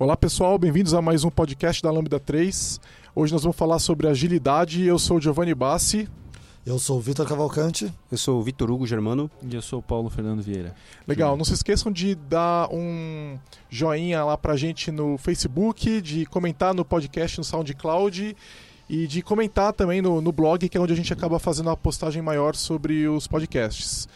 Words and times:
Olá 0.00 0.16
pessoal, 0.16 0.56
bem-vindos 0.56 0.94
a 0.94 1.02
mais 1.02 1.24
um 1.24 1.28
podcast 1.28 1.82
da 1.82 1.90
Lambda 1.90 2.20
3. 2.20 2.80
Hoje 3.16 3.32
nós 3.32 3.42
vamos 3.42 3.56
falar 3.56 3.80
sobre 3.80 4.06
agilidade. 4.06 4.84
Eu 4.84 4.96
sou 4.96 5.16
o 5.16 5.20
Giovanni 5.20 5.52
Bassi. 5.52 6.08
Eu 6.64 6.78
sou 6.78 6.98
o 6.98 7.00
Vitor 7.00 7.26
Cavalcante. 7.26 7.92
Eu 8.08 8.16
sou 8.16 8.38
o 8.38 8.42
Vitor 8.44 8.70
Hugo 8.70 8.86
Germano. 8.86 9.28
E 9.42 9.56
eu 9.56 9.60
sou 9.60 9.80
o 9.80 9.82
Paulo 9.82 10.08
Fernando 10.08 10.40
Vieira. 10.40 10.72
Legal, 11.04 11.36
não 11.36 11.44
se 11.44 11.52
esqueçam 11.52 11.90
de 11.90 12.14
dar 12.14 12.72
um 12.72 13.36
joinha 13.68 14.22
lá 14.22 14.38
pra 14.38 14.56
gente 14.56 14.92
no 14.92 15.18
Facebook, 15.18 16.00
de 16.00 16.24
comentar 16.26 16.72
no 16.72 16.84
podcast 16.84 17.36
no 17.36 17.42
SoundCloud 17.42 18.36
e 18.88 19.06
de 19.08 19.20
comentar 19.20 19.72
também 19.72 20.00
no, 20.00 20.20
no 20.20 20.30
blog, 20.30 20.68
que 20.68 20.78
é 20.78 20.80
onde 20.80 20.92
a 20.92 20.96
gente 20.96 21.12
acaba 21.12 21.40
fazendo 21.40 21.70
a 21.70 21.76
postagem 21.76 22.22
maior 22.22 22.54
sobre 22.54 23.08
os 23.08 23.26
podcasts. 23.26 24.08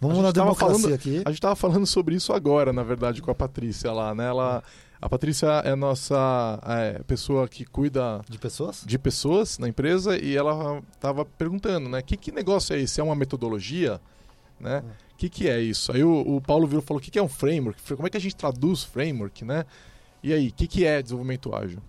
Vamos 0.00 0.18
na 0.18 0.32
democracia 0.32 0.78
falando, 0.78 0.94
aqui. 0.94 1.22
A 1.24 1.28
gente 1.28 1.34
estava 1.34 1.54
falando 1.54 1.86
sobre 1.86 2.14
isso 2.14 2.32
agora, 2.32 2.72
na 2.72 2.82
verdade, 2.82 3.22
com 3.22 3.30
a 3.30 3.34
Patrícia 3.34 3.92
lá, 3.92 4.14
né? 4.14 4.26
Ela, 4.26 4.62
a 5.00 5.08
Patrícia 5.08 5.46
é 5.64 5.70
a 5.70 5.76
nossa 5.76 6.58
é, 6.66 7.02
pessoa 7.04 7.46
que 7.46 7.64
cuida 7.64 8.20
de 8.28 8.38
pessoas? 8.38 8.82
De 8.84 8.98
pessoas 8.98 9.58
na 9.58 9.68
empresa 9.68 10.16
e 10.16 10.36
ela 10.36 10.82
estava 10.92 11.24
perguntando, 11.24 11.88
né? 11.88 12.02
Que, 12.02 12.16
que 12.16 12.32
negócio 12.32 12.74
é 12.74 12.80
esse? 12.80 13.00
É 13.00 13.04
uma 13.04 13.14
metodologia? 13.14 14.00
Né? 14.58 14.78
O 14.78 14.90
é. 14.90 14.94
que, 15.16 15.28
que 15.28 15.48
é 15.48 15.60
isso? 15.60 15.92
Aí 15.92 16.02
o, 16.02 16.36
o 16.36 16.40
Paulo 16.40 16.66
virou 16.66 16.82
falou: 16.82 16.98
o 16.98 17.02
que, 17.02 17.10
que 17.10 17.18
é 17.18 17.22
um 17.22 17.28
framework? 17.28 17.80
Como 17.94 18.06
é 18.06 18.10
que 18.10 18.16
a 18.16 18.20
gente 18.20 18.34
traduz 18.34 18.82
framework, 18.82 19.44
né? 19.44 19.64
E 20.22 20.32
aí, 20.32 20.48
o 20.48 20.52
que, 20.52 20.66
que 20.66 20.84
é 20.86 21.02
desenvolvimento 21.02 21.54
ágil? 21.54 21.80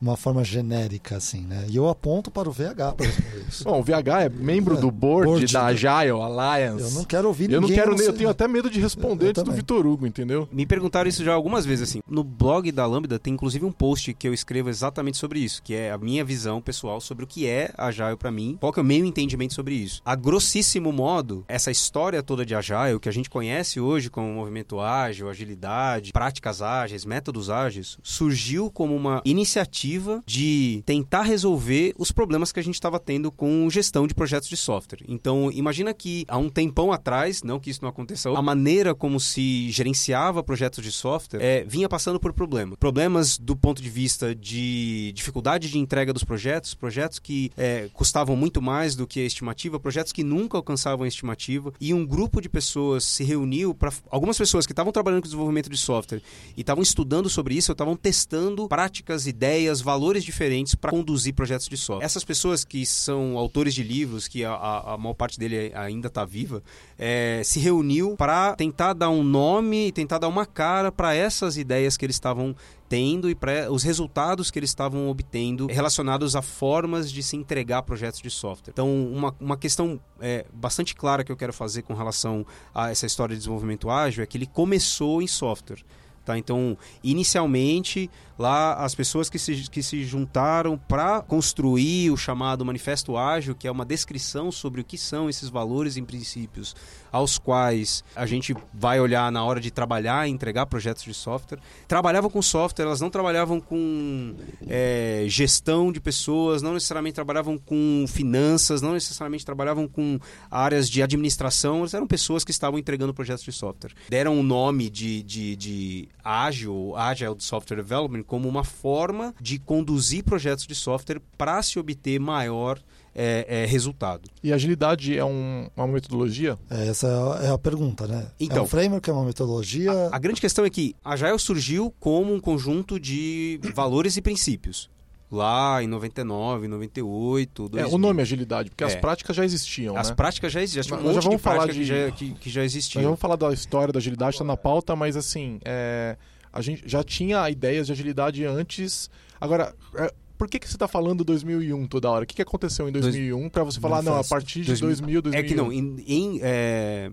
Uma 0.00 0.16
forma 0.16 0.42
genérica, 0.42 1.16
assim, 1.16 1.42
né? 1.42 1.66
E 1.68 1.76
eu 1.76 1.88
aponto 1.88 2.30
para 2.30 2.48
o 2.48 2.52
VH 2.52 2.94
para 2.96 3.06
responder 3.06 3.44
isso. 3.48 3.64
Bom, 3.64 3.80
o 3.80 3.82
VH 3.82 4.22
é 4.22 4.28
membro 4.30 4.78
é, 4.78 4.80
do 4.80 4.90
board, 4.90 5.26
board, 5.26 5.52
da 5.52 5.66
Agile 5.66 6.10
Alliance. 6.10 6.84
Eu 6.84 6.90
não 6.92 7.04
quero 7.04 7.28
ouvir 7.28 7.42
ninguém. 7.44 7.56
Eu 7.56 7.60
não 7.60 7.68
quero 7.68 7.94
nem, 7.94 8.06
eu 8.06 8.12
tenho 8.12 8.30
até 8.30 8.48
medo 8.48 8.70
de 8.70 8.80
responder 8.80 9.28
antes 9.28 9.42
do 9.42 9.52
Vitor 9.52 9.86
Hugo, 9.86 10.06
entendeu? 10.06 10.48
Me 10.50 10.64
perguntaram 10.64 11.08
isso 11.08 11.22
já 11.22 11.34
algumas 11.34 11.66
vezes, 11.66 11.90
assim. 11.90 12.00
No 12.08 12.24
blog 12.24 12.72
da 12.72 12.86
Lambda 12.86 13.18
tem 13.18 13.34
inclusive 13.34 13.64
um 13.64 13.72
post 13.72 14.14
que 14.14 14.26
eu 14.26 14.32
escrevo 14.32 14.70
exatamente 14.70 15.18
sobre 15.18 15.38
isso, 15.40 15.62
que 15.62 15.74
é 15.74 15.90
a 15.90 15.98
minha 15.98 16.24
visão 16.24 16.60
pessoal 16.62 17.00
sobre 17.00 17.24
o 17.24 17.26
que 17.26 17.46
é 17.46 17.72
Agile 17.76 18.16
para 18.16 18.30
mim, 18.30 18.56
qual 18.58 18.72
que 18.72 18.80
é 18.80 18.82
o 18.82 18.86
meu 18.86 19.04
entendimento 19.04 19.52
sobre 19.52 19.74
isso. 19.74 20.00
A 20.04 20.14
grossíssimo 20.14 20.92
modo, 20.92 21.44
essa 21.46 21.70
história 21.70 22.22
toda 22.22 22.46
de 22.46 22.54
Agile, 22.54 22.98
que 23.00 23.08
a 23.08 23.12
gente 23.12 23.28
conhece 23.28 23.80
hoje 23.80 24.08
como 24.08 24.32
movimento 24.32 24.80
ágil, 24.80 25.28
agilidade, 25.28 26.12
práticas 26.12 26.62
ágeis, 26.62 27.04
métodos 27.04 27.50
ágeis, 27.50 27.98
surgiu 28.02 28.70
como 28.70 28.96
uma 28.96 29.20
iniciativa 29.24 29.89
de 30.26 30.82
tentar 30.86 31.22
resolver 31.22 31.94
os 31.98 32.12
problemas 32.12 32.52
que 32.52 32.60
a 32.60 32.62
gente 32.62 32.74
estava 32.74 32.98
tendo 32.98 33.30
com 33.30 33.68
gestão 33.70 34.06
de 34.06 34.14
projetos 34.14 34.48
de 34.48 34.56
software. 34.56 35.04
Então, 35.08 35.50
imagina 35.52 35.92
que 35.94 36.24
há 36.28 36.38
um 36.38 36.48
tempão 36.48 36.92
atrás, 36.92 37.42
não 37.42 37.58
que 37.58 37.70
isso 37.70 37.80
não 37.82 37.88
aconteça, 37.88 38.30
a 38.30 38.42
maneira 38.42 38.94
como 38.94 39.18
se 39.18 39.70
gerenciava 39.70 40.42
projetos 40.42 40.82
de 40.84 40.92
software 40.92 41.40
é, 41.42 41.64
vinha 41.64 41.88
passando 41.88 42.20
por 42.20 42.32
problemas. 42.32 42.76
Problemas 42.78 43.38
do 43.38 43.56
ponto 43.56 43.82
de 43.82 43.88
vista 43.88 44.34
de 44.34 45.12
dificuldade 45.14 45.70
de 45.70 45.78
entrega 45.78 46.12
dos 46.12 46.24
projetos, 46.24 46.74
projetos 46.74 47.18
que 47.18 47.50
é, 47.56 47.88
custavam 47.92 48.36
muito 48.36 48.60
mais 48.60 48.94
do 48.94 49.06
que 49.06 49.20
a 49.20 49.24
estimativa, 49.24 49.80
projetos 49.80 50.12
que 50.12 50.22
nunca 50.22 50.56
alcançavam 50.56 51.04
a 51.04 51.08
estimativa, 51.08 51.72
e 51.80 51.92
um 51.94 52.06
grupo 52.06 52.40
de 52.40 52.48
pessoas 52.48 53.04
se 53.04 53.24
reuniu 53.24 53.74
para. 53.74 53.92
Algumas 54.10 54.38
pessoas 54.38 54.66
que 54.66 54.72
estavam 54.72 54.92
trabalhando 54.92 55.22
com 55.22 55.28
desenvolvimento 55.28 55.68
de 55.68 55.76
software 55.76 56.22
e 56.56 56.60
estavam 56.60 56.82
estudando 56.82 57.28
sobre 57.28 57.54
isso, 57.54 57.72
estavam 57.72 57.96
testando 57.96 58.68
práticas, 58.68 59.26
ideias, 59.26 59.79
valores 59.80 60.24
diferentes 60.24 60.74
para 60.74 60.90
conduzir 60.90 61.34
projetos 61.34 61.68
de 61.68 61.76
software. 61.76 62.04
Essas 62.04 62.24
pessoas 62.24 62.64
que 62.64 62.84
são 62.86 63.36
autores 63.36 63.74
de 63.74 63.82
livros, 63.82 64.28
que 64.28 64.44
a, 64.44 64.52
a, 64.52 64.94
a 64.94 64.98
maior 64.98 65.14
parte 65.14 65.38
dele 65.38 65.72
ainda 65.74 66.08
está 66.08 66.24
viva, 66.24 66.62
é, 66.98 67.42
se 67.44 67.60
reuniu 67.60 68.16
para 68.16 68.54
tentar 68.56 68.92
dar 68.92 69.10
um 69.10 69.22
nome 69.22 69.88
e 69.88 69.92
tentar 69.92 70.18
dar 70.18 70.28
uma 70.28 70.46
cara 70.46 70.90
para 70.90 71.14
essas 71.14 71.56
ideias 71.56 71.96
que 71.96 72.04
eles 72.04 72.16
estavam 72.16 72.54
tendo 72.90 73.30
e 73.30 73.36
para 73.36 73.70
os 73.70 73.84
resultados 73.84 74.50
que 74.50 74.58
eles 74.58 74.70
estavam 74.70 75.08
obtendo 75.08 75.68
relacionados 75.68 76.34
a 76.34 76.42
formas 76.42 77.10
de 77.10 77.22
se 77.22 77.36
entregar 77.36 77.82
projetos 77.82 78.20
de 78.20 78.28
software. 78.28 78.72
Então, 78.72 79.06
uma, 79.06 79.32
uma 79.38 79.56
questão 79.56 80.00
é, 80.20 80.44
bastante 80.52 80.94
clara 80.96 81.22
que 81.22 81.30
eu 81.30 81.36
quero 81.36 81.52
fazer 81.52 81.82
com 81.82 81.94
relação 81.94 82.44
a 82.74 82.90
essa 82.90 83.06
história 83.06 83.32
de 83.32 83.38
desenvolvimento 83.38 83.88
ágil 83.88 84.24
é 84.24 84.26
que 84.26 84.36
ele 84.36 84.46
começou 84.46 85.22
em 85.22 85.28
software. 85.28 85.84
Tá? 86.24 86.36
Então, 86.36 86.76
inicialmente, 87.02 88.10
lá 88.40 88.72
as 88.72 88.94
pessoas 88.94 89.28
que 89.28 89.38
se, 89.38 89.68
que 89.70 89.82
se 89.82 90.02
juntaram 90.02 90.78
para 90.78 91.20
construir 91.20 92.10
o 92.10 92.16
chamado 92.16 92.64
Manifesto 92.64 93.14
Ágil, 93.14 93.54
que 93.54 93.68
é 93.68 93.70
uma 93.70 93.84
descrição 93.84 94.50
sobre 94.50 94.80
o 94.80 94.84
que 94.84 94.96
são 94.96 95.28
esses 95.28 95.50
valores 95.50 95.98
e 95.98 96.02
princípios 96.02 96.74
aos 97.12 97.38
quais 97.38 98.02
a 98.14 98.24
gente 98.24 98.54
vai 98.72 99.00
olhar 99.00 99.30
na 99.30 99.44
hora 99.44 99.60
de 99.60 99.70
trabalhar 99.70 100.26
e 100.26 100.30
entregar 100.30 100.66
projetos 100.66 101.02
de 101.02 101.12
software. 101.12 101.58
Trabalhavam 101.86 102.30
com 102.30 102.40
software, 102.40 102.84
elas 102.84 103.00
não 103.00 103.10
trabalhavam 103.10 103.60
com 103.60 104.34
é, 104.66 105.24
gestão 105.28 105.92
de 105.92 106.00
pessoas, 106.00 106.62
não 106.62 106.74
necessariamente 106.74 107.16
trabalhavam 107.16 107.58
com 107.58 108.06
finanças, 108.08 108.80
não 108.80 108.92
necessariamente 108.92 109.44
trabalhavam 109.44 109.86
com 109.86 110.18
áreas 110.50 110.88
de 110.88 111.02
administração, 111.02 111.78
elas 111.78 111.94
eram 111.94 112.06
pessoas 112.06 112.44
que 112.44 112.50
estavam 112.50 112.78
entregando 112.78 113.12
projetos 113.12 113.44
de 113.44 113.52
software. 113.52 113.92
Deram 114.08 114.36
o 114.36 114.40
um 114.40 114.42
nome 114.42 114.88
de, 114.88 115.22
de, 115.22 115.56
de 115.56 116.08
ágil, 116.24 116.94
Agile 116.96 117.36
Software 117.38 117.76
Development, 117.76 118.22
como 118.30 118.48
uma 118.48 118.62
forma 118.62 119.34
de 119.40 119.58
conduzir 119.58 120.22
projetos 120.22 120.64
de 120.64 120.72
software 120.72 121.20
para 121.36 121.60
se 121.64 121.80
obter 121.80 122.20
maior 122.20 122.80
é, 123.12 123.44
é, 123.48 123.66
resultado. 123.66 124.30
E 124.40 124.52
agilidade 124.52 125.18
é 125.18 125.24
um, 125.24 125.68
uma 125.76 125.88
metodologia? 125.88 126.56
É, 126.70 126.86
essa 126.86 127.08
é 127.08 127.10
a, 127.10 127.48
é 127.48 127.50
a, 127.52 127.58
pergunta, 127.58 128.06
né? 128.06 128.28
Então, 128.38 128.58
é 128.58 128.62
um 128.62 128.66
framework, 128.68 129.10
é 129.10 129.12
uma 129.12 129.24
metodologia? 129.24 129.90
A, 129.90 130.14
a 130.14 130.18
grande 130.20 130.40
questão 130.40 130.64
é 130.64 130.70
que 130.70 130.94
a 131.04 131.14
Agile 131.14 131.40
surgiu 131.40 131.92
como 131.98 132.32
um 132.32 132.38
conjunto 132.38 133.00
de 133.00 133.58
valores 133.74 134.16
e 134.16 134.22
princípios 134.22 134.88
lá 135.28 135.82
em 135.82 135.88
99, 135.88 136.68
98, 136.68 137.68
2000. 137.68 137.90
É, 137.90 137.92
o 137.92 137.98
nome 137.98 138.20
é 138.20 138.22
agilidade, 138.22 138.70
porque 138.70 138.84
é. 138.84 138.86
as 138.86 138.94
práticas 138.94 139.34
já 139.34 139.44
existiam, 139.44 139.96
As 139.96 140.10
né? 140.10 140.14
práticas 140.14 140.52
já 140.52 140.62
existiam, 140.62 141.00
um 141.00 141.14
já 141.14 141.20
vamos 141.20 141.42
falar 141.42 141.66
de 141.66 141.72
que 141.72 141.84
já, 141.84 142.10
que, 142.12 142.32
que 142.34 142.50
já 142.50 142.62
existiam. 142.62 143.02
Nós 143.02 143.08
vamos 143.08 143.20
falar 143.20 143.34
da 143.34 143.52
história 143.52 143.92
da 143.92 143.98
agilidade, 143.98 144.36
está 144.36 144.44
na 144.44 144.56
pauta, 144.56 144.94
mas 144.94 145.16
assim, 145.16 145.58
é, 145.64 146.16
a 146.52 146.60
gente 146.60 146.82
já 146.86 147.02
tinha 147.02 147.48
ideias 147.48 147.86
de 147.86 147.92
agilidade 147.92 148.44
antes. 148.44 149.10
Agora, 149.40 149.74
é, 149.94 150.12
por 150.36 150.48
que, 150.48 150.58
que 150.58 150.66
você 150.66 150.76
está 150.76 150.88
falando 150.88 151.22
2001 151.22 151.86
toda 151.86 152.10
hora? 152.10 152.24
O 152.24 152.26
que, 152.26 152.34
que 152.34 152.42
aconteceu 152.42 152.88
em 152.88 152.92
2001 152.92 153.50
para 153.50 153.62
você 153.62 153.78
falar, 153.78 154.02
não, 154.02 154.16
a 154.16 154.24
partir 154.24 154.62
de 154.62 154.74
2000, 154.74 155.22
2001? 155.22 155.38
É 155.38 155.42
que 155.46 155.54
não, 155.54 155.72
em, 155.72 156.02
em 156.06 156.40
é... 156.42 157.10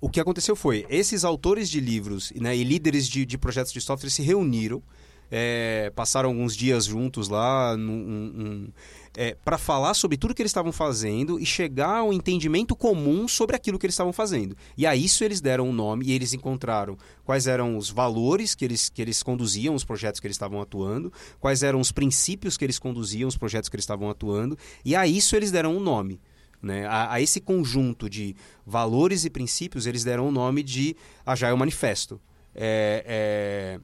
o 0.00 0.08
que 0.08 0.20
aconteceu 0.20 0.56
foi, 0.56 0.84
esses 0.90 1.24
autores 1.24 1.70
de 1.70 1.80
livros 1.80 2.32
né, 2.34 2.56
e 2.56 2.64
líderes 2.64 3.08
de, 3.08 3.24
de 3.24 3.38
projetos 3.38 3.72
de 3.72 3.80
software 3.80 4.10
se 4.10 4.22
reuniram, 4.22 4.82
é, 5.30 5.92
passaram 5.94 6.30
alguns 6.30 6.56
dias 6.56 6.84
juntos 6.84 7.28
lá, 7.28 7.76
num, 7.76 7.92
um, 7.92 8.68
é, 9.16 9.36
para 9.44 9.56
falar 9.56 9.94
sobre 9.94 10.16
tudo 10.16 10.34
que 10.34 10.42
eles 10.42 10.50
estavam 10.50 10.72
fazendo 10.72 11.38
e 11.38 11.46
chegar 11.46 11.98
a 11.98 12.04
um 12.04 12.12
entendimento 12.12 12.74
comum 12.74 13.28
sobre 13.28 13.54
aquilo 13.54 13.78
que 13.78 13.86
eles 13.86 13.94
estavam 13.94 14.12
fazendo. 14.12 14.56
E 14.76 14.86
a 14.86 14.96
isso 14.96 15.24
eles 15.24 15.40
deram 15.40 15.68
um 15.68 15.72
nome 15.72 16.06
e 16.06 16.12
eles 16.12 16.32
encontraram 16.32 16.96
quais 17.24 17.46
eram 17.46 17.76
os 17.76 17.90
valores 17.90 18.54
que 18.54 18.64
eles, 18.64 18.88
que 18.88 19.00
eles 19.00 19.22
conduziam 19.22 19.74
os 19.74 19.84
projetos 19.84 20.20
que 20.20 20.26
eles 20.26 20.34
estavam 20.34 20.60
atuando, 20.60 21.12
quais 21.40 21.62
eram 21.62 21.80
os 21.80 21.92
princípios 21.92 22.56
que 22.56 22.64
eles 22.64 22.78
conduziam 22.78 23.28
os 23.28 23.36
projetos 23.36 23.68
que 23.68 23.76
eles 23.76 23.84
estavam 23.84 24.10
atuando, 24.10 24.58
e 24.84 24.96
a 24.96 25.06
isso 25.06 25.36
eles 25.36 25.50
deram 25.50 25.76
um 25.76 25.80
nome. 25.80 26.20
Né? 26.60 26.86
A, 26.86 27.12
a, 27.12 27.20
esse 27.20 27.40
conjunto 27.40 28.08
de 28.08 28.34
valores 28.66 29.24
e 29.24 29.30
princípios, 29.30 29.86
eles 29.86 30.02
deram 30.02 30.26
o 30.26 30.32
nome 30.32 30.62
de 30.62 30.96
Agile 31.24 31.56
Manifesto. 31.56 32.20
É, 32.54 33.04
é, 33.06 33.80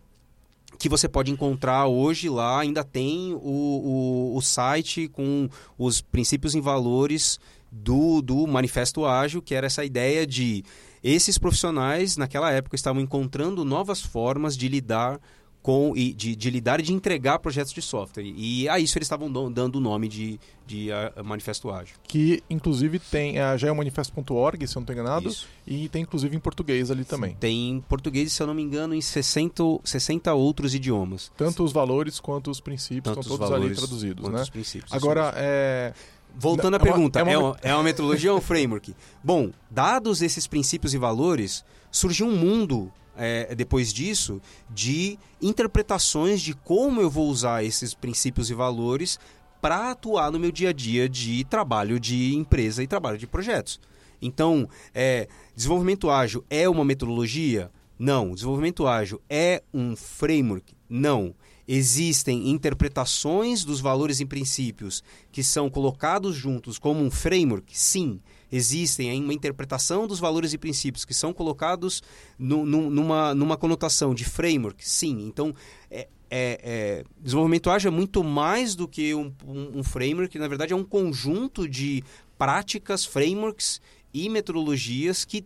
que 0.78 0.88
você 0.88 1.08
pode 1.08 1.30
encontrar 1.30 1.86
hoje 1.86 2.28
lá, 2.28 2.60
ainda 2.60 2.82
tem 2.82 3.34
o, 3.34 4.32
o, 4.32 4.36
o 4.36 4.40
site 4.40 5.08
com 5.08 5.48
os 5.78 6.00
princípios 6.00 6.54
e 6.54 6.60
valores 6.60 7.38
do, 7.70 8.20
do 8.22 8.46
Manifesto 8.46 9.04
Ágil, 9.04 9.42
que 9.42 9.54
era 9.54 9.66
essa 9.66 9.84
ideia 9.84 10.26
de 10.26 10.64
esses 11.02 11.38
profissionais, 11.38 12.16
naquela 12.16 12.50
época, 12.50 12.76
estavam 12.76 13.00
encontrando 13.00 13.64
novas 13.64 14.02
formas 14.02 14.56
de 14.56 14.68
lidar 14.68 15.18
com 15.62 15.92
e 15.94 16.12
de, 16.14 16.34
de 16.34 16.48
lidar 16.50 16.80
e 16.80 16.82
de 16.82 16.92
entregar 16.92 17.38
projetos 17.38 17.72
de 17.72 17.82
software. 17.82 18.24
E 18.24 18.66
a 18.68 18.78
isso 18.78 18.96
eles 18.96 19.06
estavam 19.06 19.30
do- 19.30 19.50
dando 19.50 19.76
o 19.76 19.80
nome 19.80 20.08
de, 20.08 20.40
de 20.66 20.88
Manifesto 21.22 21.70
Ágil. 21.70 21.96
Que 22.02 22.42
inclusive 22.48 22.98
tem 22.98 23.38
a 23.38 23.56
já 23.58 23.68
é 23.68 23.72
o 23.72 23.76
manifesto.org, 23.76 24.66
se 24.66 24.74
eu 24.76 24.80
não 24.80 24.84
estou 24.84 24.94
enganado, 24.94 25.28
Isso. 25.28 25.46
e 25.66 25.88
tem 25.90 26.02
inclusive 26.02 26.34
em 26.34 26.40
português 26.40 26.90
ali 26.90 27.04
também. 27.04 27.36
Tem 27.38 27.70
em 27.72 27.80
português, 27.82 28.32
se 28.32 28.42
eu 28.42 28.46
não 28.46 28.54
me 28.54 28.62
engano, 28.62 28.94
em 28.94 29.00
60, 29.02 29.62
ou- 29.62 29.80
60 29.84 30.32
outros 30.32 30.74
idiomas. 30.74 31.30
Tanto 31.36 31.62
os 31.62 31.72
valores 31.72 32.18
quanto 32.20 32.50
os 32.50 32.58
princípios 32.60 33.14
Tanto 33.14 33.20
estão 33.20 33.34
os 33.34 33.38
todos 33.50 33.54
ali 33.66 33.74
traduzidos, 33.74 34.28
né? 34.30 34.40
os 34.42 34.48
princípios. 34.50 34.92
Agora, 34.92 35.32
é, 35.36 35.92
Voltando 36.32 36.74
à 36.74 36.76
É 36.76 36.78
uma- 36.78 36.84
pergunta, 36.86 37.18
é 37.18 37.22
é 37.22 37.24
uma- 37.36 37.48
uma, 37.48 37.56
é 37.60 37.74
uma 37.74 37.82
metodologia 37.82 38.30
ou 38.32 38.38
um 38.38 38.40
framework? 38.40 38.94
Bom, 39.22 39.50
dados 39.68 40.22
esses 40.22 40.46
princípios 40.46 40.94
e 40.94 40.96
valores, 40.96 41.64
surgiu 41.90 42.24
um 42.28 42.36
mundo 42.36 42.90
é, 43.16 43.54
depois 43.54 43.92
disso 43.92 44.40
de 44.68 45.18
interpretações 45.40 46.40
de 46.40 46.54
como 46.54 47.00
eu 47.00 47.10
vou 47.10 47.28
usar 47.28 47.64
esses 47.64 47.94
princípios 47.94 48.50
e 48.50 48.54
valores 48.54 49.18
para 49.60 49.90
atuar 49.90 50.30
no 50.30 50.38
meu 50.38 50.50
dia 50.50 50.70
a 50.70 50.72
dia 50.72 51.08
de 51.08 51.44
trabalho 51.44 52.00
de 52.00 52.34
empresa 52.34 52.82
e 52.82 52.86
trabalho 52.86 53.18
de 53.18 53.26
projetos. 53.26 53.80
Então, 54.22 54.68
é, 54.94 55.28
desenvolvimento 55.54 56.10
ágil 56.10 56.44
é 56.50 56.68
uma 56.68 56.84
metodologia? 56.84 57.70
Não. 57.98 58.32
Desenvolvimento 58.34 58.86
ágil 58.86 59.20
é 59.28 59.62
um 59.72 59.96
framework? 59.96 60.74
Não. 60.88 61.34
Existem 61.66 62.50
interpretações 62.50 63.64
dos 63.64 63.80
valores 63.80 64.20
e 64.20 64.26
princípios 64.26 65.04
que 65.30 65.42
são 65.42 65.70
colocados 65.70 66.34
juntos 66.34 66.78
como 66.78 67.00
um 67.00 67.10
framework? 67.10 67.78
Sim. 67.78 68.20
Existem 68.52 69.22
uma 69.22 69.32
interpretação 69.34 70.06
dos 70.06 70.18
valores 70.18 70.52
e 70.52 70.58
princípios 70.58 71.04
que 71.04 71.14
são 71.14 71.32
colocados 71.32 72.02
nu- 72.38 72.64
nu- 72.66 72.90
numa, 72.90 73.34
numa 73.34 73.56
conotação 73.56 74.14
de 74.14 74.24
framework? 74.24 74.86
Sim. 74.88 75.26
Então, 75.26 75.54
é, 75.90 76.08
é- 76.30 76.60
é- 76.62 77.04
desenvolvimento 77.20 77.70
ágil 77.70 77.88
é 77.90 77.94
muito 77.94 78.22
mais 78.24 78.74
do 78.74 78.86
que 78.88 79.14
um, 79.14 79.32
um- 79.46 79.78
um 79.78 79.82
framework, 79.84 80.38
na 80.38 80.48
verdade 80.48 80.72
é 80.72 80.76
um 80.76 80.84
conjunto 80.84 81.68
de 81.68 82.02
práticas, 82.38 83.04
frameworks 83.04 83.80
e 84.12 84.28
metodologias 84.28 85.24
que 85.24 85.44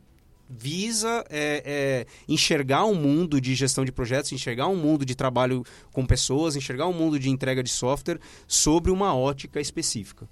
visa 0.48 1.24
é, 1.30 1.62
é, 1.64 2.06
enxergar 2.28 2.84
um 2.84 2.94
mundo 2.94 3.40
de 3.40 3.54
gestão 3.54 3.84
de 3.84 3.90
projetos, 3.90 4.30
enxergar 4.30 4.68
um 4.68 4.76
mundo 4.76 5.04
de 5.04 5.14
trabalho 5.14 5.64
com 5.90 6.04
pessoas, 6.04 6.54
enxergar 6.54 6.86
um 6.86 6.92
mundo 6.92 7.18
de 7.18 7.30
entrega 7.30 7.62
de 7.62 7.70
software 7.70 8.20
sobre 8.46 8.90
uma 8.90 9.16
ótica 9.16 9.60
específica. 9.60 10.28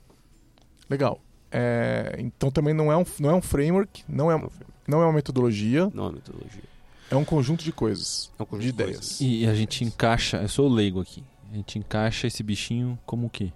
legal. 0.89 1.19
É, 1.53 2.17
então 2.19 2.51
também 2.51 2.73
não 2.73 2.91
é 2.91 2.97
um, 2.97 3.05
não 3.21 3.31
é 3.31 3.35
um 3.35 3.43
framework, 3.43 4.03
não 4.09 4.31
é, 4.33 4.43
não 4.89 5.03
é 5.03 5.05
uma 5.07 5.13
metodologia, 5.13 5.91
Não 5.95 6.09
é 6.09 6.13
metodologia. 6.13 6.63
é 7.11 7.17
um 7.17 7.25
conjunto 7.25 7.63
de 7.63 7.73
coisas, 7.73 8.31
É 8.39 8.43
um 8.43 8.47
conjunto 8.47 8.63
de 8.65 8.73
de 8.73 8.75
ideias. 8.83 8.97
coisas. 8.99 9.21
E 9.21 9.47
a 9.47 9.55
gente 9.55 9.85
encaixa, 9.85 10.39
eu 10.39 10.49
sou 10.49 10.69
o 10.69 10.73
leigo 10.73 11.01
aqui. 11.01 11.23
A 11.53 11.57
gente 11.57 11.79
encaixa 11.79 12.27
esse 12.27 12.43
bichinho 12.43 12.99
como 13.05 13.27
o 13.27 13.31
quê? 13.31 13.53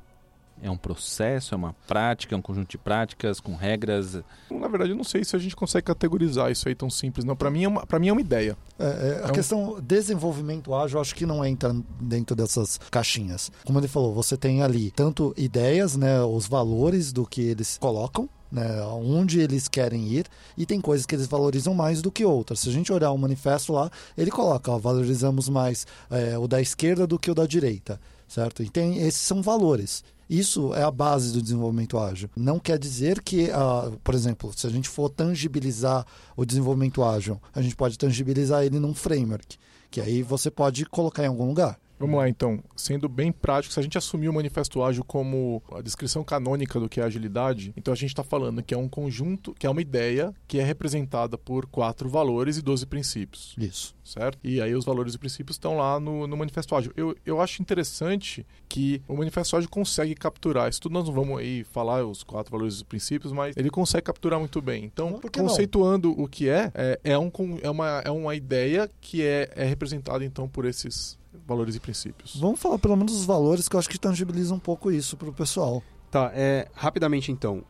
É 0.62 0.70
um 0.70 0.76
processo, 0.76 1.54
é 1.54 1.56
uma 1.56 1.74
prática, 1.86 2.34
é 2.34 2.38
um 2.38 2.42
conjunto 2.42 2.70
de 2.70 2.78
práticas 2.78 3.40
com 3.40 3.54
regras. 3.54 4.14
Na 4.50 4.68
verdade, 4.68 4.90
eu 4.92 4.96
não 4.96 5.04
sei 5.04 5.22
se 5.22 5.36
a 5.36 5.38
gente 5.38 5.54
consegue 5.54 5.84
categorizar 5.84 6.50
isso 6.50 6.66
aí 6.66 6.74
tão 6.74 6.88
simples. 6.88 7.24
Não, 7.26 7.36
para 7.36 7.50
mim 7.50 7.64
é 7.64 7.68
uma, 7.68 7.86
para 7.86 7.98
mim 7.98 8.08
é 8.08 8.12
uma 8.12 8.20
ideia. 8.22 8.56
É, 8.78 8.84
é, 8.84 9.20
a 9.24 9.28
É 9.28 9.30
um- 9.30 9.34
questão 9.34 9.80
desenvolvimento 9.82 10.74
ágil, 10.74 10.96
eu 10.96 11.00
acho 11.02 11.14
que 11.14 11.26
não 11.26 11.44
entra 11.44 11.74
dentro 12.00 12.34
dessas 12.34 12.78
caixinhas. 12.90 13.52
Como 13.66 13.78
ele 13.78 13.86
falou, 13.86 14.14
você 14.14 14.36
tem 14.36 14.62
ali 14.62 14.90
tanto 14.90 15.34
ideias, 15.36 15.94
né, 15.94 16.22
os 16.22 16.46
valores 16.48 17.12
do 17.12 17.26
que 17.26 17.42
eles 17.42 17.76
colocam, 17.78 18.28
né, 18.50 18.80
onde 18.82 19.40
eles 19.40 19.68
querem 19.68 20.08
ir, 20.08 20.26
e 20.56 20.64
tem 20.64 20.80
coisas 20.80 21.04
que 21.04 21.14
eles 21.14 21.26
valorizam 21.26 21.74
mais 21.74 22.00
do 22.00 22.10
que 22.10 22.24
outras. 22.24 22.60
Se 22.60 22.68
a 22.70 22.72
gente 22.72 22.90
olhar 22.92 23.10
o 23.10 23.18
manifesto 23.18 23.72
lá, 23.74 23.90
ele 24.16 24.30
coloca, 24.30 24.70
ó, 24.72 24.78
valorizamos 24.78 25.48
mais 25.50 25.86
é, 26.10 26.38
o 26.38 26.48
da 26.48 26.60
esquerda 26.62 27.06
do 27.06 27.18
que 27.18 27.30
o 27.30 27.34
da 27.34 27.44
direita, 27.46 28.00
certo? 28.26 28.62
E 28.62 28.70
tem, 28.70 28.98
esses 28.98 29.20
são 29.20 29.42
valores. 29.42 30.02
Isso 30.28 30.74
é 30.74 30.82
a 30.82 30.90
base 30.90 31.32
do 31.32 31.40
desenvolvimento 31.40 31.98
ágil. 31.98 32.28
Não 32.36 32.58
quer 32.58 32.78
dizer 32.78 33.22
que, 33.22 33.50
ah, 33.50 33.92
por 34.02 34.14
exemplo, 34.14 34.52
se 34.56 34.66
a 34.66 34.70
gente 34.70 34.88
for 34.88 35.08
tangibilizar 35.08 36.04
o 36.36 36.44
desenvolvimento 36.44 37.04
ágil, 37.04 37.40
a 37.54 37.62
gente 37.62 37.76
pode 37.76 37.96
tangibilizar 37.96 38.64
ele 38.64 38.80
num 38.80 38.94
framework, 38.94 39.56
que 39.90 40.00
aí 40.00 40.22
você 40.22 40.50
pode 40.50 40.84
colocar 40.86 41.22
em 41.22 41.28
algum 41.28 41.46
lugar. 41.46 41.78
Vamos 41.98 42.16
lá 42.18 42.28
então, 42.28 42.62
sendo 42.76 43.08
bem 43.08 43.32
prático, 43.32 43.72
se 43.72 43.80
a 43.80 43.82
gente 43.82 43.96
assumir 43.96 44.28
o 44.28 44.32
manifesto 44.32 44.82
ágil 44.82 45.04
como 45.04 45.62
a 45.72 45.80
descrição 45.80 46.22
canônica 46.22 46.78
do 46.78 46.88
que 46.88 47.00
é 47.00 47.04
agilidade, 47.04 47.72
então 47.76 47.92
a 47.92 47.96
gente 47.96 48.10
está 48.10 48.22
falando 48.22 48.62
que 48.62 48.74
é 48.74 48.76
um 48.76 48.88
conjunto, 48.88 49.54
que 49.54 49.66
é 49.66 49.70
uma 49.70 49.80
ideia 49.80 50.34
que 50.46 50.58
é 50.58 50.64
representada 50.64 51.38
por 51.38 51.66
quatro 51.66 52.08
valores 52.08 52.56
e 52.56 52.62
12 52.62 52.86
princípios. 52.86 53.54
Isso. 53.58 53.94
certo? 54.04 54.38
E 54.44 54.60
aí 54.60 54.74
os 54.74 54.84
valores 54.84 55.14
e 55.14 55.18
princípios 55.18 55.56
estão 55.56 55.76
lá 55.76 55.98
no, 55.98 56.26
no 56.26 56.36
Manifesto 56.36 56.74
Ágil. 56.74 56.92
Eu, 56.96 57.16
eu 57.24 57.40
acho 57.40 57.62
interessante 57.62 58.46
que 58.68 59.02
o 59.08 59.16
Manifesto 59.16 59.56
Ágil 59.56 59.68
consegue 59.68 60.14
capturar 60.14 60.68
isso 60.68 60.80
tudo. 60.80 60.92
Nós 60.92 61.06
não 61.06 61.14
vamos 61.14 61.38
aí 61.38 61.64
falar 61.64 62.04
os 62.04 62.22
quatro 62.22 62.50
valores 62.52 62.80
e 62.80 62.84
princípios, 62.84 63.32
mas 63.32 63.56
ele 63.56 63.70
consegue 63.70 64.04
capturar 64.04 64.38
muito 64.38 64.60
bem. 64.60 64.84
Então, 64.84 65.18
que 65.18 65.38
não? 65.38 65.48
conceituando 65.48 66.10
o 66.20 66.28
que 66.28 66.48
é, 66.48 66.70
é, 66.74 67.00
é, 67.04 67.18
um, 67.18 67.30
é, 67.62 67.70
uma, 67.70 68.02
é 68.04 68.10
uma 68.10 68.34
ideia 68.34 68.90
que 69.00 69.22
é, 69.22 69.50
é 69.54 69.64
representada 69.64 70.24
então 70.24 70.48
por 70.48 70.64
esses 70.64 71.18
valores 71.46 71.74
e 71.74 71.80
princípios. 71.80 72.36
Vamos 72.36 72.60
falar 72.60 72.78
pelo 72.78 72.96
menos 72.96 73.12
os 73.14 73.24
valores 73.24 73.68
que 73.68 73.76
eu 73.76 73.80
acho 73.80 73.88
que 73.88 73.98
tangibiliza 73.98 74.54
um 74.54 74.58
pouco 74.58 74.90
isso 74.90 75.16
para 75.16 75.28
o 75.28 75.32
pessoal. 75.32 75.82
Tá, 76.10 76.30
é, 76.34 76.68
rapidamente 76.74 77.32
então. 77.32 77.64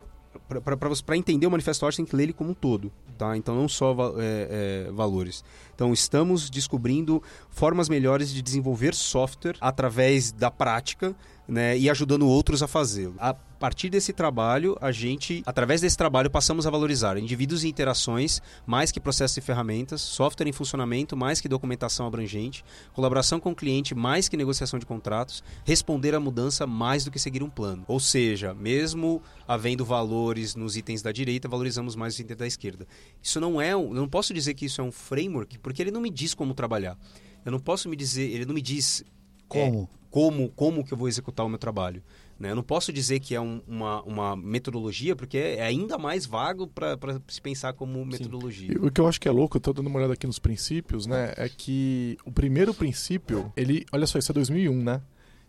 Para 1.06 1.16
entender 1.16 1.46
o 1.46 1.50
Manifesto 1.50 1.86
Ágil, 1.86 1.96
tem 1.96 2.04
que 2.04 2.14
ler 2.14 2.24
ele 2.24 2.32
como 2.32 2.50
um 2.50 2.54
todo, 2.54 2.92
tá? 3.18 3.36
Então, 3.36 3.56
não 3.56 3.68
só 3.68 3.96
é, 4.18 4.86
é, 4.86 4.92
valores. 4.92 5.42
Então, 5.74 5.92
estamos 5.92 6.48
descobrindo 6.48 7.20
formas 7.50 7.88
melhores 7.88 8.30
de 8.32 8.42
desenvolver 8.42 8.94
software 8.94 9.56
através 9.60 10.30
da 10.30 10.50
prática, 10.50 11.16
né? 11.48 11.76
E 11.76 11.90
ajudando 11.90 12.28
outros 12.28 12.62
a 12.62 12.68
fazê-lo. 12.68 13.14
A 13.18 13.34
partir 13.56 13.88
desse 13.88 14.12
trabalho, 14.12 14.76
a 14.80 14.92
gente, 14.92 15.42
através 15.46 15.80
desse 15.80 15.96
trabalho, 15.96 16.30
passamos 16.30 16.66
a 16.66 16.70
valorizar 16.70 17.16
indivíduos 17.16 17.64
e 17.64 17.68
interações 17.68 18.40
mais 18.66 18.92
que 18.92 19.00
processos 19.00 19.36
e 19.36 19.40
ferramentas, 19.40 20.00
software 20.00 20.46
em 20.46 20.52
funcionamento 20.52 21.16
mais 21.16 21.40
que 21.40 21.48
documentação 21.48 22.06
abrangente, 22.06 22.64
colaboração 22.92 23.40
com 23.40 23.52
o 23.52 23.54
cliente 23.54 23.94
mais 23.94 24.28
que 24.28 24.36
negociação 24.36 24.78
de 24.78 24.86
contratos, 24.86 25.42
responder 25.64 26.14
à 26.14 26.20
mudança 26.20 26.66
mais 26.66 27.04
do 27.04 27.10
que 27.10 27.18
seguir 27.18 27.42
um 27.42 27.50
plano. 27.50 27.84
Ou 27.88 27.98
seja, 27.98 28.52
mesmo 28.54 29.22
havendo 29.48 29.84
valores 29.84 30.54
nos 30.54 30.76
itens 30.76 31.02
da 31.02 31.12
direita, 31.12 31.48
valorizamos 31.48 31.96
mais 31.96 32.14
os 32.14 32.20
itens 32.20 32.36
da 32.36 32.46
esquerda. 32.46 32.86
Isso 33.22 33.40
não 33.40 33.60
é, 33.60 33.74
um, 33.76 33.88
eu 33.88 33.94
não 33.94 34.08
posso 34.08 34.34
dizer 34.34 34.54
que 34.54 34.66
isso 34.66 34.80
é 34.80 34.84
um 34.84 34.92
framework, 34.92 35.58
porque 35.58 35.82
ele 35.82 35.90
não 35.90 36.00
me 36.00 36.10
diz 36.10 36.34
como 36.34 36.54
trabalhar. 36.54 36.98
Eu 37.44 37.52
não 37.52 37.60
posso 37.60 37.88
me 37.88 37.96
dizer, 37.96 38.30
ele 38.30 38.44
não 38.44 38.54
me 38.54 38.62
diz 38.62 39.04
Como? 39.48 39.88
como, 40.10 40.48
como 40.50 40.82
que 40.82 40.92
eu 40.92 40.98
vou 40.98 41.08
executar 41.08 41.44
o 41.44 41.48
meu 41.48 41.58
trabalho. 41.58 42.02
Né? 42.38 42.50
Eu 42.50 42.56
não 42.56 42.62
posso 42.62 42.92
dizer 42.92 43.18
que 43.20 43.34
é 43.34 43.40
um- 43.40 43.62
uma, 43.66 44.02
uma 44.02 44.36
metodologia, 44.36 45.16
porque 45.16 45.38
é 45.38 45.62
ainda 45.62 45.96
mais 45.96 46.26
vago 46.26 46.66
para 46.66 46.98
se 47.28 47.40
pensar 47.40 47.72
como 47.72 48.04
metodologia. 48.04 48.72
E 48.72 48.76
O 48.76 48.90
que 48.90 49.00
eu 49.00 49.08
acho 49.08 49.20
que 49.20 49.26
é 49.28 49.30
louco, 49.30 49.56
eu 49.56 49.60
tô 49.60 49.72
dando 49.72 49.86
uma 49.86 49.98
olhada 49.98 50.12
aqui 50.12 50.26
nos 50.26 50.38
princípios, 50.38 51.06
né? 51.06 51.32
É 51.36 51.48
que 51.48 52.18
o 52.24 52.30
primeiro 52.32 52.74
princípio, 52.74 53.50
ele. 53.56 53.86
Olha 53.92 54.06
só, 54.06 54.18
isso 54.18 54.30
é 54.32 54.34
2001, 54.34 54.82
né? 54.82 55.00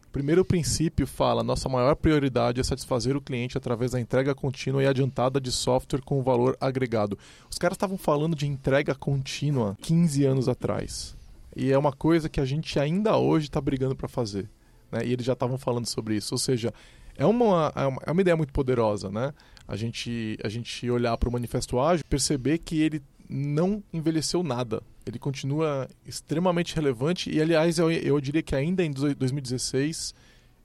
O 0.08 0.10
primeiro 0.10 0.46
princípio 0.46 1.06
fala: 1.06 1.44
nossa 1.44 1.67
maior 1.67 1.94
prioridade 1.96 2.62
é 2.62 2.63
satisfazer 2.63 3.17
o 3.17 3.22
cliente 3.22 3.58
através 3.58 3.91
da 3.91 4.00
entrega 4.00 4.34
contínua 4.34 4.82
e 4.82 4.88
adiantada 4.88 5.41
de 5.41 5.51
software 5.51 6.01
com 6.01 6.24
valor 6.24 6.56
agregado. 6.62 7.20
Os 7.51 7.58
caras 7.58 7.75
estavam 7.75 7.98
falando 7.98 8.34
de 8.36 8.48
entrega 8.48 8.96
contínua 8.96 9.77
15 9.82 10.24
anos 10.25 10.48
atrás. 10.48 11.15
E 11.56 11.72
é 11.72 11.77
uma 11.77 11.91
coisa 11.91 12.29
que 12.29 12.39
a 12.39 12.46
gente 12.46 12.79
ainda 12.79 13.17
hoje 13.17 13.48
está 13.48 13.60
brigando 13.60 13.96
para 13.96 14.08
fazer. 14.08 14.50
Né? 14.91 15.06
E 15.06 15.13
eles 15.13 15.25
já 15.25 15.34
estavam 15.34 15.58
falando 15.58 15.86
sobre 15.86 16.15
isso. 16.15 16.34
Ou 16.34 16.39
seja, 16.39 16.74
é 17.15 17.25
uma, 17.25 17.72
é 17.75 17.86
uma, 17.86 18.01
é 18.06 18.12
uma 18.12 18.22
ideia 18.22 18.38
muito 18.38 18.53
poderosa, 18.53 19.10
né? 19.10 19.34
A 19.67 19.75
gente, 19.75 20.38
a 20.44 20.50
gente 20.50 20.89
olhar 20.89 21.17
para 21.17 21.27
o 21.27 21.32
Manifesto 21.32 21.79
Ágil 21.79 22.03
e 22.06 22.10
perceber 22.10 22.60
que 22.60 22.82
ele 22.82 23.01
não 23.29 23.84
envelheceu 23.91 24.41
nada. 24.41 24.82
Ele 25.06 25.20
continua 25.20 25.89
extremamente 26.06 26.75
relevante 26.75 27.29
e, 27.29 27.41
aliás, 27.41 27.77
eu, 27.77 27.91
eu 27.91 28.20
diria 28.22 28.41
que 28.41 28.56
ainda 28.56 28.84
em 28.84 28.91
2016 28.91 30.13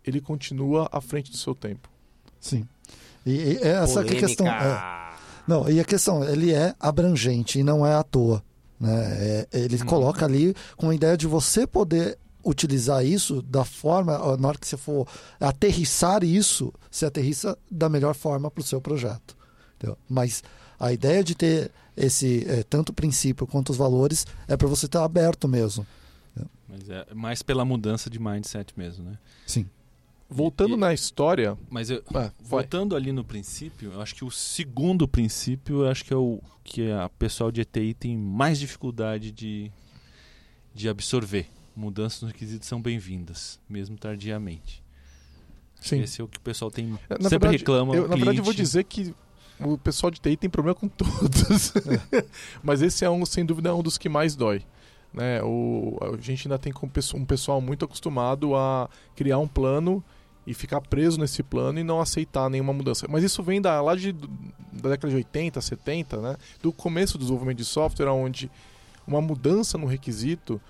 ele 0.05 0.21
continua 0.21 0.89
à 0.93 1.01
frente 1.01 1.31
do 1.31 1.37
seu 1.37 1.55
tempo. 1.55 1.89
Sim. 2.41 2.67
E, 3.25 3.31
e 3.31 3.57
essa 3.63 4.05
que 4.05 4.15
é 4.15 4.17
a 4.17 4.21
questão. 4.21 4.47
é. 4.47 5.03
Não, 5.47 5.69
e 5.69 5.81
a 5.81 5.85
questão, 5.85 6.23
ele 6.25 6.53
é 6.53 6.75
abrangente 6.79 7.59
e 7.59 7.65
não 7.65 7.85
é 7.85 7.95
à 7.95 8.03
toa. 8.03 8.43
Né? 8.79 9.47
É, 9.53 9.61
ele 9.61 9.79
coloca 9.85 10.25
ali 10.25 10.55
com 10.77 10.91
a 10.91 10.95
ideia 10.95 11.17
de 11.17 11.27
você 11.27 11.67
poder 11.67 12.19
utilizar 12.45 13.05
isso 13.05 13.41
da 13.43 13.65
forma, 13.65 14.19
na 14.37 14.49
hora 14.49 14.59
que 14.59 14.67
você 14.67 14.77
for 14.77 15.07
aterrissar 15.41 16.25
isso, 16.25 16.73
você 16.91 17.07
aterrissa 17.07 17.57
da 17.71 17.89
melhor 17.89 18.15
forma 18.15 18.51
para 18.51 18.61
o 18.61 18.65
seu 18.65 18.81
projeto. 18.81 19.37
entendeu? 19.77 19.97
Mas 20.09 20.43
a 20.79 20.93
ideia 20.93 21.23
de 21.23 21.35
ter 21.35 21.71
esse 21.97 22.45
é, 22.49 22.63
tanto 22.63 22.91
o 22.91 22.93
princípio 22.93 23.47
quanto 23.47 23.71
os 23.71 23.77
valores 23.77 24.27
é 24.49 24.57
para 24.57 24.67
você 24.69 24.87
estar 24.87 25.05
aberto 25.05 25.47
mesmo. 25.49 25.87
Mas 26.69 26.89
é 26.89 27.07
mais 27.15 27.43
pela 27.43 27.65
mudança 27.67 28.09
de 28.09 28.19
mindset 28.19 28.73
mesmo, 28.77 29.05
né? 29.05 29.19
Sim. 29.47 29.69
Voltando 30.31 30.73
E- 30.75 30.79
na 30.79 30.95
história. 30.95 31.59
Mas 31.69 31.91
eu, 31.91 32.03
Ah, 32.15 32.33
voltando 32.41 32.97
ali 32.97 33.13
no 33.13 33.23
princípio, 33.23 33.93
eu 33.93 34.01
acho 34.01 34.15
que 34.15 34.25
o 34.25 34.31
segundo 34.31 35.07
princípio, 35.07 35.83
eu 35.85 35.89
acho 35.91 36.03
que 36.03 36.15
é 36.15 36.17
o 36.17 36.41
que 36.65 36.91
a 36.91 37.11
pessoal 37.19 37.53
de 37.53 37.61
ETI 37.61 37.93
tem 37.93 38.17
mais 38.17 38.59
dificuldade 38.59 39.31
de, 39.31 39.71
de 40.75 40.89
absorver. 40.89 41.47
Mudanças 41.75 42.23
nos 42.23 42.33
requisitos 42.33 42.69
são 42.69 42.81
bem-vindas, 42.81 43.59
mesmo 43.69 43.97
tardiamente. 43.97 44.83
Sim. 45.81 46.01
Esse 46.01 46.21
é 46.21 46.25
o 46.25 46.29
que 46.29 46.39
o 46.39 46.41
pessoal 46.41 46.71
tem 46.71 46.87
Na 46.87 47.29
sempre 47.29 47.31
verdade, 47.31 47.57
reclama. 47.59 47.95
Eu, 47.95 48.09
na 48.09 48.15
verdade, 48.15 48.39
eu 48.39 48.45
vou 48.45 48.55
dizer 48.55 48.85
que 48.85 49.15
o 49.59 49.77
pessoal 49.77 50.11
de 50.11 50.21
TI 50.21 50.37
tem 50.37 50.51
problema 50.51 50.75
com 50.75 50.89
todos. 50.89 51.73
Mas 52.63 52.83
esse 52.83 53.05
é 53.05 53.11
um, 53.11 53.25
sem 53.27 53.45
dúvida, 53.45 53.71
é 53.71 53.73
um 53.73 53.83
dos 53.83 53.99
que 53.99 54.09
mais 54.09 54.37
dói. 54.37 54.63
Né? 55.13 55.43
O, 55.43 55.99
a 56.01 56.21
gente 56.21 56.47
ainda 56.47 56.59
tem 56.59 56.73
um 57.15 57.25
pessoal 57.25 57.61
muito 57.61 57.85
acostumado 57.85 58.55
a 58.55 58.89
criar 59.15 59.39
um 59.39 59.49
plano 59.49 60.03
e 60.47 60.55
ficar 60.55 60.81
preso 60.81 61.21
nesse 61.21 61.43
plano 61.43 61.79
e 61.79 61.85
não 61.85 62.01
aceitar 62.01 62.49
nenhuma 62.49 62.73
mudança. 62.73 63.07
Mas 63.09 63.23
isso 63.23 63.43
vem 63.43 63.61
da, 63.61 63.81
lá 63.81 63.95
de, 63.95 64.13
da 64.13 64.91
década 64.91 65.11
de 65.11 65.17
80, 65.17 65.61
70, 65.61 66.17
né? 66.17 66.37
do 66.63 66.73
começo 66.73 67.15
do 67.15 67.21
desenvolvimento 67.21 67.59
de 67.59 67.65
software, 67.65 68.09
onde 68.09 68.51
uma 69.07 69.21
mudança 69.21 69.77
no 69.77 69.87
requisito 69.87 70.61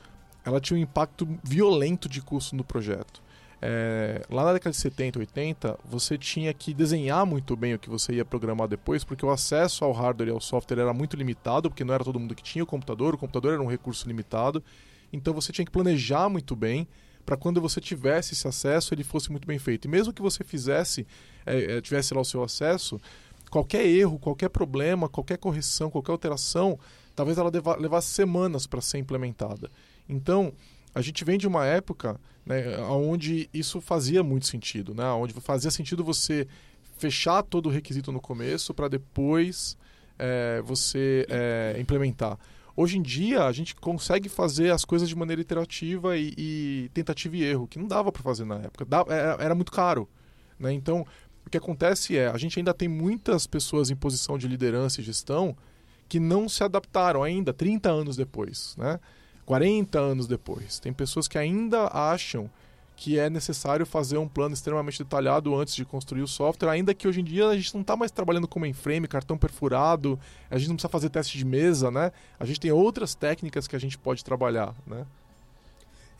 ela 0.44 0.60
tinha 0.60 0.78
um 0.78 0.82
impacto 0.82 1.28
violento 1.42 2.08
de 2.08 2.20
custo 2.20 2.56
no 2.56 2.64
projeto. 2.64 3.22
É, 3.64 4.22
lá 4.28 4.44
na 4.44 4.54
década 4.54 4.72
de 4.72 4.76
70, 4.76 5.20
80, 5.20 5.78
você 5.84 6.18
tinha 6.18 6.52
que 6.52 6.74
desenhar 6.74 7.24
muito 7.24 7.54
bem 7.54 7.74
o 7.74 7.78
que 7.78 7.88
você 7.88 8.14
ia 8.14 8.24
programar 8.24 8.66
depois, 8.66 9.04
porque 9.04 9.24
o 9.24 9.30
acesso 9.30 9.84
ao 9.84 9.92
hardware 9.92 10.30
e 10.30 10.32
ao 10.32 10.40
software 10.40 10.80
era 10.80 10.92
muito 10.92 11.16
limitado, 11.16 11.70
porque 11.70 11.84
não 11.84 11.94
era 11.94 12.02
todo 12.02 12.18
mundo 12.18 12.34
que 12.34 12.42
tinha 12.42 12.64
o 12.64 12.66
computador, 12.66 13.14
o 13.14 13.18
computador 13.18 13.52
era 13.52 13.62
um 13.62 13.68
recurso 13.68 14.08
limitado. 14.08 14.62
Então 15.12 15.32
você 15.32 15.52
tinha 15.52 15.64
que 15.64 15.70
planejar 15.70 16.28
muito 16.28 16.56
bem 16.56 16.88
para 17.24 17.36
quando 17.36 17.60
você 17.60 17.80
tivesse 17.80 18.34
esse 18.34 18.48
acesso 18.48 18.92
ele 18.92 19.04
fosse 19.04 19.30
muito 19.30 19.46
bem 19.46 19.60
feito. 19.60 19.84
E 19.84 19.88
mesmo 19.88 20.12
que 20.12 20.20
você 20.22 20.42
fizesse, 20.42 21.06
é, 21.46 21.76
é, 21.76 21.80
tivesse 21.80 22.12
lá 22.12 22.20
o 22.20 22.24
seu 22.24 22.42
acesso, 22.42 23.00
qualquer 23.48 23.86
erro, 23.86 24.18
qualquer 24.18 24.48
problema, 24.48 25.08
qualquer 25.08 25.38
correção, 25.38 25.88
qualquer 25.88 26.10
alteração, 26.10 26.76
talvez 27.14 27.38
ela 27.38 27.48
leva- 27.48 27.76
levasse 27.76 28.08
semanas 28.08 28.66
para 28.66 28.80
ser 28.80 28.98
implementada. 28.98 29.70
Então, 30.12 30.52
a 30.94 31.00
gente 31.00 31.24
vem 31.24 31.38
de 31.38 31.46
uma 31.46 31.64
época 31.66 32.20
né, 32.44 32.78
onde 32.78 33.48
isso 33.52 33.80
fazia 33.80 34.22
muito 34.22 34.46
sentido, 34.46 34.94
né? 34.94 35.04
onde 35.06 35.32
fazia 35.34 35.70
sentido 35.70 36.04
você 36.04 36.46
fechar 36.98 37.42
todo 37.42 37.66
o 37.66 37.70
requisito 37.70 38.12
no 38.12 38.20
começo 38.20 38.74
para 38.74 38.88
depois 38.88 39.76
é, 40.18 40.62
você 40.64 41.26
é, 41.28 41.76
implementar. 41.78 42.38
Hoje 42.74 42.96
em 42.96 43.02
dia, 43.02 43.44
a 43.44 43.52
gente 43.52 43.74
consegue 43.74 44.28
fazer 44.28 44.70
as 44.70 44.84
coisas 44.84 45.08
de 45.08 45.14
maneira 45.14 45.42
iterativa 45.42 46.16
e, 46.16 46.32
e 46.38 46.90
tentativa 46.94 47.36
e 47.36 47.42
erro, 47.42 47.66
que 47.66 47.78
não 47.78 47.86
dava 47.86 48.10
para 48.10 48.22
fazer 48.22 48.44
na 48.44 48.56
época. 48.56 48.84
Dava- 48.84 49.12
era, 49.12 49.44
era 49.44 49.54
muito 49.54 49.70
caro. 49.70 50.08
Né? 50.58 50.72
Então, 50.72 51.06
o 51.46 51.50
que 51.50 51.58
acontece 51.58 52.16
é, 52.16 52.28
a 52.28 52.38
gente 52.38 52.58
ainda 52.58 52.72
tem 52.72 52.88
muitas 52.88 53.46
pessoas 53.46 53.90
em 53.90 53.96
posição 53.96 54.38
de 54.38 54.48
liderança 54.48 55.00
e 55.00 55.04
gestão 55.04 55.56
que 56.08 56.18
não 56.18 56.48
se 56.48 56.62
adaptaram 56.62 57.22
ainda 57.22 57.52
30 57.52 57.90
anos 57.90 58.16
depois, 58.16 58.74
né? 58.76 59.00
40 59.46 59.98
anos 59.98 60.26
depois. 60.26 60.78
Tem 60.78 60.92
pessoas 60.92 61.28
que 61.28 61.38
ainda 61.38 61.88
acham 61.92 62.50
que 62.94 63.18
é 63.18 63.28
necessário 63.28 63.84
fazer 63.84 64.18
um 64.18 64.28
plano 64.28 64.54
extremamente 64.54 65.02
detalhado 65.02 65.54
antes 65.56 65.74
de 65.74 65.84
construir 65.84 66.22
o 66.22 66.28
software, 66.28 66.68
ainda 66.70 66.94
que 66.94 67.08
hoje 67.08 67.20
em 67.20 67.24
dia 67.24 67.48
a 67.48 67.56
gente 67.56 67.74
não 67.74 67.80
está 67.80 67.96
mais 67.96 68.12
trabalhando 68.12 68.46
com 68.46 68.60
mainframe, 68.60 69.08
cartão 69.08 69.36
perfurado, 69.36 70.18
a 70.50 70.56
gente 70.56 70.68
não 70.68 70.76
precisa 70.76 70.88
fazer 70.90 71.08
teste 71.08 71.36
de 71.36 71.44
mesa, 71.44 71.90
né? 71.90 72.12
A 72.38 72.44
gente 72.44 72.60
tem 72.60 72.70
outras 72.70 73.14
técnicas 73.14 73.66
que 73.66 73.74
a 73.74 73.78
gente 73.78 73.98
pode 73.98 74.24
trabalhar, 74.24 74.74
né? 74.86 75.04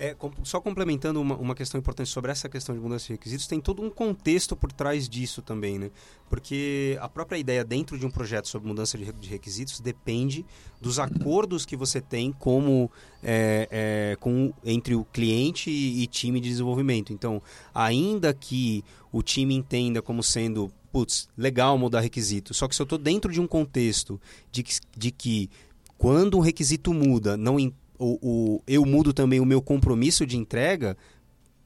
É, 0.05 0.17
só 0.43 0.61
complementando 0.61 1.21
uma, 1.21 1.37
uma 1.37 1.55
questão 1.55 1.79
importante 1.79 2.11
sobre 2.11 2.33
essa 2.33 2.49
questão 2.49 2.75
de 2.75 2.81
mudança 2.81 3.07
de 3.07 3.13
requisitos, 3.13 3.47
tem 3.47 3.61
todo 3.61 3.81
um 3.81 3.89
contexto 3.89 4.57
por 4.57 4.73
trás 4.73 5.09
disso 5.09 5.41
também, 5.43 5.79
né? 5.79 5.93
Porque 6.29 6.99
a 7.01 7.09
própria 7.09 7.39
ideia 7.39 7.65
dentro 7.65 7.97
de 7.97 8.05
um 8.05 8.11
projeto 8.11 8.49
sobre 8.49 8.67
mudança 8.67 8.99
de, 8.99 9.13
de 9.13 9.29
requisitos 9.29 9.79
depende 9.79 10.45
dos 10.81 10.99
acordos 10.99 11.65
que 11.65 11.77
você 11.77 12.01
tem 12.01 12.33
como 12.33 12.91
é, 13.23 13.69
é, 13.71 14.17
com, 14.19 14.53
entre 14.65 14.97
o 14.97 15.05
cliente 15.05 15.71
e, 15.71 16.03
e 16.03 16.07
time 16.09 16.41
de 16.41 16.49
desenvolvimento. 16.49 17.13
Então, 17.13 17.41
ainda 17.73 18.35
que 18.35 18.85
o 19.13 19.23
time 19.23 19.55
entenda 19.55 20.03
como 20.03 20.21
sendo 20.21 20.69
putz, 20.91 21.29
legal 21.39 21.79
mudar 21.79 22.01
requisito, 22.01 22.53
só 22.53 22.67
que 22.67 22.75
se 22.75 22.83
eu 22.83 22.85
estou 22.85 22.99
dentro 22.99 23.33
de 23.33 23.41
um 23.41 23.47
contexto 23.47 24.21
de 24.51 24.65
que, 24.65 24.75
de 24.97 25.11
que 25.13 25.49
quando 25.97 26.37
um 26.37 26.41
requisito 26.41 26.93
muda, 26.93 27.37
não 27.37 27.61
im- 27.61 27.73
o, 28.05 28.19
o- 28.57 28.63
eu 28.67 28.85
mudo 28.85 29.13
também 29.13 29.41
o 29.41 29.45
meu 29.47 29.63
compromisso 29.63 30.27
de 30.27 30.37
entrega, 30.37 30.97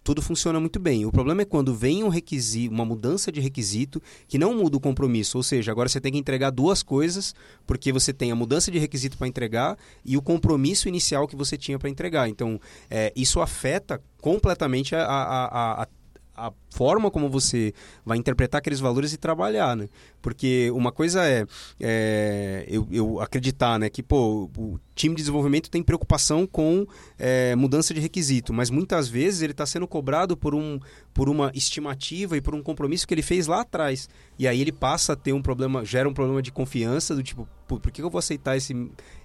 tudo 0.04 0.22
funciona 0.22 0.60
muito 0.60 0.78
bem. 0.78 1.04
O 1.04 1.10
problema 1.10 1.42
é 1.42 1.44
quando 1.44 1.74
vem 1.74 2.04
um 2.04 2.08
requisito, 2.08 2.72
uma 2.72 2.84
mudança 2.84 3.32
de 3.32 3.40
requisito 3.40 4.00
que 4.28 4.38
não 4.38 4.54
muda 4.54 4.76
o 4.76 4.80
compromisso, 4.80 5.36
ou 5.36 5.42
seja, 5.42 5.72
agora 5.72 5.88
você 5.88 6.00
tem 6.00 6.12
que 6.12 6.18
entregar 6.18 6.50
duas 6.50 6.80
coisas, 6.80 7.34
porque 7.66 7.90
você 7.92 8.12
tem 8.12 8.30
a 8.30 8.36
mudança 8.36 8.70
de 8.70 8.78
requisito 8.78 9.18
para 9.18 9.26
entregar 9.26 9.76
e 10.04 10.16
o 10.16 10.22
compromisso 10.22 10.88
inicial 10.88 11.26
que 11.26 11.34
você 11.34 11.56
tinha 11.56 11.76
para 11.78 11.90
entregar. 11.90 12.28
Então, 12.28 12.60
é, 12.88 13.12
isso 13.16 13.40
afeta 13.40 14.00
completamente 14.20 14.94
a, 14.94 15.02
a, 15.04 15.82
a, 15.82 15.88
a 16.36 16.52
forma 16.70 17.10
como 17.10 17.30
você 17.30 17.72
vai 18.04 18.18
interpretar 18.18 18.58
aqueles 18.58 18.78
valores 18.78 19.12
e 19.12 19.16
trabalhar, 19.16 19.74
né? 19.74 19.88
Porque 20.20 20.70
uma 20.72 20.92
coisa 20.92 21.24
é, 21.24 21.46
é, 21.80 22.66
eu, 22.68 22.86
eu 22.90 23.20
acreditar, 23.20 23.78
né, 23.78 23.88
que 23.88 24.02
pô, 24.02 24.50
o 24.56 24.78
time 24.94 25.14
de 25.14 25.22
desenvolvimento 25.22 25.70
tem 25.70 25.82
preocupação 25.82 26.46
com 26.46 26.86
é, 27.18 27.54
mudança 27.56 27.94
de 27.94 28.00
requisito, 28.00 28.52
mas 28.52 28.68
muitas 28.68 29.08
vezes 29.08 29.40
ele 29.40 29.52
está 29.52 29.64
sendo 29.64 29.86
cobrado 29.86 30.36
por, 30.36 30.54
um, 30.54 30.78
por 31.14 31.28
uma 31.28 31.50
estimativa 31.54 32.36
e 32.36 32.40
por 32.40 32.54
um 32.54 32.62
compromisso 32.62 33.06
que 33.06 33.14
ele 33.14 33.22
fez 33.22 33.46
lá 33.46 33.62
atrás. 33.62 34.08
E 34.38 34.46
aí 34.46 34.60
ele 34.60 34.72
passa 34.72 35.14
a 35.14 35.16
ter 35.16 35.32
um 35.32 35.40
problema, 35.40 35.84
gera 35.84 36.08
um 36.08 36.14
problema 36.14 36.42
de 36.42 36.52
confiança 36.52 37.14
do 37.14 37.22
tipo, 37.22 37.48
pô, 37.66 37.80
por 37.80 37.90
que 37.90 38.02
eu 38.02 38.10
vou 38.10 38.18
aceitar 38.18 38.56
esse, 38.56 38.74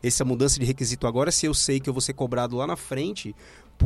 essa 0.02 0.24
mudança 0.24 0.60
de 0.60 0.66
requisito 0.66 1.08
agora 1.08 1.32
se 1.32 1.46
eu 1.46 1.54
sei 1.54 1.80
que 1.80 1.90
eu 1.90 1.94
vou 1.94 2.02
ser 2.02 2.14
cobrado 2.14 2.56
lá 2.56 2.66
na 2.66 2.78
frente 2.78 3.36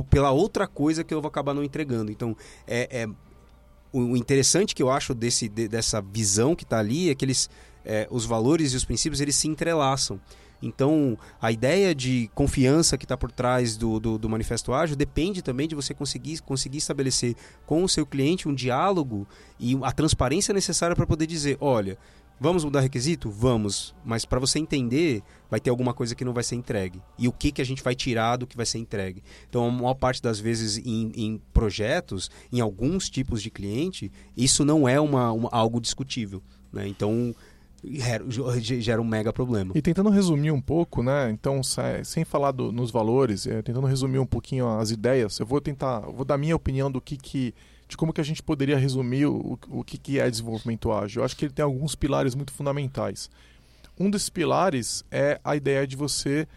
pela 0.04 0.32
outra 0.32 0.68
coisa 0.68 1.04
que 1.04 1.14
eu 1.14 1.22
vou 1.22 1.30
acabar 1.30 1.54
não 1.54 1.64
entregando. 1.64 2.12
Então, 2.12 2.36
é, 2.68 3.04
é- 3.04 3.10
o 3.94 4.18
interessante 4.18 4.76
que 4.76 4.84
eu 4.84 4.92
acho 4.92 5.14
desse, 5.14 5.48
de- 5.48 5.70
dessa 5.70 6.02
visão 6.02 6.54
que 6.54 6.64
está 6.64 6.80
ali 6.80 7.10
é 7.10 7.16
que 7.16 7.24
eles, 7.24 7.50
é, 7.86 8.06
os 8.12 8.26
valores 8.26 8.74
e 8.74 8.76
os 8.76 8.84
princípios 8.84 9.22
eles 9.22 9.36
se 9.38 9.48
entrelaçam. 9.48 10.20
Então, 10.62 11.18
a 11.42 11.52
ideia 11.52 11.94
de 11.94 12.30
confiança 12.34 12.98
que 12.98 13.06
está 13.06 13.16
por 13.16 13.32
trás 13.32 13.78
do, 13.78 14.00
do, 14.00 14.18
do 14.18 14.28
manifesto 14.30 14.74
ágil 14.74 14.96
depende 14.96 15.42
também 15.42 15.68
de 15.68 15.76
você 15.76 15.94
conseguir, 15.94 16.42
conseguir 16.42 16.80
estabelecer 16.80 17.36
com 17.66 17.84
o 17.84 17.90
seu 17.90 18.06
cliente 18.06 18.48
um 18.50 18.54
diálogo 18.54 19.28
e 19.60 19.78
a 19.84 19.92
transparência 19.92 20.54
necessária 20.54 20.96
para 20.96 21.06
poder 21.06 21.28
dizer, 21.28 21.58
olha, 21.62 21.98
vamos 22.40 22.64
mudar 22.64 22.82
requisito? 22.82 23.30
Vamos, 23.30 23.94
mas 24.04 24.26
para 24.26 24.40
você 24.40 24.60
entender, 24.60 25.22
vai 25.50 25.60
ter 25.60 25.70
alguma 25.70 25.94
coisa 25.94 26.14
que 26.16 26.26
não 26.26 26.34
vai 26.34 26.44
ser 26.44 26.56
entregue. 26.56 27.02
E 27.18 27.28
o 27.28 27.32
que, 27.32 27.52
que 27.52 27.62
a 27.62 27.66
gente 27.66 27.82
vai 27.84 27.96
tirar 27.96 28.38
do 28.38 28.46
que 28.48 28.58
vai 28.58 28.66
ser 28.66 28.78
entregue. 28.80 29.24
Então, 29.50 29.68
a 29.68 29.72
maior 29.72 29.94
parte 29.96 30.22
das 30.22 30.40
vezes 30.40 30.78
em, 30.86 31.12
em 31.16 31.42
projetos, 31.54 32.30
em 32.52 32.60
alguns 32.60 33.10
tipos 33.10 33.42
de 33.42 33.50
cliente, 33.50 34.12
isso 34.36 34.64
não 34.66 34.88
é 34.88 35.00
uma, 35.00 35.32
uma- 35.32 35.50
algo 35.52 35.80
discutível. 35.80 36.42
Né? 36.74 36.88
Então, 36.88 37.34
gera- 37.84 39.02
um 39.02 39.06
mega 39.06 39.32
problema. 39.32 39.72
E 39.76 39.82
tentando 39.82 40.10
resumir 40.10 40.52
um 40.52 40.62
pouco, 40.62 41.04
né? 41.04 41.30
Então, 41.32 41.62
sem 42.04 42.26
falar 42.26 42.52
do- 42.52 42.72
nos 42.72 42.92
valores, 42.92 43.46
é, 43.48 43.62
tentando 43.62 43.88
resumir 43.88 44.20
um 44.20 44.26
pouquinho 44.26 44.68
as 44.78 44.92
ideias, 44.92 45.40
eu 45.40 45.46
vou 45.46 45.62
tentar, 45.62 46.00
vou 46.02 46.26
dar 46.26 46.38
minha 46.38 46.56
opinião 46.56 46.92
do 46.92 47.00
que 47.00 47.16
que 47.18 47.54
de 47.88 47.96
como 47.96 48.12
que 48.12 48.22
a 48.22 48.24
gente 48.24 48.42
poderia 48.42 48.78
resumir 48.78 49.26
o, 49.28 49.60
o 49.70 49.84
que, 49.84 49.98
que 49.98 50.20
é 50.20 50.30
desenvolvimento 50.30 50.92
ágil. 50.92 51.22
Eu 51.22 51.26
acho 51.26 51.36
que 51.36 51.46
ele 51.46 51.54
tem 51.54 51.64
alguns 51.64 51.96
pilares 51.96 52.34
muito 52.34 52.52
fundamentais. 52.52 53.30
Um 54.00 54.10
desses 54.10 54.30
pilares 54.30 55.06
é 55.12 55.40
a 55.44 55.56
ideia 55.56 55.86
de 55.88 55.96
você 55.96 56.48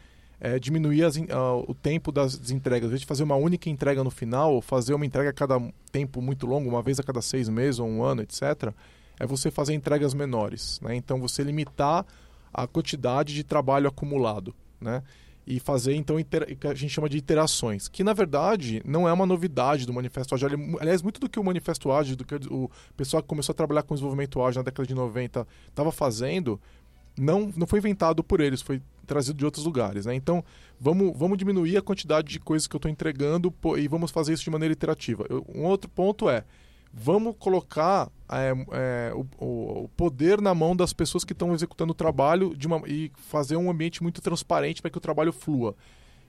é, 0.40 0.58
diminuir 0.58 1.04
as 1.04 1.16
ah, 1.30 1.54
o 1.54 1.75
tempo 1.75 2.11
das, 2.11 2.50
entregas. 2.50 2.85
Ao 2.85 2.88
invés 2.88 3.00
de 3.00 3.06
fazer 3.06 3.23
uma 3.23 3.37
única 3.37 3.68
entrega 3.68 4.02
no 4.02 4.11
final, 4.11 4.54
ou 4.54 4.62
fazer 4.62 4.94
uma 4.94 5.06
entrega 5.06 5.30
a 5.30 5.32
cada 5.32 5.61
tempo 5.92 6.23
muito 6.23 6.47
longo, 6.47 6.68
uma 6.68 6.82
vez 6.82 6.99
a 6.99 7.02
cada 7.02 7.20
seis 7.20 7.49
meses 7.49 7.78
ou 7.78 7.88
um 7.88 8.02
ano, 8.02 8.23
etc., 8.23 8.73
é 9.20 9.26
você 9.26 9.50
fazer 9.50 9.75
entregas 9.75 10.14
menores. 10.14 10.80
Né? 10.80 10.94
Então, 10.94 11.20
você 11.20 11.42
limitar 11.42 12.06
a 12.54 12.66
quantidade 12.66 13.35
de 13.35 13.44
trabalho 13.44 13.88
acumulado, 13.88 14.54
né? 14.80 15.02
E 15.50 15.58
fazer, 15.58 15.94
então, 15.94 16.16
o 16.16 16.24
que 16.24 16.66
a 16.66 16.74
gente 16.74 16.90
chama 16.90 17.08
de 17.08 17.16
iterações, 17.16 17.88
que, 17.88 18.04
na 18.04 18.12
verdade, 18.12 18.82
não 18.84 19.08
é 19.08 19.12
uma 19.14 19.24
novidade 19.24 19.86
do 19.86 19.94
Manifesto 19.94 20.34
Ágil. 20.34 20.48
Ele- 20.52 20.76
Aliás, 20.78 21.00
muito 21.00 21.18
do 21.18 21.26
que 21.26 21.40
o 21.40 21.44
Manifesto 21.44 21.90
Ágil, 21.90 22.16
do 22.16 22.24
que 22.24 22.34
o 22.50 22.70
pessoal 22.94 23.22
que 23.22 23.28
começou 23.30 23.54
a 23.54 23.56
trabalhar 23.56 23.82
com 23.82 23.94
desenvolvimento 23.94 24.42
ágil 24.42 24.58
na 24.60 24.64
década 24.64 24.86
de 24.86 24.94
90 24.94 25.46
estava 25.70 25.90
fazendo, 25.90 26.60
não, 27.18 27.50
não 27.56 27.66
foi 27.66 27.78
inventado 27.78 28.22
por 28.22 28.40
eles, 28.40 28.60
foi 28.60 28.82
trazido 29.06 29.38
de 29.38 29.44
outros 29.46 29.64
lugares, 29.64 30.04
né? 30.04 30.14
Então, 30.14 30.44
vamos, 30.78 31.16
vamos 31.16 31.38
diminuir 31.38 31.78
a 31.78 31.82
quantidade 31.82 32.28
de 32.28 32.38
coisas 32.38 32.68
que 32.68 32.76
eu 32.76 32.78
estou 32.78 32.90
entregando 32.90 33.50
e 33.78 33.88
vamos 33.88 34.10
fazer 34.10 34.34
isso 34.34 34.44
de 34.44 34.50
maneira 34.50 34.74
iterativa. 34.74 35.24
Um 35.54 35.64
outro 35.64 35.88
ponto 35.88 36.28
é, 36.28 36.44
vamos 36.92 37.35
colocar 37.38 38.11
é, 38.30 38.52
é, 38.73 39.12
o, 39.14 39.26
o- 39.85 39.88
poder 39.97 40.40
na 40.40 40.54
mão 40.54 40.75
das 40.75 40.92
pessoas 40.92 41.25
que 41.25 41.33
estão 41.33 41.52
executando 41.54 41.92
o 41.92 41.95
trabalho 41.95 42.54
uma, 42.66 42.83
e 42.87 43.11
fazer 43.16 43.57
um 43.57 43.71
ambiente 43.71 44.02
muito 44.02 44.21
transparente 44.21 44.80
para 44.83 44.90
que 44.90 44.99
o 44.99 45.00
trabalho 45.00 45.33
flua. 45.33 45.75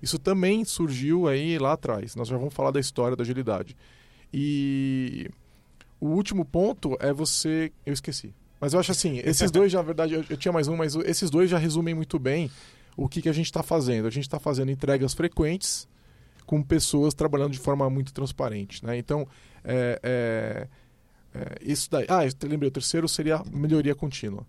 Isso 0.01 0.18
também 0.18 0.63
surgiu 0.63 1.28
aí 1.28 1.58
lá 1.58 1.74
atrás. 1.74 2.16
Nós 2.16 2.28
já 2.28 2.38
vamos 2.38 2.54
falar 2.54 2.72
da 2.72 2.80
história 2.80 3.18
da 3.18 3.24
agilidade. 3.24 3.75
E 4.34 5.30
o 6.00 6.08
último 6.08 6.46
ponto 6.46 6.96
é 7.00 7.12
você. 7.12 7.72
Eu 7.86 7.94
esqueci. 7.94 8.34
Mas 8.62 8.74
eu 8.74 8.80
acho 8.80 8.92
assim, 8.92 9.20
esses 9.24 9.51
dois, 9.51 9.72
já, 9.72 9.80
na 9.80 9.84
verdade, 9.84 10.13
eu, 10.13 10.24
eu 10.30 10.38
tinha 10.38 10.51
mais 10.51 10.68
um, 10.68 10.75
mas 10.75 10.96
esses 10.96 11.30
dois 11.30 11.50
já 11.50 11.58
resumem 11.58 11.94
muito 11.96 12.20
bem 12.20 12.51
o 12.96 13.08
que, 13.08 13.22
que 13.22 13.30
a 13.30 13.34
gente 13.34 13.46
está 13.46 13.63
fazendo. 13.63 14.06
A 14.08 14.10
gente 14.12 14.24
está 14.25 14.39
fazendo 14.39 14.70
entregas 14.72 15.13
frequentes, 15.13 15.88
com 16.46 16.62
pessoas 16.62 17.13
trabalhando 17.13 17.51
de 17.54 17.60
forma 17.60 17.89
muito 17.89 18.13
transparente. 18.13 18.86
Né? 18.86 18.98
Então, 18.98 19.28
é, 19.63 20.00
é, 20.04 20.68
é, 21.34 21.58
isso 21.62 21.89
daí. 21.89 22.06
Ah, 22.10 22.25
eu 22.25 22.50
lembrei, 22.50 22.70
o 22.70 22.72
terceiro 22.72 23.08
seria 23.08 23.44
melhoria 23.51 23.96
contínua. 23.96 24.46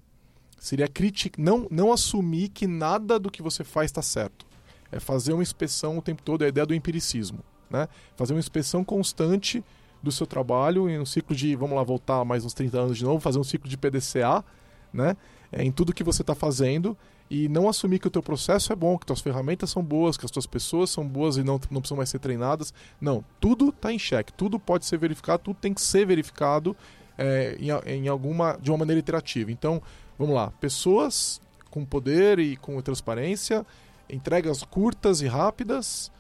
Seria 0.59 0.87
crítica, 0.87 1.40
não, 1.40 1.67
não 1.71 1.93
assumir 1.93 2.49
que 2.50 2.67
nada 2.67 3.19
do 3.19 3.31
que 3.31 3.43
você 3.43 3.64
faz 3.64 3.90
está 3.90 4.02
certo. 4.02 4.47
É 4.93 5.00
fazer 5.00 5.33
uma 5.33 5.43
inspeção 5.43 5.97
o 5.97 6.02
tempo 6.02 6.23
todo, 6.23 6.43
é 6.43 6.47
a 6.47 6.49
ideia 6.49 6.67
do 6.67 6.75
empiricismo. 6.75 7.40
Né? 7.71 7.88
Fazer 8.17 8.35
uma 8.35 8.40
inspeção 8.40 8.85
constante 8.85 9.64
do 10.02 10.11
seu 10.11 10.26
trabalho 10.26 10.88
em 10.88 10.99
um 10.99 11.07
ciclo 11.07 11.35
de, 11.35 11.55
vamos 11.55 11.76
lá, 11.76 11.83
voltar 11.83 12.25
mais 12.25 12.45
uns 12.45 12.55
30 12.55 12.79
anos 12.79 12.99
de 12.99 13.05
novo, 13.05 13.21
fazer 13.21 13.38
um 13.38 13.45
ciclo 13.45 13.69
de 13.69 13.76
PDCA, 13.76 14.45
né? 14.93 15.17
É, 15.52 15.62
em 15.62 15.71
tudo 15.71 15.93
que 15.93 16.05
você 16.05 16.23
está 16.23 16.35
fazendo 16.35 16.97
e 17.30 17.49
não 17.49 17.68
assumir 17.68 18.00
que 18.00 18.08
o 18.08 18.10
teu 18.10 18.22
processo 18.22 18.72
é 18.72 18.76
bom, 18.76 18.99
que 18.99 19.06
tuas 19.06 19.20
ferramentas 19.20 19.70
são 19.70 19.82
boas, 19.84 20.16
que 20.16 20.25
as 20.25 20.30
tuas 20.32 20.46
pessoas 20.46 20.90
são 20.90 21.06
boas 21.06 21.37
e 21.37 21.44
não, 21.44 21.60
não 21.70 21.80
precisam 21.80 21.96
mais 21.96 22.08
ser 22.08 22.18
treinadas. 22.18 22.75
Não, 23.00 23.25
tudo 23.38 23.68
está 23.68 23.92
em 23.92 23.99
xeque, 23.99 24.32
tudo 24.32 24.58
pode 24.58 24.84
ser 24.84 24.99
verificado, 24.99 25.44
tudo 25.44 25.56
tem 25.60 25.72
que 25.72 25.80
ser 25.80 26.04
verificado 26.04 26.76
é, 27.16 27.56
em, 27.60 27.70
em 27.92 28.08
alguma 28.08 28.58
de 28.60 28.70
uma 28.72 28.78
maneira 28.78 28.99
iterativa. 28.99 29.52
Então, 29.52 29.80
vamos 30.18 30.34
lá, 30.34 30.50
pessoas 30.60 31.40
com 31.70 31.84
poder 31.84 32.40
e 32.40 32.56
com 32.56 32.80
transparência, 32.82 33.64
entregas 34.08 34.64
curtas 34.64 35.20
e 35.20 35.28
rápidas 35.28 36.10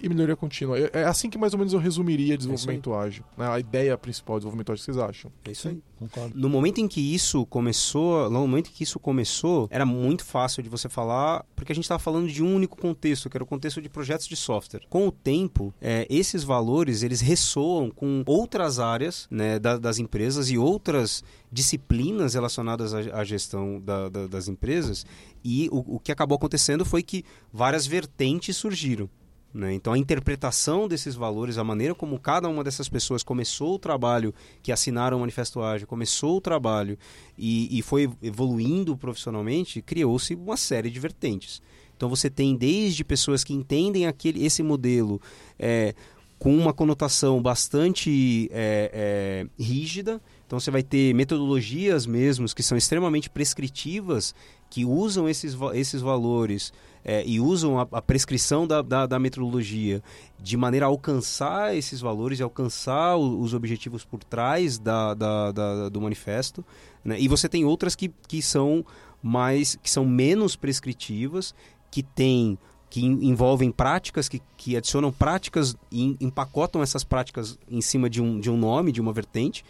e 0.00 0.08
melhoria 0.08 0.36
contínua. 0.36 0.78
É, 0.78 0.90
é 0.92 1.04
assim 1.04 1.28
que 1.28 1.38
mais 1.38 1.52
ou 1.52 1.58
menos 1.58 1.72
eu 1.72 1.78
resumiria 1.78 2.36
desenvolvimento 2.36 2.92
é 2.92 2.96
ágil. 2.96 3.24
Né? 3.36 3.48
A 3.48 3.58
ideia 3.58 3.96
principal 3.96 4.36
do 4.36 4.40
desenvolvimento 4.40 4.72
ágil, 4.72 4.84
que 4.84 4.92
vocês 4.92 4.98
acham? 4.98 5.32
É 5.44 5.50
isso 5.50 5.68
aí. 5.68 5.82
Concordo. 5.98 6.38
No 6.38 6.48
momento 6.48 6.78
em 6.78 6.86
que 6.86 7.00
isso 7.14 7.44
começou, 7.46 8.30
no 8.30 8.40
momento 8.40 8.68
em 8.68 8.72
que 8.72 8.84
isso 8.84 9.00
começou, 9.00 9.66
era 9.70 9.84
muito 9.84 10.24
fácil 10.24 10.62
de 10.62 10.68
você 10.68 10.88
falar, 10.88 11.44
porque 11.56 11.72
a 11.72 11.74
gente 11.74 11.84
estava 11.84 11.98
falando 11.98 12.28
de 12.28 12.42
um 12.42 12.54
único 12.54 12.78
contexto, 12.78 13.28
que 13.28 13.36
era 13.36 13.42
o 13.42 13.46
contexto 13.46 13.82
de 13.82 13.88
projetos 13.88 14.28
de 14.28 14.36
software. 14.36 14.82
Com 14.88 15.08
o 15.08 15.12
tempo, 15.12 15.74
é, 15.80 16.06
esses 16.08 16.44
valores 16.44 17.02
eles 17.02 17.20
ressoam 17.20 17.90
com 17.90 18.22
outras 18.26 18.78
áreas 18.78 19.26
né, 19.30 19.58
da, 19.58 19.76
das 19.76 19.98
empresas 19.98 20.50
e 20.50 20.56
outras 20.56 21.24
disciplinas 21.50 22.34
relacionadas 22.34 22.94
à, 22.94 22.98
à 23.18 23.24
gestão 23.24 23.80
da, 23.80 24.08
da, 24.08 24.26
das 24.26 24.46
empresas. 24.46 25.04
E 25.44 25.68
o, 25.72 25.96
o 25.96 26.00
que 26.00 26.12
acabou 26.12 26.36
acontecendo 26.36 26.84
foi 26.84 27.02
que 27.02 27.24
várias 27.52 27.86
vertentes 27.86 28.56
surgiram. 28.56 29.08
Né? 29.52 29.72
Então, 29.72 29.92
a 29.92 29.98
interpretação 29.98 30.86
desses 30.86 31.14
valores, 31.14 31.56
a 31.56 31.64
maneira 31.64 31.94
como 31.94 32.18
cada 32.18 32.48
uma 32.48 32.62
dessas 32.62 32.88
pessoas 32.88 33.22
começou 33.22 33.74
o 33.74 33.78
trabalho, 33.78 34.34
que 34.62 34.70
assinaram 34.70 35.16
o 35.16 35.20
Manifesto 35.20 35.62
Ágil, 35.62 35.86
começou 35.86 36.36
o 36.36 36.40
trabalho 36.40 36.98
e, 37.36 37.78
e 37.78 37.82
foi 37.82 38.10
evoluindo 38.22 38.96
profissionalmente, 38.96 39.80
criou-se 39.80 40.34
uma 40.34 40.56
série 40.56 40.90
de 40.90 41.00
vertentes. 41.00 41.62
Então, 41.96 42.08
você 42.08 42.30
tem 42.30 42.54
desde 42.54 43.02
pessoas 43.02 43.42
que 43.42 43.54
entendem 43.54 44.06
aquele, 44.06 44.44
esse 44.44 44.62
modelo 44.62 45.20
é, 45.58 45.94
com 46.38 46.56
uma 46.56 46.72
conotação 46.72 47.42
bastante 47.42 48.48
é, 48.52 49.46
é, 49.58 49.62
rígida. 49.62 50.20
Então, 50.46 50.60
você 50.60 50.70
vai 50.70 50.82
ter 50.82 51.14
metodologias 51.14 52.06
mesmo 52.06 52.46
que 52.54 52.62
são 52.62 52.78
extremamente 52.78 53.28
prescritivas, 53.28 54.34
que 54.70 54.84
usam 54.84 55.28
esses, 55.28 55.56
esses 55.74 56.00
valores 56.00 56.72
é, 57.04 57.24
e 57.26 57.40
usam 57.40 57.78
a, 57.78 57.86
a 57.92 58.02
prescrição 58.02 58.66
da, 58.66 58.82
da, 58.82 59.06
da, 59.06 59.18
metodologia 59.18 60.02
de 60.38 60.56
maneira 60.56 60.86
a 60.86 60.88
alcançar 60.88 61.76
esses 61.76 62.00
valores 62.00 62.38
e 62.38 62.42
alcançar 62.42 63.16
o, 63.16 63.40
os 63.40 63.54
objetivos 63.54 64.04
por 64.04 64.22
trás 64.22 64.78
da, 64.78 65.14
da, 65.14 65.52
da 65.52 65.88
do 65.88 66.00
manifesto. 66.00 66.64
Né? 67.04 67.18
E 67.18 67.28
você 67.28 67.48
tem 67.48 67.64
outras 67.64 67.94
que, 67.94 68.10
que 68.26 68.42
são 68.42 68.84
mais 69.22 69.76
que 69.82 69.90
são 69.90 70.04
menos 70.04 70.56
prescritivas, 70.56 71.54
que 71.90 72.02
têm 72.02 72.58
que 72.90 73.04
envolvem 73.04 73.70
práticas, 73.70 74.28
que, 74.28 74.40
que 74.56 74.76
adicionam 74.76 75.12
práticas 75.12 75.76
e 75.92 76.16
empacotam 76.20 76.82
essas 76.82 77.04
práticas 77.04 77.58
em 77.70 77.82
cima 77.82 78.08
de 78.08 78.22
um, 78.22 78.40
de 78.40 78.50
um 78.50 78.56
nome, 78.56 78.92
de 78.92 79.00
uma 79.00 79.12
vertente, 79.12 79.62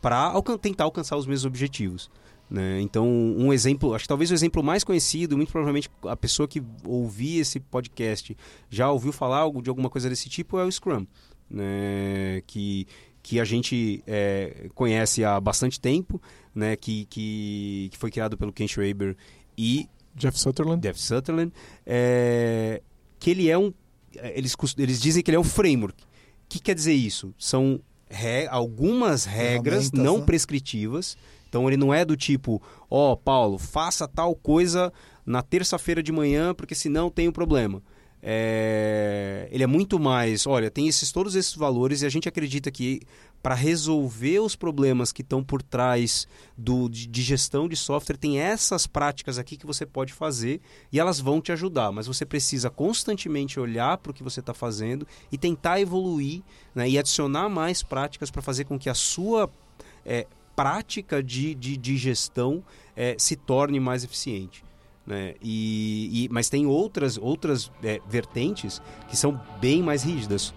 para 0.00 0.16
alcan 0.16 0.56
tentar 0.56 0.84
alcançar 0.84 1.16
os 1.16 1.26
mesmos 1.26 1.44
objetivos. 1.44 2.10
Né? 2.52 2.82
Então, 2.82 3.08
um 3.08 3.50
exemplo, 3.50 3.94
acho 3.94 4.04
que 4.04 4.08
talvez 4.08 4.30
o 4.30 4.34
exemplo 4.34 4.62
mais 4.62 4.84
conhecido, 4.84 5.38
muito 5.38 5.50
provavelmente 5.50 5.88
a 6.04 6.14
pessoa 6.14 6.46
que 6.46 6.62
ouvir 6.84 7.38
esse 7.38 7.58
podcast 7.58 8.36
já 8.68 8.90
ouviu 8.90 9.10
falar 9.10 9.50
de 9.62 9.70
alguma 9.70 9.88
coisa 9.88 10.06
desse 10.06 10.28
tipo, 10.28 10.58
é 10.58 10.64
o 10.64 10.70
Scrum, 10.70 11.06
né? 11.48 12.42
que, 12.46 12.86
que 13.22 13.40
a 13.40 13.44
gente 13.46 14.04
é, 14.06 14.68
conhece 14.74 15.24
há 15.24 15.40
bastante 15.40 15.80
tempo, 15.80 16.20
né? 16.54 16.76
que, 16.76 17.06
que, 17.06 17.88
que 17.90 17.96
foi 17.96 18.10
criado 18.10 18.36
pelo 18.36 18.52
Ken 18.52 18.68
Schreiber 18.68 19.16
e 19.56 19.88
Jeff 20.14 20.38
Sutherland. 20.38 20.82
Jeff 20.82 21.00
Sutherland, 21.00 21.54
é, 21.86 22.82
que 23.18 23.30
ele 23.30 23.48
é 23.48 23.56
um, 23.56 23.72
eles, 24.14 24.54
eles 24.76 25.00
dizem 25.00 25.22
que 25.22 25.30
ele 25.30 25.38
é 25.38 25.40
um 25.40 25.44
framework. 25.44 26.04
O 26.04 26.06
que 26.50 26.58
quer 26.58 26.74
dizer 26.74 26.92
isso? 26.92 27.34
São 27.38 27.80
re, 28.10 28.46
algumas 28.48 29.24
regras 29.24 29.90
não 29.90 30.18
né? 30.18 30.26
prescritivas 30.26 31.16
então 31.52 31.68
ele 31.68 31.76
não 31.76 31.92
é 31.92 32.02
do 32.02 32.16
tipo, 32.16 32.62
ó, 32.88 33.12
oh, 33.12 33.16
Paulo, 33.16 33.58
faça 33.58 34.08
tal 34.08 34.34
coisa 34.34 34.90
na 35.26 35.42
terça-feira 35.42 36.02
de 36.02 36.10
manhã, 36.10 36.54
porque 36.54 36.74
senão 36.74 37.10
tem 37.10 37.28
um 37.28 37.32
problema. 37.32 37.82
É... 38.22 39.48
Ele 39.50 39.62
é 39.62 39.66
muito 39.66 40.00
mais, 40.00 40.46
olha, 40.46 40.70
tem 40.70 40.88
esses 40.88 41.12
todos 41.12 41.34
esses 41.34 41.54
valores 41.54 42.00
e 42.00 42.06
a 42.06 42.08
gente 42.08 42.26
acredita 42.26 42.70
que 42.70 43.02
para 43.42 43.54
resolver 43.54 44.38
os 44.38 44.56
problemas 44.56 45.12
que 45.12 45.20
estão 45.20 45.44
por 45.44 45.60
trás 45.60 46.26
do, 46.56 46.88
de, 46.88 47.06
de, 47.06 47.20
gestão 47.20 47.68
de 47.68 47.76
software, 47.76 48.16
tem 48.16 48.38
essas 48.38 48.86
práticas 48.86 49.36
aqui 49.36 49.58
que 49.58 49.66
você 49.66 49.84
pode 49.84 50.14
fazer 50.14 50.58
e 50.90 50.98
elas 50.98 51.20
vão 51.20 51.38
te 51.38 51.52
ajudar, 51.52 51.92
mas 51.92 52.06
você 52.06 52.24
precisa 52.24 52.70
constantemente 52.70 53.60
olhar 53.60 53.98
para 53.98 54.10
o 54.10 54.14
que 54.14 54.22
você 54.22 54.40
está 54.40 54.54
fazendo 54.54 55.06
e 55.30 55.36
tentar 55.36 55.80
evoluir 55.80 56.40
né, 56.74 56.88
e 56.88 56.98
adicionar 56.98 57.50
mais 57.50 57.82
práticas 57.82 58.30
para 58.30 58.40
fazer 58.40 58.64
com 58.64 58.78
que 58.78 58.88
a 58.88 58.94
sua 58.94 59.50
é, 60.06 60.26
prática 60.54 61.22
de, 61.22 61.54
de, 61.54 61.76
de 61.76 61.96
gestão 61.96 62.62
é, 62.96 63.16
se 63.18 63.36
torne 63.36 63.80
mais 63.80 64.04
eficiente. 64.04 64.64
Né? 65.06 65.34
E, 65.42 66.24
e, 66.24 66.28
mas 66.30 66.48
tem 66.48 66.66
outras, 66.66 67.18
outras 67.18 67.70
é, 67.82 68.00
vertentes 68.08 68.80
que 69.08 69.16
são 69.16 69.40
bem 69.60 69.82
mais 69.82 70.02
rígidas. 70.04 70.54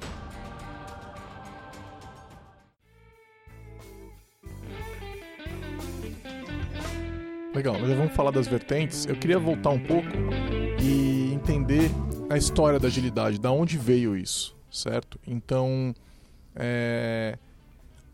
Legal, 7.54 7.80
mas 7.80 7.98
vamos 7.98 8.14
falar 8.14 8.32
das 8.32 8.48
vertentes. 8.48 9.06
Eu 9.06 9.16
queria 9.16 9.40
voltar 9.40 9.70
um 9.70 9.80
pouco 9.80 10.10
e 10.82 11.34
entender 11.34 11.90
a 12.30 12.38
história 12.38 12.78
da 12.78 12.88
agilidade, 12.88 13.40
da 13.40 13.50
onde 13.50 13.78
veio 13.78 14.18
isso, 14.18 14.56
certo? 14.70 15.18
Então, 15.26 15.96
é, 16.54 17.38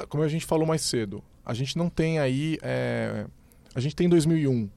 como 0.07 0.23
a 0.23 0.27
gente 0.27 0.45
falou 0.45 0.67
mais 0.67 0.81
cedo, 0.83 1.23
a 1.45 1.53
gente 1.53 1.77
não 1.77 1.89
tem 1.89 2.19
aí. 2.19 2.57
É, 2.61 3.25
a 3.73 3.79
gente 3.79 3.95
tem 3.95 4.07
em 4.07 4.09
2001 4.09 4.69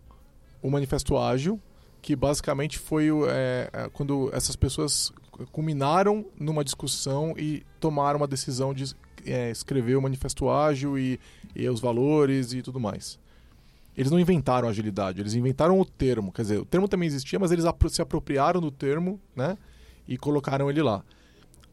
o 0.62 0.70
Manifesto 0.70 1.18
Ágil, 1.18 1.61
que 2.00 2.16
basicamente 2.16 2.79
foi 2.79 3.09
é, 3.29 3.70
é, 3.72 3.88
quando 3.92 4.31
essas 4.33 4.57
pessoas 4.57 5.12
culminaram 5.53 6.24
numa 6.38 6.64
discussão 6.64 7.35
e 7.37 7.64
tomaram 7.81 8.18
uma 8.18 8.27
decisão 8.27 8.72
de 8.72 8.94
é, 9.27 9.50
escrever 9.50 9.96
o 9.96 10.03
Manifesto 10.03 10.48
Ágil 10.48 10.98
e, 10.98 11.18
e 11.55 11.68
os 11.68 11.81
valores 11.81 12.53
e 12.53 12.62
tudo 12.62 12.81
mais. 12.81 13.18
Eles 13.96 14.11
não 14.11 14.18
inventaram 14.18 14.68
agilidade, 14.68 15.20
eles 15.20 15.35
inventaram 15.35 15.79
o 15.79 15.85
termo. 15.85 16.33
Quer 16.33 16.42
dizer, 16.42 16.59
o 16.59 16.64
termo 16.64 16.88
também 16.88 17.07
existia, 17.07 17.38
mas 17.38 17.53
eles 17.53 17.64
se 17.90 18.03
apropriaram 18.03 18.61
do 18.61 18.70
termo 18.70 19.20
né, 19.37 19.57
e 20.09 20.16
colocaram 20.16 20.68
ele 20.68 20.83
lá 20.83 21.05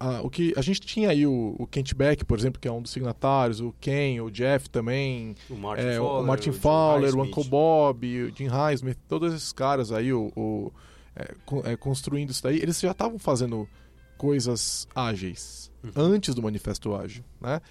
a, 0.02 0.22
o 0.22 0.30
que 0.30 0.54
a 0.58 0.62
gente 0.62 0.82
tinha 0.82 1.10
aí 1.10 1.28
o, 1.28 1.56
o 1.60 1.68
Kent 1.68 1.94
Beck, 1.94 2.26
por 2.26 2.38
exemplo, 2.38 2.60
que 2.60 2.68
é 2.68 2.72
um 2.72 2.82
dos 2.82 2.92
signatários, 2.92 3.62
o 3.62 3.74
Ken, 3.80 4.20
o 4.22 4.32
Jeff 4.32 4.70
também, 4.70 5.36
o 5.50 5.56
Martin 5.56 5.86
é, 5.86 5.98
Fowler, 5.98 6.24
o, 6.24 6.28
Martin 6.28 6.52
Fowler, 6.52 7.16
o 7.16 7.22
Uncle 7.22 7.44
Bob, 7.44 8.24
o 8.24 8.36
Jim 8.36 8.48
Highsmith, 8.48 8.98
todos 9.08 9.34
esses 9.34 9.54
caras 9.54 9.92
aí, 9.92 10.12
o, 10.12 10.32
o 10.36 10.72
é, 11.16 11.72
é, 11.72 11.76
construindo 11.76 12.32
isso 12.32 12.42
daí, 12.42 12.58
eles 12.58 12.80
já 12.80 12.92
estavam 12.92 13.20
fazendo 13.20 13.70
coisas 14.18 14.88
ágeis 14.96 15.72
uhum. 15.84 15.92
antes 15.96 16.34
do 16.34 16.42
Manifesto 16.42 16.96
Ágil, 16.96 17.24
né? 17.40 17.62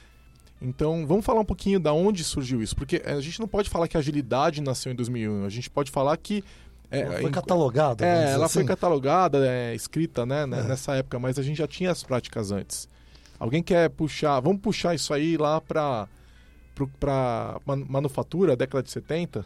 Então, 0.63 1.07
vamos 1.07 1.25
falar 1.25 1.41
um 1.41 1.45
pouquinho 1.45 1.81
da 1.81 1.93
onde 1.93 2.23
surgiu 2.23 2.63
isso, 2.63 2.77
porque 2.77 3.03
a 3.05 3.19
gente 3.21 3.41
não 3.41 3.49
pode 3.49 3.71
falar 3.71 3.89
que 3.89 3.97
a 3.97 4.01
agilidade 4.01 4.61
nasceu 4.61 4.93
em 4.93 4.95
2001, 4.95 5.45
a 5.45 5.49
gente 5.49 5.71
pode 5.71 5.91
falar 5.91 6.17
que 6.19 6.45
é, 6.91 7.01
ela 7.01 7.21
foi 7.21 7.31
catalogada. 7.31 8.05
É, 8.05 8.33
ela 8.33 8.47
assim. 8.47 8.55
foi 8.55 8.65
catalogada, 8.65 9.47
é, 9.47 9.75
escrita 9.75 10.27
né, 10.27 10.47
né, 10.47 10.61
é. 10.61 10.63
nessa 10.65 10.95
época, 10.95 11.19
mas 11.19 11.39
a 11.39 11.43
gente 11.43 11.59
já 11.59 11.67
tinha 11.67 11.91
as 11.91 12.03
práticas 12.03 12.51
antes. 12.51 12.89
Alguém 13.39 13.63
quer 13.63 13.89
puxar, 13.91 14.41
vamos 14.41 14.61
puxar 14.61 14.95
isso 14.95 15.15
aí 15.15 15.37
lá 15.37 15.61
para 15.61 16.09
para 16.99 17.61
manufatura, 17.67 18.57
década 18.57 18.83
de 18.83 18.91
70? 18.91 19.45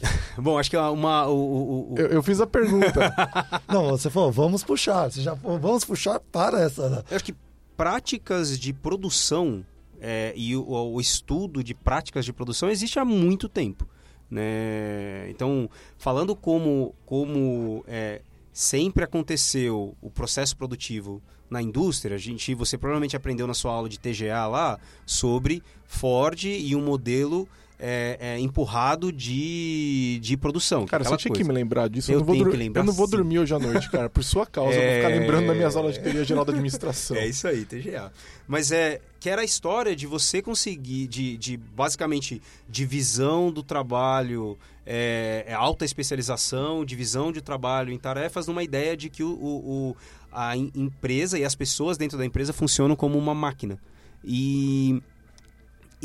Bom, 0.38 0.58
acho 0.58 0.70
que 0.70 0.76
é 0.76 0.80
uma. 0.80 1.26
O, 1.26 1.36
o, 1.36 1.92
o... 1.92 1.98
Eu, 1.98 2.06
eu, 2.06 2.22
fiz 2.22 2.40
a 2.40 2.46
pergunta. 2.46 3.14
Não, 3.68 3.90
você 3.90 4.08
falou, 4.08 4.32
vamos 4.32 4.64
puxar. 4.64 5.10
Você 5.10 5.20
já 5.20 5.34
vamos 5.34 5.84
puxar 5.84 6.18
para 6.20 6.60
essa. 6.62 7.04
Eu 7.10 7.16
acho 7.16 7.24
que 7.24 7.34
práticas 7.76 8.58
de 8.58 8.72
produção 8.72 9.64
é, 10.00 10.32
e 10.36 10.56
o, 10.56 10.64
o, 10.64 11.00
estudo 11.00 11.62
de 11.62 11.74
práticas 11.74 12.24
de 12.24 12.32
produção 12.32 12.70
existe 12.70 12.98
há 12.98 13.04
muito 13.04 13.48
tempo. 13.48 13.86
Né? 14.30 15.28
Então, 15.30 15.68
falando 15.98 16.34
como, 16.34 16.94
como 17.04 17.84
é, 17.86 18.22
sempre 18.52 19.04
aconteceu 19.04 19.96
o 20.00 20.10
processo 20.10 20.56
produtivo 20.56 21.22
na 21.50 21.60
indústria, 21.62 22.16
a 22.16 22.18
gente, 22.18 22.54
você 22.54 22.78
provavelmente 22.78 23.16
aprendeu 23.16 23.46
na 23.46 23.54
sua 23.54 23.72
aula 23.72 23.88
de 23.88 23.98
TGA 23.98 24.46
lá 24.46 24.78
sobre 25.04 25.62
Ford 25.86 26.44
e 26.44 26.74
um 26.74 26.82
modelo 26.82 27.48
é, 27.78 28.16
é, 28.20 28.38
empurrado 28.38 29.10
de, 29.12 30.18
de 30.22 30.36
produção. 30.36 30.86
Cara, 30.86 31.04
você 31.04 31.16
tinha 31.16 31.30
coisa. 31.30 31.42
que 31.42 31.48
me 31.48 31.52
lembrar 31.54 31.88
disso. 31.88 32.10
Eu 32.10 32.14
Eu, 32.14 32.18
não 32.20 32.26
vou 32.26 32.50
que 32.50 32.56
lembrar, 32.56 32.80
eu 32.82 32.84
não 32.86 32.92
vou 32.92 33.06
sim. 33.06 33.12
dormir 33.16 33.38
hoje 33.40 33.54
à 33.54 33.58
noite, 33.58 33.90
cara. 33.90 34.08
Por 34.08 34.22
sua 34.24 34.46
causa. 34.46 34.74
Eu 34.74 34.82
vou 34.82 34.94
ficar 34.96 35.10
É. 35.14 35.18
lembrando 35.18 35.46
das 35.46 35.56
minhas 35.56 35.76
aulas 35.76 35.94
de 35.94 36.00
teoria 36.02 36.24
geral 36.24 36.44
da 36.44 36.52
administração. 36.52 37.16
É 37.18 37.26
isso 37.26 37.46
aí, 37.48 37.64
TGA. 37.64 38.12
Mas 38.46 38.70
é 38.72 39.00
que 39.20 39.28
era 39.30 39.42
a 39.42 39.44
história 39.44 39.96
de 39.96 40.06
você 40.06 40.40
conseguir, 40.42 41.06
de, 41.08 41.36
de 41.38 41.56
basicamente 41.56 42.40
divisão 42.68 43.50
do 43.50 43.62
trabalho, 43.62 44.58
é, 44.86 45.44
é, 45.48 45.54
alta 45.54 45.84
especialização, 45.84 46.84
divisão 46.84 47.32
de 47.32 47.40
trabalho 47.40 47.90
em 47.92 47.98
tarefas, 47.98 48.46
numa 48.46 48.62
ideia 48.62 48.94
de 48.96 49.08
que 49.08 49.22
o, 49.22 49.30
o- 49.30 49.90
o- 49.90 49.96
a 50.30 50.56
em- 50.56 50.70
empresa 50.74 51.38
e 51.38 51.44
as 51.44 51.54
pessoas 51.54 51.96
dentro 51.96 52.18
da 52.18 52.24
empresa 52.26 52.52
funcionam 52.52 52.94
como 52.94 53.16
uma 53.18 53.34
máquina. 53.34 53.78
E, 54.22 55.00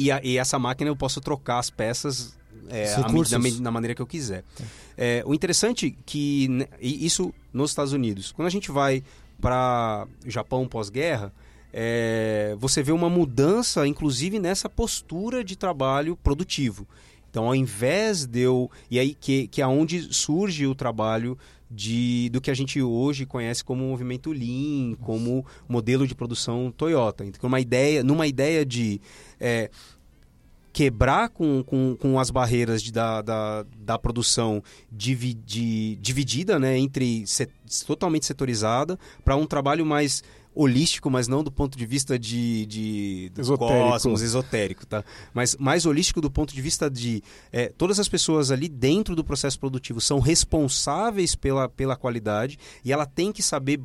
e, 0.06 0.12
a- 0.12 0.22
e 0.24 0.38
essa 0.38 0.58
máquina 0.60 0.90
eu 0.90 0.96
posso 0.96 1.20
trocar 1.22 1.60
as 1.60 1.70
peças 1.70 2.38
é, 2.70 2.86
a 3.04 3.08
da, 3.64 3.72
maneira 3.72 3.96
que 3.96 4.02
eu 4.02 4.08
quiser. 4.08 4.44
É, 4.98 5.24
o 5.26 5.34
interessante 5.34 5.96
que 6.06 6.48
né, 6.48 6.68
isso 6.82 7.34
nos 7.54 7.72
Estados 7.72 7.94
Unidos, 7.94 8.32
quando 8.32 8.48
a 8.48 8.52
gente 8.52 8.70
vai 8.72 9.04
para 9.42 10.06
Japão 10.26 10.68
pós-guerra, 10.68 11.34
é, 11.74 12.56
você 12.60 12.84
vê 12.84 12.92
uma 12.92 13.10
mudança, 13.10 13.88
inclusive 13.88 14.40
nessa 14.40 14.70
postura 14.70 15.44
de 15.44 15.56
trabalho 15.56 16.16
produtivo. 16.18 16.88
Então, 17.30 17.46
ao 17.46 17.56
invés 17.56 18.26
de 18.26 18.40
eu 18.42 18.70
e 18.90 18.98
aí 19.00 19.14
que 19.14 19.48
que 19.48 19.62
é 19.62 19.68
onde 19.68 20.12
surge 20.14 20.66
o 20.66 20.74
trabalho 20.74 21.38
de 21.70 22.30
do 22.30 22.42
que 22.42 22.50
a 22.50 22.54
gente 22.54 22.82
hoje 22.82 23.26
conhece 23.26 23.64
como 23.64 23.84
movimento 23.84 24.32
Lean, 24.32 24.96
como 25.02 25.46
modelo 25.68 26.08
de 26.08 26.16
produção 26.16 26.72
Toyota. 26.76 27.24
Então, 27.26 27.48
uma 27.48 27.60
ideia, 27.60 28.04
numa 28.04 28.26
ideia 28.26 28.66
de 28.66 29.00
é, 29.40 29.70
quebrar 30.72 31.30
com, 31.30 31.64
com, 31.64 31.96
com 32.00 32.20
as 32.20 32.30
barreiras 32.30 32.82
de, 32.82 32.92
da, 32.92 33.22
da, 33.22 33.66
da 33.78 34.00
produção 34.00 34.64
divi- 34.92 35.34
de- 35.34 35.98
dividida, 35.98 36.58
né, 36.58 36.78
entre 36.78 37.26
set- 37.28 37.52
totalmente 37.86 38.26
setorizada, 38.26 38.98
para 39.24 39.36
um 39.36 39.46
trabalho 39.46 39.86
mais 39.86 40.24
holístico, 40.54 41.10
mas 41.10 41.28
não 41.28 41.44
do 41.44 41.52
ponto 41.52 41.78
de 41.78 41.86
vista 41.86 42.18
de, 42.18 42.66
de 42.66 43.30
do 43.34 43.42
Esotérico. 43.42 43.90
cosmos, 43.92 44.22
esotérico, 44.22 44.86
tá? 44.86 45.04
Mas 45.34 45.56
mais 45.58 45.86
holístico 45.86 46.20
do 46.20 46.30
ponto 46.30 46.54
de 46.54 46.62
vista 46.62 46.90
de 46.90 47.22
é, 47.52 47.70
todas 47.70 48.00
as 48.00 48.10
pessoas 48.10 48.52
ali 48.52 48.68
dentro 48.68 49.16
do 49.16 49.24
processo 49.24 49.60
produtivo 49.60 50.02
são 50.02 50.20
responsáveis 50.20 51.36
pela, 51.36 51.70
pela 51.70 51.96
qualidade 51.96 52.58
e 52.84 52.92
ela 52.92 53.06
tem 53.06 53.32
que 53.32 53.44
saber 53.44 53.80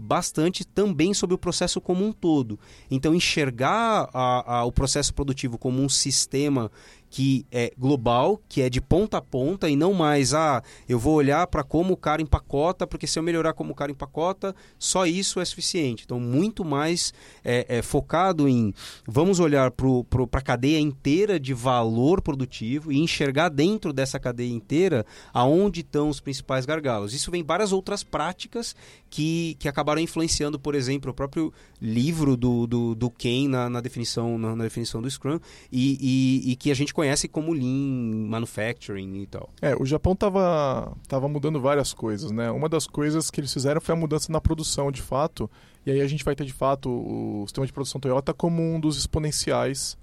bastante 0.00 0.64
também 0.64 1.12
sobre 1.12 1.34
o 1.34 1.38
processo 1.38 1.80
como 1.80 2.04
um 2.06 2.12
todo. 2.12 2.58
Então, 2.88 3.12
enxergar 3.12 4.08
a- 4.14 4.58
a- 4.58 4.64
o 4.64 4.70
processo 4.70 5.12
produtivo 5.12 5.58
como 5.58 5.82
um 5.82 5.88
sistema 5.88 6.70
que 7.10 7.46
é 7.50 7.72
global, 7.78 8.40
que 8.48 8.60
é 8.60 8.68
de 8.68 8.80
ponta 8.80 9.18
a 9.18 9.22
ponta 9.22 9.68
e 9.68 9.76
não 9.76 9.94
mais, 9.94 10.34
ah, 10.34 10.62
eu 10.88 10.98
vou 10.98 11.14
olhar 11.14 11.46
para 11.46 11.62
como 11.62 11.94
o 11.94 11.96
cara 11.96 12.20
empacota, 12.20 12.86
porque 12.86 13.06
se 13.06 13.18
eu 13.18 13.22
melhorar 13.22 13.52
como 13.52 13.72
o 13.72 13.74
cara 13.74 13.90
empacota, 13.90 14.54
só 14.78 15.06
isso 15.06 15.40
é 15.40 15.44
suficiente. 15.44 16.04
Então, 16.04 16.20
muito 16.20 16.64
mais 16.64 17.12
é, 17.44 17.78
é, 17.78 17.82
focado 17.82 18.48
em 18.48 18.74
vamos 19.06 19.40
olhar 19.40 19.70
para 19.70 20.38
a 20.38 20.42
cadeia 20.42 20.78
inteira 20.78 21.40
de 21.40 21.54
valor 21.54 22.20
produtivo 22.20 22.92
e 22.92 22.98
enxergar 22.98 23.48
dentro 23.48 23.92
dessa 23.92 24.18
cadeia 24.18 24.52
inteira 24.52 25.06
aonde 25.32 25.80
estão 25.80 26.08
os 26.08 26.20
principais 26.20 26.66
gargalos. 26.66 27.14
Isso 27.14 27.30
vem 27.30 27.42
várias 27.42 27.72
outras 27.72 28.02
práticas 28.02 28.76
que, 29.08 29.56
que 29.58 29.68
acabaram 29.68 30.00
influenciando, 30.00 30.58
por 30.58 30.74
exemplo, 30.74 31.10
o 31.10 31.14
próprio 31.14 31.52
livro 31.80 32.36
do, 32.36 32.66
do, 32.66 32.94
do 32.94 33.10
Ken 33.10 33.48
na, 33.48 33.70
na 33.70 33.80
definição, 33.80 34.36
na, 34.36 34.54
na 34.54 34.64
definição 34.64 35.00
do 35.00 35.10
Scrum 35.10 35.38
e, 35.70 35.98
e, 36.00 36.52
e 36.52 36.56
que 36.56 36.70
a 36.70 36.74
gente 36.74 36.92
conhece 36.98 37.28
como 37.28 37.52
Lean 37.52 38.26
Manufacturing 38.28 39.22
e 39.22 39.26
tal. 39.28 39.48
É, 39.62 39.72
o 39.76 39.86
Japão 39.86 40.16
tava, 40.16 40.96
tava 41.06 41.28
mudando 41.28 41.60
várias 41.60 41.94
coisas, 41.94 42.32
né? 42.32 42.50
Uma 42.50 42.68
das 42.68 42.88
coisas 42.88 43.30
que 43.30 43.38
eles 43.38 43.52
fizeram 43.52 43.80
foi 43.80 43.94
a 43.94 43.96
mudança 43.96 44.32
na 44.32 44.40
produção, 44.40 44.90
de 44.90 45.00
fato. 45.00 45.48
E 45.86 45.92
aí 45.92 46.00
a 46.00 46.08
gente 46.08 46.24
vai 46.24 46.34
ter, 46.34 46.44
de 46.44 46.52
fato, 46.52 46.90
o 46.90 47.44
sistema 47.46 47.64
de 47.64 47.72
produção 47.72 48.00
Toyota 48.00 48.34
como 48.34 48.60
um 48.60 48.80
dos 48.80 48.98
exponenciais 48.98 49.96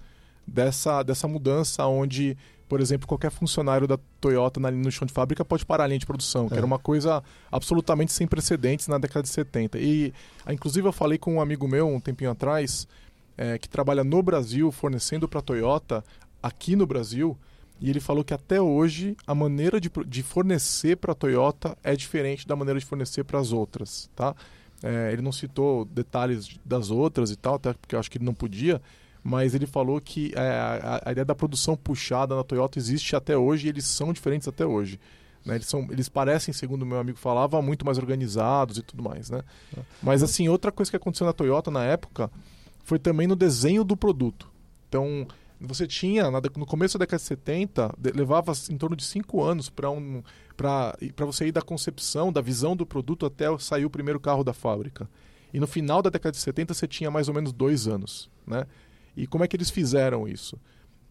dessa, 0.48 1.04
dessa 1.04 1.28
mudança, 1.28 1.86
onde, 1.86 2.38
por 2.70 2.80
exemplo, 2.80 3.06
qualquer 3.06 3.30
funcionário 3.30 3.86
da 3.88 4.00
Toyota 4.22 4.58
na, 4.58 4.72
no 4.72 4.90
chão 4.90 5.06
de 5.06 5.12
fábrica 5.12 5.44
pode 5.44 5.66
parar 5.66 5.84
a 5.84 5.88
linha 5.88 6.00
de 6.00 6.06
produção, 6.06 6.48
que 6.48 6.54
É. 6.54 6.58
era 6.60 6.66
uma 6.66 6.80
coisa 6.80 7.22
absolutamente 7.52 8.14
sem 8.14 8.26
precedentes 8.26 8.88
na 8.88 8.98
década 8.98 9.24
de 9.24 9.30
70. 9.30 9.78
E, 9.80 10.14
ah, 10.46 10.54
inclusive, 10.54 10.88
eu 10.88 10.94
falei 10.94 11.18
com 11.18 11.34
um 11.36 11.42
amigo 11.42 11.68
meu 11.68 11.90
um 11.90 12.00
tempinho 12.00 12.32
atrás, 12.32 12.88
é, 13.38 13.58
que 13.58 13.68
trabalha 13.68 14.02
no 14.02 14.24
Brasil, 14.24 14.72
fornecendo 14.72 15.28
para 15.28 15.40
a 15.40 15.44
Toyota, 15.44 16.02
aqui 16.46 16.76
no 16.76 16.86
Brasil, 16.86 17.36
e 17.82 17.90
ele 17.90 18.00
falou 18.00 18.24
que 18.24 18.34
até 18.34 18.62
hoje 18.62 19.18
a 19.26 19.34
maneira 19.34 19.82
de, 19.82 19.90
de 20.06 20.22
fornecer 20.22 20.96
para 20.96 21.12
a 21.12 21.16
Toyota 21.16 21.76
é 21.84 21.96
diferente 21.96 22.48
da 22.48 22.56
maneira 22.56 22.80
de 22.80 22.86
fornecer 22.86 23.24
para 23.24 23.40
as 23.40 23.52
outras, 23.52 24.10
tá? 24.16 24.36
É, 24.84 25.12
ele 25.12 25.24
não 25.24 25.32
citou 25.32 25.86
detalhes 25.86 26.60
das 26.64 26.92
outras 26.92 27.32
e 27.32 27.36
tal, 27.36 27.56
até 27.56 27.74
porque 27.74 27.96
eu 27.96 28.00
acho 28.00 28.12
que 28.12 28.20
ele 28.20 28.26
não 28.26 28.34
podia, 28.36 28.80
mas 29.24 29.56
ele 29.56 29.66
falou 29.66 30.00
que 30.00 30.32
é, 30.36 30.40
a, 30.40 31.02
a 31.06 31.12
ideia 31.12 31.26
da 31.26 31.34
produção 31.34 31.76
puxada 31.76 32.36
na 32.36 32.44
Toyota 32.44 32.78
existe 32.78 33.16
até 33.16 33.36
hoje 33.36 33.66
e 33.66 33.70
eles 33.70 33.86
são 33.86 34.14
diferentes 34.14 34.48
até 34.48 34.64
hoje. 34.66 35.00
né? 35.44 35.56
Eles, 35.56 35.68
são, 35.68 35.88
eles 35.90 36.08
parecem, 36.08 36.54
segundo 36.54 36.84
o 36.84 36.86
meu 36.86 37.00
amigo 37.00 37.18
falava, 37.18 37.60
muito 37.60 37.84
mais 37.84 37.98
organizados 37.98 38.78
e 38.78 38.84
tudo 38.84 39.02
mais, 39.02 39.32
né? 39.32 39.42
Mas 40.04 40.22
assim, 40.22 40.48
outra 40.48 40.72
coisa 40.72 40.92
que 40.92 40.98
aconteceu 40.98 41.26
na 41.26 41.34
Toyota 41.34 41.72
na 41.72 41.84
época 41.84 42.30
foi 42.84 43.00
também 43.00 43.26
no 43.26 43.36
desenho 43.36 43.84
do 43.84 43.98
produto. 43.98 44.48
Então, 44.88 45.28
você 45.60 45.88
tinha, 45.88 46.30
no 46.30 46.66
começo 46.66 46.98
da 46.98 47.04
década 47.04 47.18
de 47.18 47.28
70, 47.28 47.94
de- 47.98 48.12
levava 48.12 48.52
em 48.70 48.78
torno 48.78 48.96
de 48.96 49.04
5 49.04 49.42
anos 49.44 49.70
para 49.70 49.90
um, 49.90 50.22
você 51.26 51.48
ir 51.48 51.52
da 51.52 51.62
concepção, 51.62 52.32
da 52.32 52.42
visão 52.42 52.76
do 52.76 52.86
produto 52.86 53.26
até 53.26 53.46
sair 53.58 53.86
o 53.86 53.90
primeiro 53.90 54.20
carro 54.20 54.44
da 54.44 54.54
fábrica. 54.54 55.10
E 55.54 55.60
no 55.60 55.68
final 55.68 56.02
da 56.02 56.10
década 56.10 56.34
de 56.34 56.38
70 56.38 56.74
você 56.74 56.88
tinha 56.88 57.10
mais 57.10 57.28
ou 57.28 57.34
menos 57.34 57.54
dois 57.54 57.88
anos. 57.88 58.30
Né? 58.46 58.66
E 59.16 59.26
como 59.26 59.44
é 59.44 59.48
que 59.48 59.56
eles 59.56 59.70
fizeram 59.70 60.28
isso? 60.28 60.60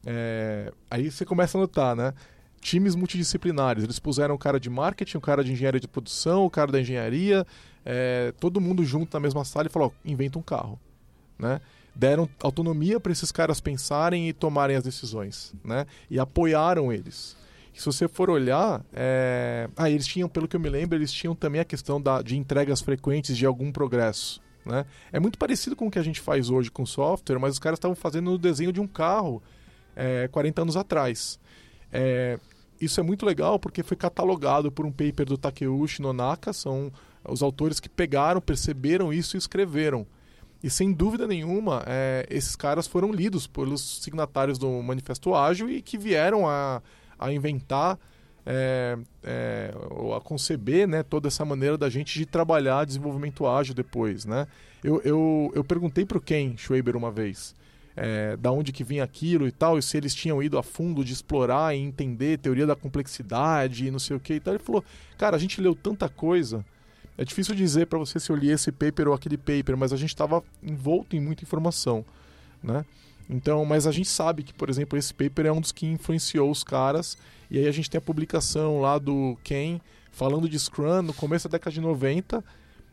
É, 0.04 0.72
aí 0.90 1.10
você 1.10 1.24
começa 1.24 1.56
a 1.56 1.60
notar, 1.60 1.96
né? 1.96 2.12
Times 2.60 2.94
multidisciplinares. 2.94 3.84
Eles 3.84 3.98
puseram 3.98 4.34
o 4.34 4.38
cara 4.38 4.60
de 4.60 4.68
marketing, 4.68 5.16
o 5.16 5.20
cara 5.20 5.42
de 5.42 5.52
engenharia 5.52 5.80
de 5.80 5.88
produção, 5.88 6.44
o 6.44 6.50
cara 6.50 6.70
da 6.70 6.80
engenharia, 6.80 7.46
é, 7.84 8.32
todo 8.38 8.60
mundo 8.60 8.84
junto 8.84 9.12
na 9.14 9.20
mesma 9.20 9.44
sala 9.44 9.66
e 9.66 9.70
falou: 9.70 9.94
inventa 10.04 10.38
um 10.38 10.42
carro. 10.42 10.78
Né? 11.38 11.60
Deram 11.94 12.28
autonomia 12.42 12.98
para 12.98 13.12
esses 13.12 13.30
caras 13.30 13.60
pensarem 13.60 14.28
e 14.28 14.32
tomarem 14.32 14.76
as 14.76 14.84
decisões. 14.84 15.52
Né? 15.64 15.86
E 16.10 16.18
apoiaram 16.18 16.92
eles. 16.92 17.36
E 17.74 17.78
se 17.80 17.86
você 17.86 18.06
for 18.06 18.30
olhar, 18.30 18.84
é... 18.92 19.68
ah, 19.76 19.90
eles 19.90 20.06
tinham, 20.06 20.28
pelo 20.28 20.46
que 20.46 20.54
eu 20.54 20.60
me 20.60 20.68
lembro, 20.68 20.96
eles 20.96 21.12
tinham 21.12 21.34
também 21.34 21.60
a 21.60 21.64
questão 21.64 22.00
da, 22.00 22.22
de 22.22 22.36
entregas 22.36 22.80
frequentes 22.80 23.36
de 23.36 23.44
algum 23.44 23.72
progresso. 23.72 24.40
Né? 24.64 24.86
É 25.12 25.20
muito 25.20 25.38
parecido 25.38 25.76
com 25.76 25.88
o 25.88 25.90
que 25.90 25.98
a 25.98 26.02
gente 26.02 26.20
faz 26.20 26.50
hoje 26.50 26.70
com 26.70 26.86
software, 26.86 27.38
mas 27.38 27.54
os 27.54 27.58
caras 27.58 27.78
estavam 27.78 27.96
fazendo 27.96 28.30
no 28.30 28.38
desenho 28.38 28.72
de 28.72 28.80
um 28.80 28.86
carro 28.86 29.42
é, 29.96 30.28
40 30.28 30.62
anos 30.62 30.76
atrás. 30.76 31.38
É, 31.92 32.38
isso 32.80 32.98
é 33.00 33.02
muito 33.02 33.26
legal 33.26 33.58
porque 33.58 33.82
foi 33.82 33.96
catalogado 33.96 34.70
por 34.70 34.86
um 34.86 34.92
paper 34.92 35.26
do 35.26 35.38
Takeuchi 35.38 36.02
Nonaka, 36.02 36.52
são 36.52 36.92
os 37.26 37.42
autores 37.42 37.80
que 37.80 37.88
pegaram, 37.88 38.40
perceberam 38.40 39.12
isso 39.12 39.36
e 39.36 39.38
escreveram. 39.38 40.06
E 40.64 40.70
sem 40.70 40.94
dúvida 40.94 41.26
nenhuma, 41.26 41.84
é, 41.86 42.26
esses 42.30 42.56
caras 42.56 42.86
foram 42.86 43.12
lidos 43.12 43.46
pelos 43.46 44.02
signatários 44.02 44.56
do 44.56 44.82
Manifesto 44.82 45.34
Ágil 45.34 45.68
e 45.68 45.82
que 45.82 45.98
vieram 45.98 46.48
a, 46.48 46.80
a 47.18 47.30
inventar, 47.30 47.98
é, 48.46 48.96
é, 49.22 49.74
ou 49.90 50.14
a 50.14 50.22
conceber 50.22 50.88
né, 50.88 51.02
toda 51.02 51.28
essa 51.28 51.44
maneira 51.44 51.76
da 51.76 51.90
gente 51.90 52.18
de 52.18 52.24
trabalhar 52.24 52.86
desenvolvimento 52.86 53.46
ágil 53.46 53.74
depois. 53.74 54.24
Né? 54.24 54.46
Eu, 54.82 55.02
eu, 55.04 55.52
eu 55.54 55.62
perguntei 55.62 56.06
para 56.06 56.16
o 56.16 56.20
Ken 56.20 56.56
Schwaber 56.56 56.96
uma 56.96 57.10
vez 57.10 57.54
é, 57.94 58.34
da 58.36 58.50
onde 58.50 58.72
que 58.72 58.82
vinha 58.82 59.04
aquilo 59.04 59.46
e 59.46 59.52
tal, 59.52 59.78
e 59.78 59.82
se 59.82 59.98
eles 59.98 60.14
tinham 60.14 60.42
ido 60.42 60.58
a 60.58 60.62
fundo 60.62 61.04
de 61.04 61.12
explorar 61.12 61.74
e 61.74 61.78
entender 61.78 62.38
teoria 62.38 62.66
da 62.66 62.74
complexidade 62.74 63.86
e 63.86 63.90
não 63.90 63.98
sei 63.98 64.16
o 64.16 64.20
que 64.20 64.34
e 64.34 64.40
tal. 64.40 64.54
Ele 64.54 64.62
falou, 64.62 64.84
cara, 65.18 65.36
a 65.36 65.38
gente 65.38 65.60
leu 65.60 65.74
tanta 65.74 66.08
coisa, 66.08 66.64
é 67.16 67.24
difícil 67.24 67.54
dizer 67.54 67.86
para 67.86 67.98
você 67.98 68.18
se 68.18 68.30
eu 68.30 68.36
li 68.36 68.50
esse 68.50 68.72
paper 68.72 69.08
ou 69.08 69.14
aquele 69.14 69.36
paper, 69.36 69.76
mas 69.76 69.92
a 69.92 69.96
gente 69.96 70.10
estava 70.10 70.42
envolto 70.62 71.14
em 71.14 71.20
muita 71.20 71.44
informação, 71.44 72.04
né? 72.62 72.84
Então, 73.28 73.64
mas 73.64 73.86
a 73.86 73.92
gente 73.92 74.08
sabe 74.08 74.42
que, 74.42 74.52
por 74.52 74.68
exemplo, 74.68 74.98
esse 74.98 75.14
paper 75.14 75.46
é 75.46 75.52
um 75.52 75.60
dos 75.60 75.72
que 75.72 75.86
influenciou 75.86 76.50
os 76.50 76.62
caras, 76.62 77.16
e 77.50 77.58
aí 77.58 77.66
a 77.66 77.72
gente 77.72 77.88
tem 77.88 77.98
a 77.98 78.02
publicação 78.02 78.80
lá 78.80 78.98
do 78.98 79.38
Ken 79.42 79.80
falando 80.10 80.48
de 80.48 80.58
Scrum 80.58 81.02
no 81.02 81.14
começo 81.14 81.48
da 81.48 81.52
década 81.52 81.72
de 81.72 81.80
90, 81.80 82.44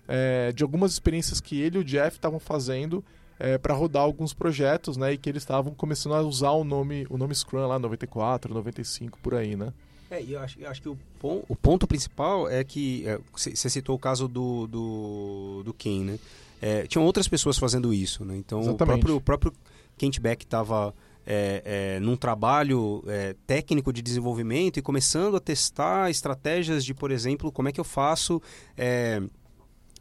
é, 0.07 0.51
de 0.51 0.63
algumas 0.63 0.91
experiências 0.93 1.39
que 1.39 1.59
ele 1.59 1.77
e 1.77 1.81
o 1.81 1.83
Jeff 1.83 2.17
estavam 2.17 2.39
fazendo 2.39 3.03
é, 3.39 3.57
para 3.57 3.73
rodar 3.73 4.03
alguns 4.03 4.33
projetos, 4.33 4.97
né? 4.97 5.13
E 5.13 5.17
que 5.17 5.29
eles 5.29 5.41
estavam 5.43 5.73
começando 5.73 6.13
a 6.13 6.21
usar 6.21 6.51
o 6.51 6.63
nome, 6.63 7.05
o 7.09 7.17
nome 7.17 7.33
Scrum 7.33 7.67
lá, 7.67 7.79
94, 7.79 8.53
95, 8.53 9.19
por 9.19 9.35
aí, 9.35 9.55
né? 9.55 9.73
É, 10.11 10.21
e 10.21 10.33
eu 10.33 10.39
acho, 10.41 10.59
eu 10.59 10.69
acho 10.69 10.81
que 10.81 10.89
o, 10.89 10.97
pon- 11.19 11.41
o 11.47 11.55
ponto 11.55 11.87
principal 11.87 12.49
é 12.49 12.63
que 12.63 13.07
é, 13.07 13.17
você 13.31 13.55
você 13.55 13.69
citou 13.69 13.95
o 13.95 13.99
caso 13.99 14.27
do, 14.27 14.67
do, 14.67 15.63
do 15.63 15.73
Ken, 15.73 16.03
né? 16.03 16.19
É, 16.61 16.85
tinham 16.85 17.05
outras 17.05 17.27
pessoas 17.27 17.57
fazendo 17.57 17.93
isso, 17.93 18.23
né? 18.25 18.35
Então 18.37 18.59
o 18.71 18.77
próprio, 18.85 19.15
o 19.15 19.21
próprio 19.21 19.53
Kent 19.97 20.19
Beck 20.19 20.43
estava 20.43 20.93
é, 21.25 21.95
é, 21.95 21.99
num 22.01 22.15
trabalho 22.17 23.03
é, 23.07 23.35
técnico 23.47 23.93
de 23.93 24.01
desenvolvimento 24.01 24.77
e 24.77 24.81
começando 24.81 25.37
a 25.37 25.39
testar 25.39 26.09
estratégias 26.11 26.83
de, 26.83 26.93
por 26.93 27.09
exemplo, 27.09 27.51
como 27.51 27.69
é 27.69 27.71
que 27.71 27.79
eu 27.79 27.83
faço 27.85 28.41
é, 28.77 29.21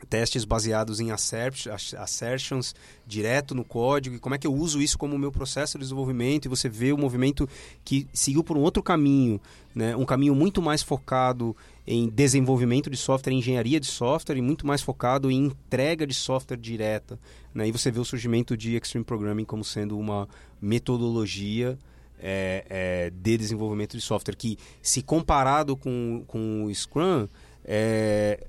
testes 0.09 0.45
baseados 0.45 1.01
em 1.01 1.11
assert- 1.11 1.67
ass- 1.69 1.95
assertions 1.95 2.75
direto 3.07 3.55
no 3.55 3.65
código 3.65 4.17
e 4.17 4.19
como 4.19 4.35
é 4.35 4.39
que 4.39 4.47
eu 4.47 4.55
uso 4.55 4.81
isso 4.81 4.99
como 4.99 5.19
meu 5.19 5.33
processo 5.33 5.79
de 5.79 5.85
desenvolvimento 5.85 6.47
e 6.47 6.49
você 6.49 6.69
vê 6.69 6.93
o 6.93 6.99
movimento 6.99 7.49
que 7.85 8.07
seguiu 8.13 8.43
por 8.43 8.57
um 8.57 8.61
outro 8.61 8.83
caminho, 8.83 9.41
né? 9.75 9.97
um 9.97 10.05
caminho 10.05 10.35
muito 10.35 10.63
mais 10.63 10.83
focado 10.83 11.57
em 11.87 12.09
desenvolvimento 12.09 12.89
de 12.89 12.97
software, 12.97 13.33
engenharia 13.33 13.81
de 13.81 13.87
software 13.87 14.37
e 14.37 14.43
muito 14.43 14.67
mais 14.67 14.81
focado 14.83 15.31
em 15.31 15.47
entrega 15.47 16.07
de 16.07 16.15
software 16.15 16.57
direta. 16.57 17.19
Né? 17.55 17.69
E 17.69 17.73
você 17.73 17.91
vê 17.91 17.99
o 17.99 18.05
surgimento 18.05 18.57
de 18.57 18.77
Extreme 18.77 19.05
Programming 19.05 19.45
como 19.45 19.65
sendo 19.65 19.99
uma 19.99 20.29
metodologia 20.61 21.79
é, 22.23 22.65
é, 22.69 23.11
de 23.11 23.37
desenvolvimento 23.37 23.97
de 23.97 24.03
software 24.03 24.37
que, 24.37 24.59
se 24.83 25.03
comparado 25.03 25.77
com, 25.77 26.23
com 26.27 26.65
o 26.65 26.75
Scrum, 26.75 27.27
é, 27.65 28.47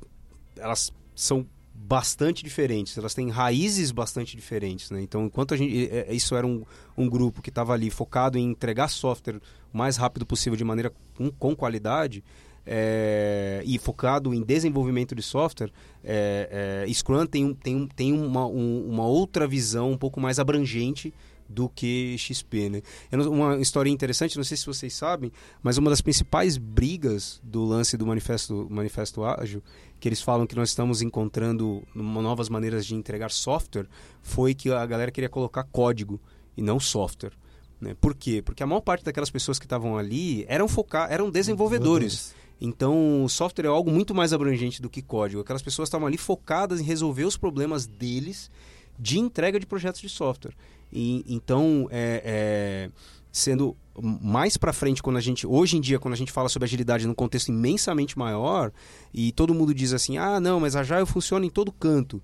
elas 0.57 0.91
são 1.23 1.45
bastante 1.73 2.43
diferentes, 2.43 2.97
elas 2.97 3.13
têm 3.13 3.29
raízes 3.29 3.91
bastante 3.91 4.35
diferentes, 4.35 4.89
né? 4.91 5.01
Então, 5.01 5.25
enquanto 5.25 5.53
a 5.53 5.57
gente, 5.57 5.87
é, 5.91 6.07
é, 6.09 6.13
isso 6.13 6.35
era 6.35 6.47
um, 6.47 6.63
um 6.97 7.09
grupo 7.09 7.41
que 7.41 7.49
estava 7.49 7.73
ali 7.73 7.89
focado 7.89 8.37
em 8.37 8.49
entregar 8.51 8.87
software 8.87 9.41
o 9.73 9.77
mais 9.77 9.97
rápido 9.97 10.25
possível 10.25 10.55
de 10.55 10.63
maneira 10.63 10.91
com, 11.17 11.29
com 11.31 11.55
qualidade 11.55 12.23
é, 12.65 13.61
e 13.65 13.77
focado 13.77 14.33
em 14.33 14.41
desenvolvimento 14.41 15.13
de 15.15 15.21
software, 15.21 15.71
é, 16.03 16.85
é, 16.87 16.93
Scrum 16.93 17.25
tem, 17.25 17.43
um- 17.45 17.53
tem, 17.53 17.75
um- 17.75 17.87
tem 17.87 18.13
uma, 18.13 18.45
um- 18.45 18.87
uma 18.87 19.05
outra 19.05 19.47
visão 19.47 19.91
um 19.91 19.97
pouco 19.97 20.19
mais 20.21 20.39
abrangente 20.39 21.13
do 21.49 21.67
que 21.67 22.15
XP, 22.17 22.69
né? 22.69 22.81
Uma 23.11 23.57
história 23.59 23.89
interessante, 23.89 24.37
não 24.37 24.43
sei 24.43 24.55
se 24.55 24.65
vocês 24.65 24.93
sabem, 24.93 25.29
mas 25.61 25.77
uma 25.77 25.89
das 25.89 25.99
principais 25.99 26.55
brigas 26.57 27.41
do 27.43 27.65
lance 27.65 27.97
do 27.97 28.05
manifesto, 28.05 28.67
manifesto 28.69 29.21
ágil, 29.25 29.61
que 30.01 30.09
eles 30.09 30.19
falam 30.19 30.47
que 30.47 30.55
nós 30.55 30.69
estamos 30.69 31.03
encontrando 31.03 31.83
novas 31.93 32.49
maneiras 32.49 32.87
de 32.87 32.95
entregar 32.95 33.29
software, 33.29 33.85
foi 34.23 34.55
que 34.55 34.71
a 34.71 34.83
galera 34.83 35.11
queria 35.11 35.29
colocar 35.29 35.63
código 35.65 36.19
e 36.57 36.61
não 36.61 36.79
software. 36.79 37.33
Né? 37.79 37.95
Por 38.01 38.15
quê? 38.15 38.41
Porque 38.41 38.63
a 38.63 38.65
maior 38.65 38.81
parte 38.81 39.05
daquelas 39.05 39.29
pessoas 39.29 39.59
que 39.59 39.65
estavam 39.65 39.99
ali 39.99 40.43
eram 40.47 40.67
focar, 40.67 41.11
eram 41.11 41.29
desenvolvedores. 41.29 42.33
Então, 42.59 43.23
o 43.23 43.29
software 43.29 43.65
é 43.65 43.67
algo 43.67 43.91
muito 43.91 44.13
mais 44.15 44.33
abrangente 44.33 44.81
do 44.81 44.89
que 44.89 45.03
código. 45.03 45.41
Aquelas 45.41 45.61
pessoas 45.61 45.87
estavam 45.87 46.07
ali 46.07 46.17
focadas 46.17 46.81
em 46.81 46.83
resolver 46.83 47.25
os 47.25 47.37
problemas 47.37 47.85
deles 47.85 48.49
de 48.97 49.19
entrega 49.19 49.59
de 49.59 49.67
projetos 49.67 50.01
de 50.01 50.09
software. 50.09 50.55
E, 50.91 51.23
então, 51.27 51.87
é, 51.91 52.23
é, 52.25 52.91
sendo 53.31 53.75
mais 54.01 54.57
para 54.57 54.73
frente, 54.73 55.01
quando 55.01 55.17
a 55.17 55.21
gente 55.21 55.45
hoje 55.45 55.77
em 55.77 55.81
dia, 55.81 55.99
quando 55.99 56.13
a 56.13 56.17
gente 56.17 56.31
fala 56.31 56.49
sobre 56.49 56.65
agilidade 56.65 57.05
num 57.05 57.13
contexto 57.13 57.49
imensamente 57.49 58.17
maior, 58.17 58.71
e 59.13 59.31
todo 59.31 59.53
mundo 59.53 59.73
diz 59.73 59.93
assim, 59.93 60.17
ah, 60.17 60.39
não, 60.39 60.59
mas 60.59 60.75
a 60.75 60.81
Agile 60.81 61.05
funciona 61.05 61.45
em 61.45 61.49
todo 61.49 61.71
canto. 61.71 62.21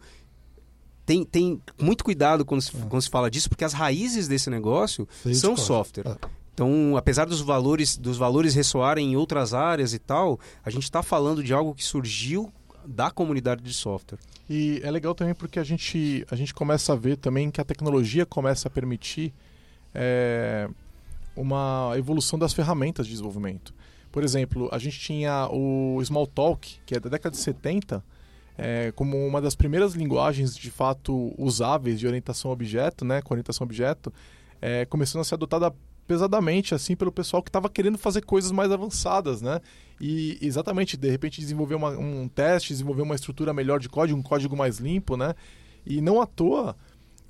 Tem, 1.05 1.23
tem 1.23 1.61
muito 1.79 2.03
cuidado 2.03 2.43
quando 2.43 2.61
se, 2.61 2.71
quando 2.71 3.01
se 3.01 3.09
fala 3.09 3.31
disso, 3.31 3.47
porque 3.47 3.63
as 3.63 3.73
raízes 3.73 4.27
desse 4.27 4.49
negócio 4.49 5.07
são 5.33 5.55
software. 5.55 6.05
É. 6.05 6.17
Então, 6.53 6.97
apesar 6.97 7.25
dos 7.25 7.39
valores, 7.39 7.95
dos 7.95 8.17
valores 8.17 8.55
ressoarem 8.55 9.11
em 9.11 9.15
outras 9.15 9.53
áreas 9.53 9.93
e 9.93 9.99
tal, 9.99 10.39
a 10.65 10.69
gente 10.69 10.83
está 10.83 11.03
falando 11.03 11.43
de 11.43 11.53
algo 11.53 11.73
que 11.75 11.83
surgiu 11.83 12.51
da 12.85 13.11
comunidade 13.11 13.61
de 13.61 13.73
software. 13.73 14.17
E 14.49 14.79
é 14.83 14.89
legal 14.89 15.13
também 15.13 15.35
porque 15.35 15.59
a 15.59 15.63
gente, 15.63 16.25
a 16.31 16.35
gente 16.35 16.53
começa 16.53 16.93
a 16.93 16.95
ver 16.95 17.17
também 17.17 17.51
que 17.51 17.61
a 17.61 17.63
tecnologia 17.63 18.25
começa 18.25 18.67
a 18.67 18.71
permitir 18.71 19.33
é, 19.93 20.67
uma 21.37 21.93
evolução 21.97 22.37
das 22.37 22.53
ferramentas 22.53 23.05
de 23.05 23.11
desenvolvimento. 23.13 23.73
Por 24.11 24.23
exemplo, 24.23 24.67
a 24.71 24.77
gente 24.79 24.99
tinha 24.99 25.47
o 25.51 25.99
Smalltalk, 26.01 26.79
que 26.85 26.95
é 26.95 26.99
da 26.99 27.09
década 27.09 27.31
de 27.31 27.37
70, 27.41 28.03
é, 28.57 28.91
como 28.93 29.15
uma 29.27 29.39
das 29.39 29.55
primeiras 29.55 29.93
linguagens 29.93 30.55
de 30.55 30.71
fato 30.71 31.33
usáveis 31.37 31.99
de 31.99 32.07
orientação 32.07 32.49
a 32.49 32.53
objeto, 32.53 33.05
né, 33.05 33.21
com 33.21 33.33
orientação 33.33 33.63
a 33.63 33.67
objeto, 33.67 34.11
é, 34.59 34.85
começando 34.85 35.21
a 35.21 35.23
ser 35.23 35.35
adotada 35.35 35.71
pesadamente 36.07 36.73
assim 36.73 36.95
pelo 36.95 37.11
pessoal 37.11 37.43
que 37.43 37.49
estava 37.49 37.69
querendo 37.69 37.97
fazer 37.97 38.21
coisas 38.25 38.51
mais 38.51 38.71
avançadas, 38.71 39.41
né? 39.41 39.59
E 39.99 40.37
exatamente, 40.41 40.95
de 40.95 41.09
repente 41.09 41.41
desenvolver 41.41 41.75
uma- 41.75 41.97
um 41.97 42.29
teste, 42.29 42.69
desenvolver 42.69 43.01
uma 43.01 43.13
estrutura 43.13 43.53
melhor 43.53 43.77
de 43.79 43.89
código, 43.89 44.17
um 44.17 44.23
código 44.23 44.55
mais 44.55 44.77
limpo, 44.77 45.17
né? 45.17 45.35
E 45.85 45.99
não 45.99 46.21
à 46.21 46.25
toa, 46.25 46.77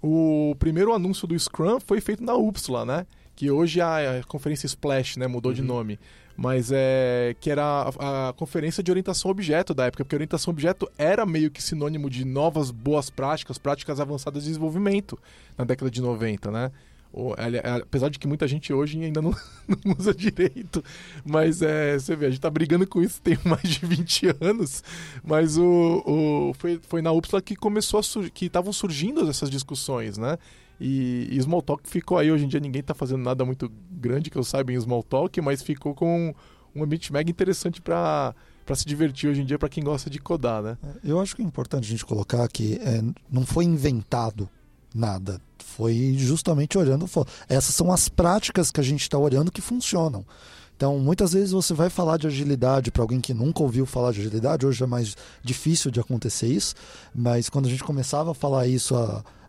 o 0.02 0.56
primeiro 0.60 0.94
anúncio 0.94 1.28
do 1.28 1.38
Scrum 1.38 1.80
foi 1.80 2.00
feito 2.00 2.24
na 2.24 2.36
Upsala, 2.36 2.86
né? 2.86 3.08
Que 3.38 3.50
hoje 3.50 3.80
é 3.80 3.84
a, 3.84 4.20
a 4.20 4.24
conferência 4.24 4.66
Splash, 4.66 5.16
né? 5.18 5.28
Mudou 5.28 5.54
de 5.54 5.62
Uhum. 5.62 5.68
nome. 5.68 6.00
Mas 6.36 6.72
é 6.72 7.36
que 7.40 7.50
era 7.50 7.64
a, 7.64 8.30
a 8.30 8.34
conferência 8.34 8.84
de 8.84 8.92
orientação 8.92 9.32
objeto 9.32 9.74
da 9.74 9.86
época, 9.86 10.04
porque 10.04 10.16
orientação 10.16 10.52
objeto 10.52 10.88
era 10.98 11.26
meio 11.26 11.50
que 11.50 11.64
sinônimo 11.64 12.10
de 12.12 12.24
novas 12.26 12.70
boas 12.70 13.10
práticas, 13.10 13.58
práticas 13.58 14.00
avançadas 14.00 14.44
de 14.44 14.50
desenvolvimento 14.50 15.18
na 15.58 15.64
década 15.66 15.90
de 15.90 16.00
90, 16.02 16.52
né? 16.52 16.72
Apesar 17.82 18.10
de 18.10 18.20
que 18.20 18.28
muita 18.28 18.48
gente 18.48 18.72
hoje 18.72 19.02
ainda 19.04 19.22
não, 19.22 19.32
não 19.84 19.96
usa 19.98 20.14
direito, 20.14 20.84
mas 21.26 21.62
é, 21.64 21.98
você 21.98 22.16
vê, 22.16 22.28
a 22.28 22.30
gente 22.30 22.42
tá 22.42 22.50
brigando 22.50 22.86
com 22.86 23.02
isso 23.02 23.20
tem 23.22 23.38
mais 23.46 23.64
de 23.64 23.84
20 23.86 24.36
anos, 24.42 24.84
mas 25.24 25.58
o, 25.58 26.04
o- 26.06 26.54
foi, 26.54 26.80
foi 26.88 27.02
na 27.02 27.12
Upsala 27.12 27.42
que 27.42 27.56
começou 27.56 28.04
sur- 28.04 28.30
que 28.30 28.46
estavam 28.46 28.72
surgindo 28.72 29.28
essas 29.28 29.50
discussões, 29.50 30.18
né? 30.20 30.38
E, 30.80 31.28
e 31.32 31.38
Smalltalk 31.38 31.90
ficou 31.90 32.18
aí, 32.18 32.32
hoje 32.32 32.46
em 32.46 32.48
dia 32.48 32.60
ninguém 32.60 32.84
tá 32.84 32.94
fazendo 32.94 33.24
nada 33.24 33.44
muito 33.44 33.72
grande 33.92 34.30
que 34.30 34.38
eu 34.38 34.44
saiba 34.44 34.72
em 34.72 34.76
Smalltalk, 34.76 35.40
mas 35.42 35.62
ficou 35.62 35.96
com 35.96 36.34
um 36.76 36.84
ambiente 36.84 37.12
mega 37.12 37.30
interessante 37.30 37.82
para 37.82 38.36
para 38.66 38.76
se 38.76 38.86
divertir 38.86 39.30
hoje 39.30 39.42
em 39.42 39.46
dia 39.46 39.58
para 39.58 39.70
quem 39.70 39.82
gosta 39.82 40.10
de 40.10 40.20
codar, 40.20 40.62
né? 40.62 40.78
Eu 41.02 41.22
acho 41.22 41.34
que 41.34 41.42
é 41.42 41.46
importante 41.46 41.86
a 41.86 41.90
gente 41.90 42.06
colocar 42.06 42.46
que 42.50 42.76
é, 42.84 43.02
não 43.32 43.46
foi 43.46 43.64
inventado 43.64 44.50
nada. 44.94 45.40
Foi 45.64 46.14
justamente 46.18 46.78
olhando. 46.78 47.06
Essas 47.48 47.74
são 47.74 47.94
as 47.94 48.10
práticas 48.10 48.70
que 48.70 48.82
a 48.82 48.84
gente 48.84 49.04
está 49.04 49.18
olhando 49.18 49.54
que 49.54 49.62
funcionam. 49.62 50.26
Então, 50.76 51.00
muitas 51.00 51.34
vezes 51.34 51.52
você 51.52 51.74
vai 51.74 51.90
falar 51.90 52.18
de 52.18 52.28
agilidade 52.28 52.92
para 52.92 53.02
alguém 53.02 53.20
que 53.22 53.34
nunca 53.34 53.64
ouviu 53.64 53.86
falar 53.86 54.12
de 54.12 54.20
agilidade. 54.20 54.66
Hoje 54.66 54.84
é 54.84 54.88
mais 54.88 55.16
difícil 55.42 55.90
de 55.90 56.00
acontecer 56.00 56.48
isso, 56.48 56.76
mas 57.16 57.50
quando 57.50 57.68
a 57.68 57.70
gente 57.70 57.84
começava 57.84 58.32
a 58.32 58.36
falar 58.36 58.68
isso 58.68 58.94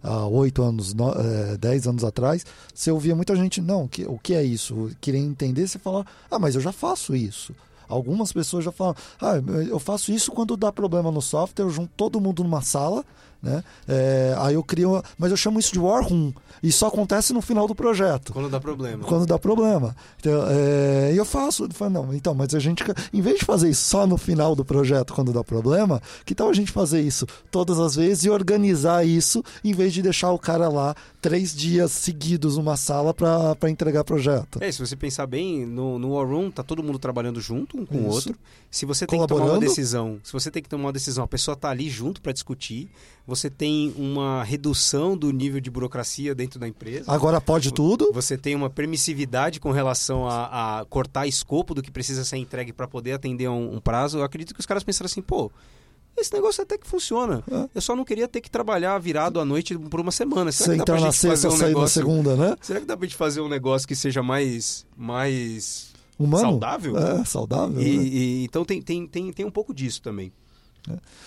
há 0.03 0.27
oito 0.27 0.63
anos, 0.63 0.95
no- 0.95 1.13
eh, 1.13 1.57
dez 1.59 1.87
anos 1.87 2.05
atrás, 2.05 2.45
você 2.75 2.91
ouvia 2.91 3.15
muita 3.17 3.35
gente, 3.37 3.61
não, 3.61 3.87
que, 3.89 4.05
o 4.07 4.19
que 4.19 4.35
é 4.35 4.43
isso? 4.45 4.91
Queria 5.01 5.21
entender, 5.21 5.67
você 5.67 5.79
fala, 5.79 6.05
ah, 6.31 6.39
mas 6.39 6.55
eu 6.55 6.61
já 6.61 6.73
faço 6.73 7.15
isso. 7.15 7.55
Algumas 7.89 8.33
pessoas 8.33 8.65
já 8.65 8.71
falam, 8.73 8.95
ah, 9.21 9.37
eu 9.69 9.79
faço 9.79 10.13
isso 10.13 10.31
quando 10.31 10.57
dá 10.57 10.71
problema 10.71 11.11
no 11.11 11.23
software, 11.23 11.65
eu 11.65 11.71
junto 11.71 11.91
todo 11.97 12.21
mundo 12.21 12.43
numa 12.45 12.61
sala, 12.61 13.05
né? 13.43 13.63
É, 13.87 14.35
aí 14.39 14.55
eu 14.55 14.63
crio, 14.63 15.03
mas 15.17 15.31
eu 15.31 15.37
chamo 15.37 15.59
isso 15.59 15.73
de 15.73 15.79
war 15.79 16.03
room 16.03 16.33
e 16.63 16.73
só 16.73 16.89
acontece 16.89 17.33
no 17.33 17.41
final 17.41 17.67
do 17.67 17.75
projeto. 17.75 18.33
Quando 18.33 18.49
dá 18.49 18.61
problema. 18.61 19.05
Quando 19.05 19.27
dá 19.27 19.39
problema. 19.39 19.95
Então, 20.19 20.45
é, 20.49 21.13
e 21.13 21.17
eu 21.17 21.25
faço. 21.25 21.65
Eu 21.65 21.71
falo, 21.71 21.91
não, 21.91 22.15
então, 22.15 22.35
mas 22.35 22.55
a 22.55 22.59
gente, 22.59 22.85
em 23.13 23.21
vez 23.21 23.39
de 23.39 23.45
fazer 23.45 23.71
isso 23.71 23.83
só 23.83 24.07
no 24.07 24.17
final 24.17 24.55
do 24.57 24.65
projeto, 24.65 25.13
quando 25.13 25.33
dá 25.33 25.45
problema, 25.45 26.03
que 26.25 26.35
tal 26.35 26.49
a 26.49 26.53
gente 26.53 26.73
fazer 26.73 27.01
isso 27.01 27.27
todas 27.51 27.79
as 27.79 27.95
vezes 27.95 28.25
e 28.25 28.31
organizar 28.31 29.07
isso, 29.07 29.43
em 29.63 29.73
vez 29.73 29.93
de 29.93 30.03
deixar 30.03 30.33
o 30.33 30.39
cara 30.39 30.69
lá 30.69 30.95
três 31.21 31.55
dias 31.55 31.93
seguidos 31.93 32.57
numa 32.57 32.77
sala 32.77 33.15
para 33.15 33.71
entregar 33.71 34.05
projeto? 34.05 34.59
É, 34.63 34.71
se 34.71 34.81
você 34.81 34.97
pensar 34.97 35.27
bem, 35.27 35.65
no, 35.65 35.99
no 35.99 36.15
War 36.15 36.27
Room 36.27 36.51
tá 36.51 36.63
todo 36.63 36.83
mundo 36.83 36.99
trabalhando 36.99 37.41
junto 37.41 37.79
um 37.79 37.87
com 37.87 37.99
o 37.99 38.07
outro. 38.09 38.35
Se 38.71 38.85
você 38.85 39.07
tem 39.07 39.21
que 39.21 39.27
tomar 39.27 39.45
uma 39.45 39.59
decisão, 39.59 40.19
se 40.23 40.33
você 40.33 40.51
tem 40.51 40.63
que 40.63 40.69
tomar 40.69 40.85
uma 40.85 40.93
decisão, 40.93 41.25
a 41.25 41.29
pessoa 41.29 41.57
tá 41.57 41.71
ali 41.71 41.89
junto 41.89 42.21
para 42.21 42.33
discutir, 42.33 42.91
você 43.29 43.51
tem 43.51 43.93
uma 43.95 44.43
redução 44.43 45.15
do 45.15 45.31
nível 45.31 45.61
de 45.61 45.71
burocracia 45.71 46.35
dentro 46.35 46.59
da 46.59 46.67
empresa. 46.67 47.13
Agora 47.13 47.43
pode 47.43 47.75
tudo. 47.75 48.11
Você 48.15 48.39
tem 48.39 48.55
uma 48.55 48.71
permissividade 48.71 49.61
com 49.61 49.71
relação 49.71 50.27
a, 50.27 50.81
a 50.81 50.85
cortar 50.87 51.27
escopo 51.27 51.75
do 51.75 51.83
que 51.83 51.91
precisa 51.91 52.25
ser 52.25 52.39
entregue 52.39 52.73
para 52.73 52.89
poder 52.89 53.13
atender 53.13 53.45
a 53.45 53.51
um, 53.53 53.75
um 53.77 53.81
prazo. 53.81 54.17
Eu 54.17 54.23
acredito 54.23 54.55
que 54.55 54.61
os 54.61 54.65
caras 54.65 54.83
pensaram 54.83 55.05
assim, 55.05 55.21
pô, 55.21 55.53
esse 56.17 56.33
negócio 56.33 56.63
até 56.63 56.79
que 56.79 56.87
funciona. 56.87 57.45
É. 57.51 57.69
Eu 57.75 57.83
só 57.83 57.95
não 57.95 58.03
queria 58.03 58.27
ter 58.27 58.41
que 58.41 58.51
trabalhar 58.51 58.99
virado 58.99 59.39
à 59.39 59.45
noite 59.45 59.77
por 59.77 60.01
uma 60.01 60.11
semana. 60.11 60.51
Será 60.51 60.69
Você 60.69 60.73
que 60.73 60.79
dá 60.79 60.85
pra 60.85 60.95
entrar 60.95 61.07
na 61.07 61.13
sexta, 61.13 61.49
um 61.49 61.51
sair 61.51 61.61
na 61.61 61.67
negócio... 61.69 62.01
segunda, 62.01 62.35
né? 62.35 62.57
Será 62.63 62.81
que 62.81 62.87
dá 62.87 62.97
pra 62.97 63.07
gente 63.07 63.17
fazer 63.17 63.43
um 63.43 63.49
negócio 63.49 63.87
que 63.87 63.95
seja 63.95 64.23
mais. 64.23 64.87
mais 64.97 65.93
Humano. 66.19 66.45
saudável? 66.45 66.97
É, 66.97 67.25
saudável. 67.27 67.79
E, 67.83 67.99
né? 67.99 68.05
e- 68.05 68.45
então 68.45 68.65
tem, 68.65 68.81
tem, 68.81 69.07
tem, 69.07 69.31
tem 69.35 69.45
um 69.45 69.51
pouco 69.51 69.75
disso 69.75 70.01
também. 70.01 70.33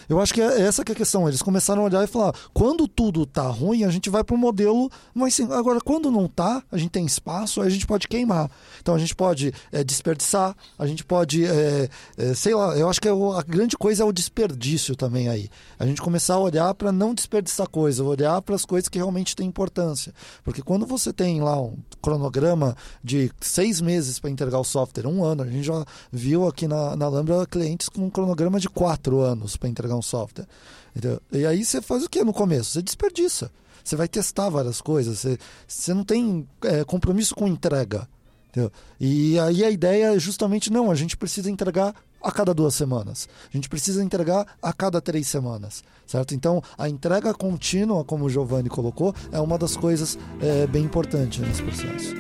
Eu 0.10 0.20
acho 0.20 0.34
que 0.34 0.42
é 0.42 0.62
essa 0.62 0.84
que 0.84 0.92
é 0.92 0.94
a 0.94 0.98
questão. 0.98 1.28
Eles 1.28 1.42
começaram 1.42 1.84
a 1.84 1.86
olhar 1.86 2.04
e 2.04 2.08
falar: 2.08 2.34
quando 2.54 2.88
tudo 2.88 3.26
tá 3.26 3.48
ruim, 3.48 3.84
a 3.84 3.90
gente 3.90 4.10
vai 4.10 4.24
para 4.24 4.36
um 4.36 4.40
modelo 4.40 4.90
mais 5.14 5.34
sim. 5.34 5.48
Agora, 5.52 5.80
quando 5.80 6.12
não 6.12 6.28
tá, 6.28 6.64
a 6.72 6.78
gente 6.78 6.90
tem 6.90 7.06
espaço, 7.06 7.62
a 7.62 7.70
gente 7.70 7.86
pode 7.86 8.08
queimar. 8.08 8.50
Então 8.82 8.96
a 8.96 9.00
gente 9.00 9.16
pode 9.16 9.54
é, 9.72 9.84
desperdiçar, 9.84 10.56
a 10.78 10.88
gente 10.88 11.04
pode, 11.04 11.46
é, 11.46 11.90
é, 12.18 12.34
sei 12.34 12.54
lá, 12.54 12.76
eu 12.78 12.90
acho 12.90 13.00
que 13.00 13.08
é 13.08 13.14
o, 13.14 13.34
a 13.34 13.44
grande 13.44 13.78
coisa 13.78 14.04
é 14.04 14.06
o 14.06 14.12
desperdício 14.12 14.96
também 14.96 15.30
aí. 15.30 15.50
A 15.80 15.86
gente 15.86 16.02
começar 16.02 16.36
a 16.36 16.40
olhar 16.40 16.74
para 16.74 16.92
não 16.92 17.14
desperdiçar 17.14 17.70
coisa, 17.70 18.04
olhar 18.04 18.42
para 18.42 18.56
as 18.56 18.66
coisas 18.66 18.90
que 18.90 18.98
realmente 18.98 19.36
têm 19.36 19.48
importância. 19.48 20.14
Porque 20.44 20.62
quando 20.62 20.86
você 20.86 21.14
tem 21.14 21.42
lá 21.42 21.60
um 21.62 21.78
cronograma 22.02 22.76
de 23.04 23.32
seis 23.40 23.80
meses 23.80 24.20
para 24.20 24.30
entregar 24.30 24.60
o 24.60 24.64
software, 24.64 25.08
um 25.08 25.24
ano, 25.24 25.44
a 25.44 25.48
gente 25.48 25.64
já 25.64 25.86
viu 26.12 26.48
aqui 26.48 26.68
na, 26.68 26.96
na 26.96 27.08
Lambda 27.08 27.46
clientes 27.46 27.88
com 27.88 28.06
um 28.06 28.10
cronograma 28.10 28.60
de 28.60 28.70
quatro 28.70 29.20
anos 29.20 29.51
para 29.58 29.70
entregar 29.70 29.96
um 29.96 30.02
software. 30.02 30.48
Entendeu? 30.96 31.22
E 31.32 31.46
aí 31.46 31.64
você 31.64 31.82
faz 31.82 32.04
o 32.04 32.10
que 32.10 32.24
no 32.24 32.34
começo? 32.34 32.72
Você 32.72 32.82
desperdiça. 32.82 33.52
Você 33.84 33.96
vai 33.96 34.08
testar 34.08 34.50
várias 34.50 34.82
coisas. 34.82 35.20
Você, 35.20 35.38
você 35.68 35.94
não 35.94 36.04
tem 36.04 36.48
é, 36.64 36.84
compromisso 36.84 37.36
com 37.36 37.48
entrega. 37.48 38.08
Entendeu? 38.50 38.72
E 39.00 39.40
aí 39.40 39.64
a 39.64 39.72
ideia 39.72 40.16
é 40.16 40.20
justamente 40.20 40.72
não, 40.72 40.92
a 40.92 40.96
gente 40.96 41.16
precisa 41.16 41.50
entregar 41.50 41.96
a 42.22 42.32
cada 42.32 42.54
duas 42.54 42.76
semanas. 42.76 43.28
A 43.52 43.56
gente 43.56 43.70
precisa 43.70 44.04
entregar 44.04 44.46
a 44.62 44.74
cada 44.74 45.02
três 45.02 45.28
semanas, 45.28 45.84
certo? 46.06 46.36
Então, 46.36 46.62
a 46.78 46.88
entrega 46.88 47.34
contínua, 47.34 48.04
como 48.04 48.26
o 48.26 48.30
Giovanni 48.30 48.70
colocou, 48.70 49.16
é 49.32 49.40
uma 49.40 49.58
das 49.58 49.76
coisas 49.76 50.20
é, 50.42 50.68
bem 50.68 50.84
importantes 50.84 51.40
nesse 51.40 51.64
processo. 51.64 52.14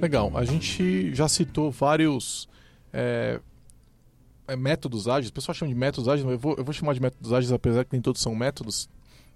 Legal. 0.00 0.32
A 0.34 0.44
gente 0.44 1.14
já 1.14 1.28
citou 1.28 1.70
vários 1.70 2.48
é, 2.92 3.40
é, 4.48 4.56
métodos 4.56 5.08
ágeis. 5.08 5.30
O 5.30 5.32
pessoal 5.32 5.54
chama 5.54 5.72
de 5.72 5.78
métodos 5.78 6.08
ágeis, 6.08 6.28
eu 6.28 6.38
vou, 6.38 6.54
eu 6.56 6.64
vou 6.64 6.72
chamar 6.72 6.94
de 6.94 7.00
métodos 7.00 7.32
ágeis, 7.32 7.52
apesar 7.52 7.84
que 7.84 7.92
nem 7.92 8.02
todos 8.02 8.20
são 8.20 8.34
métodos. 8.34 8.88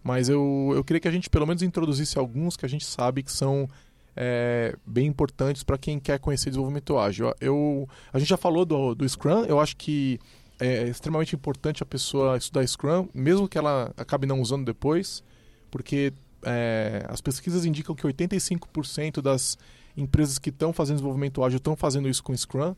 Mas 0.03 0.29
eu, 0.29 0.73
eu 0.75 0.85
queria 0.85 1.01
que 1.01 1.09
a 1.09 1.11
gente 1.11 1.31
pelo 1.31 1.47
menos 1.47 1.63
introduzisse 1.63 2.19
alguns 2.19 2.57
que 2.57 2.67
a 2.67 2.69
gente 2.69 2.85
sabe 2.85 3.23
que 3.23 3.33
são 3.33 3.69
é, 4.17 4.77
bem 4.87 5.07
importantes 5.07 5.63
para 5.63 5.79
quem 5.79 5.99
quer 5.99 6.19
conhecer 6.19 6.51
desenvolvimento 6.51 6.99
ágil. 6.99 7.33
Eu, 7.41 7.89
a 8.13 8.19
gente 8.19 8.29
já 8.29 8.37
falou 8.37 8.65
do, 8.65 8.95
do 8.95 9.09
Scrum, 9.09 9.45
eu 9.45 9.59
acho 9.59 9.77
que 9.77 10.19
é 10.61 10.85
extremamente 10.85 11.35
importante 11.35 11.83
a 11.83 11.87
pessoa 11.87 12.37
estudar 12.37 12.67
Scrum, 12.67 13.09
mesmo 13.13 13.49
que 13.49 13.59
ela 13.59 13.93
acabe 13.97 14.27
não 14.27 14.41
usando 14.41 14.65
depois, 14.65 15.23
porque 15.71 16.13
é, 16.43 17.05
as 17.09 17.21
pesquisas 17.21 17.65
indicam 17.65 17.95
que 17.95 18.07
85% 18.07 19.21
das 19.21 19.59
empresas 19.97 20.39
que 20.39 20.51
estão 20.51 20.73
fazendo 20.73 20.97
desenvolvimento 20.97 21.43
ágil 21.43 21.57
estão 21.57 21.77
fazendo 21.77 22.09
isso 22.09 22.23
com 22.23 22.37
Scrum. 22.37 22.75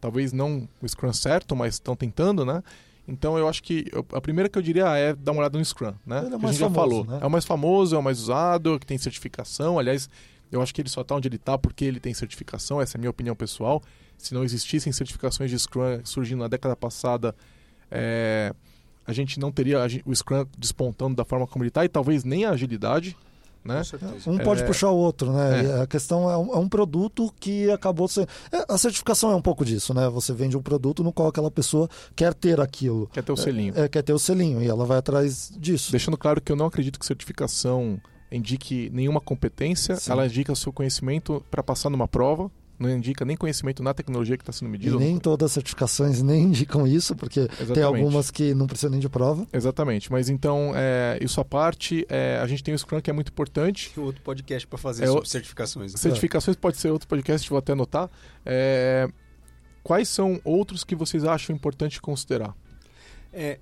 Talvez 0.00 0.32
não 0.32 0.68
o 0.80 0.88
Scrum 0.88 1.12
certo, 1.12 1.54
mas 1.56 1.74
estão 1.74 1.96
tentando, 1.96 2.44
né? 2.44 2.62
Então 3.06 3.38
eu 3.38 3.48
acho 3.48 3.62
que 3.62 3.86
a 4.12 4.20
primeira 4.20 4.48
que 4.48 4.58
eu 4.58 4.62
diria 4.62 4.86
é 4.96 5.14
dar 5.14 5.32
uma 5.32 5.40
olhada 5.40 5.58
no 5.58 5.64
Scrum, 5.64 5.94
né? 6.06 6.18
Ele 6.18 6.26
é 6.26 6.28
que 6.28 6.34
a 6.34 6.38
mais 6.38 6.56
gente 6.56 6.60
já 6.60 6.70
famoso, 6.70 7.04
falou. 7.04 7.04
né? 7.06 7.18
É 7.22 7.26
o 7.26 7.30
mais 7.30 7.44
famoso, 7.44 7.96
é 7.96 7.98
o 7.98 8.02
mais 8.02 8.20
usado, 8.20 8.78
que 8.78 8.86
tem 8.86 8.98
certificação. 8.98 9.78
Aliás, 9.78 10.10
eu 10.52 10.60
acho 10.60 10.74
que 10.74 10.82
ele 10.82 10.88
só 10.88 11.00
está 11.00 11.14
onde 11.14 11.26
ele 11.26 11.36
está 11.36 11.56
porque 11.56 11.84
ele 11.84 12.00
tem 12.00 12.12
certificação, 12.12 12.80
essa 12.80 12.96
é 12.96 12.98
a 12.98 13.00
minha 13.00 13.10
opinião 13.10 13.34
pessoal. 13.34 13.82
Se 14.16 14.34
não 14.34 14.44
existissem 14.44 14.92
certificações 14.92 15.50
de 15.50 15.58
Scrum 15.58 16.00
surgindo 16.04 16.40
na 16.40 16.48
década 16.48 16.76
passada, 16.76 17.34
é, 17.90 18.52
a 19.06 19.12
gente 19.12 19.40
não 19.40 19.50
teria 19.50 19.78
o 20.04 20.14
Scrum 20.14 20.44
despontando 20.58 21.16
da 21.16 21.24
forma 21.24 21.46
como 21.46 21.64
ele 21.64 21.70
está 21.70 21.84
e 21.84 21.88
talvez 21.88 22.24
nem 22.24 22.44
a 22.44 22.50
agilidade, 22.50 23.16
né? 23.68 23.82
Um 24.26 24.38
pode 24.38 24.62
É. 24.62 24.66
puxar 24.66 24.88
o 24.90 24.96
outro, 24.96 25.32
né? 25.32 25.64
É. 25.78 25.82
A 25.82 25.86
questão 25.86 26.28
é 26.30 26.36
um, 26.36 26.54
é 26.54 26.58
um 26.58 26.68
produto 26.68 27.32
que 27.38 27.70
acabou 27.70 28.08
sendo. 28.08 28.26
é, 28.50 28.64
a 28.68 28.78
certificação 28.78 29.30
é 29.30 29.36
um 29.36 29.42
pouco 29.42 29.64
disso, 29.64 29.92
né? 29.94 30.08
Você 30.08 30.32
vende 30.32 30.56
um 30.56 30.62
produto 30.62 31.04
no 31.04 31.12
qual 31.12 31.28
aquela 31.28 31.50
pessoa 31.50 31.88
quer 32.16 32.32
ter 32.34 32.60
aquilo. 32.60 33.06
Quer 33.12 33.22
ter 33.22 33.32
o 33.32 33.36
selinho. 33.36 33.74
É, 33.76 33.88
quer 33.88 34.02
ter 34.02 34.12
o 34.12 34.18
selinho 34.18 34.62
e 34.62 34.66
ela 34.66 34.84
vai 34.84 34.98
atrás 34.98 35.52
disso. 35.56 35.90
Deixando 35.92 36.16
claro 36.16 36.40
que 36.40 36.50
eu 36.50 36.56
não 36.56 36.66
acredito 36.66 36.98
que 36.98 37.04
certificação 37.06 38.00
indique 38.32 38.90
nenhuma 38.92 39.20
competência, 39.20 39.96
Sim. 39.96 40.12
ela 40.12 40.26
indica 40.26 40.52
o 40.52 40.56
seu 40.56 40.72
conhecimento 40.72 41.42
para 41.50 41.62
passar 41.62 41.88
numa 41.90 42.06
prova, 42.08 42.50
não 42.78 42.88
indica 42.90 43.24
nem 43.24 43.36
conhecimento 43.36 43.82
na 43.82 43.92
tecnologia 43.92 44.36
que 44.36 44.42
está 44.42 44.52
sendo 44.52 44.68
E 44.68 44.72
medida. 44.72 44.96
nem 44.96 45.18
todas 45.18 45.46
as 45.46 45.52
certificações 45.52 46.22
nem 46.22 46.44
indicam 46.44 46.86
isso, 46.86 47.16
porque 47.16 47.46
tem 47.48 47.56
Exatamente. 47.60 47.82
algumas 47.84 48.30
que 48.30 48.54
não 48.54 48.66
precisam 48.66 48.90
nem 48.90 49.00
de 49.00 49.08
prova. 49.08 49.46
Exatamente, 49.52 50.10
mas 50.12 50.28
então, 50.28 50.72
é, 50.76 51.18
isso 51.20 51.40
à 51.40 51.44
parte, 51.44 52.06
é, 52.08 52.38
a 52.42 52.46
gente 52.46 52.62
tem 52.62 52.72
o 52.74 52.78
Scrum 52.78 53.00
que 53.00 53.10
é 53.10 53.12
muito 53.12 53.28
importante. 53.30 53.90
Tem 53.94 54.02
outro 54.04 54.22
podcast 54.22 54.66
para 54.66 54.78
fazer 54.78 55.04
É 55.04 55.06
sobre 55.08 55.28
certificações. 55.28 55.92
né? 55.92 55.98
Certificações 55.98 56.56
pode 56.56 56.76
ser 56.76 56.90
outro 56.90 57.08
podcast, 57.08 57.48
vou 57.50 57.58
até 57.58 57.72
anotar. 57.72 58.08
É, 58.46 59.08
quais 59.82 60.08
são 60.08 60.40
outros 60.44 60.84
que 60.84 60.94
vocês 60.94 61.24
acham 61.24 61.54
importante 61.56 62.00
considerar? 62.00 62.54
É, 63.32 63.58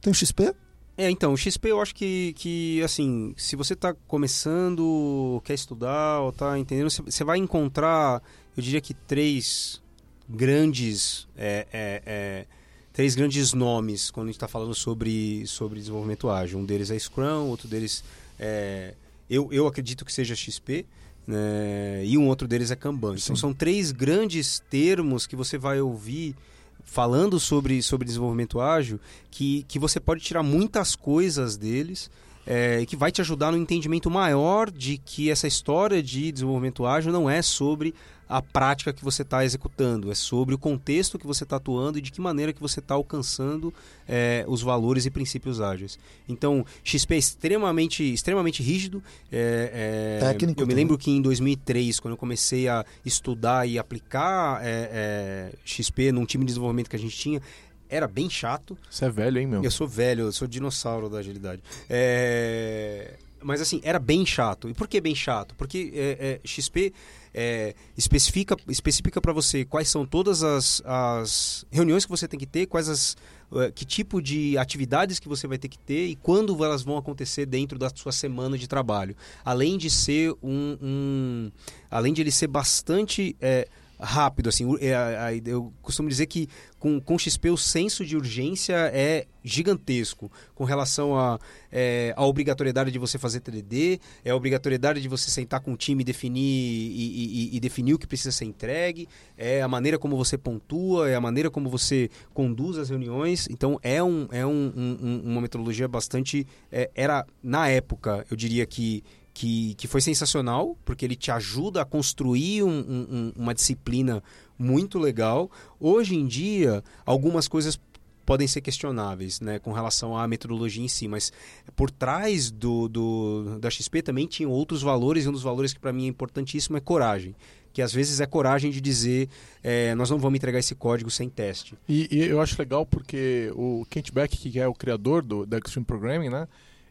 Tem 0.00 0.10
o 0.10 0.14
XP? 0.14 0.52
É, 0.96 1.10
então, 1.10 1.32
o 1.32 1.36
XP 1.36 1.70
eu 1.70 1.80
acho 1.80 1.94
que, 1.94 2.34
que 2.36 2.82
assim, 2.82 3.34
se 3.36 3.56
você 3.56 3.72
está 3.72 3.94
começando, 4.06 5.40
quer 5.44 5.54
estudar 5.54 6.20
ou 6.20 6.32
tá 6.32 6.58
entendendo, 6.58 6.90
você- 6.90 7.24
vai 7.24 7.38
encontrar, 7.38 8.22
eu 8.56 8.62
diria 8.62 8.80
que 8.80 8.92
três 8.92 9.80
grandes, 10.28 11.26
é, 11.36 11.66
é, 11.72 12.02
é, 12.04 12.46
três 12.92 13.14
grandes 13.14 13.52
nomes 13.54 14.10
quando 14.10 14.26
a 14.26 14.28
gente 14.28 14.36
está 14.36 14.48
falando 14.48 14.74
sobre, 14.74 15.46
sobre 15.46 15.78
desenvolvimento 15.78 16.28
ágil. 16.28 16.58
Um 16.58 16.64
deles 16.64 16.90
é 16.90 16.98
Scrum, 16.98 17.46
outro 17.48 17.68
deles 17.68 18.04
é, 18.38 18.94
eu, 19.30 19.48
eu 19.52 19.66
acredito 19.66 20.04
que 20.04 20.12
seja 20.12 20.34
XP, 20.36 20.84
né, 21.26 22.02
e 22.04 22.18
um 22.18 22.28
outro 22.28 22.46
deles 22.48 22.70
é 22.70 22.76
Kanban. 22.76 23.14
Então 23.16 23.36
são 23.36 23.54
três 23.54 23.92
grandes 23.92 24.60
termos 24.70 25.26
que 25.26 25.36
você 25.36 25.56
vai 25.56 25.80
ouvir 25.80 26.34
falando 26.84 27.40
sobre, 27.40 27.82
sobre 27.82 28.06
desenvolvimento 28.06 28.60
ágil 28.60 29.00
que, 29.30 29.64
que 29.68 29.78
você 29.78 29.98
pode 29.98 30.20
tirar 30.20 30.42
muitas 30.42 30.94
coisas 30.94 31.56
deles 31.56 32.10
é, 32.46 32.84
que 32.86 32.96
vai 32.96 33.12
te 33.12 33.20
ajudar 33.20 33.52
no 33.52 33.58
entendimento 33.58 34.10
maior 34.10 34.70
de 34.70 34.98
que 34.98 35.30
essa 35.30 35.46
história 35.46 36.02
de 36.02 36.32
desenvolvimento 36.32 36.84
ágil 36.84 37.12
não 37.12 37.30
é 37.30 37.40
sobre 37.40 37.94
a 38.32 38.40
prática 38.40 38.94
que 38.94 39.04
você 39.04 39.20
está 39.20 39.44
executando, 39.44 40.10
é 40.10 40.14
sobre 40.14 40.54
o 40.54 40.58
contexto 40.58 41.18
que 41.18 41.26
você 41.26 41.44
está 41.44 41.56
atuando 41.56 41.98
e 41.98 42.00
de 42.00 42.10
que 42.10 42.18
maneira 42.18 42.50
que 42.50 42.62
você 42.62 42.80
está 42.80 42.94
alcançando 42.94 43.74
é, 44.08 44.42
os 44.48 44.62
valores 44.62 45.04
e 45.04 45.10
princípios 45.10 45.60
ágeis. 45.60 45.98
Então, 46.26 46.64
XP 46.82 47.14
é 47.14 47.18
extremamente, 47.18 48.02
extremamente 48.02 48.62
rígido. 48.62 49.02
é, 49.30 50.18
é, 50.22 50.32
Técnico 50.32 50.62
Eu 50.62 50.66
me 50.66 50.72
lembro 50.72 50.96
que 50.96 51.10
em 51.10 51.20
2003, 51.20 52.00
quando 52.00 52.12
eu 52.12 52.16
comecei 52.16 52.68
a 52.68 52.86
estudar 53.04 53.68
e 53.68 53.78
aplicar 53.78 54.64
é, 54.64 54.88
é, 54.90 55.52
XP 55.62 56.10
num 56.10 56.24
time 56.24 56.44
de 56.44 56.48
desenvolvimento 56.48 56.88
que 56.88 56.96
a 56.96 56.98
gente 56.98 57.14
tinha, 57.14 57.42
era 57.86 58.08
bem 58.08 58.30
chato. 58.30 58.78
Você 58.88 59.04
é 59.04 59.10
velho, 59.10 59.38
hein, 59.38 59.46
meu? 59.46 59.62
Eu 59.62 59.70
sou 59.70 59.86
velho, 59.86 60.22
eu 60.22 60.32
sou 60.32 60.48
dinossauro 60.48 61.10
da 61.10 61.18
agilidade. 61.18 61.62
É, 61.90 63.18
Mas 63.42 63.60
assim, 63.60 63.82
era 63.84 63.98
bem 63.98 64.24
chato. 64.24 64.70
E 64.70 64.72
por 64.72 64.88
que 64.88 65.02
bem 65.02 65.14
chato? 65.14 65.54
Porque 65.54 65.92
é, 65.94 66.40
é, 66.42 66.48
XP 66.48 66.94
é, 67.34 67.74
especifica 67.96 68.56
especifica 68.68 69.20
para 69.20 69.32
você 69.32 69.64
quais 69.64 69.88
são 69.88 70.04
todas 70.06 70.42
as, 70.42 70.82
as 70.84 71.64
reuniões 71.70 72.04
que 72.04 72.10
você 72.10 72.28
tem 72.28 72.38
que 72.38 72.46
ter, 72.46 72.66
quais 72.66 72.88
as 72.88 73.16
eh, 73.54 73.70
que 73.74 73.84
tipo 73.84 74.20
de 74.22 74.56
atividades 74.58 75.18
que 75.18 75.28
você 75.28 75.46
vai 75.46 75.58
ter 75.58 75.68
que 75.68 75.78
ter 75.78 76.06
e 76.06 76.16
quando 76.16 76.62
elas 76.64 76.82
vão 76.82 76.96
acontecer 76.96 77.46
dentro 77.46 77.78
da 77.78 77.90
sua 77.94 78.12
semana 78.12 78.56
de 78.58 78.66
trabalho. 78.66 79.14
Além 79.44 79.76
de 79.78 79.88
ser 79.90 80.32
um, 80.42 80.76
um- 80.82 81.52
além 81.90 82.12
de 82.12 82.20
ele 82.22 82.30
ser 82.32 82.46
bastante 82.48 83.36
eh, 83.40 83.66
rápido, 84.02 84.48
assim, 84.48 84.66
é, 84.80 85.40
eu 85.46 85.72
costumo 85.80 86.08
dizer 86.08 86.26
que 86.26 86.48
com, 86.78 87.00
com 87.00 87.16
XP 87.18 87.50
o 87.50 87.56
senso 87.56 88.04
de 88.04 88.16
urgência 88.16 88.74
é 88.92 89.26
gigantesco 89.44 90.30
com 90.54 90.64
relação 90.64 91.16
a, 91.16 91.38
é, 91.70 92.12
a 92.16 92.24
obrigatoriedade 92.26 92.90
de 92.90 92.98
você 92.98 93.18
fazer 93.18 93.40
TDD, 93.40 94.00
é 94.24 94.30
a 94.30 94.36
obrigatoriedade 94.36 95.00
de 95.00 95.08
você 95.08 95.30
sentar 95.30 95.60
com 95.60 95.72
o 95.72 95.76
time 95.76 96.02
e 96.02 96.04
definir, 96.04 96.40
e, 96.40 97.50
e- 97.52 97.56
e 97.56 97.60
definir 97.60 97.94
o 97.94 97.98
que 97.98 98.06
precisa 98.06 98.32
ser 98.32 98.44
entregue, 98.44 99.08
é 99.38 99.62
a 99.62 99.68
maneira 99.68 99.98
como 99.98 100.16
você 100.16 100.36
pontua, 100.36 101.08
é 101.08 101.14
a 101.14 101.20
maneira 101.20 101.50
como 101.50 101.70
você 101.70 102.10
conduz 102.34 102.78
as 102.78 102.90
reuniões. 102.90 103.46
Então 103.50 103.78
é, 103.82 104.02
um, 104.02 104.26
é 104.32 104.44
um- 104.44 104.72
um- 104.76 105.22
uma 105.24 105.40
metodologia 105.40 105.86
bastante. 105.88 106.46
é, 106.70 106.90
era, 106.94 107.26
na 107.42 107.68
época, 107.68 108.24
eu 108.30 108.36
diria 108.36 108.64
que 108.66 109.02
que, 109.34 109.74
que 109.74 109.86
foi 109.88 110.00
sensacional, 110.00 110.76
porque 110.84 111.04
ele 111.04 111.16
te 111.16 111.30
ajuda 111.30 111.82
a 111.82 111.84
construir 111.84 112.62
um- 112.62 112.68
um- 112.68 113.06
um- 113.10 113.32
uma 113.36 113.54
disciplina 113.54 114.22
muito 114.58 114.98
legal. 114.98 115.50
Hoje 115.80 116.14
em 116.14 116.26
dia, 116.26 116.82
algumas 117.06 117.48
coisas 117.48 117.80
podem 118.24 118.46
ser 118.46 118.60
questionáveis 118.60 119.40
né, 119.40 119.58
com 119.58 119.72
relação 119.72 120.16
à 120.16 120.28
metodologia 120.28 120.84
em 120.84 120.88
si, 120.88 121.08
mas 121.08 121.32
por 121.74 121.90
trás 121.90 122.50
do, 122.50 122.88
do- 122.88 123.58
da 123.58 123.68
XP 123.68 124.00
também 124.02 124.26
tinha 124.26 124.48
outros 124.48 124.80
valores, 124.82 125.24
e 125.24 125.28
um 125.28 125.32
dos 125.32 125.42
valores 125.42 125.72
que 125.72 125.80
para 125.80 125.92
mim 125.92 126.04
é 126.04 126.08
importantíssimo 126.08 126.76
é 126.76 126.80
coragem. 126.80 127.34
Que 127.72 127.80
às 127.80 127.90
vezes 127.92 128.20
é 128.20 128.26
coragem 128.26 128.70
de 128.70 128.82
dizer 128.82 129.30
é, 129.62 129.94
nós 129.94 130.10
não 130.10 130.18
vamos 130.18 130.36
entregar 130.36 130.58
esse 130.58 130.74
código 130.74 131.10
sem 131.10 131.28
teste. 131.30 131.74
E, 131.88 132.06
e 132.12 132.20
eu 132.28 132.38
acho 132.40 132.54
legal 132.58 132.84
porque 132.84 133.50
o 133.56 133.86
Kent 133.88 134.12
Beck, 134.12 134.36
que 134.36 134.60
é 134.60 134.68
o 134.68 134.74
criador 134.74 135.22
do, 135.22 135.46
da 135.46 135.56
Extreme 135.56 135.86
Programming, 135.86 136.28
né? 136.28 136.46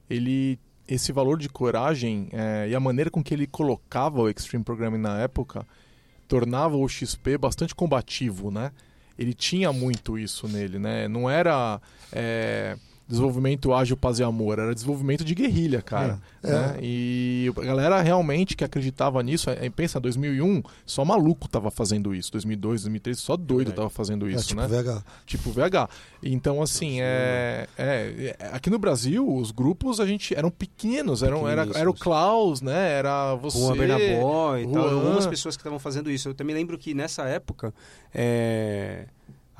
Ele 0.09 0.59
esse 0.93 1.11
valor 1.11 1.37
de 1.37 1.47
coragem 1.49 2.29
é, 2.31 2.67
e 2.69 2.75
a 2.75 2.79
maneira 2.79 3.09
com 3.09 3.23
que 3.23 3.33
ele 3.33 3.47
colocava 3.47 4.21
o 4.21 4.29
Extreme 4.29 4.63
Programming 4.63 4.97
na 4.97 5.19
época 5.19 5.65
tornava 6.27 6.77
o 6.77 6.87
XP 6.87 7.37
bastante 7.37 7.73
combativo, 7.73 8.51
né? 8.51 8.71
ele 9.21 9.33
tinha 9.33 9.71
muito 9.71 10.17
isso 10.17 10.47
nele, 10.47 10.79
né? 10.79 11.07
Não 11.07 11.29
era 11.29 11.79
é, 12.11 12.75
desenvolvimento 13.11 13.73
ágil, 13.73 13.95
paz 13.95 14.17
e 14.19 14.23
amor, 14.23 14.57
era 14.57 14.73
desenvolvimento 14.73 15.23
de 15.23 15.35
guerrilha, 15.35 15.81
cara. 15.81 16.19
É, 16.41 16.51
né? 16.51 16.77
E 16.81 17.51
a 17.55 17.61
galera 17.61 18.01
realmente 18.01 18.55
que 18.55 18.63
acreditava 18.63 19.21
nisso, 19.21 19.49
é, 19.49 19.69
pensa, 19.69 19.99
2001, 19.99 20.63
só 20.85 21.05
maluco 21.05 21.47
tava 21.47 21.69
fazendo 21.69 22.15
isso. 22.15 22.31
2002, 22.31 22.81
2003, 22.83 23.19
só 23.19 23.37
doido 23.37 23.71
É. 23.71 23.73
tava 23.73 23.89
fazendo 23.89 24.27
É, 24.27 24.33
isso, 24.33 24.47
tipo 24.47 24.61
né? 24.61 24.67
VH. 24.67 25.03
Tipo 25.25 25.51
VH. 25.51 25.89
Então, 26.23 26.61
assim, 26.61 27.01
é, 27.01 27.67
é, 27.77 28.35
é- 28.39 28.45
Aqui 28.53 28.69
no 28.69 28.79
Brasil, 28.79 29.27
os 29.31 29.51
grupos 29.51 29.99
a 29.99 30.05
gente 30.05 30.33
eram 30.35 30.49
pequenos. 30.49 31.21
Eram, 31.23 31.47
era, 31.47 31.67
era 31.75 31.89
o 31.89 31.93
Klaus, 31.93 32.61
né? 32.61 32.91
Era 32.93 33.35
você. 33.35 33.57
Juan 33.59 33.77
Bernaboy 33.77 34.63
e 34.63 34.67
tal, 34.67 34.89
algumas 34.89 35.27
pessoas 35.27 35.55
que 35.55 35.61
estavam 35.61 35.79
fazendo 35.79 36.09
isso. 36.09 36.29
Eu 36.29 36.33
também 36.33 36.55
lembro 36.55 36.77
que 36.77 36.93
nessa 36.93 37.23
época, 37.23 37.73
é, 38.13 39.05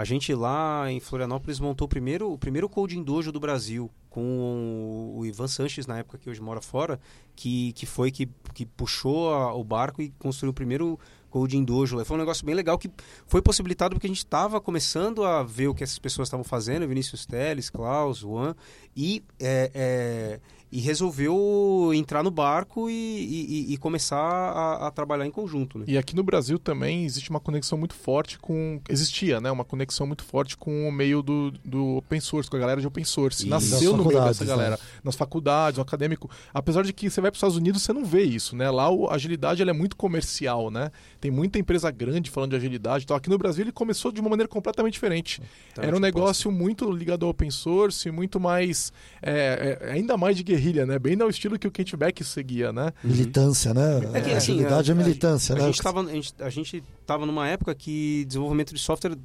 a 0.01 0.05
gente 0.05 0.33
lá 0.33 0.91
em 0.91 0.99
Florianópolis 0.99 1.59
montou 1.59 1.85
o 1.85 1.89
primeiro, 1.89 2.31
o 2.31 2.37
primeiro 2.37 2.67
coding 2.67 3.03
dojo 3.03 3.31
do 3.31 3.39
Brasil, 3.39 3.89
com 4.09 5.13
o 5.15 5.25
Ivan 5.25 5.47
Sanches, 5.47 5.85
na 5.85 5.99
época 5.99 6.17
que 6.17 6.29
hoje 6.29 6.41
mora 6.41 6.59
fora, 6.61 6.99
que, 7.35 7.71
que 7.73 7.85
foi 7.85 8.09
que, 8.11 8.27
que 8.53 8.65
puxou 8.65 9.31
a- 9.33 9.53
o 9.53 9.63
barco 9.63 10.01
e 10.01 10.09
construiu 10.17 10.51
o 10.51 10.53
primeiro 10.53 10.99
coding 11.31 11.63
dojo. 11.63 12.03
Foi 12.05 12.15
um 12.17 12.19
negócio 12.19 12.45
bem 12.45 12.53
legal 12.53 12.77
que 12.77 12.91
foi 13.25 13.41
possibilitado 13.41 13.95
porque 13.95 14.05
a 14.05 14.09
gente 14.09 14.17
estava 14.19 14.61
começando 14.61 15.23
a 15.23 15.41
ver 15.41 15.67
o 15.69 15.73
que 15.73 15.83
essas 15.83 15.97
pessoas 15.97 16.27
estavam 16.27 16.43
fazendo, 16.43 16.87
Vinícius 16.87 17.25
Teles, 17.25 17.69
Klaus, 17.69 18.19
Juan, 18.19 18.53
e, 18.95 19.23
é, 19.39 19.71
é, 19.73 20.39
e 20.71 20.79
resolveu 21.21 21.91
entrar 21.93 22.23
no 22.23 22.31
barco 22.31 22.89
e, 22.89 22.93
e- 22.93 23.73
e 23.73 23.77
começar 23.77 24.17
a, 24.17 24.87
a 24.87 24.91
trabalhar 24.91 25.25
em 25.25 25.31
conjunto. 25.31 25.77
Né? 25.79 25.85
E 25.87 25.97
aqui 25.97 26.15
no 26.15 26.23
Brasil 26.23 26.57
também 26.57 27.03
existe 27.05 27.29
uma 27.29 27.39
conexão 27.39 27.77
muito 27.77 27.93
forte 27.95 28.37
com. 28.39 28.79
Existia, 28.89 29.39
né? 29.41 29.51
Uma 29.51 29.63
conexão 29.65 30.07
muito 30.07 30.23
forte 30.23 30.57
com 30.57 30.87
o 30.87 30.91
meio 30.91 31.21
do, 31.21 31.51
do 31.63 31.97
open 31.97 32.19
source, 32.19 32.49
com 32.49 32.55
a 32.55 32.59
galera 32.59 32.79
de 32.81 32.87
open 32.87 33.03
source. 33.03 33.41
Isso. 33.41 33.49
Nasceu 33.49 33.95
no 33.97 34.05
meio 34.05 34.19
dessa 34.23 34.45
galera. 34.45 34.79
Nas 35.03 35.15
faculdades, 35.15 35.77
no 35.77 35.83
acadêmico. 35.83 36.29
Apesar 36.53 36.83
de 36.83 36.93
que 36.93 37.09
você 37.09 37.19
vai 37.21 37.31
para 37.31 37.35
os 37.35 37.39
Estados 37.39 37.57
Unidos, 37.57 37.81
você 37.81 37.93
não 37.93 38.05
vê 38.05 38.23
isso, 38.23 38.55
né? 38.55 38.69
Lá 38.71 38.85
a 39.09 39.15
agilidade 39.15 39.61
ela 39.61 39.71
é 39.71 39.73
muito 39.73 39.95
comercial, 39.95 40.69
né? 40.71 40.91
Tem 41.21 41.29
muita 41.31 41.59
empresa 41.59 41.89
grande 41.91 42.29
falando 42.31 42.49
de 42.49 42.55
agilidade. 42.57 43.03
Então 43.05 43.15
aqui 43.15 43.29
no 43.29 43.37
Brasil 43.37 43.63
ele 43.63 43.71
começou 43.71 44.11
de 44.11 44.19
uma 44.19 44.29
maneira 44.29 44.47
completamente 44.49 44.93
diferente. 44.93 45.39
Então, 45.71 45.83
Era 45.83 45.95
um 45.95 45.99
negócio 45.99 46.51
muito 46.51 46.89
ligado 46.91 47.23
ao 47.25 47.29
open 47.29 47.51
source, 47.51 48.09
muito 48.09 48.39
mais. 48.39 48.91
é, 49.21 49.77
é, 49.81 49.91
ainda 49.91 50.17
mais 50.17 50.35
de 50.35 50.41
guerrilha, 50.43 50.85
né? 50.85 50.97
Bem 50.97 51.15
no 51.15 51.29
estilo 51.29 51.59
que 51.59 51.67
o 51.67 51.71
Kent 51.71 51.95
Beck 51.95 52.23
seguia, 52.23 52.73
né? 52.73 52.91
Militância, 53.03 53.71
né? 53.73 53.99
É 54.15 54.21
que, 54.21 54.31
assim, 54.31 54.53
Agilidade 54.53 54.89
é 54.89 54.93
a- 54.93 54.97
militância, 54.97 55.53
a, 55.55 55.59
né? 55.59 55.65
gente 55.67 55.81
tava, 55.81 56.01
a, 56.01 56.05
gente, 56.11 56.33
a 56.39 56.49
gente 56.49 56.83
tava 57.05 57.25
numa 57.27 57.47
época 57.47 57.75
que 57.75 58.25
desenvolvimento 58.25 58.73
de 58.73 58.79
software 58.81 59.15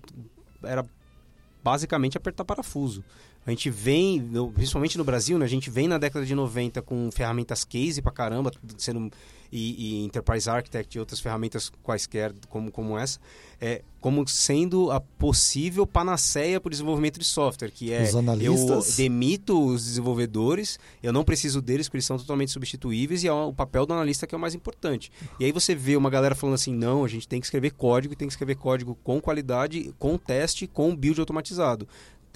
era 0.62 0.84
basicamente 1.64 2.16
apertar 2.16 2.44
parafuso. 2.44 3.03
A 3.47 3.51
gente 3.51 3.70
vem, 3.70 4.20
no- 4.20 4.51
principalmente 4.51 4.99
no 4.99 5.05
Brasil, 5.05 5.38
né, 5.38 5.44
a 5.44 5.49
gente 5.49 5.70
vem 5.70 5.86
na 5.86 5.99
década 5.99 6.26
de 6.26 6.34
90 6.34 6.82
com 6.82 7.09
ferramentas 7.12 7.64
case 7.64 8.03
pra 8.03 8.11
caramba, 8.11 8.51
sendo 8.76 9.09
e, 9.53 10.01
e 10.01 10.05
Enterprise 10.05 10.51
Architect 10.51 10.97
e 10.97 11.01
outras 11.01 11.20
ferramentas 11.20 11.70
quaisquer 11.82 12.34
como, 12.49 12.72
como 12.72 12.99
essa, 12.99 13.20
é, 13.61 13.82
como 14.01 14.26
sendo 14.26 14.90
a 14.90 15.01
possível 15.01 15.86
panaceia 15.86 16.61
para 16.61 16.66
o 16.66 16.70
desenvolvimento 16.70 17.18
de 17.20 17.24
software, 17.24 17.70
que 17.70 17.92
é 17.92 18.03
eu 18.44 18.55
demito 18.97 19.64
os 19.66 19.84
desenvolvedores, 19.84 20.78
eu 21.01 21.12
não 21.12 21.24
preciso 21.24 21.62
deles 21.62 21.86
porque 21.88 21.99
eles 21.99 22.05
são 22.07 22.18
totalmente 22.18 22.51
substituíveis 22.51 23.22
e 23.22 23.28
é 23.28 23.32
o 23.32 23.53
papel 23.53 23.86
do 23.86 23.92
analista 23.94 24.26
que 24.26 24.34
é 24.34 24.38
o 24.38 24.40
mais 24.40 24.55
importante. 24.55 25.12
E 25.38 25.44
aí 25.44 25.53
você 25.53 25.74
vê 25.76 25.97
uma 25.97 26.11
galera 26.11 26.34
falando 26.34 26.57
assim, 26.57 26.74
não, 26.74 27.05
a 27.05 27.09
gente 27.09 27.28
tem 27.28 27.40
que 27.40 27.47
escrever 27.47 27.70
código, 27.72 28.14
e 28.14 28.16
tem 28.16 28.26
que 28.26 28.32
escrever 28.32 28.57
código 28.57 28.97
com 29.05 29.20
qualidade, 29.20 29.94
com 29.99 30.18
teste, 30.18 30.66
com 30.66 30.94
build 30.94 31.20
automatizado. 31.20 31.86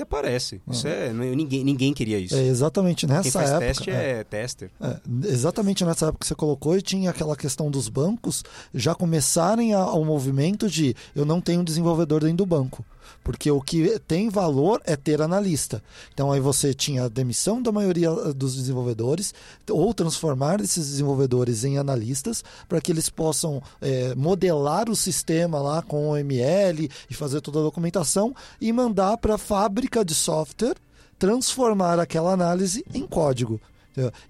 Até 0.00 0.04
parece. 0.06 0.62
Isso 0.70 0.88
é, 0.88 1.12
não- 1.12 1.24
ninguém, 1.26 1.62
ninguém 1.62 1.92
queria 1.92 2.18
isso. 2.18 2.34
É 2.34 2.42
exatamente 2.46 3.06
Quem 3.06 3.14
nessa 3.14 3.30
faz 3.30 3.50
época. 3.50 3.66
teste 3.66 3.90
é, 3.90 4.24
tester. 4.24 4.70
É, 4.80 4.96
exatamente 5.28 5.84
nessa 5.84 6.06
época 6.06 6.20
que 6.20 6.26
você 6.26 6.34
colocou 6.34 6.76
e 6.76 6.80
tinha 6.80 7.10
aquela 7.10 7.36
questão 7.36 7.70
dos 7.70 7.88
bancos 7.88 8.42
já 8.74 8.94
começarem 8.94 9.74
a- 9.74 9.78
ao 9.80 10.02
movimento 10.04 10.70
de 10.70 10.94
eu 11.14 11.26
não 11.26 11.40
tenho 11.40 11.62
desenvolvedor 11.62 12.20
dentro 12.22 12.38
do 12.38 12.46
banco. 12.46 12.82
Porque 13.22 13.50
o 13.50 13.60
que 13.60 13.98
tem 14.00 14.28
valor 14.28 14.80
é 14.84 14.96
ter 14.96 15.22
analista. 15.22 15.82
Então 16.12 16.32
aí 16.32 16.40
você 16.40 16.74
tinha 16.74 17.04
a 17.04 17.08
demissão 17.08 17.62
da 17.62 17.72
maioria 17.72 18.08
eh, 18.08 18.32
dos 18.32 18.54
desenvolvedores 18.54 19.34
ou 19.68 19.92
transformar 19.94 20.60
esses 20.60 20.88
desenvolvedores 20.88 21.64
em 21.64 21.78
analistas 21.78 22.44
para 22.68 22.80
que 22.80 22.92
eles 22.92 23.08
possam 23.08 23.62
eh, 23.80 24.14
modelar 24.16 24.88
o 24.88 24.96
sistema 24.96 25.58
lá 25.58 25.82
com 25.82 26.10
o 26.10 26.16
ML 26.16 26.90
e 27.08 27.14
fazer 27.14 27.40
toda 27.40 27.58
a 27.60 27.62
documentação 27.62 28.34
e 28.60 28.72
mandar 28.72 29.16
para 29.18 29.34
a 29.34 29.38
fábrica 29.38 30.04
de 30.04 30.14
software 30.14 30.76
transformar 31.18 32.00
aquela 32.00 32.32
análise 32.32 32.84
em 32.94 33.06
código. 33.06 33.60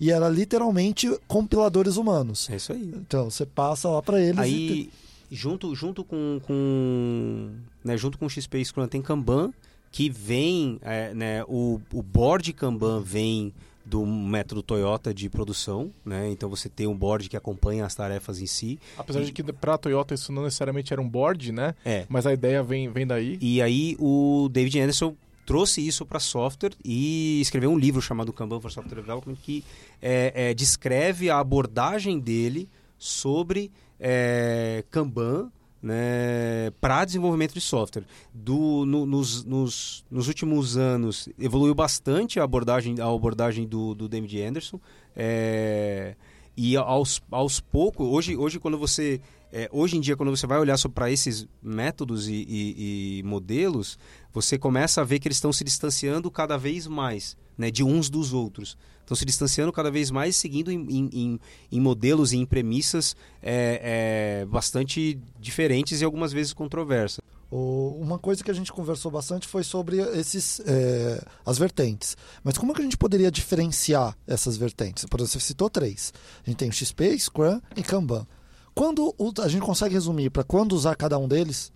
E 0.00 0.10
era 0.10 0.28
literalmente 0.28 1.08
compiladores 1.28 1.96
humanos. 1.96 2.48
É 2.50 2.56
isso 2.56 2.72
aí. 2.72 2.92
Então 2.96 3.30
você 3.30 3.46
passa 3.46 3.88
lá 3.88 4.02
para 4.02 4.20
eles 4.20 4.38
e 4.38 4.40
Aí, 4.40 4.90
junto, 5.30 5.74
junto 5.74 6.04
com, 6.04 6.40
com 6.44 7.50
né, 7.84 7.96
junto 7.96 8.18
com 8.18 8.26
o 8.26 8.30
XP 8.30 8.64
Scrum 8.64 8.86
tem 8.86 9.00
Kanban, 9.00 9.52
que 9.92 10.08
vem, 10.08 10.78
é, 10.82 11.14
né, 11.14 11.44
o, 11.44 11.80
o 11.92 12.02
board 12.02 12.52
Kanban 12.52 13.00
vem 13.00 13.52
do 13.84 14.06
método 14.06 14.62
Toyota 14.62 15.12
de 15.12 15.28
produção, 15.28 15.90
né? 16.04 16.30
Então 16.30 16.48
você 16.48 16.68
tem 16.68 16.86
um 16.86 16.96
board 16.96 17.28
que 17.28 17.36
acompanha 17.36 17.84
as 17.84 17.94
tarefas 17.94 18.40
em 18.40 18.46
si. 18.46 18.78
Apesar 18.96 19.22
de 19.22 19.32
que 19.32 19.42
pra 19.52 19.76
Toyota 19.76 20.14
isso 20.14 20.30
não 20.30 20.44
necessariamente 20.44 20.92
era 20.92 21.02
um 21.02 21.08
board, 21.08 21.50
né? 21.50 21.74
É. 21.84 22.06
Mas 22.08 22.24
a 22.24 22.32
ideia 22.32 22.62
vem, 22.62 22.88
vem 22.88 23.04
daí. 23.04 23.36
E 23.40 23.60
aí 23.60 23.96
o 23.98 24.48
David 24.52 24.78
Anderson 24.78 25.16
trouxe 25.44 25.84
isso 25.84 26.06
para 26.06 26.20
software 26.20 26.70
e 26.84 27.40
escreveu 27.40 27.72
um 27.72 27.78
livro 27.78 28.00
chamado 28.00 28.32
Kanban 28.32 28.60
for 28.60 28.70
Software 28.70 28.94
Development 28.94 29.34
que 29.42 29.64
é, 30.00 30.32
é, 30.50 30.54
descreve 30.54 31.28
a 31.28 31.40
abordagem 31.40 32.20
dele 32.20 32.68
sobre 33.00 33.72
é, 33.98 34.84
Kanban 34.90 35.50
né, 35.82 36.70
para 36.80 37.04
desenvolvimento 37.06 37.54
de 37.54 37.60
software. 37.60 38.04
Do, 38.34 38.84
no- 38.86 39.06
nos, 39.06 39.42
nos, 39.44 40.04
nos 40.10 40.28
últimos 40.28 40.76
anos 40.76 41.26
evoluiu 41.38 41.74
bastante 41.74 42.38
a 42.38 42.44
abordagem, 42.44 43.00
a 43.00 43.06
abordagem 43.12 43.66
do, 43.66 43.94
do 43.94 44.06
David 44.08 44.42
Anderson. 44.42 44.78
é, 45.16 46.14
e 46.56 46.76
aos, 46.76 47.22
aos 47.30 47.58
poucos, 47.60 48.06
hoje, 48.06 48.36
hoje 48.36 48.58
quando 48.60 48.76
você. 48.76 49.20
é, 49.50 49.68
hoje 49.72 49.96
em 49.96 50.00
dia, 50.00 50.14
quando 50.16 50.28
você 50.36 50.46
vai 50.46 50.58
olhar 50.58 50.76
para 50.94 51.10
esses 51.10 51.46
métodos 51.62 52.28
e, 52.28 52.34
e- 52.34 53.18
e 53.20 53.22
modelos, 53.22 53.98
você 54.30 54.58
começa 54.58 55.00
a 55.00 55.04
ver 55.04 55.18
que 55.20 55.28
eles 55.28 55.38
estão 55.38 55.52
se 55.54 55.64
distanciando 55.64 56.30
cada 56.30 56.58
vez 56.58 56.86
mais 56.86 57.34
né, 57.56 57.70
de 57.70 57.82
uns 57.82 58.10
dos 58.10 58.34
outros. 58.34 58.76
Estão 59.10 59.16
se 59.18 59.24
distanciando 59.24 59.72
cada 59.72 59.90
vez 59.90 60.08
mais, 60.08 60.36
seguindo 60.36 60.70
em, 60.70 60.86
em- 60.88 61.40
em- 61.72 61.80
modelos 61.80 62.32
e 62.32 62.36
em 62.36 62.46
premissas 62.46 63.16
é, 63.42 64.42
é, 64.42 64.46
bastante 64.46 65.18
diferentes 65.40 66.00
e 66.00 66.04
algumas 66.04 66.32
vezes 66.32 66.52
controversas. 66.52 67.18
Uma 67.50 68.16
coisa 68.20 68.44
que 68.44 68.50
a 68.52 68.54
gente 68.54 68.72
conversou 68.72 69.10
bastante 69.10 69.48
foi 69.48 69.64
sobre 69.64 69.96
esses 70.16 70.60
é, 70.64 71.20
as 71.44 71.58
vertentes. 71.58 72.16
Mas 72.44 72.56
como 72.56 72.72
que 72.72 72.80
a 72.80 72.84
gente 72.84 72.96
poderia 72.96 73.32
diferenciar 73.32 74.16
essas 74.28 74.56
vertentes? 74.56 75.04
Por 75.06 75.18
exemplo, 75.18 75.40
você 75.40 75.40
citou 75.40 75.68
três. 75.68 76.12
A 76.46 76.48
gente 76.48 76.58
tem 76.58 76.68
o 76.68 76.72
XP, 76.72 77.18
Scrum 77.18 77.60
e 77.76 77.82
Kanban. 77.82 78.24
Quando 78.72 79.12
a 79.42 79.48
gente 79.48 79.62
consegue 79.62 79.94
resumir 79.94 80.30
para 80.30 80.44
quando 80.44 80.70
usar 80.74 80.94
cada 80.94 81.18
um 81.18 81.26
deles? 81.26 81.72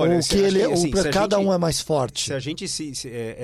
Ou 0.00 0.22
se- 0.22 0.28
que 0.30 0.36
ele, 0.42 0.60
que, 0.60 0.66
ou 0.66 0.72
assim, 0.74 0.90
para 0.90 1.02
se 1.02 1.08
a 1.08 1.10
cada 1.12 1.36
gente- 1.36 1.46
um 1.46 1.52
é 1.52 1.58
mais 1.58 1.80
forte? 1.80 2.24
Se 2.26 2.32
a 2.32 2.38
gente 2.38 2.66
se. 2.68 2.94
se- 2.94 3.08
é, 3.08 3.36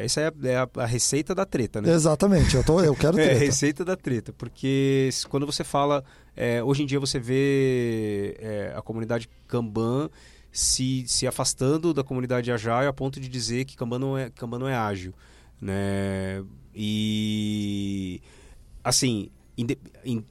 é, 0.00 0.04
essa 0.04 0.20
é, 0.20 0.26
a, 0.28 0.32
é 0.48 0.56
a- 0.56 0.68
a 0.76 0.86
receita 0.86 1.34
da 1.34 1.44
treta, 1.46 1.80
né? 1.80 1.90
Exatamente, 1.92 2.54
eu, 2.56 2.62
tô, 2.64 2.80
eu 2.80 2.94
quero 2.94 3.16
É, 3.18 3.24
treta. 3.24 3.38
receita 3.44 3.84
da 3.84 3.96
treta, 3.96 4.32
porque 4.32 5.08
quando 5.28 5.46
você 5.46 5.64
fala, 5.64 6.04
é, 6.36 6.62
hoje 6.62 6.82
em 6.82 6.86
dia 6.86 7.00
você 7.00 7.18
vê 7.18 8.36
é, 8.38 8.72
a 8.76 8.82
comunidade 8.82 9.28
Kanban 9.48 10.10
se, 10.52 11.04
se 11.08 11.26
afastando 11.26 11.92
da 11.94 12.04
comunidade 12.04 12.52
Agile 12.52 12.86
a 12.86 12.92
ponto 12.92 13.18
de 13.18 13.28
dizer 13.28 13.64
que 13.64 13.76
Kanban 13.76 13.98
não 13.98 14.16
é, 14.18 14.30
Kanban 14.30 14.58
não 14.58 14.68
é 14.68 14.74
ágil, 14.76 15.12
né? 15.60 16.44
E 16.74 18.20
assim, 18.82 19.30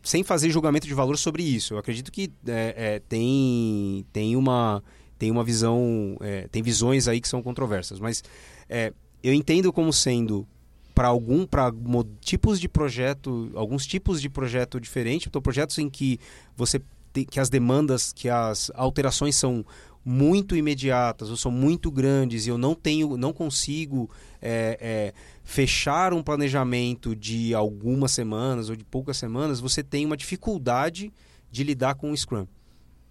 sem 0.04 0.24
fazer 0.24 0.50
julgamento 0.50 0.86
de 0.88 0.94
valor 0.94 1.18
sobre 1.18 1.44
isso, 1.44 1.74
eu 1.74 1.78
acredito 1.78 2.12
que 2.12 2.32
é, 2.48 2.74
é, 2.96 3.00
tem 3.00 4.06
tem 4.14 4.36
uma 4.36 4.84
tem 5.24 5.32
uma 5.32 5.44
visão, 5.46 6.18
é, 6.20 6.50
tem 6.50 6.62
visões 6.62 7.08
aí 7.08 7.22
que 7.22 7.30
são 7.30 7.42
controversas, 7.42 7.98
mas 7.98 8.22
é, 8.68 8.92
eu 9.24 9.34
entendo 9.34 9.72
como 9.72 9.94
sendo 9.94 10.46
para 10.94 11.08
algum 11.08 11.46
para 11.46 11.72
tipos 12.20 12.60
de 12.60 12.68
projeto, 12.68 13.50
alguns 13.56 13.88
tipos 13.88 14.22
de 14.22 14.30
projeto 14.30 14.82
diferente, 14.82 15.30
então 15.30 15.42
projetos 15.42 15.78
em 15.78 15.90
que 15.90 16.20
você 16.58 16.82
tem, 17.14 17.24
que 17.24 17.40
as 17.40 17.50
demandas, 17.50 18.12
que 18.12 18.28
as 18.28 18.70
alterações 18.76 19.38
são 19.38 19.66
muito 20.04 20.58
imediatas 20.58 21.30
ou 21.30 21.38
são 21.38 21.50
muito 21.50 21.90
grandes 21.90 22.46
e 22.46 22.50
eu 22.50 22.58
não 22.58 22.76
tenho, 22.76 23.16
não 23.16 23.32
consigo 23.32 24.10
é, 24.42 24.78
é, 24.82 25.14
fechar 25.42 26.14
um 26.14 26.22
planejamento 26.22 27.16
de 27.16 27.54
algumas 27.54 28.12
semanas 28.12 28.70
ou 28.70 28.76
de 28.76 28.84
poucas 28.84 29.16
semanas, 29.16 29.62
você 29.62 29.82
tem 29.82 30.06
uma 30.06 30.18
dificuldade 30.18 31.14
de 31.50 31.64
lidar 31.64 31.96
com 31.96 32.12
o 32.12 32.18
Scrum. 32.18 32.46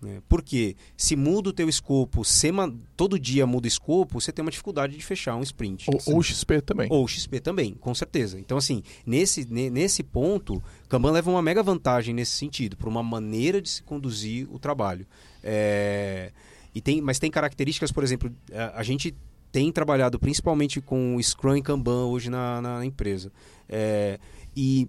Né? 0.03 0.21
Porque 0.29 0.75
se 0.97 1.15
muda 1.15 1.51
o 1.51 1.53
teu 1.53 1.69
escopo, 1.69 2.25
sema, 2.25 2.75
todo 2.97 3.19
dia 3.19 3.47
muda 3.47 3.67
o 3.67 3.69
escopo, 3.69 4.21
você 4.21 4.33
tem 4.33 4.43
uma 4.43 4.51
dificuldade 4.51 4.97
de 4.97 5.05
fechar 5.05 5.37
um 5.37 5.43
sprint. 5.43 5.89
Ou, 5.89 6.17
ou 6.17 6.23
XP 6.23 6.61
também. 6.61 6.89
Ou 6.91 7.07
XP 7.07 7.39
também, 7.39 7.75
com 7.75 7.95
certeza. 7.95 8.39
Então, 8.39 8.59
assim, 8.59 8.83
nesse, 9.07 9.45
nesse 9.45 10.03
ponto, 10.03 10.61
Kanban 10.89 11.13
leva 11.13 11.31
uma 11.31 11.41
mega 11.41 11.63
vantagem 11.63 12.13
nesse 12.13 12.33
sentido, 12.33 12.77
para 12.77 12.89
uma 12.89 13.03
maneira 13.03 13.63
de 13.63 13.69
se 13.69 13.83
conduzir 13.85 14.53
o 14.53 14.59
trabalho. 14.59 15.07
É... 15.43 16.33
E 16.75 16.81
tem, 16.81 17.01
mas 17.01 17.19
tem 17.19 17.31
características, 17.31 17.93
por 17.93 18.03
exemplo, 18.03 18.35
a, 18.53 18.81
a 18.81 18.83
gente 18.83 19.15
tem 19.53 19.71
trabalhado 19.71 20.19
principalmente 20.19 20.81
com 20.81 21.17
Scrum 21.23 21.57
e 21.57 21.63
Kanban 21.63 22.07
hoje 22.07 22.29
na, 22.29 22.61
na 22.61 22.85
empresa. 22.85 23.31
É... 23.69 24.19
E 24.57 24.89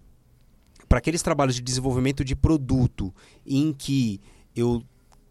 para 0.89 0.97
aqueles 0.97 1.21
trabalhos 1.21 1.55
de 1.55 1.61
desenvolvimento 1.61 2.25
de 2.25 2.35
produto 2.35 3.13
em 3.45 3.73
que 3.73 4.19
eu 4.55 4.83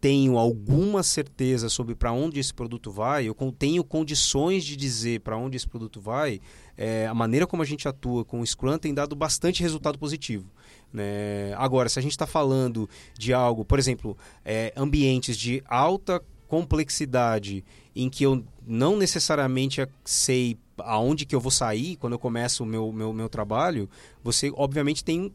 tenho 0.03 0.37
alguma 0.37 1.01
certeza 1.01 1.69
sobre 1.69 1.95
para 1.95 2.11
onde 2.11 2.37
esse 2.37 2.53
produto 2.53 2.91
vai, 2.91 3.25
eu 3.25 3.33
tenho 3.57 3.85
condições 3.85 4.65
de 4.65 4.75
dizer 4.75 5.21
para 5.21 5.37
onde 5.37 5.55
esse 5.55 5.65
produto 5.65 6.01
vai, 6.01 6.41
é, 6.75 7.07
a 7.07 7.13
maneira 7.13 7.47
como 7.47 7.63
a 7.63 7.65
gente 7.65 7.87
atua 7.87 8.25
com 8.25 8.41
o 8.41 8.45
Scrum 8.45 8.77
tem 8.77 8.93
dado 8.93 9.15
bastante 9.15 9.61
resultado 9.61 9.97
positivo. 9.97 10.45
Né? 10.91 11.53
Agora, 11.55 11.87
se 11.87 11.99
a 11.99 12.01
gente 12.01 12.11
está 12.11 12.27
falando 12.27 12.89
de 13.17 13.33
algo, 13.33 13.63
por 13.63 13.79
exemplo, 13.79 14.17
é, 14.43 14.73
ambientes 14.75 15.37
de 15.37 15.63
alta 15.65 16.21
complexidade 16.49 17.63
em 17.95 18.09
que 18.09 18.25
eu 18.25 18.43
não 18.67 18.97
necessariamente 18.97 19.87
sei 20.03 20.57
aonde 20.79 21.25
que 21.25 21.33
eu 21.33 21.39
vou 21.39 21.51
sair 21.51 21.95
quando 21.95 22.13
eu 22.13 22.19
começo 22.19 22.63
o 22.63 22.65
meu, 22.65 22.91
meu, 22.91 23.13
meu 23.13 23.29
trabalho, 23.29 23.89
você 24.21 24.51
obviamente 24.55 25.01
tem 25.01 25.31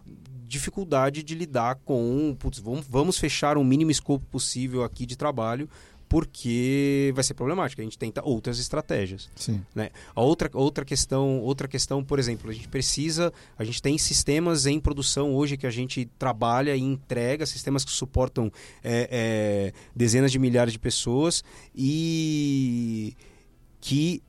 dificuldade 0.49 1.23
de 1.23 1.35
lidar 1.35 1.77
com, 1.85 2.35
putz, 2.39 2.59
vamos, 2.59 2.87
vamos 2.89 3.19
fechar 3.19 3.59
o 3.59 3.65
mínimo 3.65 3.91
escopo 3.91 4.25
possível 4.27 4.83
aqui 4.83 5.05
de 5.05 5.17
trabalho, 5.17 5.69
porque 6.09 7.13
vai 7.15 7.23
ser 7.23 7.35
problemático. 7.35 7.83
A 7.83 7.85
gente 7.85 7.99
tenta 7.99 8.23
outras 8.25 8.59
estratégias. 8.59 9.29
Sim. 9.37 9.61
Né? 9.75 9.91
A 10.17 10.23
outra, 10.23 10.49
outra 10.55 10.85
questão, 10.85 11.41
outra 11.41 11.69
questão, 11.69 12.03
por 12.03 12.19
exemplo, 12.19 12.51
a 12.51 12.55
gente 12.55 12.67
precisa, 12.67 13.31
a 13.59 13.63
gente 13.63 13.83
tem 13.83 13.99
sistemas 13.99 14.65
em 14.65 14.81
produção 14.81 15.35
hoje 15.35 15.59
que 15.59 15.67
a 15.67 15.71
gente 15.71 16.07
trabalha 16.19 16.75
e 16.75 16.81
entrega, 16.81 17.45
sistemas 17.45 17.85
que 17.85 17.91
suportam 17.91 18.51
é, 18.83 19.09
é, 19.11 19.73
dezenas 19.95 20.33
de 20.33 20.39
milhares 20.39 20.73
de 20.73 20.79
pessoas 20.79 21.45
e 21.77 23.15
que 23.81 24.23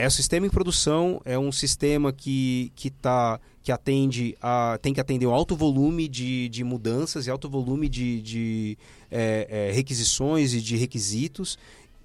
é 0.00 0.06
o 0.06 0.10
sistema 0.10 0.46
em 0.46 0.50
produção, 0.50 1.20
é 1.24 1.38
um 1.38 1.52
sistema 1.52 2.12
que, 2.12 2.72
que, 2.74 2.90
tá, 2.90 3.38
que 3.62 3.70
atende 3.70 4.36
a, 4.40 4.78
tem 4.80 4.94
que 4.94 5.00
atender 5.00 5.26
um 5.26 5.34
alto 5.34 5.54
volume 5.54 6.08
de, 6.08 6.48
de 6.48 6.64
mudanças 6.64 7.26
e 7.26 7.30
alto 7.30 7.48
volume 7.48 7.88
de, 7.88 8.22
de 8.22 8.78
é, 9.10 9.68
é, 9.68 9.72
requisições 9.72 10.54
e 10.54 10.60
de 10.60 10.76
requisitos 10.76 11.58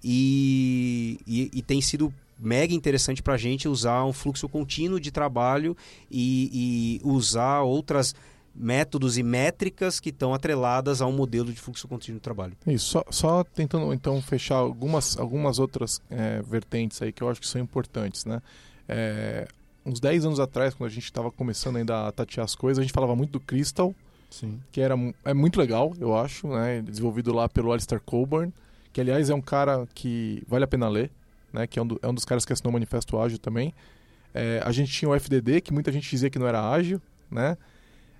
e, 0.03 1.19
e, 1.25 1.49
e 1.53 1.61
tem 1.61 1.81
sido 1.81 2.13
mega 2.37 2.73
interessante 2.73 3.23
para 3.23 3.35
a 3.35 3.37
gente 3.37 3.67
usar 3.67 4.03
um 4.05 4.11
fluxo 4.11 4.49
contínuo 4.49 4.99
de 4.99 5.11
trabalho 5.11 5.75
e, 6.11 6.99
e 7.01 7.07
usar 7.07 7.61
outras 7.61 8.13
métodos 8.53 9.17
e 9.17 9.23
métricas 9.23 9.99
que 9.99 10.09
estão 10.09 10.33
atreladas 10.33 11.01
a 11.01 11.07
um 11.07 11.11
modelo 11.11 11.51
de 11.51 11.59
fluxo 11.59 11.87
contínuo 11.87 12.19
de 12.19 12.23
trabalho. 12.23 12.55
Isso, 12.65 12.85
só, 12.85 13.03
só 13.09 13.43
tentando 13.43 13.93
então 13.93 14.21
fechar 14.21 14.55
algumas, 14.55 15.17
algumas 15.17 15.59
outras 15.59 16.01
é, 16.09 16.41
vertentes 16.41 17.01
aí 17.01 17.11
que 17.11 17.21
eu 17.21 17.29
acho 17.29 17.41
que 17.41 17.47
são 17.47 17.59
importantes, 17.61 18.25
né? 18.25 18.41
É, 18.87 19.47
uns 19.85 19.99
10 19.99 20.25
anos 20.25 20.39
atrás, 20.39 20.73
quando 20.73 20.89
a 20.89 20.93
gente 20.93 21.03
estava 21.03 21.31
começando 21.31 21.75
ainda 21.77 22.07
a 22.07 22.11
tatear 22.11 22.43
as 22.43 22.55
coisas, 22.55 22.79
a 22.79 22.81
gente 22.81 22.93
falava 22.93 23.15
muito 23.15 23.31
do 23.31 23.39
Crystal, 23.39 23.93
Sim. 24.29 24.59
que 24.71 24.81
era, 24.81 24.95
é 25.23 25.33
muito 25.33 25.59
legal, 25.59 25.93
eu 25.99 26.17
acho, 26.17 26.47
né? 26.47 26.81
Desenvolvido 26.81 27.31
lá 27.33 27.47
pelo 27.47 27.71
Alistair 27.71 28.01
Coburn, 28.01 28.51
que 28.91 28.99
aliás 28.99 29.29
é 29.29 29.35
um 29.35 29.41
cara 29.41 29.87
que 29.93 30.43
vale 30.47 30.63
a 30.63 30.67
pena 30.67 30.89
ler, 30.89 31.11
né? 31.53 31.67
Que 31.67 31.77
é 31.77 31.81
um, 31.81 31.87
do, 31.87 31.99
é 32.01 32.07
um 32.07 32.13
dos 32.13 32.25
caras 32.25 32.43
que 32.45 32.51
assinou 32.51 32.71
o 32.71 32.73
Manifesto 32.73 33.17
Ágil 33.19 33.37
também. 33.37 33.73
É, 34.33 34.61
a 34.65 34.71
gente 34.71 34.91
tinha 34.91 35.07
o 35.07 35.15
FDD, 35.15 35.61
que 35.61 35.71
muita 35.71 35.91
gente 35.91 36.09
dizia 36.09 36.29
que 36.29 36.37
não 36.37 36.47
era 36.47 36.69
ágil, 36.69 37.01
né? 37.31 37.57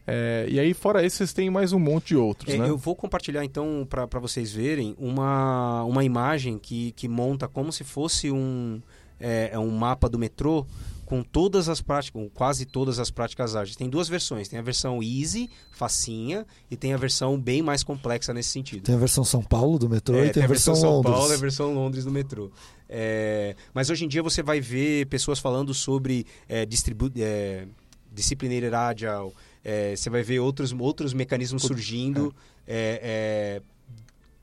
É, 0.08 0.46
e 0.48 0.60
aí, 0.60 0.74
fora 0.74 1.04
esse, 1.04 1.18
vocês 1.18 1.34
têm 1.34 1.50
mais 1.50 1.74
um 1.74 1.80
monte 1.80 2.10
de 2.10 2.16
outros, 2.16 2.54
É, 2.54 2.58
né? 2.58 2.70
Eu 2.70 2.78
vou 2.78 2.96
compartilhar 2.96 3.44
então 3.44 3.88
para 3.90 4.20
vocês 4.20 4.54
verem 4.54 4.96
uma, 5.00 5.84
uma 5.84 6.04
imagem 6.04 6.60
que, 6.60 6.92
que 6.92 7.08
monta 7.08 7.48
como 7.48 7.72
se 7.72 7.84
fosse 7.84 8.30
um, 8.32 8.80
é, 9.20 9.50
é 9.52 9.60
um 9.60 9.72
mapa 9.72 10.08
do 10.08 10.20
metrô 10.20 10.66
com 11.06 11.22
todas 11.22 11.70
as 11.70 11.82
práticas, 11.82 12.22
com 12.22 12.30
quase 12.30 12.66
todas 12.66 13.00
as 13.00 13.12
práticas 13.12 13.56
ágeis. 13.56 13.76
Tem 13.76 13.90
duas 13.90 14.10
versões, 14.10 14.48
tem 14.48 14.58
a 14.58 14.62
versão 14.62 15.02
easy, 15.02 15.50
facinha, 15.72 16.46
e 16.70 16.76
tem 16.76 16.94
a 16.94 16.98
versão 16.98 17.40
bem 17.40 17.62
mais 17.62 17.84
complexa 17.84 18.34
nesse 18.34 18.50
sentido. 18.50 18.84
Tem 18.84 18.96
a 18.96 18.98
versão 18.98 19.24
São 19.24 19.44
Paulo 19.44 19.78
do 19.78 19.88
metrô 19.88 20.18
É, 20.18 20.28
e 20.28 20.30
tem, 20.32 20.44
a 20.44 20.48
versão, 20.48 20.76
São 20.76 20.90
Londres. 20.90 21.14
Paulo 21.14 21.32
e 21.32 21.36
a 21.36 21.40
versão 21.40 21.74
Londres 21.74 22.04
do 22.04 22.12
metrô. 22.12 22.52
É, 22.90 23.56
mas 23.74 23.90
hoje 23.90 24.06
em 24.06 24.08
dia 24.08 24.24
você 24.24 24.42
vai 24.42 24.60
ver 24.60 25.06
pessoas 25.08 25.40
falando 25.40 25.74
sobre 25.74 26.26
é, 26.48 26.66
distribu 26.66 27.12
é, 27.18 27.68
disciplinar 28.12 28.74
agile, 28.74 29.32
é, 29.64 29.96
você 29.96 30.10
vai 30.10 30.24
ver 30.24 30.40
outros, 30.40 30.72
outros 30.72 31.14
mecanismos 31.14 31.64
surgindo 31.64 32.34
é, 32.68 33.60
é, 33.60 33.62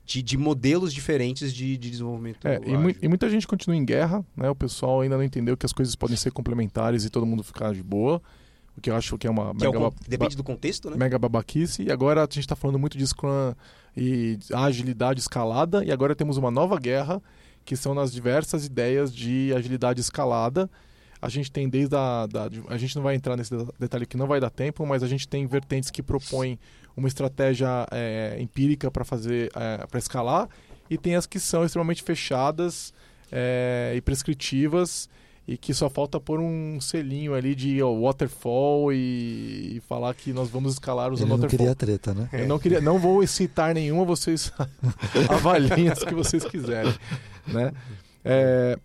de, 0.04 0.22
de 0.22 0.36
modelos 0.36 0.92
diferentes 0.92 1.52
de, 1.54 1.76
de 1.76 1.90
desenvolvimento. 1.90 2.46
É, 2.46 2.60
e, 2.66 2.76
mu- 2.76 2.94
e 3.00 3.08
muita 3.08 3.30
gente 3.30 3.46
continua 3.46 3.76
em 3.76 3.84
guerra, 3.84 4.24
né? 4.36 4.50
O 4.50 4.54
pessoal 4.54 5.00
ainda 5.00 5.16
não 5.16 5.22
entendeu 5.24 5.56
que 5.56 5.64
as 5.64 5.72
coisas 5.72 5.94
podem 5.94 6.16
ser 6.16 6.32
complementares 6.32 7.04
e 7.04 7.10
todo 7.10 7.24
mundo 7.24 7.42
ficar 7.42 7.72
de 7.72 7.82
boa. 7.82 8.20
O 8.76 8.80
que 8.80 8.90
eu 8.90 8.96
acho 8.96 9.18
que 9.18 9.26
é 9.26 9.30
uma 9.30 9.54
Que 9.54 9.64
é 9.64 9.68
o 9.68 9.72
mega, 9.72 9.84
con- 9.84 9.90
ba- 9.90 9.96
depende 10.08 10.36
do 10.36 10.42
contexto, 10.42 10.90
né? 10.90 10.96
mega 10.96 11.18
babaquice. 11.18 11.82
E 11.84 11.92
agora 11.92 12.20
a 12.22 12.24
gente 12.24 12.40
está 12.40 12.56
falando 12.56 12.78
muito 12.78 12.96
de 12.98 13.06
Scrum 13.06 13.54
e 13.96 14.38
agilidade 14.52 15.20
escalada. 15.20 15.84
E 15.84 15.92
agora 15.92 16.14
temos 16.16 16.36
uma 16.36 16.50
nova 16.50 16.78
guerra, 16.78 17.22
que 17.64 17.76
são 17.76 17.94
nas 17.94 18.10
diversas 18.12 18.64
ideias 18.66 19.14
de 19.14 19.52
agilidade 19.54 20.00
escalada. 20.00 20.70
A 21.20 21.28
gente 21.28 21.52
tem 21.52 21.68
desde 21.68 21.94
a... 21.94 22.26
Da, 22.26 22.48
a 22.68 22.76
gente 22.78 22.96
não 22.96 23.02
vai 23.02 23.14
entrar 23.14 23.36
nesse 23.36 23.54
de- 23.56 23.70
detalhe 23.78 24.06
que 24.06 24.16
não 24.16 24.26
vai 24.26 24.40
dar 24.40 24.50
tempo, 24.50 24.84
mas 24.86 25.02
a 25.02 25.06
gente 25.06 25.28
tem 25.28 25.46
vertentes 25.46 25.90
que 25.90 26.02
propõem 26.02 26.58
uma 26.96 27.08
estratégia 27.08 27.86
é, 27.90 28.36
empírica 28.40 28.90
para 28.90 29.04
fazer 29.04 29.50
para 29.88 29.98
escalar 29.98 30.48
e 30.90 30.98
tem 30.98 31.14
as 31.16 31.26
que 31.26 31.40
são 31.40 31.64
extremamente 31.64 32.02
fechadas 32.02 32.92
é, 33.30 33.92
e 33.96 34.00
prescritivas 34.00 35.08
e 35.46 35.56
que 35.56 35.74
só 35.74 35.90
falta 35.90 36.20
pôr 36.20 36.38
um 36.38 36.80
selinho 36.80 37.34
ali 37.34 37.54
de 37.54 37.82
ó, 37.82 37.92
waterfall 37.98 38.92
e, 38.92 39.76
e 39.76 39.80
falar 39.88 40.14
que 40.14 40.32
nós 40.32 40.48
vamos 40.48 40.74
escalar 40.74 41.12
usando 41.12 41.26
Ele 41.26 41.30
não 41.30 41.36
waterfall. 41.36 41.58
queria 41.58 41.74
treta, 41.74 42.14
né? 42.14 42.28
Eu 42.32 42.46
não 42.46 42.58
queria, 42.58 42.80
não 42.80 42.98
vou 42.98 43.26
citar 43.26 43.74
nenhuma, 43.74 44.04
vocês 44.04 44.52
avaliem 45.28 45.88
as 45.88 46.04
que 46.04 46.14
vocês 46.14 46.44
quiserem, 46.44 46.94
né? 47.46 47.72
É, 48.24 48.78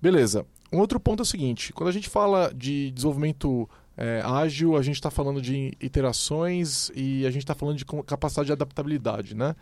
beleza. 0.00 0.44
Um 0.70 0.78
outro 0.78 1.00
ponto 1.00 1.20
é 1.20 1.24
o 1.24 1.26
seguinte: 1.26 1.72
quando 1.72 1.88
a 1.88 1.92
gente 1.92 2.08
fala 2.08 2.52
de 2.54 2.90
desenvolvimento 2.90 3.68
é, 3.98 4.22
ágil, 4.24 4.76
a 4.76 4.82
gente 4.82 4.94
está 4.94 5.10
falando 5.10 5.42
de 5.42 5.76
iterações 5.80 6.88
e 6.94 7.26
a 7.26 7.30
gente 7.30 7.42
está 7.42 7.54
falando 7.54 7.76
de 7.76 7.84
capacidade 7.84 8.46
de 8.46 8.52
adaptabilidade, 8.52 9.34
né? 9.34 9.54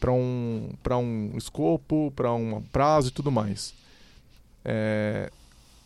para 0.00 0.10
um 0.10 0.70
para 0.82 0.98
um 0.98 1.36
escopo, 1.36 2.12
para 2.16 2.32
um 2.32 2.62
prazo 2.72 3.10
e 3.10 3.12
tudo 3.12 3.30
mais. 3.30 3.74
É, 4.64 5.30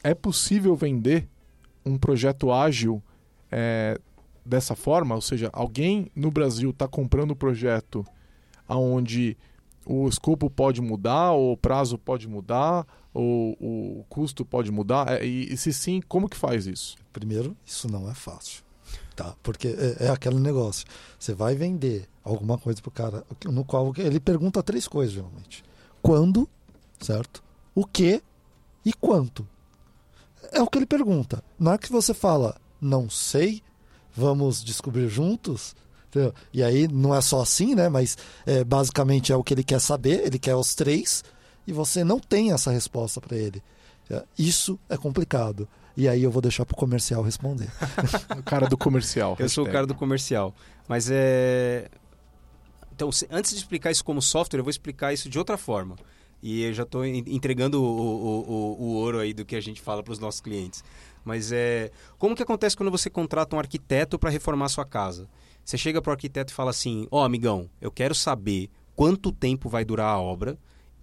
é 0.02 0.14
possível 0.14 0.74
vender 0.76 1.28
um 1.84 1.98
projeto 1.98 2.52
ágil 2.52 3.02
é, 3.50 3.98
dessa 4.44 4.74
forma? 4.74 5.14
Ou 5.14 5.20
seja, 5.20 5.50
alguém 5.52 6.10
no 6.14 6.30
Brasil 6.30 6.70
está 6.70 6.86
comprando 6.86 7.32
um 7.32 7.36
projeto 7.36 8.06
onde 8.68 9.36
o 9.84 10.08
escopo 10.08 10.50
pode 10.50 10.80
mudar, 10.80 11.32
ou 11.32 11.52
o 11.52 11.56
prazo 11.56 11.96
pode 11.96 12.28
mudar, 12.28 12.86
ou 13.16 13.56
o 14.00 14.04
custo 14.08 14.44
pode 14.44 14.70
mudar? 14.70 15.20
É, 15.20 15.26
E, 15.26 15.52
e 15.52 15.56
se 15.56 15.72
sim, 15.72 16.00
como 16.06 16.28
que 16.28 16.36
faz 16.36 16.66
isso? 16.66 16.96
Primeiro, 17.12 17.56
isso 17.64 17.90
não 17.90 18.10
é 18.10 18.14
fácil. 18.14 18.62
Tá? 19.14 19.34
Porque 19.42 19.68
é, 19.68 20.06
é 20.06 20.08
aquele 20.10 20.38
negócio. 20.38 20.86
Você 21.18 21.32
vai 21.34 21.54
vender 21.54 22.06
alguma 22.22 22.58
coisa 22.58 22.82
pro 22.82 22.90
cara 22.90 23.24
no 23.46 23.64
qual 23.64 23.92
ele 23.96 24.20
pergunta 24.20 24.62
três 24.62 24.86
coisas, 24.86 25.14
geralmente. 25.14 25.64
Quando, 26.02 26.48
certo? 27.00 27.42
O 27.74 27.84
que 27.86 28.22
e 28.84 28.92
quanto. 28.92 29.46
É 30.52 30.60
o 30.60 30.66
que 30.66 30.78
ele 30.78 30.86
pergunta. 30.86 31.42
Na 31.58 31.70
hora 31.70 31.78
que 31.78 31.90
você 31.90 32.12
fala, 32.12 32.60
não 32.80 33.08
sei, 33.08 33.62
vamos 34.14 34.62
descobrir 34.62 35.08
juntos. 35.08 35.74
entendeu? 36.08 36.34
E 36.52 36.62
aí 36.62 36.86
não 36.86 37.14
é 37.14 37.20
só 37.20 37.40
assim, 37.40 37.74
né? 37.74 37.88
Mas 37.88 38.16
é, 38.44 38.62
basicamente 38.62 39.32
é 39.32 39.36
o 39.36 39.42
que 39.42 39.54
ele 39.54 39.64
quer 39.64 39.80
saber, 39.80 40.26
ele 40.26 40.38
quer 40.38 40.54
os 40.54 40.74
três, 40.74 41.24
e 41.66 41.72
você 41.72 42.04
não 42.04 42.18
tem 42.20 42.52
essa 42.52 42.70
resposta 42.70 43.20
para 43.20 43.36
ele. 43.36 43.62
É, 44.10 44.22
Isso 44.38 44.78
é 44.88 44.96
complicado. 44.96 45.68
E 45.96 46.06
aí 46.08 46.22
eu 46.22 46.30
vou 46.30 46.42
deixar 46.42 46.64
pro 46.66 46.76
comercial 46.76 47.22
responder. 47.22 47.68
O 48.38 48.42
cara 48.42 48.68
do 48.68 48.76
comercial. 48.76 49.34
Eu 49.38 49.48
sou 49.48 49.64
o 49.64 49.70
cara 49.70 49.86
do 49.86 49.94
comercial. 49.94 50.54
Mas 50.86 51.08
é. 51.10 51.88
Então, 52.94 53.10
se- 53.12 53.26
antes 53.30 53.50
de 53.52 53.58
explicar 53.58 53.90
isso 53.90 54.04
como 54.04 54.22
software, 54.22 54.60
eu 54.60 54.64
vou 54.64 54.70
explicar 54.70 55.12
isso 55.12 55.28
de 55.28 55.38
outra 55.38 55.56
forma. 55.56 55.96
E 56.42 56.62
eu 56.64 56.72
já 56.74 56.82
estou 56.82 57.04
entregando 57.04 57.82
o, 57.82 57.86
o, 57.86 58.50
o, 58.50 58.82
o 58.82 58.94
ouro 58.96 59.18
aí 59.18 59.32
do 59.34 59.44
que 59.44 59.56
a 59.56 59.60
gente 59.60 59.80
fala 59.80 60.02
para 60.02 60.12
os 60.12 60.18
nossos 60.18 60.40
clientes. 60.40 60.84
Mas 61.24 61.50
é. 61.50 61.90
Como 62.18 62.36
que 62.36 62.42
acontece 62.42 62.76
quando 62.76 62.90
você 62.90 63.10
contrata 63.10 63.56
um 63.56 63.58
arquiteto 63.58 64.18
para 64.18 64.30
reformar 64.30 64.68
sua 64.68 64.84
casa? 64.84 65.28
Você 65.64 65.76
chega 65.76 66.00
pro 66.00 66.12
arquiteto 66.12 66.52
e 66.52 66.54
fala 66.54 66.70
assim: 66.70 67.08
"Ó, 67.10 67.24
amigão, 67.24 67.68
eu 67.80 67.90
quero 67.90 68.14
saber 68.14 68.70
quanto 68.94 69.32
tempo 69.32 69.68
vai 69.68 69.84
durar 69.84 70.08
a 70.14 70.20
obra, 70.20 70.56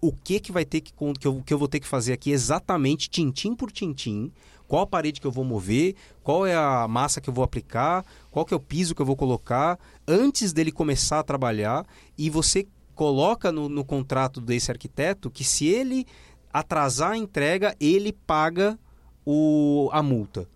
o 0.07 0.11
que 0.11 0.39
que 0.39 0.51
vai 0.51 0.65
ter 0.65 0.81
que 0.81 0.91
que 0.91 1.27
eu, 1.27 1.41
que 1.45 1.53
eu 1.53 1.57
vou 1.57 1.67
ter 1.67 1.79
que 1.79 1.87
fazer 1.87 2.13
aqui 2.13 2.31
exatamente 2.31 3.09
tintim 3.09 3.55
por 3.55 3.71
tintim, 3.71 4.31
qual 4.67 4.81
a 4.83 4.87
parede 4.87 5.21
que 5.21 5.27
eu 5.27 5.31
vou 5.31 5.45
mover, 5.45 5.95
qual 6.21 6.45
é 6.45 6.55
a 6.55 6.87
massa 6.87 7.21
que 7.21 7.29
eu 7.29 7.33
vou 7.33 7.43
aplicar, 7.43 8.05
qual 8.31 8.45
que 8.45 8.53
é 8.53 8.57
o 8.57 8.59
piso 8.59 8.93
que 8.95 9.01
eu 9.01 9.05
vou 9.05 9.15
colocar, 9.15 9.79
antes 10.07 10.51
dele 10.51 10.71
começar 10.71 11.19
a 11.19 11.23
trabalhar, 11.23 11.85
e 12.17 12.29
você 12.29 12.67
coloca 12.95 13.51
no, 13.51 13.69
no 13.69 13.85
contrato 13.85 14.41
desse 14.41 14.69
arquiteto 14.71 15.29
que 15.31 15.43
se 15.43 15.67
ele 15.67 16.05
atrasar 16.51 17.11
a 17.11 17.17
entrega, 17.17 17.75
ele 17.79 18.11
paga 18.11 18.77
o, 19.25 19.89
a 19.91 20.03
multa. 20.03 20.47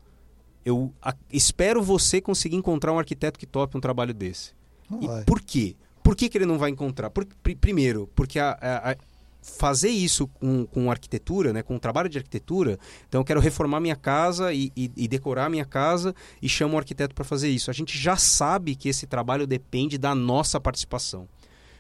Eu 0.66 0.92
a, 1.02 1.16
espero 1.32 1.82
você 1.82 2.20
conseguir 2.20 2.58
encontrar 2.58 2.92
um 2.92 3.00
arquiteto 3.00 3.40
que 3.40 3.46
tope 3.46 3.78
um 3.78 3.82
trabalho 3.82 4.14
desse. 4.14 4.52
E 5.02 5.08
por 5.26 5.42
quê? 5.42 5.76
Por 6.04 6.16
que, 6.16 6.30
que 6.30 6.38
ele 6.38 6.46
não 6.46 6.58
vai 6.58 6.70
encontrar? 6.70 7.10
Por- 7.10 7.26
pri- 7.44 7.56
primeiro, 7.56 8.10
porque 8.16 8.40
a- 8.40 8.58
a- 8.62 8.96
fazer 9.58 9.90
isso 9.90 10.28
com, 10.28 10.66
com 10.66 10.92
arquitetura, 10.92 11.54
né, 11.54 11.64
com 11.64 11.76
um 11.76 11.80
trabalho 11.80 12.10
de 12.10 12.18
arquitetura, 12.18 12.78
então 13.08 13.22
eu 13.22 13.26
quero 13.26 13.40
reformar 13.40 13.80
minha 13.80 13.96
casa 13.96 14.54
e, 14.54 14.72
e- 14.76 14.92
e 14.96 15.08
decorar 15.08 15.50
minha 15.50 15.66
casa 15.66 16.14
e 16.42 16.50
chamo 16.50 16.76
um 16.76 16.78
arquiteto 16.78 17.16
para 17.16 17.24
fazer 17.24 17.50
isso. 17.50 17.72
A 17.72 17.74
gente 17.74 17.98
já 17.98 18.18
sabe 18.18 18.76
que 18.76 18.90
esse 18.90 19.08
trabalho 19.08 19.48
depende 19.48 19.98
da 19.98 20.14
nossa 20.14 20.60
participação. 20.60 21.28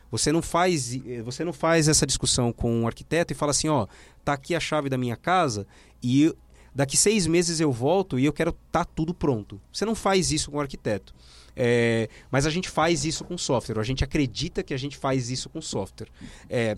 Você 0.09 0.31
não 0.31 0.41
faz, 0.41 0.95
eh, 0.95 1.21
você 1.21 1.43
não 1.43 1.51
faz 1.51 1.87
essa 1.89 2.05
discussão 2.07 2.53
com 2.53 2.73
um 2.73 2.87
arquiteto 2.87 3.33
e 3.33 3.35
fala 3.35 3.51
assim, 3.51 3.67
ó, 3.67 3.85
tá 4.23 4.33
aqui 4.33 4.55
a 4.55 4.59
chave 4.59 4.87
da 4.89 4.97
minha 4.97 5.17
casa 5.17 5.67
e 6.01 6.33
daqui 6.73 6.95
seis 6.95 7.27
meses 7.27 7.59
eu 7.59 7.71
volto 7.71 8.17
e 8.17 8.23
eu 8.25 8.31
quero 8.31 8.53
tá 8.71 8.85
tudo 8.85 9.13
pronto. 9.13 9.59
Você 9.71 9.83
não 9.83 9.93
faz 9.95 10.31
isso 10.31 10.49
com 10.49 10.57
o 10.57 10.61
arquiteto. 10.61 11.13
É, 11.59 12.07
mas 12.31 12.45
a 12.45 12.49
gente 12.49 12.69
faz 12.69 13.03
isso 13.03 13.25
com 13.25 13.37
software. 13.37 13.79
A 13.79 13.83
gente 13.83 14.03
acredita 14.03 14.63
que 14.63 14.73
a 14.73 14.77
gente 14.77 14.95
faz 14.95 15.29
isso 15.29 15.49
com 15.49 15.59
software. 15.61 16.07
É, 16.49 16.77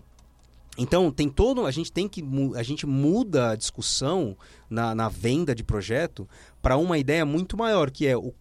então 0.81 1.11
tem 1.11 1.27
todo, 1.27 1.65
a 1.65 1.71
gente 1.71 1.91
tem 1.91 2.07
que 2.07 2.23
a 2.55 2.63
gente 2.63 2.87
muda 2.87 3.51
a 3.51 3.55
discussão 3.55 4.37
na, 4.69 4.95
na 4.95 5.09
venda 5.09 5.53
de 5.53 5.61
projeto 5.61 6.27
para 6.61 6.77
uma 6.77 6.97
ideia 6.97 7.25
muito 7.25 7.57
maior 7.57 7.91
que 7.91 8.07
é 8.07 8.15
o 8.15 8.33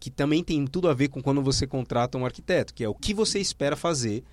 que 0.00 0.10
também 0.10 0.42
tem 0.42 0.66
tudo 0.66 0.88
a 0.88 0.94
ver 0.94 1.08
com 1.08 1.22
quando 1.22 1.40
você 1.42 1.64
contrata 1.64 2.18
um 2.18 2.24
arquiteto, 2.24 2.74
que 2.74 2.82
é 2.82 2.88
o 2.88 2.94
que 2.94 3.14
você 3.14 3.38
espera 3.38 3.76
fazer, 3.76 4.24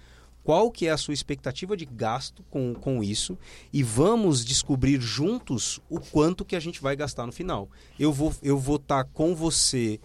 qual 0.44 0.72
que 0.72 0.88
é 0.88 0.92
a 0.92 0.98
sua 0.98 1.14
expectativa 1.14 1.78
de 1.78 1.86
gasto 1.86 2.42
com, 2.50 2.74
com 2.74 3.04
isso 3.04 3.38
e 3.72 3.84
vamos 3.84 4.44
descobrir 4.44 5.00
juntos 5.00 5.80
o 5.90 6.00
quanto 6.00 6.46
que 6.46 6.56
a 6.56 6.60
gente 6.60 6.82
vai 6.82 6.96
gastar 6.96 7.26
no 7.26 7.34
final. 7.34 7.70
Eu 8.00 8.14
vou 8.14 8.34
eu 8.42 8.58
vou 8.58 8.78
estar 8.78 9.04
com 9.04 9.36
você 9.36 10.00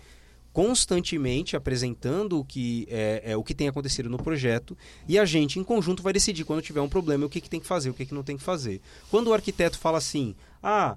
constantemente 0.54 1.56
apresentando 1.56 2.38
o 2.38 2.44
que 2.44 2.86
é, 2.88 3.22
é, 3.32 3.36
o 3.36 3.42
que 3.42 3.52
tem 3.54 3.66
acontecido 3.68 4.08
no 4.08 4.16
projeto 4.16 4.78
e 5.08 5.18
a 5.18 5.24
gente 5.24 5.58
em 5.58 5.64
conjunto 5.64 6.00
vai 6.00 6.12
decidir 6.12 6.44
quando 6.44 6.62
tiver 6.62 6.80
um 6.80 6.88
problema 6.88 7.26
o 7.26 7.28
que, 7.28 7.40
que 7.40 7.50
tem 7.50 7.58
que 7.58 7.66
fazer, 7.66 7.90
o 7.90 7.94
que, 7.94 8.06
que 8.06 8.14
não 8.14 8.22
tem 8.22 8.36
que 8.36 8.42
fazer. 8.42 8.80
Quando 9.10 9.28
o 9.28 9.34
arquiteto 9.34 9.76
fala 9.76 9.98
assim, 9.98 10.34
ah, 10.62 10.96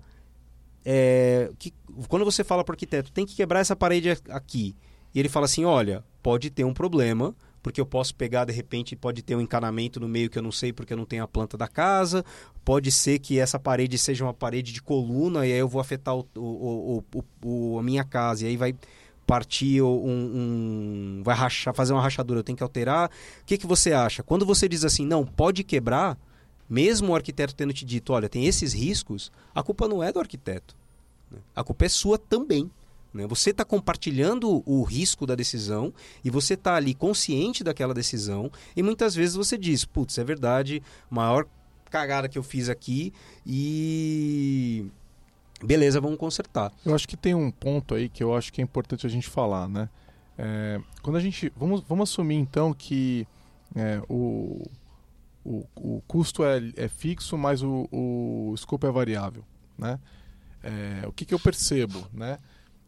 é, 0.86 1.50
que, 1.58 1.74
quando 2.08 2.24
você 2.24 2.44
fala 2.44 2.64
para 2.64 2.72
o 2.72 2.76
arquiteto, 2.76 3.12
tem 3.12 3.26
que 3.26 3.36
quebrar 3.36 3.60
essa 3.60 3.76
parede 3.76 4.12
aqui, 4.30 4.76
e 5.14 5.20
ele 5.20 5.28
fala 5.28 5.46
assim, 5.46 5.66
olha, 5.66 6.04
pode 6.22 6.52
ter 6.52 6.64
um 6.64 6.74
problema, 6.74 7.36
porque 7.64 7.82
eu 7.82 7.86
posso 7.86 8.14
pegar, 8.16 8.46
de 8.46 8.54
repente, 8.54 8.96
pode 8.96 9.24
ter 9.24 9.36
um 9.36 9.42
encanamento 9.42 10.00
no 10.00 10.08
meio 10.08 10.30
que 10.30 10.38
eu 10.38 10.44
não 10.44 10.52
sei 10.52 10.72
porque 10.72 10.94
eu 10.94 10.98
não 10.98 11.06
tenho 11.06 11.24
a 11.24 11.28
planta 11.28 11.58
da 11.58 11.68
casa, 11.68 12.24
pode 12.64 12.92
ser 12.92 13.18
que 13.18 13.40
essa 13.40 13.58
parede 13.60 13.98
seja 13.98 14.24
uma 14.24 14.34
parede 14.36 14.72
de 14.72 14.82
coluna, 14.84 15.48
e 15.48 15.52
aí 15.52 15.58
eu 15.60 15.68
vou 15.68 15.82
afetar 15.82 16.16
o- 16.16 16.28
o- 16.36 17.04
o- 17.14 17.24
o- 17.44 17.80
a 17.80 17.84
minha 17.84 18.04
casa, 18.04 18.46
e 18.46 18.50
aí 18.50 18.56
vai 18.58 18.76
partir 19.28 19.82
um, 19.82 19.88
um- 21.20 21.22
vai 21.24 21.36
rachar, 21.36 21.74
fazer 21.74 21.94
uma 21.94 22.02
rachadura, 22.02 22.40
eu 22.40 22.44
tenho 22.44 22.58
que 22.58 22.64
alterar. 22.64 23.10
O 23.42 23.46
que, 23.46 23.58
que 23.58 23.68
você 23.68 23.92
acha? 23.94 24.24
Quando 24.24 24.46
você 24.46 24.68
diz 24.68 24.84
assim, 24.86 25.06
não, 25.06 25.26
pode 25.26 25.64
quebrar, 25.64 26.18
mesmo 26.70 27.12
o 27.12 27.16
arquiteto 27.16 27.54
tendo 27.54 27.74
te 27.74 27.86
dito, 27.86 28.14
olha, 28.14 28.28
tem 28.30 28.46
esses 28.48 28.74
riscos, 28.74 29.32
a 29.54 29.62
culpa 29.62 29.88
não 29.88 30.02
é 30.02 30.12
do 30.12 30.20
arquiteto. 30.20 30.76
né? 31.30 31.38
A 31.56 31.64
culpa 31.64 31.86
é 31.86 31.90
sua 31.90 32.18
também. 32.18 32.72
né? 33.14 33.28
Você 33.28 33.50
está 33.52 33.64
compartilhando 33.66 34.64
o 34.66 34.84
risco 34.84 35.26
da 35.26 35.36
decisão 35.36 35.94
e 36.24 36.30
você 36.30 36.54
está 36.54 36.76
ali 36.76 36.94
consciente 36.94 37.64
daquela 37.64 37.94
decisão 37.94 38.50
e 38.76 38.82
muitas 38.82 39.14
vezes 39.14 39.36
você 39.36 39.58
diz, 39.58 39.84
putz, 39.86 40.18
é 40.18 40.24
verdade, 40.24 40.82
maior 41.10 41.46
cagada 41.90 42.28
que 42.28 42.38
eu 42.38 42.44
fiz 42.44 42.68
aqui 42.70 43.14
e 43.46 44.86
beleza, 45.64 46.00
vamos 46.00 46.18
consertar. 46.18 46.72
Eu 46.86 46.94
acho 46.94 47.08
que 47.08 47.18
tem 47.18 47.34
um 47.34 47.52
ponto 47.52 47.96
aí 47.96 48.10
que 48.10 48.24
eu 48.24 48.36
acho 48.36 48.52
que 48.52 48.62
é 48.62 48.64
importante 48.64 49.06
a 49.06 49.10
gente 49.10 49.28
falar, 49.28 49.68
né? 49.68 49.90
É, 50.38 50.80
quando 51.02 51.16
a 51.16 51.20
gente. 51.20 51.52
Vamos, 51.56 51.82
vamos 51.82 52.10
assumir 52.10 52.36
então 52.36 52.74
que 52.74 53.28
é, 53.76 54.02
o, 54.08 54.70
o, 55.44 55.66
o 55.76 56.04
custo 56.08 56.44
é, 56.44 56.62
é 56.76 56.88
fixo, 56.88 57.38
mas 57.38 57.64
o, 57.64 57.88
o 57.92 58.54
escopo 58.54 58.86
é 58.86 58.92
variável, 58.92 59.44
né? 59.78 60.00
É, 60.64 61.08
o 61.08 61.12
que, 61.12 61.26
que 61.26 61.34
eu 61.34 61.40
percebo, 61.40 62.08
né? 62.14 62.38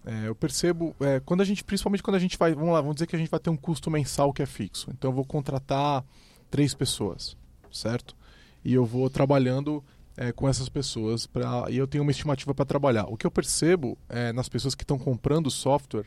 É, 0.06 0.28
eu 0.28 0.36
percebo 0.36 0.96
é, 1.00 1.20
quando 1.20 1.42
a 1.42 1.46
gente, 1.46 1.64
principalmente 1.64 2.02
quando 2.02 2.16
a 2.16 2.20
gente 2.20 2.38
vai, 2.38 2.54
vamos 2.54 2.74
lá, 2.74 2.82
vamos 2.82 2.96
dizer 2.96 3.08
que 3.08 3.16
a 3.16 3.20
gente 3.20 3.30
vai 3.30 3.40
ter 3.40 3.50
um 3.50 3.58
custo 3.58 3.92
mensal 3.92 4.32
que 4.32 4.42
é 4.42 4.46
fixo. 4.46 4.90
Então 4.92 5.12
eu 5.12 5.16
vou 5.16 5.26
contratar 5.26 6.04
três 6.50 6.74
pessoas, 6.74 7.36
certo? 7.72 8.16
E 8.64 8.74
eu 8.74 8.86
vou 8.86 9.10
trabalhando 9.10 9.84
é, 10.18 10.32
com 10.32 10.48
essas 10.48 10.70
pessoas 10.70 11.26
pra, 11.26 11.66
e 11.70 11.78
eu 11.78 11.88
tenho 11.88 12.04
uma 12.04 12.12
estimativa 12.12 12.54
para 12.54 12.66
trabalhar. 12.66 13.06
O 13.06 13.18
que 13.18 13.26
eu 13.26 13.32
percebo 13.32 13.98
é, 14.08 14.32
nas 14.34 14.50
pessoas 14.50 14.76
que 14.76 14.84
estão 14.84 14.98
comprando 14.98 15.50
software 15.50 16.06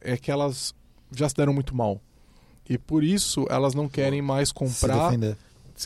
é 0.00 0.16
que 0.16 0.30
elas 0.30 0.74
já 1.14 1.28
se 1.28 1.34
deram 1.34 1.52
muito 1.52 1.74
mal. 1.74 2.00
E 2.68 2.76
por 2.76 3.02
isso 3.02 3.46
elas 3.48 3.74
não 3.74 3.88
querem 3.88 4.20
mais 4.20 4.52
comprar. 4.52 5.12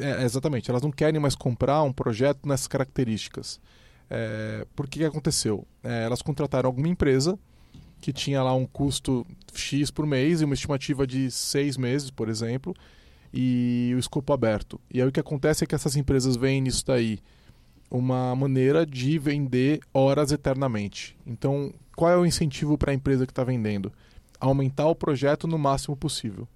É, 0.01 0.25
exatamente, 0.25 0.71
elas 0.71 0.83
não 0.83 0.91
querem 0.91 1.21
mais 1.21 1.35
comprar 1.35 1.83
um 1.83 1.93
projeto 1.93 2.49
nessas 2.49 2.67
características. 2.67 3.61
É, 4.09 4.67
por 4.75 4.89
que 4.89 4.99
que 4.99 5.05
aconteceu? 5.05 5.67
É, 5.83 6.05
elas 6.05 6.23
contrataram 6.23 6.69
alguma 6.69 6.89
empresa 6.89 7.39
que 8.01 8.13
tinha 8.13 8.43
lá 8.43 8.55
um 8.55 8.67
custo 8.67 9.25
X 9.55 9.91
por 9.91 10.05
mês 10.07 10.41
e 10.41 10.45
uma 10.45 10.55
estimativa 10.55 11.07
de 11.07 11.31
seis 11.31 11.77
meses, 11.77 12.11
por 12.11 12.29
exemplo, 12.29 12.75
e 13.33 13.93
o 13.95 13.99
escopo 13.99 14.33
aberto. 14.33 14.81
E 14.93 15.01
aí 15.01 15.09
o 15.09 15.13
que 15.13 15.21
acontece 15.21 15.65
é 15.65 15.67
que 15.67 15.75
essas 15.75 15.97
empresas 15.97 16.37
veem 16.37 16.61
nisso 16.61 16.85
daí 16.87 17.19
uma 17.91 18.35
maneira 18.35 18.87
de 18.87 19.19
vender 19.19 19.81
horas 19.93 20.33
eternamente. 20.33 21.17
Então, 21.27 21.73
qual 21.95 22.11
é 22.11 22.17
o 22.17 22.25
incentivo 22.25 22.79
para 22.79 22.91
a 22.91 22.95
empresa 22.95 23.27
que 23.27 23.33
está 23.33 23.45
vendendo? 23.45 23.93
Aumentar 24.41 24.87
o 24.87 24.95
projeto 24.95 25.47
no 25.47 25.59
máximo 25.59 25.95
possível, 25.95 26.49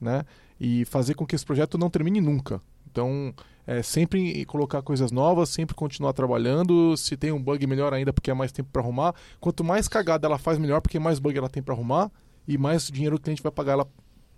né? 0.00 0.24
E 0.58 0.84
fazer 0.86 1.14
com 1.14 1.26
que 1.26 1.34
esse 1.34 1.44
projeto 1.44 1.76
não 1.76 1.90
termine 1.90 2.20
nunca. 2.20 2.60
Então, 2.90 3.34
é, 3.66 3.82
sempre 3.82 4.44
colocar 4.46 4.80
coisas 4.80 5.12
novas, 5.12 5.50
sempre 5.50 5.74
continuar 5.74 6.14
trabalhando. 6.14 6.96
Se 6.96 7.18
tem 7.18 7.30
um 7.30 7.42
bug, 7.42 7.66
melhor 7.66 7.92
ainda, 7.92 8.12
porque 8.12 8.30
é 8.30 8.34
mais 8.34 8.50
tempo 8.50 8.70
para 8.72 8.80
arrumar. 8.80 9.14
Quanto 9.38 9.62
mais 9.62 9.86
cagada 9.88 10.26
ela 10.26 10.38
faz, 10.38 10.58
melhor, 10.58 10.80
porque 10.80 10.98
mais 10.98 11.18
bug 11.18 11.36
ela 11.36 11.50
tem 11.50 11.62
para 11.62 11.74
arrumar 11.74 12.10
e 12.46 12.56
mais 12.56 12.88
dinheiro 12.88 13.16
o 13.16 13.20
cliente 13.20 13.42
vai 13.42 13.52
pagar 13.52 13.72
ela 13.72 13.88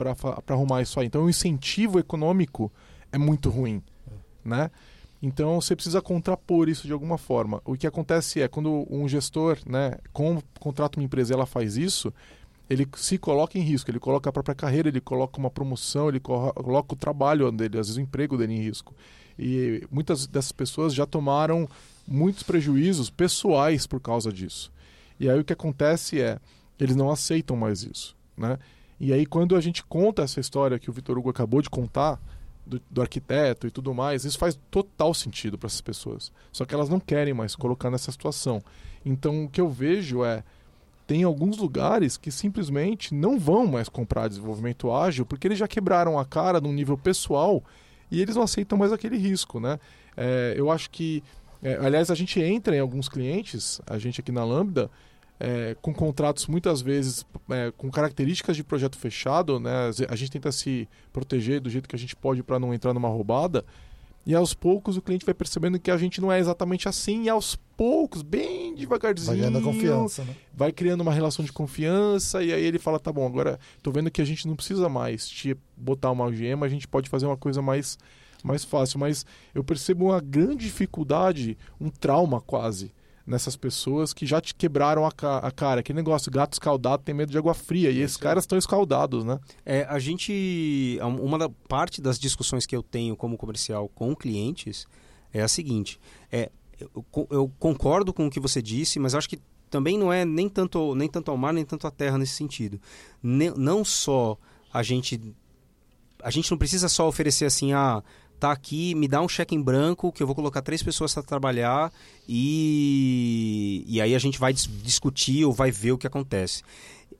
para 0.05 0.55
arrumar 0.55 0.83
isso 0.83 0.99
aí. 0.99 1.07
Então, 1.07 1.25
o 1.25 1.31
incentivo 1.31 1.99
econômico 1.99 2.73
é 3.13 3.19
muito 3.19 3.51
ruim, 3.51 3.83
né? 4.45 4.71
Então, 5.23 5.61
você 5.61 5.77
precisa 5.77 6.01
contrapor 6.01 6.69
isso 6.69 6.87
de 6.87 6.93
alguma 6.93 7.19
forma. 7.19 7.61
O 7.65 7.77
que 7.77 7.87
acontece 7.87 8.41
é, 8.41 8.49
quando 8.49 8.87
um 8.91 9.07
gestor 9.07 9.59
né, 9.67 9.97
com, 10.13 10.43
contrata 10.59 10.99
uma 10.99 11.05
empresa 11.05 11.33
e 11.33 11.35
ela 11.35 11.45
faz 11.45 11.77
isso, 11.77 12.13
ele 12.71 12.89
se 12.97 13.19
coloca 13.19 13.59
em 13.59 13.61
risco, 13.61 13.91
ele 13.91 13.99
coloca 13.99 14.31
a 14.31 14.33
própria 14.33 14.55
carreira, 14.55 14.89
ele 14.89 15.01
coloca 15.01 15.39
uma 15.39 15.51
promoção, 15.51 16.09
ele 16.09 16.21
co- 16.21 16.53
coloca 16.55 16.95
o 16.95 16.97
trabalho 16.97 17.51
dele, 17.53 17.79
às 17.79 17.89
vezes 17.89 17.99
o 17.99 18.01
emprego 18.01 18.39
dele 18.39 18.55
em 18.55 18.63
risco. 18.63 18.95
E 19.39 19.87
muitas 19.91 20.27
dessas 20.27 20.53
pessoas 20.53 20.95
já 20.95 21.05
tomaram 21.05 21.69
muitos 22.07 22.43
prejuízos 22.43 23.11
pessoais 23.11 23.87
por 23.87 24.01
causa 24.01 24.33
disso. 24.33 24.73
E 25.19 25.29
aí 25.29 25.39
o 25.39 25.45
que 25.45 25.53
acontece 25.53 26.21
é, 26.21 26.39
eles 26.79 26.97
não 26.97 27.11
aceitam 27.11 27.57
mais 27.57 27.83
isso, 27.83 28.17
né? 28.37 28.59
E 29.01 29.13
aí 29.13 29.25
quando 29.25 29.57
a 29.57 29.61
gente 29.61 29.83
conta 29.83 30.23
essa 30.23 30.39
história 30.39 30.79
que 30.79 30.91
o 30.91 30.93
Vitor 30.93 31.19
Hugo 31.19 31.31
acabou 31.31 31.63
de 31.63 31.71
contar, 31.71 32.21
do, 32.71 32.81
do 32.89 33.03
arquiteto 33.03 33.67
e 33.67 33.71
tudo 33.71 33.93
mais, 33.93 34.25
isso 34.25 34.39
faz 34.39 34.59
total 34.71 35.13
sentido 35.13 35.59
para 35.59 35.67
essas 35.67 35.81
pessoas. 35.81 36.33
Só 36.53 36.65
que 36.65 36.75
elas 36.75 36.89
não 36.89 37.01
querem 37.01 37.35
mais 37.35 37.57
colocar 37.57 37.91
nessa 37.91 38.13
situação. 38.13 38.63
Então 39.05 39.45
o 39.45 39.49
que 39.49 39.61
eu 39.61 39.69
vejo 39.69 40.25
é 40.25 40.45
tem 41.07 41.25
alguns 41.25 41.59
lugares 41.59 42.17
que 42.17 42.31
simplesmente 42.31 43.13
não 43.13 43.37
vão 43.37 43.67
mais 43.67 43.89
comprar 43.89 44.29
desenvolvimento 44.29 44.93
ágil 44.93 45.27
porque 45.27 45.49
eles 45.49 45.59
já 45.59 45.67
quebraram 45.67 46.17
a 46.17 46.25
cara 46.25 46.61
num 46.61 46.73
nível 46.73 46.97
pessoal 46.97 47.65
e 48.11 48.21
eles 48.21 48.37
não 48.37 48.45
aceitam 48.45 48.79
mais 48.79 48.93
aquele 48.93 49.17
risco, 49.17 49.59
né? 49.59 49.79
É, 50.17 50.55
eu 50.57 50.71
acho 50.71 50.91
que, 50.91 51.23
é, 51.63 51.77
aliás, 51.77 52.11
a 52.11 52.15
gente 52.15 52.41
entra 52.41 52.77
em 52.77 52.81
alguns 52.81 53.09
clientes, 53.09 53.81
a 53.87 53.99
gente 53.99 54.21
aqui 54.21 54.33
na 54.33 54.45
Lambda, 54.45 54.91
é, 55.41 55.75
com 55.81 55.93
contratos 55.95 56.47
muitas 56.47 56.83
vezes 56.83 57.25
é, 57.49 57.73
com 57.75 57.91
características 57.91 58.55
de 58.55 58.63
projeto 58.63 58.99
fechado, 58.99 59.59
né? 59.59 59.91
A 60.09 60.15
gente 60.15 60.31
tenta 60.31 60.53
se 60.53 60.87
proteger 61.11 61.61
do 61.61 61.71
jeito 61.71 61.89
que 61.89 61.97
a 61.97 61.99
gente 61.99 62.15
pode 62.15 62.43
para 62.43 62.59
não 62.59 62.75
entrar 62.75 62.93
numa 62.93 63.09
roubada. 63.09 63.65
E 64.27 64.35
aos 64.35 64.53
poucos 64.53 64.99
o 64.99 65.03
cliente 65.03 65.25
vai 65.25 65.35
percebendo 65.35 65.81
que 65.81 65.91
a 65.91 65.97
gente 65.97 66.21
não 66.21 66.31
é 66.31 66.39
exatamente 66.39 66.87
assim, 66.87 67.25
e 67.25 67.29
aos 67.31 67.57
poucos, 67.75 68.21
bem 68.21 68.75
devagarzinho, 68.75 69.29
Vai 69.29 69.51
ganhando 69.51 69.65
confiança, 69.65 70.25
né? 70.25 70.37
vai 70.53 70.71
criando 70.71 71.01
uma 71.01 71.13
relação 71.13 71.43
de 71.43 71.51
confiança, 71.51 72.43
e 72.43 72.53
aí 72.53 72.63
ele 72.63 72.79
fala: 72.79 73.01
tá 73.01 73.11
bom, 73.11 73.27
agora 73.27 73.59
tô 73.83 73.91
vendo 73.91 74.11
que 74.11 74.21
a 74.21 74.25
gente 74.25 74.47
não 74.47 74.55
precisa 74.55 74.91
mais 74.91 75.27
te 75.27 75.57
botar 75.75 76.11
uma 76.11 76.25
algema, 76.25 76.67
a 76.67 76.69
gente 76.69 76.87
pode 76.87 77.09
fazer 77.09 77.25
uma 77.25 77.37
coisa 77.37 77.63
mais, 77.63 77.99
mais 78.45 78.63
fácil. 78.63 79.01
Mas 79.01 79.25
eu 79.55 79.65
percebo 79.65 80.07
uma 80.07 80.21
grande 80.21 80.67
dificuldade, 80.67 81.57
um 81.81 81.89
trauma 81.89 82.43
quase. 82.43 82.93
Nessas 83.31 83.55
pessoas 83.57 84.13
que 84.13 84.27
já 84.27 84.41
te 84.41 84.53
quebraram 84.55 85.07
a, 85.07 85.13
ca- 85.13 85.39
a 85.39 85.51
cara. 85.53 85.81
Aquele 85.81 85.97
negócio, 85.97 86.31
gato 86.33 86.53
escaldado 86.55 87.03
tem 87.05 87.15
medo 87.15 87.31
de 87.31 87.39
água 87.39 87.55
fria. 87.55 87.91
E 87.91 88.01
esses 88.01 88.17
caras 88.17 88.43
estão 88.43 88.59
escaldados, 88.59 89.25
né? 89.25 89.39
É, 89.65 89.85
a 89.89 89.99
gente. 90.01 90.99
Uma 91.01 91.39
da 91.39 91.49
parte 91.69 92.01
das 92.03 92.19
discussões 92.19 92.67
que 92.67 92.75
eu 92.75 92.83
tenho 92.83 93.15
como 93.17 93.37
comercial 93.39 93.89
com 93.89 94.17
clientes 94.17 94.85
é 95.33 95.41
a 95.43 95.49
seguinte: 95.49 96.01
é, 96.33 96.51
eu, 96.81 97.05
eu 97.31 97.53
concordo 97.59 98.13
com 98.13 98.27
o 98.27 98.31
que 98.31 98.41
você 98.41 98.61
disse, 98.61 98.99
mas 98.99 99.15
acho 99.15 99.29
que 99.29 99.39
também 99.71 99.97
não 99.97 100.13
é 100.13 100.25
nem 100.25 100.49
tanto, 100.49 100.97
nem 100.97 101.09
tanto 101.09 101.31
ao 101.31 101.37
mar, 101.37 101.53
nem 101.53 101.65
tanto 101.65 101.87
à 101.87 101.91
terra 101.93 102.19
nesse 102.19 102.35
sentido. 102.35 102.81
Ne- 103.23 103.53
não 103.57 103.85
só 103.85 104.37
a 104.73 104.83
gente. 104.83 105.21
A 106.23 106.31
gente 106.33 106.51
não 106.51 106.59
precisa 106.59 106.89
só 106.89 107.07
oferecer 107.09 107.45
assim, 107.45 107.73
ah, 107.73 108.03
tá 108.41 108.51
aqui, 108.51 108.95
me 108.95 109.07
dá 109.07 109.21
um 109.21 109.29
cheque 109.29 109.55
em 109.55 109.61
branco 109.61 110.11
que 110.11 110.23
eu 110.23 110.27
vou 110.27 110.35
colocar 110.35 110.63
três 110.63 110.83
pessoas 110.83 111.13
para 111.13 111.23
trabalhar 111.23 111.93
e, 112.29 113.85
e 113.87 114.01
aí 114.01 114.15
a 114.15 114.19
gente 114.19 114.39
vai 114.39 114.53
dis- 114.53 114.69
discutir 114.83 115.45
ou 115.45 115.53
vai 115.53 115.71
ver 115.71 115.93
o 115.93 115.99
que 115.99 116.07
acontece 116.07 116.63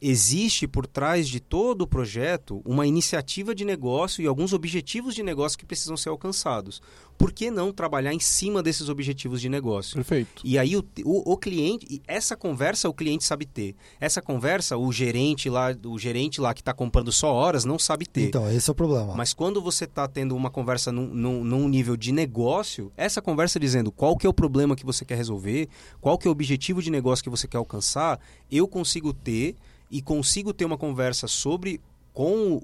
existe 0.01 0.67
por 0.67 0.87
trás 0.87 1.29
de 1.29 1.41
todo 1.41 1.83
o 1.83 1.87
projeto 1.87 2.63
uma 2.65 2.87
iniciativa 2.87 3.55
de 3.55 3.65
negócio 3.65 4.23
e 4.23 4.27
alguns 4.27 4.53
objetivos 4.53 5.15
de 5.15 5.23
negócio 5.23 5.59
que 5.59 5.67
precisam 5.67 5.97
ser 5.97 6.09
alcançados. 6.09 6.81
Por 7.19 7.33
que 7.33 7.51
não 7.51 7.71
trabalhar 7.71 8.15
em 8.15 8.19
cima 8.19 8.63
desses 8.63 8.89
objetivos 8.89 9.43
de 9.43 9.49
negócio? 9.51 9.97
Perfeito. 9.97 10.43
E 10.43 10.59
aí 10.59 10.75
o, 10.75 10.85
o, 11.05 11.33
o 11.33 11.37
cliente, 11.37 11.87
e 11.91 12.01
essa 12.07 12.35
conversa 12.35 12.89
o 12.89 12.95
cliente 12.95 13.25
sabe 13.25 13.45
ter. 13.45 13.75
Essa 14.01 14.23
conversa 14.23 14.79
o 14.79 14.91
gerente 14.91 15.51
lá, 15.51 15.77
o 15.85 15.99
gerente 15.99 16.41
lá 16.41 16.55
que 16.55 16.63
está 16.63 16.73
comprando 16.73 17.13
só 17.13 17.33
horas 17.33 17.67
não 17.67 17.79
sabe 17.79 18.07
ter. 18.07 18.29
Então, 18.29 18.51
esse 18.51 18.71
é 18.71 18.73
o 18.73 18.75
problema. 18.75 19.15
Mas 19.15 19.35
quando 19.35 19.61
você 19.61 19.85
está 19.85 20.09
tendo 20.09 20.35
uma 20.35 20.51
conversa 20.51 20.91
num, 20.91 21.09
num, 21.09 21.45
num 21.45 21.69
nível 21.69 21.95
de 21.95 22.11
negócio, 22.11 22.91
essa 22.97 23.21
conversa 23.21 23.61
dizendo 23.61 23.93
qual 23.93 24.17
que 24.17 24.27
é 24.27 24.31
o 24.31 24.35
problema 24.35 24.75
que 24.75 24.87
você 24.87 25.05
quer 25.05 25.17
resolver, 25.17 25.69
qual 26.01 26.17
que 26.17 26.27
é 26.27 26.31
o 26.31 26.33
objetivo 26.33 26.83
de 26.83 26.91
negócio 26.91 27.23
que 27.23 27.31
você 27.31 27.47
quer 27.47 27.59
alcançar, 27.59 28.19
eu 28.51 28.67
consigo 28.67 29.13
ter 29.13 29.57
e 29.91 30.01
consigo 30.01 30.53
ter 30.53 30.65
uma 30.65 30.79
conversa 30.79 31.27
sobre 31.27 31.81
com 32.13 32.53
o- 32.53 32.59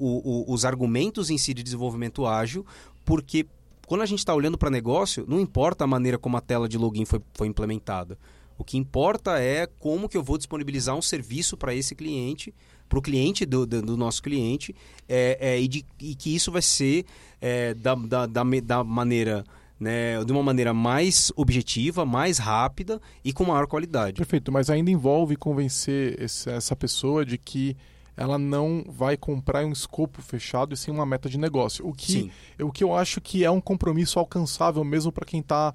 o- 0.48 0.52
os 0.52 0.64
argumentos 0.64 1.30
em 1.30 1.38
si 1.38 1.54
de 1.54 1.62
desenvolvimento 1.62 2.26
ágil, 2.26 2.64
porque 3.04 3.46
quando 3.86 4.02
a 4.02 4.06
gente 4.06 4.18
está 4.18 4.34
olhando 4.34 4.58
para 4.58 4.68
negócio, 4.70 5.24
não 5.28 5.40
importa 5.40 5.84
a 5.84 5.86
maneira 5.86 6.18
como 6.18 6.36
a 6.36 6.40
tela 6.40 6.68
de 6.68 6.76
login 6.76 7.04
foi, 7.04 7.20
foi 7.34 7.46
implementada. 7.46 8.18
O 8.58 8.64
que 8.64 8.76
importa 8.76 9.38
é 9.38 9.66
como 9.78 10.08
que 10.08 10.16
eu 10.16 10.22
vou 10.22 10.36
disponibilizar 10.38 10.96
um 10.96 11.02
serviço 11.02 11.56
para 11.56 11.74
esse 11.74 11.94
cliente, 11.94 12.52
para 12.88 12.98
o 12.98 13.02
cliente 13.02 13.44
do, 13.44 13.66
do- 13.66 13.82
do 13.82 13.96
nosso 13.96 14.22
cliente, 14.22 14.74
é, 15.08 15.36
é, 15.40 15.60
e, 15.60 15.68
de- 15.68 15.84
e 16.00 16.14
que 16.14 16.34
isso 16.34 16.50
vai 16.50 16.62
ser 16.62 17.04
é, 17.40 17.74
da, 17.74 17.94
da, 17.94 18.26
da, 18.26 18.42
da 18.64 18.82
maneira, 18.84 19.44
né, 19.78 20.24
de 20.24 20.32
uma 20.32 20.42
maneira 20.42 20.72
mais 20.72 21.32
objetiva, 21.36 22.04
mais 22.04 22.38
rápida 22.38 23.00
e 23.24 23.32
com 23.32 23.44
maior 23.44 23.66
qualidade. 23.66 24.16
Perfeito, 24.16 24.50
mas 24.50 24.70
ainda 24.70 24.90
envolve 24.90 25.36
convencer 25.36 26.16
essa 26.20 26.74
pessoa 26.74 27.24
de 27.24 27.36
que 27.36 27.76
ela 28.16 28.38
não 28.38 28.82
vai 28.88 29.14
comprar 29.14 29.66
um 29.66 29.72
escopo 29.72 30.22
fechado 30.22 30.72
e 30.72 30.76
sim 30.76 30.90
uma 30.90 31.04
meta 31.04 31.28
de 31.28 31.36
negócio. 31.36 31.86
O 31.86 31.92
que, 31.92 32.32
o 32.58 32.72
que 32.72 32.82
eu 32.82 32.94
acho 32.94 33.20
que 33.20 33.44
é 33.44 33.50
um 33.50 33.60
compromisso 33.60 34.18
alcançável 34.18 34.82
mesmo 34.82 35.12
para 35.12 35.26
quem 35.26 35.40
está 35.40 35.74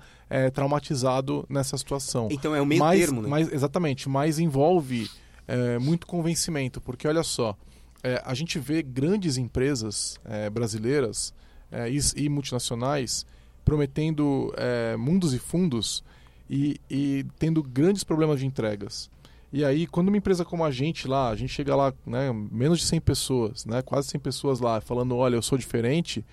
traumatizado 0.52 1.45
nessa 1.47 1.78
situação. 1.78 2.30
Então 2.32 2.56
é 2.56 2.62
o 2.62 2.66
meio 2.66 2.80
mas, 2.80 2.99
termo, 2.99 3.22
né? 3.22 3.28
mas- 3.30 3.54
exatamente, 3.54 4.10
mas 4.10 4.39
envolve 4.39 5.08
é, 5.47 5.78
muito 5.78 6.08
convencimento, 6.08 6.80
porque 6.80 7.08
olha 7.08 7.24
só, 7.24 7.56
é, 8.04 8.22
a 8.26 8.34
gente 8.34 8.58
vê 8.58 8.82
grandes 8.82 9.38
empresas 9.38 10.18
é, 10.26 10.49
brasileiras 10.49 11.34
é, 11.72 11.89
e, 11.89 11.99
e 12.16 12.30
multinacionais 12.30 13.26
prometendo 13.66 14.53
é, 14.57 14.95
mundos 14.97 15.34
e 15.34 15.39
fundos 15.39 16.03
e, 16.49 16.80
e 16.89 17.26
tendo 17.39 17.62
grandes 17.64 18.03
problemas 18.03 18.39
de 18.39 18.45
entregas. 18.45 19.09
E 19.53 19.66
aí, 19.66 19.86
quando 19.86 20.07
uma 20.07 20.18
empresa 20.18 20.45
como 20.45 20.64
a 20.64 20.72
gente 20.72 21.07
lá, 21.07 21.30
a 21.30 21.36
gente 21.36 21.49
chega 21.53 21.76
lá, 21.76 21.93
né, 22.05 22.32
menos 22.51 22.80
de 22.80 22.86
100 22.86 23.01
pessoas, 23.01 23.66
né, 23.66 23.82
quase 23.82 24.07
100 24.09 24.20
pessoas 24.22 24.59
lá, 24.62 24.80
falando, 24.80 25.16
olha, 25.18 25.36
eu 25.36 25.41
sou 25.41 25.57
diferente, 25.57 26.24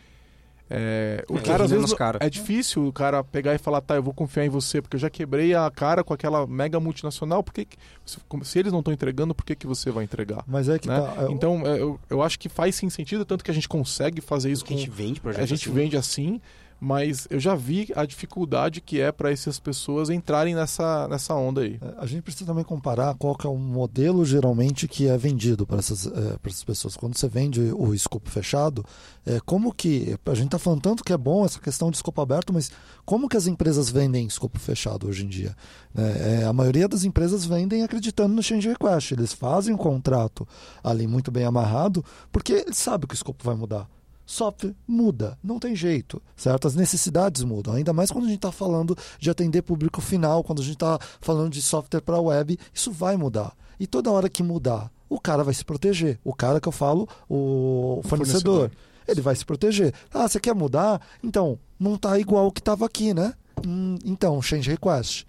é, 0.71 1.25
o 1.31 1.39
É, 1.39 1.41
cara 1.41 1.65
às 1.65 1.71
rindo 1.71 1.81
vezes 1.81 1.97
cara. 1.97 2.19
é 2.21 2.29
difícil 2.29 2.87
o 2.87 2.93
cara 2.93 3.25
pegar 3.25 3.55
e 3.55 3.59
falar, 3.59 3.81
tá, 3.81 3.97
eu 3.97 4.03
vou 4.03 4.13
confiar 4.13 4.45
em 4.45 4.51
você, 4.51 4.83
porque 4.83 4.97
eu 4.97 5.01
já 5.01 5.09
quebrei 5.09 5.55
a 5.55 5.69
cara 5.71 6.05
com 6.05 6.13
aquela 6.13 6.47
mega 6.47 6.79
multinacional, 6.79 7.43
por 7.43 7.55
que 7.55 7.65
que- 7.65 7.77
se, 8.05 8.19
como- 8.29 8.45
se 8.45 8.59
eles 8.59 8.71
não 8.71 8.81
estão 8.81 8.93
entregando, 8.93 9.35
por 9.35 9.45
que, 9.47 9.57
que 9.57 9.67
você 9.67 9.91
vai 9.91 10.05
entregar? 10.05 10.45
Mas 10.47 10.69
é 10.69 10.79
que 10.79 10.87
né? 10.87 11.01
tá. 11.01 11.25
é, 11.25 11.33
Então, 11.33 11.63
é, 11.67 11.81
eu, 11.81 11.99
eu 12.11 12.23
acho 12.23 12.39
que 12.39 12.49
faz 12.51 12.75
sim 12.77 12.91
sentido, 12.91 13.25
tanto 13.25 13.43
que 13.43 13.51
a 13.51 13.55
gente 13.55 13.69
consegue 13.69 14.21
fazer 14.21 14.53
isso 14.53 14.63
a 14.65 14.69
com, 14.69 14.77
gente 14.77 14.91
vende 14.91 15.21
projetos 15.21 15.43
a 15.43 15.47
gente 15.57 15.67
assim. 15.69 15.75
vende 15.75 15.97
assim, 15.97 16.41
mas 16.81 17.27
eu 17.29 17.41
já 17.41 17.55
vi 17.55 17.89
a 17.97 18.05
dificuldade 18.05 18.81
que 18.81 19.01
é 19.01 19.11
para 19.11 19.33
essas 19.33 19.59
pessoas 19.59 20.11
entrarem 20.11 20.55
nessa, 20.55 21.09
nessa 21.09 21.35
onda 21.35 21.63
aí. 21.63 21.79
É, 21.81 21.95
A 21.99 22.07
gente 22.07 22.23
precisa 22.23 22.47
também 22.47 22.65
comparar 22.65 23.15
qual 23.15 23.37
é 23.45 23.49
o 23.49 23.57
modelo 23.57 24.25
geralmente 24.25 24.87
que 24.87 25.09
é 25.09 25.17
vendido 25.19 25.67
para 25.67 25.79
essas, 25.79 26.07
é, 26.07 26.37
essas 26.45 26.65
pessoas. 26.65 26.97
Quando 26.97 27.17
você 27.17 27.29
vende 27.29 27.61
o 27.61 27.93
escopo 27.93 28.31
fechado, 28.31 28.85
é, 29.27 29.41
como 29.45 29.75
que. 29.75 30.17
A 30.25 30.35
gente 30.35 30.47
está 30.47 30.59
falando 30.59 30.83
tanto 30.83 31.03
que 31.03 31.13
é 31.13 31.17
bom 31.17 31.45
essa 31.45 31.59
questão 31.61 31.91
de 31.91 31.97
escopo 31.97 32.21
aberto, 32.21 32.53
mas 32.53 32.71
como 33.05 33.29
que 33.29 33.37
as 33.37 33.47
empresas 33.47 33.91
vendem 33.91 34.27
escopo 34.27 34.59
fechado 34.59 35.09
hoje 35.09 35.25
em 35.25 35.29
dia? 35.29 35.57
É, 35.97 36.43
é, 36.43 36.45
a 36.45 36.53
maioria 36.53 36.87
das 36.87 37.03
empresas 37.03 37.45
vendem 37.45 37.83
acreditando 37.83 38.35
no 38.35 38.43
change 38.43 38.69
request. 38.69 39.15
Eles 39.15 39.33
fazem 39.33 39.75
um 39.75 39.79
contrato 39.79 40.47
ali 40.83 41.07
muito 41.07 41.31
bem 41.31 41.45
amarrado, 41.45 42.05
porque 42.31 42.53
eles 42.53 42.79
sabem 42.79 43.09
que 43.09 43.15
o 43.15 43.17
escopo 43.17 43.45
vai 43.45 43.57
mudar. 43.57 43.89
Software 44.29 44.75
muda, 44.87 45.39
não 45.43 45.59
tem 45.59 45.75
jeito, 45.75 46.21
certo? 46.37 46.69
As 46.69 46.75
necessidades 46.75 47.43
mudam, 47.43 47.73
ainda 47.73 47.95
mais 47.95 48.11
quando 48.11 48.25
a 48.25 48.29
gente 48.29 48.37
está 48.37 48.53
falando 48.53 48.95
de 49.19 49.31
atender 49.31 49.63
público 49.63 50.03
final, 50.03 50.45
quando 50.45 50.61
a 50.61 50.63
gente 50.63 50.75
está 50.75 50.99
falando 51.19 51.51
de 51.51 51.63
software 51.63 52.03
para 52.03 52.21
web, 52.21 52.59
isso 52.75 52.93
vai 52.93 53.17
mudar. 53.17 53.57
E 53.81 53.87
toda 53.87 54.11
hora 54.11 54.29
que 54.29 54.43
mudar, 54.43 54.93
o 55.09 55.19
cara 55.19 55.43
vai 55.43 55.55
se 55.55 55.65
proteger. 55.65 56.21
O 56.23 56.35
cara 56.35 56.61
que 56.61 56.69
eu 56.69 56.73
falo, 56.73 57.09
o 57.27 58.03
fornecedor, 58.05 58.69
fornecedor. 58.69 58.71
ele 59.09 59.23
vai 59.23 59.35
se 59.35 59.47
proteger. 59.47 59.95
Ah, 60.13 60.29
você 60.29 60.39
quer 60.39 60.55
mudar? 60.55 61.01
Então, 61.25 61.59
não 61.81 61.95
está 61.95 62.19
igual 62.19 62.49
o 62.49 62.53
que 62.53 62.61
estava 62.61 62.85
aqui, 62.85 63.15
né? 63.15 63.33
Hum, 63.67 63.97
então, 64.05 64.43
change 64.43 64.69
request. 64.71 65.27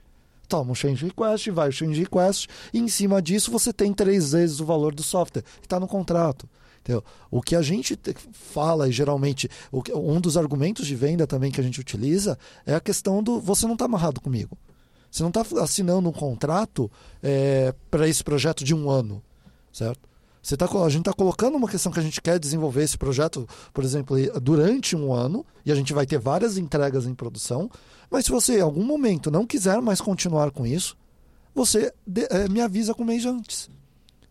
Toma 0.49 0.73
um 0.73 0.75
change 0.75 1.05
request, 1.05 1.49
vai 1.51 1.69
o 1.69 1.71
change 1.71 2.01
request, 2.01 2.49
e 2.73 2.79
em 2.79 2.89
cima 2.89 3.21
disso 3.21 3.49
você 3.49 3.71
tem 3.71 3.93
três 3.93 4.33
vezes 4.33 4.59
o 4.59 4.65
valor 4.65 4.93
do 4.93 5.03
software, 5.03 5.43
que 5.61 5.67
está 5.67 5.79
no 5.79 5.87
contrato. 5.87 6.49
Entendeu? 6.89 7.03
O 7.29 7.39
que 7.39 7.55
a 7.55 7.61
gente 7.61 7.95
te- 7.95 8.15
fala 8.31 8.89
e 8.89 8.91
geralmente 8.91 9.47
que- 9.85 9.93
um 9.93 10.19
dos 10.19 10.35
argumentos 10.35 10.87
de 10.87 10.95
venda 10.95 11.27
também 11.27 11.51
que 11.51 11.61
a 11.61 11.63
gente 11.63 11.79
utiliza 11.79 12.35
é 12.65 12.73
a 12.73 12.79
questão 12.79 13.21
do 13.21 13.39
você 13.39 13.67
não 13.67 13.73
está 13.73 13.85
amarrado 13.85 14.19
comigo. 14.19 14.57
Você 15.11 15.21
não 15.21 15.29
está 15.29 15.45
assinando 15.61 16.09
um 16.09 16.11
contrato 16.11 16.89
para 17.91 18.07
esse 18.07 18.23
projeto 18.23 18.63
de 18.63 18.73
um 18.73 18.89
ano, 18.89 19.21
certo? 19.71 20.09
Você 20.41 20.57
tá, 20.57 20.65
a 20.65 20.89
gente 20.89 21.01
está 21.01 21.13
colocando 21.13 21.57
uma 21.57 21.67
questão 21.67 21.91
que 21.91 21.99
a 21.99 22.03
gente 22.03 22.19
quer 22.21 22.39
desenvolver 22.39 22.81
esse 22.83 22.97
projeto, 22.97 23.47
por 23.71 23.83
exemplo, 23.83 24.17
durante 24.41 24.95
um 24.95 25.13
ano, 25.13 25.45
e 25.63 25.71
a 25.71 25.75
gente 25.75 25.93
vai 25.93 26.07
ter 26.07 26.17
várias 26.17 26.57
entregas 26.57 27.05
em 27.05 27.13
produção, 27.13 27.69
mas 28.09 28.25
se 28.25 28.31
você 28.31 28.57
em 28.57 28.61
algum 28.61 28.83
momento 28.83 29.29
não 29.29 29.45
quiser 29.45 29.79
mais 29.79 30.01
continuar 30.01 30.49
com 30.49 30.65
isso, 30.65 30.97
você 31.53 31.93
de- 32.07 32.27
eh, 32.31 32.47
me 32.49 32.61
avisa 32.61 32.95
com 32.95 33.03
um 33.03 33.05
mês 33.05 33.25
antes. 33.27 33.69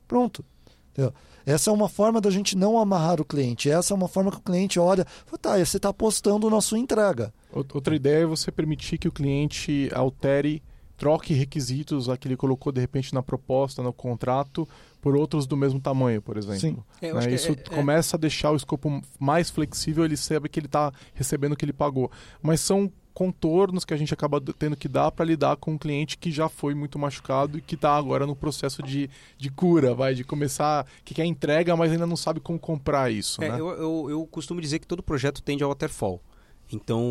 Pronto. 0.09 0.45
Entendeu? 0.93 1.15
Essa 1.49 1.71
é 1.71 1.73
uma 1.73 1.89
forma 1.89 2.21
da 2.21 2.31
gente 2.31 2.57
não 2.57 2.79
amarrar 2.79 3.21
o 3.21 3.25
cliente. 3.25 3.71
Essa 3.71 3.95
é 3.95 3.97
uma 3.97 4.07
forma 4.09 4.31
que 4.31 4.37
o 4.37 4.41
cliente 4.43 4.79
olha, 4.79 5.07
fala, 5.25 5.39
tá, 5.39 5.59
você 5.65 5.79
está 5.79 5.89
apostando 5.89 6.51
na 6.51 6.61
sua 6.61 6.79
entrega. 6.79 7.33
Out- 7.55 7.75
Outra 7.75 7.97
ideia 7.97 8.23
é 8.23 8.27
você 8.27 8.53
permitir 8.53 8.99
que 8.99 9.09
o 9.09 9.13
cliente 9.13 9.89
altere, 9.95 10.63
troque 10.97 11.33
requisitos 11.33 12.09
a 12.09 12.17
que 12.17 12.29
ele 12.29 12.37
colocou 12.37 12.71
de 12.73 12.81
repente 12.81 13.15
na 13.15 13.23
proposta, 13.23 13.83
no 13.83 13.93
contrato, 13.93 14.69
por 15.01 15.17
outros 15.17 15.47
do 15.47 15.57
mesmo 15.57 15.81
tamanho, 15.81 16.21
por 16.21 16.37
exemplo. 16.37 16.59
Sim. 16.61 16.77
É, 17.01 17.11
eu 17.11 17.15
Né? 17.15 17.33
Isso 17.33 17.49
é- 17.49 17.53
é- 17.53 17.57
começa 17.77 18.17
a 18.17 18.19
deixar 18.21 18.51
o 18.51 18.57
escopo 18.57 19.01
mais 19.19 19.49
flexível, 19.49 20.05
ele 20.05 20.17
sabe 20.17 20.49
que 20.49 20.59
ele 20.59 20.67
está 20.67 20.93
recebendo 21.15 21.53
o 21.53 21.57
que 21.57 21.65
ele 21.65 21.73
pagou. 21.73 22.11
Mas 22.43 22.61
são 22.61 22.93
contornos 23.19 23.85
que 23.85 23.93
a 23.93 23.97
gente 23.97 24.15
acaba 24.15 24.41
tendo 24.41 24.77
que 24.77 24.87
dar 24.87 25.11
para 25.11 25.25
lidar 25.25 25.57
com 25.57 25.73
um 25.73 25.79
cliente 25.79 26.17
que 26.17 26.31
já 26.31 26.49
foi 26.49 26.73
muito 26.73 27.01
machucado 27.01 27.59
e 27.59 27.61
que 27.61 27.75
está 27.75 27.97
agora 27.97 28.25
no 28.25 28.37
processo 28.37 28.81
de, 28.81 29.11
de 29.37 29.51
cura, 29.51 29.93
vai, 29.93 30.15
de 30.15 30.23
começar, 30.23 30.87
que 31.05 31.15
quer 31.15 31.25
entrega, 31.25 31.75
mas 31.75 31.91
ainda 31.91 32.07
não 32.07 32.15
sabe 32.15 32.39
como 32.39 32.61
comprar 32.61 33.11
isso, 33.11 33.43
É, 33.43 33.49
né? 33.49 33.61
eu, 33.61 33.71
eu, 33.71 34.07
eu 34.11 34.27
costumo 34.29 34.61
dizer 34.61 34.79
que 34.79 34.87
todo 34.87 35.03
projeto 35.03 35.43
tende 35.43 35.65
ao 35.65 35.71
waterfall. 35.71 36.23
Então, 36.71 37.03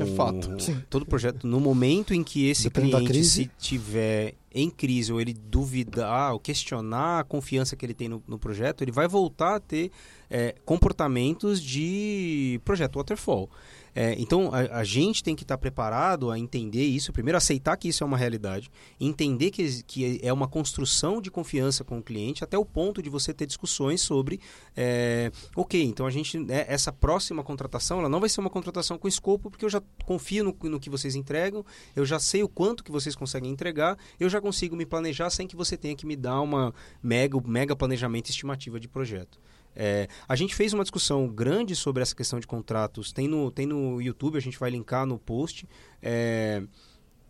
É 0.00 0.06
fato. 0.06 0.58
Sim. 0.62 0.82
todo 0.88 1.04
projeto, 1.04 1.46
no 1.46 1.60
momento 1.60 2.14
em 2.14 2.24
que 2.24 2.48
esse 2.48 2.70
Depende 2.70 2.96
cliente 2.96 3.24
se 3.24 3.50
tiver 3.58 4.36
em 4.50 4.70
crise 4.70 5.12
ou 5.12 5.20
ele 5.20 5.34
duvidar 5.34 6.32
ou 6.32 6.40
questionar 6.40 7.20
a 7.20 7.24
confiança 7.24 7.76
que 7.76 7.84
ele 7.84 7.92
tem 7.92 8.08
no, 8.08 8.22
no 8.26 8.38
projeto, 8.38 8.80
ele 8.82 8.92
vai 8.92 9.06
voltar 9.06 9.56
a 9.56 9.60
ter 9.60 9.90
é, 10.30 10.54
comportamentos 10.64 11.60
de 11.60 12.60
projeto 12.64 12.96
waterfall. 12.96 13.50
É, 13.94 14.14
então, 14.18 14.50
a, 14.52 14.78
a, 14.78 14.84
gente 14.84 15.22
tem 15.22 15.34
que 15.34 15.42
estar 15.42 15.56
tá 15.56 15.60
preparado 15.60 16.30
a 16.30 16.38
entender 16.38 16.84
isso, 16.84 17.12
primeiro 17.12 17.36
aceitar 17.36 17.76
que 17.76 17.88
isso 17.88 18.04
é 18.04 18.06
uma 18.06 18.16
realidade, 18.16 18.70
entender 19.00 19.50
que, 19.50 19.82
que 19.82 20.20
é 20.22 20.32
uma 20.32 20.46
construção 20.46 21.20
de 21.20 21.30
confiança 21.30 21.82
com 21.82 21.98
o 21.98 22.02
cliente, 22.02 22.44
até 22.44 22.56
o 22.56 22.64
ponto 22.64 23.02
de 23.02 23.10
você 23.10 23.34
ter 23.34 23.46
discussões 23.46 24.00
sobre, 24.00 24.40
é, 24.76 25.30
ok, 25.56 25.82
então 25.82 26.06
a 26.06 26.10
gente, 26.10 26.38
né, 26.38 26.64
essa 26.68 26.92
próxima 26.92 27.42
contratação, 27.42 27.98
ela 27.98 28.08
não 28.08 28.20
vai 28.20 28.28
ser 28.28 28.40
uma 28.40 28.50
contratação 28.50 28.96
com 28.96 29.08
escopo, 29.08 29.50
porque 29.50 29.64
eu 29.64 29.70
já 29.70 29.82
confio 30.04 30.44
no, 30.44 30.70
no 30.70 30.80
que 30.80 30.90
vocês 30.90 31.14
entregam, 31.14 31.64
eu 31.96 32.04
já 32.04 32.18
sei 32.18 32.42
o 32.42 32.48
quanto 32.48 32.84
que 32.84 32.92
vocês 32.92 33.16
conseguem 33.16 33.50
entregar, 33.50 33.98
eu 34.18 34.28
já 34.28 34.40
consigo 34.40 34.76
me 34.76 34.86
planejar 34.86 35.30
sem 35.30 35.46
que 35.46 35.56
você 35.56 35.76
tenha 35.76 35.96
que 35.96 36.06
me 36.06 36.16
dar 36.16 36.40
uma 36.40 36.72
mega, 37.02 37.40
mega 37.44 37.74
planejamento 37.74 38.30
estimativa 38.30 38.78
de 38.78 38.88
projeto. 38.88 39.38
É, 39.74 40.08
a 40.28 40.36
gente 40.36 40.54
fez 40.54 40.72
uma 40.72 40.82
discussão 40.82 41.28
grande 41.28 41.74
sobre 41.76 42.02
essa 42.02 42.14
questão 42.14 42.40
de 42.40 42.46
contratos. 42.46 43.12
Tem 43.12 43.28
no, 43.28 43.50
tem 43.50 43.66
no 43.66 44.00
YouTube, 44.00 44.36
a 44.36 44.40
gente 44.40 44.58
vai 44.58 44.70
linkar 44.70 45.06
no 45.06 45.18
post. 45.18 45.68
É, 46.02 46.62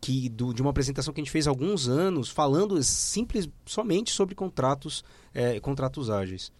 que 0.00 0.28
do, 0.28 0.54
de 0.54 0.62
uma 0.62 0.70
apresentação 0.70 1.12
que 1.12 1.20
a 1.20 1.24
gente 1.24 1.30
fez 1.30 1.46
há 1.46 1.50
alguns 1.50 1.88
anos, 1.88 2.30
falando 2.30 2.82
simples 2.82 3.48
somente 3.66 4.10
sobre 4.10 4.34
contratos, 4.34 5.04
é, 5.34 5.60
contratos 5.60 6.08
ágeis. 6.08 6.50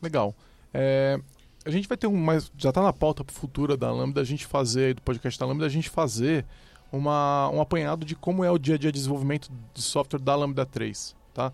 Legal. 0.00 0.34
É, 0.72 1.20
a 1.64 1.70
gente 1.70 1.88
vai 1.88 1.96
ter 1.96 2.06
um 2.06 2.16
mais. 2.16 2.50
Já 2.56 2.70
está 2.70 2.82
na 2.82 2.92
pauta 2.92 3.24
futura 3.26 3.76
da 3.76 3.90
Lambda, 3.92 4.20
a 4.20 4.24
gente 4.24 4.46
fazer, 4.46 4.94
do 4.94 5.02
podcast 5.02 5.38
da 5.38 5.46
Lambda, 5.46 5.66
a 5.66 5.68
gente 5.68 5.90
fazer 5.90 6.46
uma, 6.90 7.48
um 7.50 7.60
apanhado 7.60 8.04
de 8.04 8.14
como 8.14 8.44
é 8.44 8.50
o 8.50 8.58
dia 8.58 8.74
a 8.74 8.78
dia 8.78 8.90
de 8.90 8.98
desenvolvimento 8.98 9.50
de 9.74 9.82
software 9.82 10.20
da 10.20 10.34
Lambda 10.34 10.64
3. 10.64 11.14
Tá? 11.34 11.52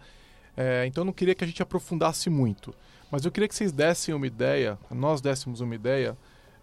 É, 0.57 0.86
então 0.86 1.02
eu 1.02 1.07
não 1.07 1.12
queria 1.12 1.34
que 1.34 1.44
a 1.44 1.46
gente 1.46 1.62
aprofundasse 1.62 2.30
muito. 2.30 2.74
Mas 3.11 3.24
eu 3.24 3.30
queria 3.30 3.48
que 3.48 3.54
vocês 3.54 3.72
dessem 3.72 4.14
uma 4.14 4.26
ideia, 4.26 4.78
nós 4.90 5.20
dessemos 5.20 5.61
uma 5.61 5.74
ideia 5.74 6.16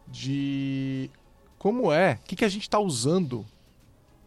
de 0.07 1.09
como 1.57 1.91
é, 1.91 2.19
o 2.21 2.27
que, 2.27 2.35
que 2.35 2.45
a 2.45 2.49
gente 2.49 2.63
está 2.63 2.79
usando 2.79 3.45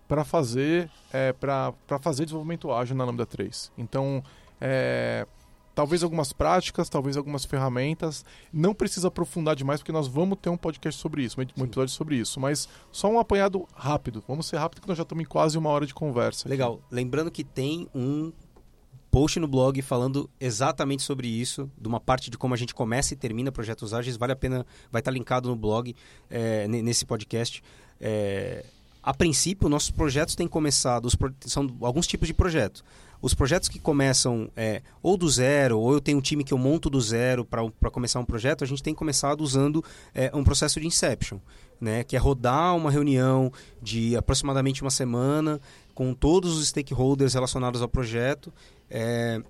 para 0.09 0.25
fazer 0.25 0.91
é, 1.13 1.33
para 1.33 1.75
fazer 2.01 2.25
desenvolvimento 2.25 2.73
ágil 2.73 2.97
na 2.97 3.05
Lambda 3.05 3.27
3. 3.27 3.73
Então, 3.77 4.23
é, 4.61 5.27
talvez 5.77 6.03
algumas 6.03 6.33
práticas, 6.33 6.89
talvez 6.89 7.19
algumas 7.19 7.45
ferramentas. 7.45 8.25
Não 8.51 8.75
precisa 8.75 9.09
aprofundar 9.09 9.55
demais, 9.55 9.81
porque 9.81 9.93
nós 9.93 10.09
vamos 10.09 10.39
ter 10.41 10.49
um 10.49 10.57
podcast 10.57 10.99
sobre 10.99 11.23
isso, 11.23 11.39
um 11.39 11.65
episódio 11.65 11.93
sobre 11.93 12.17
isso. 12.17 12.41
Mas 12.41 12.67
só 12.91 13.09
um 13.11 13.19
apanhado 13.19 13.69
rápido. 13.75 14.25
Vamos 14.27 14.47
ser 14.47 14.57
rápido, 14.57 14.81
porque 14.81 14.91
nós 14.91 14.97
já 14.97 15.03
estamos 15.03 15.23
em 15.23 15.29
quase 15.29 15.59
uma 15.59 15.69
hora 15.69 15.87
de 15.87 15.93
conversa. 15.93 16.49
Legal. 16.49 16.81
Lembrando 16.91 17.31
que 17.31 17.45
tem 17.45 17.87
um 17.95 18.33
post 19.11 19.39
no 19.39 19.47
blog 19.47 19.81
falando 19.83 20.31
exatamente 20.41 21.03
sobre 21.03 21.29
isso, 21.29 21.71
de 21.79 21.87
uma 21.87 22.01
parte 22.01 22.31
de 22.31 22.39
como 22.39 22.55
a 22.55 22.57
gente 22.57 22.75
começa 22.75 23.13
e 23.13 23.17
termina 23.17 23.53
projetos 23.53 23.93
ágeis. 23.93 24.17
Vale 24.17 24.33
a 24.33 24.37
pena, 24.37 24.67
vai 24.91 25.01
estar 25.01 25.11
linkado 25.11 25.51
no 25.51 25.57
blog, 25.57 25.95
é, 26.31 26.67
nesse 26.67 27.05
podcast. 27.05 27.63
É, 28.01 28.65
a 29.03 29.13
princípio, 29.13 29.69
nossos 29.69 29.91
projetos 29.91 30.35
têm 30.35 30.49
começado, 30.49 31.09
são 31.43 31.69
alguns 31.83 32.07
tipos 32.07 32.27
de 32.27 32.33
projeto. 32.33 32.83
Os 33.27 33.35
projetos 33.35 33.69
que 33.69 33.81
começam 33.81 34.49
é, 34.55 34.83
ou 35.03 35.17
do 35.17 35.29
zero, 35.29 35.81
ou 35.81 35.93
eu 35.93 36.01
tenho 36.01 36.17
um 36.17 36.21
time 36.21 36.45
que 36.45 36.55
eu 36.55 36.59
monto 36.59 36.89
do 36.89 37.01
zero 37.01 37.45
para 37.45 37.91
começar 37.91 38.21
um 38.21 38.25
projeto, 38.25 38.63
a 38.63 38.67
gente 38.69 38.81
tem 38.81 38.95
começado 38.95 39.41
usando 39.41 39.85
é, 40.15 40.31
um 40.33 40.45
processo 40.45 40.79
de 40.79 40.87
inception, 40.87 41.41
né, 41.81 42.05
que 42.05 42.15
é 42.15 42.21
rodar 42.21 42.77
uma 42.77 42.89
reunião 42.89 43.53
de 43.83 44.17
aproximadamente 44.17 44.81
uma 44.81 44.93
semana 44.93 45.61
com 45.93 46.15
todos 46.15 46.57
os 46.57 46.69
stakeholders 46.69 47.35
relacionados 47.35 47.83
ao 47.83 47.89
projeto. 47.89 48.55
É, 48.89 49.43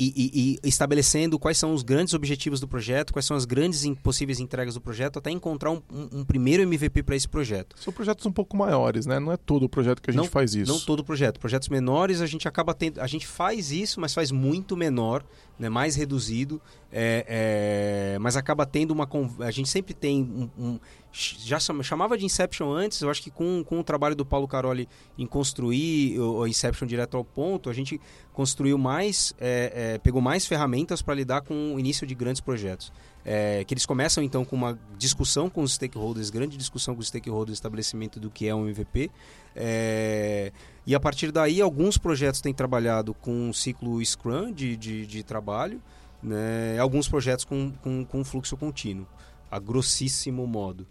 e, 0.00 0.12
e, 0.16 0.58
e, 0.64 0.68
estabelecendo 0.68 1.38
quais 1.38 1.58
são 1.58 1.74
os 1.74 1.82
grandes 1.82 2.14
objetivos 2.14 2.58
do 2.58 2.66
projeto, 2.66 3.12
quais 3.12 3.26
são 3.26 3.36
as 3.36 3.44
grandes 3.44 3.86
possíveis 4.02 4.40
entregas 4.40 4.72
do 4.72 4.80
projeto, 4.80 5.18
até 5.18 5.30
encontrar 5.30 5.70
um, 5.70 5.82
um, 5.92 6.20
um 6.20 6.24
primeiro 6.24 6.62
MVP 6.62 7.02
para 7.02 7.14
esse 7.14 7.28
projeto. 7.28 7.76
São 7.78 7.92
projetos 7.92 8.24
um 8.24 8.32
pouco 8.32 8.56
maiores, 8.56 9.04
né? 9.04 9.20
Não 9.20 9.30
é 9.30 9.36
todo 9.36 9.64
o 9.64 9.68
projeto 9.68 10.00
que 10.00 10.08
a 10.08 10.12
gente 10.14 10.22
não, 10.22 10.30
faz 10.30 10.54
isso. 10.54 10.72
Não 10.72 10.80
todo 10.80 11.00
o 11.00 11.04
projeto. 11.04 11.38
Projetos 11.38 11.68
menores 11.68 12.22
a 12.22 12.26
gente 12.26 12.48
acaba 12.48 12.72
tendo, 12.72 12.98
a 12.98 13.06
gente 13.06 13.26
faz 13.26 13.70
isso, 13.70 14.00
mas 14.00 14.14
faz 14.14 14.30
muito 14.30 14.74
menor, 14.74 15.22
né? 15.58 15.68
mais 15.68 15.96
reduzido, 15.96 16.62
é, 16.90 18.14
é, 18.14 18.18
mas 18.20 18.36
acaba 18.36 18.64
tendo 18.64 18.92
uma. 18.92 19.06
A 19.40 19.50
gente 19.50 19.68
sempre 19.68 19.92
tem 19.92 20.22
um, 20.22 20.64
um 20.64 20.80
já 21.12 21.58
chamava 21.58 22.16
de 22.16 22.24
Inception 22.24 22.70
antes, 22.70 23.00
eu 23.00 23.10
acho 23.10 23.20
que 23.22 23.30
com, 23.30 23.64
com 23.64 23.80
o 23.80 23.84
trabalho 23.84 24.14
do 24.14 24.24
Paulo 24.24 24.46
Caroli 24.46 24.88
em 25.18 25.26
construir 25.26 26.18
o, 26.20 26.46
Inception 26.46 26.86
direto 26.86 27.16
ao 27.16 27.24
ponto, 27.24 27.68
a 27.68 27.72
gente 27.72 28.00
construiu 28.32 28.78
mais, 28.78 29.34
é, 29.40 29.72
é, 29.94 29.98
pegou 29.98 30.22
mais 30.22 30.46
ferramentas 30.46 31.02
para 31.02 31.14
lidar 31.14 31.40
com 31.40 31.74
o 31.74 31.80
início 31.80 32.06
de 32.06 32.14
grandes 32.14 32.40
projetos. 32.40 32.92
É, 33.22 33.64
que 33.64 33.74
eles 33.74 33.84
começam 33.84 34.22
então 34.24 34.44
com 34.44 34.56
uma 34.56 34.78
discussão 34.96 35.50
com 35.50 35.62
os 35.62 35.74
stakeholders, 35.74 36.30
grande 36.30 36.56
discussão 36.56 36.94
com 36.94 37.00
os 37.00 37.08
stakeholders, 37.08 37.56
estabelecimento 37.58 38.18
do 38.18 38.30
que 38.30 38.46
é 38.46 38.54
um 38.54 38.66
MVP. 38.66 39.10
É, 39.54 40.52
e 40.86 40.94
a 40.94 41.00
partir 41.00 41.32
daí, 41.32 41.60
alguns 41.60 41.98
projetos 41.98 42.40
têm 42.40 42.54
trabalhado 42.54 43.12
com 43.14 43.32
um 43.32 43.52
ciclo 43.52 44.02
Scrum 44.04 44.52
de, 44.52 44.76
de, 44.76 45.06
de 45.06 45.22
trabalho, 45.22 45.82
né, 46.22 46.78
alguns 46.78 47.08
projetos 47.08 47.44
com, 47.44 47.72
com, 47.82 48.04
com 48.04 48.24
fluxo 48.24 48.56
contínuo, 48.56 49.06
a 49.50 49.58
grossíssimo 49.58 50.46
modo. 50.46 50.86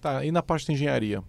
Tá, 0.00 0.24
e 0.24 0.32
na 0.32 0.42
parte 0.42 0.66
de 0.66 0.72
engenharia? 0.72 1.22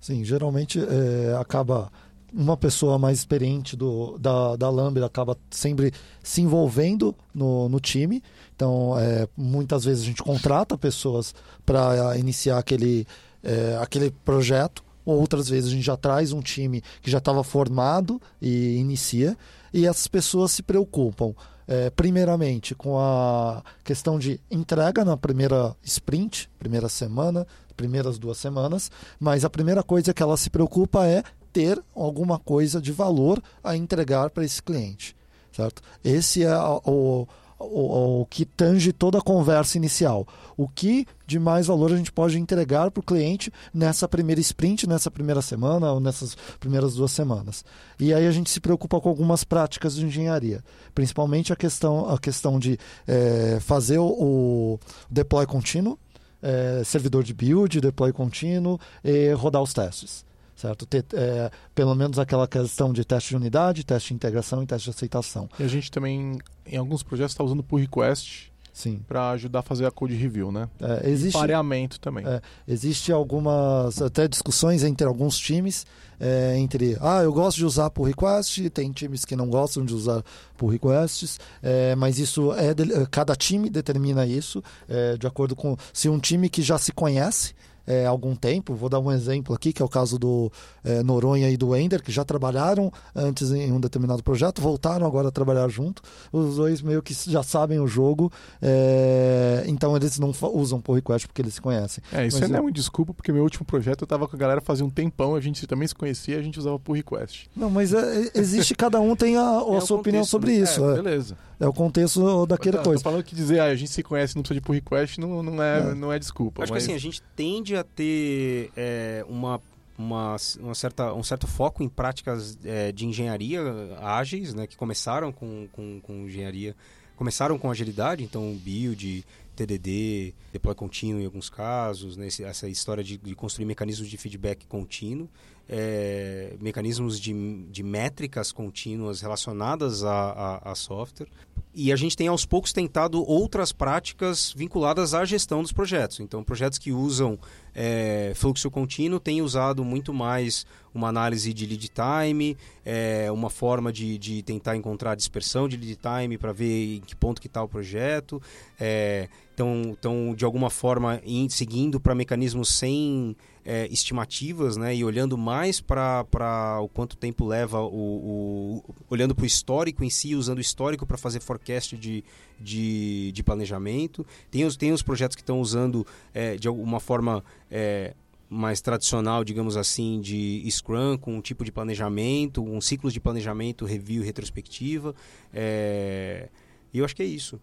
Sim, 0.00 0.24
geralmente 0.24 0.78
é, 0.80 1.36
acaba 1.36 1.90
uma 2.34 2.56
pessoa 2.56 2.98
mais 2.98 3.18
experiente 3.18 3.76
do, 3.76 4.18
da, 4.18 4.56
da 4.56 4.68
Lambda 4.68 5.06
acaba 5.06 5.38
sempre 5.50 5.92
se 6.22 6.42
envolvendo 6.42 7.14
no, 7.32 7.68
no 7.68 7.78
time. 7.78 8.22
Então, 8.56 8.98
é, 8.98 9.28
muitas 9.36 9.84
vezes 9.84 10.02
a 10.02 10.06
gente 10.06 10.22
contrata 10.22 10.76
pessoas 10.76 11.32
para 11.64 12.18
iniciar 12.18 12.58
aquele, 12.58 13.06
é, 13.42 13.78
aquele 13.80 14.10
projeto. 14.10 14.82
Outras 15.06 15.48
vezes 15.48 15.70
a 15.70 15.74
gente 15.74 15.84
já 15.84 15.96
traz 15.96 16.32
um 16.32 16.40
time 16.40 16.82
que 17.00 17.10
já 17.10 17.18
estava 17.18 17.44
formado 17.44 18.20
e 18.42 18.76
inicia. 18.78 19.36
E 19.72 19.86
essas 19.86 20.08
pessoas 20.08 20.50
se 20.50 20.62
preocupam, 20.62 21.34
é, 21.68 21.90
primeiramente, 21.90 22.74
com 22.74 22.98
a 22.98 23.62
questão 23.82 24.18
de 24.18 24.40
entrega 24.50 25.04
na 25.04 25.16
primeira 25.16 25.74
sprint, 25.82 26.50
primeira 26.58 26.88
semana, 26.88 27.46
primeiras 27.76 28.18
duas 28.18 28.38
semanas, 28.38 28.90
mas 29.18 29.44
a 29.44 29.50
primeira 29.50 29.82
coisa 29.82 30.14
que 30.14 30.22
ela 30.22 30.36
se 30.36 30.50
preocupa 30.50 31.06
é 31.06 31.22
ter 31.52 31.80
alguma 31.94 32.38
coisa 32.38 32.80
de 32.80 32.90
valor 32.90 33.40
a 33.62 33.76
entregar 33.76 34.30
para 34.30 34.44
esse 34.44 34.60
cliente, 34.60 35.16
certo? 35.52 35.82
Esse 36.02 36.42
é 36.42 36.58
o, 36.58 37.28
o, 37.58 38.20
o, 38.20 38.26
que 38.26 38.44
tange 38.44 38.92
toda 38.92 39.18
a 39.18 39.22
conversa 39.22 39.76
inicial. 39.76 40.26
O 40.56 40.68
que 40.68 41.06
de 41.26 41.38
mais 41.38 41.68
valor 41.68 41.92
a 41.92 41.96
gente 41.96 42.12
pode 42.12 42.38
entregar 42.38 42.90
para 42.90 43.00
o 43.00 43.04
cliente 43.04 43.52
nessa 43.72 44.08
primeira 44.08 44.40
sprint, 44.40 44.86
nessa 44.88 45.10
primeira 45.10 45.40
semana 45.40 45.92
ou 45.92 46.00
nessas 46.00 46.36
primeiras 46.58 46.94
duas 46.94 47.12
semanas. 47.12 47.64
E 47.98 48.12
aí 48.12 48.26
a 48.26 48.32
gente 48.32 48.50
se 48.50 48.60
preocupa 48.60 49.00
com 49.00 49.08
algumas 49.08 49.44
práticas 49.44 49.94
de 49.94 50.04
engenharia, 50.04 50.62
principalmente 50.94 51.52
a 51.52 51.56
questão, 51.56 52.10
a 52.10 52.18
questão 52.18 52.58
de 52.58 52.78
é, 53.06 53.58
fazer 53.60 53.98
o, 53.98 54.06
o 54.06 54.80
deploy 55.08 55.46
contínuo, 55.46 55.98
é, 56.44 56.84
servidor 56.84 57.24
de 57.24 57.32
build, 57.32 57.80
deploy 57.80 58.12
contínuo 58.12 58.78
e 59.02 59.32
rodar 59.32 59.62
os 59.62 59.72
testes. 59.72 60.24
Certo? 60.54 60.86
Ter, 60.86 61.04
é, 61.14 61.50
pelo 61.74 61.94
menos 61.94 62.18
aquela 62.18 62.46
questão 62.46 62.92
de 62.92 63.04
teste 63.04 63.30
de 63.30 63.36
unidade, 63.36 63.84
teste 63.84 64.10
de 64.10 64.14
integração 64.14 64.62
e 64.62 64.66
teste 64.66 64.90
de 64.90 64.96
aceitação. 64.96 65.48
E 65.58 65.64
a 65.64 65.68
gente 65.68 65.90
também, 65.90 66.38
em 66.64 66.76
alguns 66.76 67.02
projetos, 67.02 67.32
está 67.32 67.42
usando 67.42 67.62
pull 67.62 67.80
request 67.80 68.53
Sim. 68.74 69.00
para 69.06 69.30
ajudar 69.30 69.60
a 69.60 69.62
fazer 69.62 69.86
a 69.86 69.90
code 69.90 70.16
review, 70.16 70.50
né? 70.50 70.68
É, 70.80 71.08
existe, 71.08 71.36
e 71.36 71.40
pareamento 71.40 72.00
também. 72.00 72.26
É, 72.26 72.42
existe 72.66 73.12
algumas 73.12 74.02
até 74.02 74.26
discussões 74.26 74.82
entre 74.82 75.06
alguns 75.06 75.38
times 75.38 75.86
é, 76.18 76.58
entre 76.58 76.96
ah 77.00 77.22
eu 77.22 77.32
gosto 77.32 77.58
de 77.58 77.64
usar 77.64 77.88
pull 77.90 78.04
request, 78.04 78.68
tem 78.70 78.90
times 78.90 79.24
que 79.24 79.36
não 79.36 79.48
gostam 79.48 79.84
de 79.84 79.94
usar 79.94 80.24
pull 80.56 80.68
requests, 80.68 81.38
é, 81.62 81.94
mas 81.94 82.18
isso 82.18 82.52
é 82.52 82.74
cada 83.12 83.36
time 83.36 83.70
determina 83.70 84.26
isso 84.26 84.60
é, 84.88 85.16
de 85.16 85.26
acordo 85.26 85.54
com 85.54 85.76
se 85.92 86.08
um 86.08 86.18
time 86.18 86.48
que 86.48 86.60
já 86.60 86.76
se 86.76 86.90
conhece 86.90 87.54
é, 87.86 88.06
algum 88.06 88.34
tempo. 88.34 88.74
Vou 88.74 88.88
dar 88.88 89.00
um 89.00 89.10
exemplo 89.10 89.54
aqui, 89.54 89.72
que 89.72 89.82
é 89.82 89.84
o 89.84 89.88
caso 89.88 90.18
do 90.18 90.50
é, 90.84 91.02
Noronha 91.02 91.50
e 91.50 91.56
do 91.56 91.74
Ender, 91.74 92.02
que 92.02 92.12
já 92.12 92.24
trabalharam 92.24 92.92
antes 93.14 93.50
em 93.50 93.72
um 93.72 93.80
determinado 93.80 94.22
projeto, 94.22 94.60
voltaram 94.60 95.06
agora 95.06 95.28
a 95.28 95.30
trabalhar 95.30 95.68
junto. 95.68 96.02
Os 96.32 96.56
dois 96.56 96.82
meio 96.82 97.02
que 97.02 97.14
já 97.30 97.42
sabem 97.42 97.78
o 97.80 97.86
jogo, 97.86 98.32
é, 98.60 99.64
então 99.66 99.96
eles 99.96 100.18
não 100.18 100.32
usam 100.52 100.80
pull 100.80 100.94
request 100.94 101.26
porque 101.26 101.42
eles 101.42 101.54
se 101.54 101.60
conhecem. 101.60 102.02
É, 102.12 102.26
isso 102.26 102.40
Mas, 102.40 102.50
não 102.50 102.58
é 102.58 102.60
uma 102.60 102.72
desculpa, 102.72 103.12
porque 103.12 103.32
meu 103.32 103.42
último 103.42 103.64
projeto 103.64 104.02
eu 104.02 104.06
estava 104.06 104.26
com 104.26 104.36
a 104.36 104.38
galera 104.38 104.60
fazia 104.60 104.84
um 104.84 104.90
tempão, 104.90 105.34
a 105.34 105.40
gente 105.40 105.66
também 105.66 105.86
se 105.86 105.94
conhecia, 105.94 106.38
a 106.38 106.42
gente 106.42 106.58
usava 106.58 106.78
pull 106.78 106.94
request. 106.94 107.48
Não, 107.56 107.70
mas 107.70 107.92
é, 107.92 108.30
existe, 108.34 108.74
cada 108.74 109.00
um 109.00 109.14
tem 109.14 109.36
a, 109.36 109.40
a 109.40 109.76
é 109.76 109.80
sua 109.80 109.98
opinião 109.98 110.22
contexto, 110.22 110.30
sobre 110.30 110.52
né? 110.52 110.58
isso. 110.58 110.84
É, 110.84 110.94
beleza. 110.94 111.36
É 111.60 111.66
o 111.66 111.72
contexto 111.72 112.46
daquela 112.46 112.82
coisa. 112.82 113.02
Falando 113.02 113.22
que 113.22 113.34
dizer, 113.34 113.60
ah, 113.60 113.66
a 113.66 113.74
gente 113.76 113.90
se 113.90 114.02
conhece 114.02 114.34
não 114.34 114.42
precisa 114.42 114.60
de 114.60 114.64
pull 114.64 114.74
request 114.74 115.20
não, 115.20 115.42
não, 115.42 115.62
é, 115.62 115.94
não 115.94 116.12
é 116.12 116.18
desculpa. 116.18 116.62
Acho 116.62 116.72
mas... 116.72 116.84
que 116.84 116.90
assim, 116.90 116.96
a 116.96 117.00
gente 117.00 117.22
tende 117.36 117.73
a 117.76 117.84
ter 117.84 118.70
é, 118.76 119.24
uma 119.28 119.60
uma, 119.96 120.36
uma 120.58 120.74
certa, 120.74 121.14
um 121.14 121.22
certo 121.22 121.46
foco 121.46 121.82
em 121.82 121.88
práticas 121.88 122.58
é, 122.64 122.90
de 122.90 123.06
engenharia 123.06 123.60
ágeis, 124.00 124.52
né, 124.52 124.66
que 124.66 124.76
começaram 124.76 125.32
com, 125.32 125.68
com, 125.72 126.00
com 126.00 126.26
engenharia, 126.26 126.74
começaram 127.16 127.58
com 127.58 127.70
agilidade, 127.70 128.24
então 128.24 128.52
build, 128.56 129.24
TDD, 129.54 130.34
deploy 130.52 130.74
contínuo 130.74 131.20
em 131.22 131.24
alguns 131.24 131.48
casos, 131.48 132.16
né, 132.16 132.26
essa 132.26 132.68
história 132.68 133.04
de, 133.04 133.16
de 133.16 133.34
construir 133.34 133.66
mecanismos 133.66 134.08
de 134.08 134.16
feedback 134.16 134.66
contínuo, 134.66 135.28
é, 135.68 136.54
mecanismos 136.60 137.18
de, 137.18 137.32
de 137.70 137.82
métricas 137.82 138.52
contínuas 138.52 139.20
relacionadas 139.20 140.04
a, 140.04 140.60
a, 140.62 140.72
a, 140.72 140.74
software. 140.74 141.28
E 141.74 141.90
a 141.90 141.96
gente 141.96 142.16
tem 142.16 142.28
aos 142.28 142.46
poucos 142.46 142.72
tentado 142.72 143.22
outras 143.28 143.72
práticas 143.72 144.52
vinculadas 144.56 145.12
à 145.14 145.24
gestão 145.24 145.62
dos 145.62 145.72
projetos. 145.72 146.20
Então, 146.20 146.44
projetos 146.44 146.78
que 146.78 146.92
usam 146.92 147.38
é, 147.74 148.32
fluxo 148.36 148.70
contínuo 148.70 149.18
têm 149.18 149.42
usado 149.42 149.84
muito 149.84 150.12
mais 150.12 150.64
uma 150.94 151.08
análise 151.08 151.52
de 151.52 151.66
lead 151.66 151.90
time, 151.90 152.56
é, 152.84 153.28
uma 153.32 153.50
forma 153.50 153.92
de, 153.92 154.16
de 154.16 154.42
tentar 154.44 154.76
encontrar 154.76 155.16
dispersão 155.16 155.68
de 155.68 155.76
lead 155.76 155.98
time 155.98 156.38
para 156.38 156.52
ver 156.52 156.98
em 156.98 157.00
que 157.00 157.16
ponto 157.16 157.40
que 157.40 157.48
está 157.48 157.60
o 157.62 157.68
projeto. 157.68 158.40
É, 158.78 159.28
então, 159.52 159.82
então, 159.98 160.34
de 160.36 160.44
alguma 160.44 160.70
forma, 160.70 161.20
in, 161.24 161.48
seguindo 161.48 161.98
para 161.98 162.14
mecanismos 162.14 162.68
sem 162.68 163.36
é, 163.64 163.88
estimativas, 163.88 164.76
né, 164.76 164.94
e 164.94 165.04
olhando 165.04 165.38
mais 165.38 165.80
para 165.80 166.78
o 166.82 166.88
quanto 166.88 167.16
tempo 167.16 167.46
leva, 167.46 167.80
o, 167.80 168.82
o 168.86 168.94
olhando 169.08 169.34
para 169.34 169.44
o 169.44 169.46
histórico 169.46 170.04
em 170.04 170.10
si, 170.10 170.34
usando 170.34 170.58
o 170.58 170.60
histórico 170.60 171.06
para 171.06 171.16
fazer 171.16 171.40
forecast 171.40 171.96
de, 171.96 172.22
de, 172.60 173.32
de, 173.32 173.42
planejamento. 173.42 174.26
Tem 174.50 174.64
os, 174.64 174.76
tem 174.76 174.92
os 174.92 175.02
projetos 175.02 175.34
que 175.34 175.42
estão 175.42 175.60
usando 175.60 176.06
é, 176.32 176.56
de 176.56 176.68
alguma 176.68 177.00
forma 177.00 177.42
é, 177.70 178.14
mais 178.48 178.80
tradicional, 178.80 179.42
digamos 179.42 179.76
assim, 179.76 180.20
de 180.20 180.64
Scrum, 180.70 181.16
com 181.16 181.34
um 181.34 181.40
tipo 181.40 181.64
de 181.64 181.72
planejamento, 181.72 182.62
um 182.62 182.80
ciclo 182.80 183.10
de 183.10 183.18
planejamento, 183.20 183.84
review 183.86 184.22
retrospectiva. 184.22 185.14
É, 185.52 186.48
e 186.92 186.98
eu 186.98 187.04
acho 187.04 187.16
que 187.16 187.22
é 187.22 187.26
isso. 187.26 187.60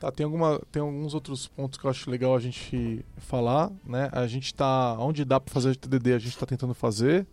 Tá, 0.00 0.10
tem, 0.10 0.24
alguma, 0.24 0.58
tem 0.72 0.80
alguns 0.80 1.12
outros 1.12 1.46
pontos 1.46 1.78
que 1.78 1.84
eu 1.84 1.90
acho 1.90 2.10
legal 2.10 2.34
a 2.34 2.40
gente 2.40 3.04
falar, 3.18 3.70
né? 3.84 4.08
A 4.12 4.26
gente 4.26 4.46
está, 4.46 4.96
onde 4.98 5.26
dá 5.26 5.38
para 5.38 5.52
fazer 5.52 5.76
TDD, 5.76 6.14
a 6.14 6.18
gente 6.18 6.32
está 6.32 6.46
tentando 6.46 6.72
fazer. 6.72 7.26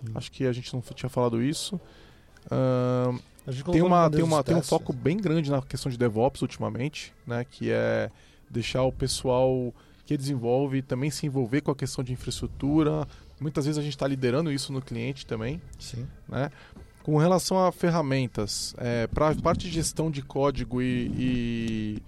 Sim. 0.00 0.12
Acho 0.14 0.32
que 0.32 0.46
a 0.46 0.52
gente 0.52 0.72
não 0.72 0.80
tinha 0.80 1.10
falado 1.10 1.42
isso. 1.42 1.78
Uh, 2.46 3.20
tem 3.70 3.82
uma, 3.82 4.08
tem, 4.08 4.22
uma, 4.22 4.42
tem 4.42 4.56
um 4.56 4.62
foco 4.62 4.90
bem 4.90 5.18
grande 5.18 5.50
na 5.50 5.60
questão 5.60 5.92
de 5.92 5.98
DevOps 5.98 6.40
ultimamente, 6.40 7.12
né? 7.26 7.44
Que 7.44 7.70
é 7.70 8.10
deixar 8.48 8.84
o 8.84 8.92
pessoal 8.92 9.74
que 10.06 10.16
desenvolve 10.16 10.80
também 10.80 11.10
se 11.10 11.26
envolver 11.26 11.60
com 11.60 11.72
a 11.72 11.76
questão 11.76 12.02
de 12.02 12.14
infraestrutura. 12.14 13.06
Muitas 13.38 13.66
vezes 13.66 13.78
a 13.78 13.82
gente 13.82 13.96
está 13.96 14.08
liderando 14.08 14.50
isso 14.50 14.72
no 14.72 14.80
cliente 14.80 15.26
também. 15.26 15.60
Sim. 15.78 16.06
Né? 16.26 16.50
Com 17.04 17.18
relação 17.18 17.62
a 17.62 17.70
ferramentas, 17.70 18.74
é, 18.78 19.06
para 19.06 19.28
a 19.28 19.34
parte 19.34 19.66
de 19.68 19.74
gestão 19.74 20.10
de 20.10 20.22
código 20.22 20.80
e, 20.80 21.12
e, 21.18 22.02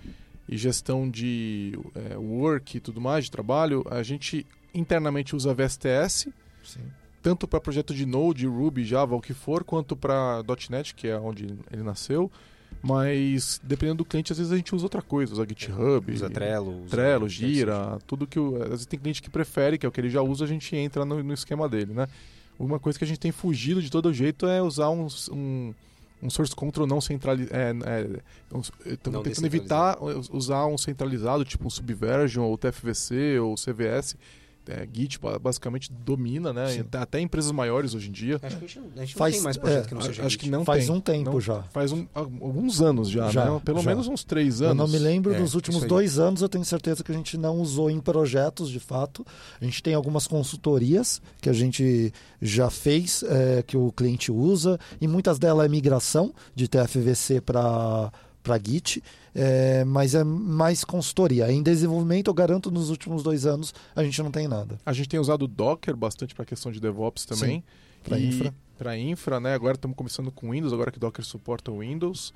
e 0.48 0.56
gestão 0.56 1.08
de 1.08 1.78
é, 1.94 2.16
work 2.16 2.78
e 2.78 2.80
tudo 2.80 2.98
mais, 2.98 3.26
de 3.26 3.30
trabalho, 3.30 3.84
a 3.90 4.02
gente 4.02 4.46
internamente 4.74 5.36
usa 5.36 5.52
VSTS, 5.52 6.30
Sim. 6.64 6.80
tanto 7.22 7.46
para 7.46 7.60
projeto 7.60 7.92
de 7.92 8.06
Node, 8.06 8.46
Ruby, 8.46 8.86
Java, 8.86 9.14
o 9.14 9.20
que 9.20 9.34
for, 9.34 9.64
quanto 9.64 9.94
para 9.94 10.42
.NET, 10.70 10.94
que 10.94 11.08
é 11.08 11.18
onde 11.18 11.44
ele 11.70 11.82
nasceu. 11.82 12.32
Mas 12.80 13.60
dependendo 13.62 13.98
do 13.98 14.04
cliente, 14.06 14.32
às 14.32 14.38
vezes 14.38 14.50
a 14.50 14.56
gente 14.56 14.74
usa 14.74 14.86
outra 14.86 15.02
coisa, 15.02 15.30
usa 15.34 15.46
GitHub, 15.46 16.10
usa 16.10 16.30
Trello, 16.30 16.84
usa 16.84 16.88
Trello, 16.88 17.28
Gira, 17.28 17.98
tudo 18.06 18.26
que 18.26 18.38
o, 18.40 18.62
às 18.62 18.68
vezes 18.70 18.86
tem 18.86 18.98
cliente 18.98 19.20
que 19.20 19.28
prefere, 19.28 19.76
que 19.76 19.84
é 19.84 19.88
o 19.90 19.92
que 19.92 20.00
ele 20.00 20.08
já 20.08 20.22
usa, 20.22 20.46
a 20.46 20.48
gente 20.48 20.74
entra 20.74 21.04
no, 21.04 21.22
no 21.22 21.34
esquema 21.34 21.68
dele, 21.68 21.92
né? 21.92 22.08
Uma 22.58 22.78
coisa 22.78 22.98
que 22.98 23.04
a 23.04 23.08
gente 23.08 23.20
tem 23.20 23.32
fugido 23.32 23.82
de 23.82 23.90
todo 23.90 24.12
jeito 24.12 24.46
é 24.46 24.62
usar 24.62 24.90
um, 24.90 25.06
um, 25.30 25.74
um 26.22 26.30
source 26.30 26.54
control 26.54 26.86
não 26.86 27.00
centralizado. 27.00 27.54
É, 27.54 27.70
é, 27.70 28.20
Estamos 28.44 28.72
tentando 29.22 29.46
evitar 29.46 29.98
usar 30.30 30.66
um 30.66 30.78
centralizado, 30.78 31.44
tipo 31.44 31.66
um 31.66 31.70
Subversion, 31.70 32.44
ou 32.44 32.56
TFVC, 32.56 33.38
ou 33.38 33.54
CVS 33.54 34.16
é, 34.68 34.86
Git 34.92 35.18
basicamente 35.40 35.92
domina, 35.92 36.52
né? 36.52 36.84
Até 36.92 37.20
empresas 37.20 37.52
maiores 37.52 37.94
hoje 37.94 38.08
em 38.08 38.12
dia. 38.12 38.40
Acho 38.42 38.56
que 38.56 38.64
a 38.64 38.68
gente 38.68 38.80
não, 38.80 38.90
a 38.96 39.04
gente 39.04 39.14
faz, 39.14 39.34
não 39.34 39.38
tem 39.38 39.44
mais 39.44 39.56
projeto 39.56 39.84
é, 39.84 39.88
que 39.88 39.94
não 39.94 40.00
seja 40.02 40.22
Acho 40.22 40.30
Git. 40.30 40.44
que 40.44 40.50
não 40.50 40.64
faz 40.64 40.86
tem. 40.86 40.94
um 40.94 41.00
tempo 41.00 41.32
não, 41.32 41.40
já. 41.40 41.62
Faz 41.64 41.92
um, 41.92 42.06
alguns 42.14 42.80
anos 42.80 43.08
já, 43.08 43.30
já 43.30 43.44
né? 43.44 43.60
Pelo 43.64 43.80
já. 43.80 43.90
menos 43.90 44.08
uns 44.08 44.24
três 44.24 44.60
anos. 44.60 44.70
Eu 44.70 44.74
não 44.74 44.88
me 44.88 44.98
lembro 44.98 45.34
é, 45.34 45.38
dos 45.38 45.54
últimos 45.54 45.84
dois 45.84 46.18
anos, 46.18 46.42
eu 46.42 46.48
tenho 46.48 46.64
certeza 46.64 47.04
que 47.04 47.12
a 47.12 47.14
gente 47.14 47.36
não 47.36 47.58
usou 47.60 47.90
em 47.90 48.00
projetos, 48.00 48.68
de 48.68 48.80
fato. 48.80 49.24
A 49.60 49.64
gente 49.64 49.82
tem 49.82 49.94
algumas 49.94 50.26
consultorias 50.26 51.20
que 51.40 51.48
a 51.48 51.52
gente 51.52 52.12
já 52.40 52.70
fez, 52.70 53.22
é, 53.22 53.62
que 53.62 53.76
o 53.76 53.92
cliente 53.92 54.32
usa, 54.32 54.78
e 55.00 55.06
muitas 55.06 55.38
delas 55.38 55.66
é 55.66 55.68
migração 55.68 56.34
de 56.54 56.68
TFVC 56.68 57.40
para 57.40 58.12
Git 58.54 59.02
é, 59.38 59.84
mas 59.84 60.14
é 60.14 60.24
mais 60.24 60.82
consultoria. 60.82 61.52
Em 61.52 61.62
desenvolvimento, 61.62 62.28
eu 62.28 62.34
garanto, 62.34 62.70
nos 62.70 62.88
últimos 62.88 63.22
dois 63.22 63.44
anos, 63.44 63.74
a 63.94 64.02
gente 64.02 64.22
não 64.22 64.30
tem 64.30 64.48
nada. 64.48 64.78
A 64.84 64.94
gente 64.94 65.10
tem 65.10 65.20
usado 65.20 65.46
Docker 65.46 65.94
bastante 65.94 66.34
para 66.34 66.42
a 66.42 66.46
questão 66.46 66.72
de 66.72 66.80
DevOps 66.80 67.26
também. 67.26 67.62
Para 68.02 68.18
infra. 68.18 68.54
Para 68.78 68.98
infra, 68.98 69.40
né? 69.40 69.52
Agora 69.52 69.74
estamos 69.74 69.94
começando 69.94 70.30
com 70.30 70.52
Windows, 70.52 70.72
agora 70.72 70.90
que 70.90 70.98
Docker 70.98 71.24
suporta 71.24 71.70
o 71.70 71.80
Windows. 71.80 72.32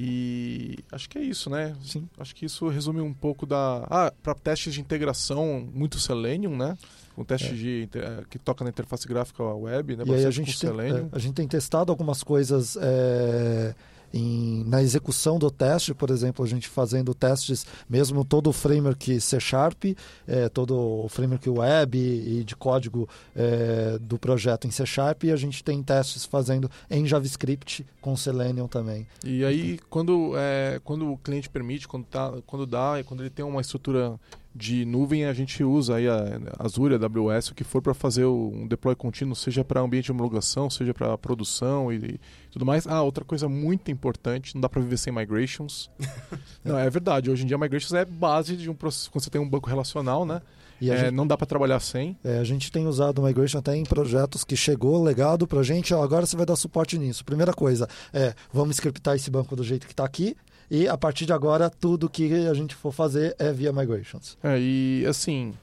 E 0.00 0.78
acho 0.92 1.08
que 1.08 1.18
é 1.18 1.22
isso, 1.22 1.50
né? 1.50 1.74
Sim. 1.82 2.08
Acho 2.16 2.32
que 2.32 2.46
isso 2.46 2.68
resume 2.68 3.00
um 3.00 3.12
pouco 3.12 3.44
da. 3.44 3.84
Ah, 3.90 4.12
para 4.22 4.32
testes 4.32 4.74
de 4.74 4.80
integração, 4.80 5.68
muito 5.74 5.98
Selenium, 5.98 6.56
né? 6.56 6.78
Um 7.16 7.24
teste 7.24 7.48
é. 7.48 7.52
de, 7.52 7.88
eh, 7.94 8.22
que 8.30 8.38
toca 8.38 8.62
na 8.62 8.70
interface 8.70 9.08
gráfica 9.08 9.42
web, 9.42 9.96
né? 9.96 10.04
E 10.06 10.14
aí 10.14 10.24
a 10.24 10.30
gente, 10.30 10.56
tem, 10.56 10.70
é, 10.70 11.08
a 11.10 11.18
gente 11.18 11.34
tem 11.34 11.48
testado 11.48 11.90
algumas 11.90 12.22
coisas. 12.22 12.78
É 12.80 13.74
em, 14.12 14.64
na 14.64 14.82
execução 14.82 15.38
do 15.38 15.50
teste, 15.50 15.94
por 15.94 16.10
exemplo, 16.10 16.44
a 16.44 16.48
gente 16.48 16.68
fazendo 16.68 17.14
testes, 17.14 17.66
mesmo 17.88 18.24
todo 18.24 18.48
o 18.48 18.52
framework 18.52 19.20
C 19.20 19.40
Sharp, 19.40 19.84
é, 20.26 20.48
todo 20.48 21.04
o 21.04 21.08
framework 21.08 21.48
web 21.48 21.98
e, 21.98 22.44
de 22.44 22.56
código 22.56 23.08
é, 23.34 23.98
do 24.00 24.18
projeto 24.18 24.66
em 24.66 24.70
C 24.70 24.86
Sharp, 24.86 25.24
e 25.24 25.32
a 25.32 25.36
gente 25.36 25.62
tem 25.62 25.82
testes 25.82 26.24
fazendo 26.24 26.70
em 26.90 27.06
JavaScript 27.06 27.86
com 28.00 28.16
Selenium 28.16 28.68
também. 28.68 29.06
E 29.24 29.44
aí, 29.44 29.78
quando, 29.90 30.32
é, 30.36 30.80
quando 30.84 31.12
o 31.12 31.16
cliente 31.16 31.48
permite, 31.48 31.86
quando, 31.86 32.04
tá, 32.04 32.32
quando 32.46 32.66
dá, 32.66 33.02
quando 33.04 33.20
ele 33.20 33.30
tem 33.30 33.44
uma 33.44 33.60
estrutura 33.60 34.18
de 34.54 34.84
nuvem 34.84 35.24
a 35.24 35.32
gente 35.32 35.62
usa 35.62 35.96
aí 35.96 36.08
a 36.08 36.40
Azure, 36.58 36.94
a 36.94 36.98
AWS, 36.98 37.50
o 37.50 37.54
que 37.54 37.64
for 37.64 37.80
para 37.80 37.94
fazer 37.94 38.24
um 38.24 38.66
deploy 38.66 38.94
contínuo, 38.94 39.36
seja 39.36 39.64
para 39.64 39.80
ambiente 39.80 40.06
de 40.06 40.12
homologação, 40.12 40.68
seja 40.68 40.92
para 40.92 41.16
produção 41.18 41.92
e, 41.92 41.96
e, 41.96 42.20
tudo 42.50 42.66
mais. 42.66 42.86
Ah, 42.86 43.02
outra 43.02 43.24
coisa 43.24 43.48
muito 43.48 43.90
importante, 43.90 44.54
não 44.54 44.60
dá 44.60 44.68
para 44.68 44.80
viver 44.80 44.96
sem 44.96 45.12
migrations. 45.12 45.90
não, 46.64 46.78
é 46.78 46.88
verdade, 46.90 47.30
hoje 47.30 47.44
em 47.44 47.46
dia 47.46 47.58
migrations 47.58 47.92
é 47.92 48.04
base 48.04 48.56
de 48.56 48.68
um 48.68 48.74
processo, 48.74 49.10
quando 49.10 49.24
você 49.24 49.30
tem 49.30 49.40
um 49.40 49.48
banco 49.48 49.68
relacional, 49.68 50.24
né? 50.24 50.42
E 50.80 50.90
é, 50.90 50.96
gente, 50.96 51.10
não 51.10 51.26
dá 51.26 51.36
para 51.36 51.46
trabalhar 51.46 51.80
sem. 51.80 52.16
É, 52.22 52.38
a 52.38 52.44
gente 52.44 52.70
tem 52.70 52.86
usado 52.86 53.22
Migration 53.22 53.58
até 53.58 53.76
em 53.76 53.84
projetos 53.84 54.44
que 54.44 54.56
chegou 54.56 55.02
legado 55.02 55.46
para 55.46 55.60
a 55.60 55.62
gente, 55.62 55.92
ó, 55.92 56.02
agora 56.02 56.24
você 56.24 56.36
vai 56.36 56.46
dar 56.46 56.56
suporte 56.56 56.98
nisso. 56.98 57.24
Primeira 57.24 57.52
coisa 57.52 57.88
é, 58.12 58.34
vamos 58.52 58.76
scriptar 58.76 59.16
esse 59.16 59.30
banco 59.30 59.56
do 59.56 59.64
jeito 59.64 59.86
que 59.86 59.92
está 59.92 60.04
aqui, 60.04 60.36
e 60.70 60.86
a 60.86 60.96
partir 60.96 61.26
de 61.26 61.32
agora, 61.32 61.70
tudo 61.70 62.08
que 62.08 62.46
a 62.46 62.54
gente 62.54 62.74
for 62.74 62.92
fazer 62.92 63.34
é 63.38 63.52
via 63.52 63.72
migrations. 63.72 64.36
É, 64.42 64.58
e 64.58 65.04
assim, 65.06 65.54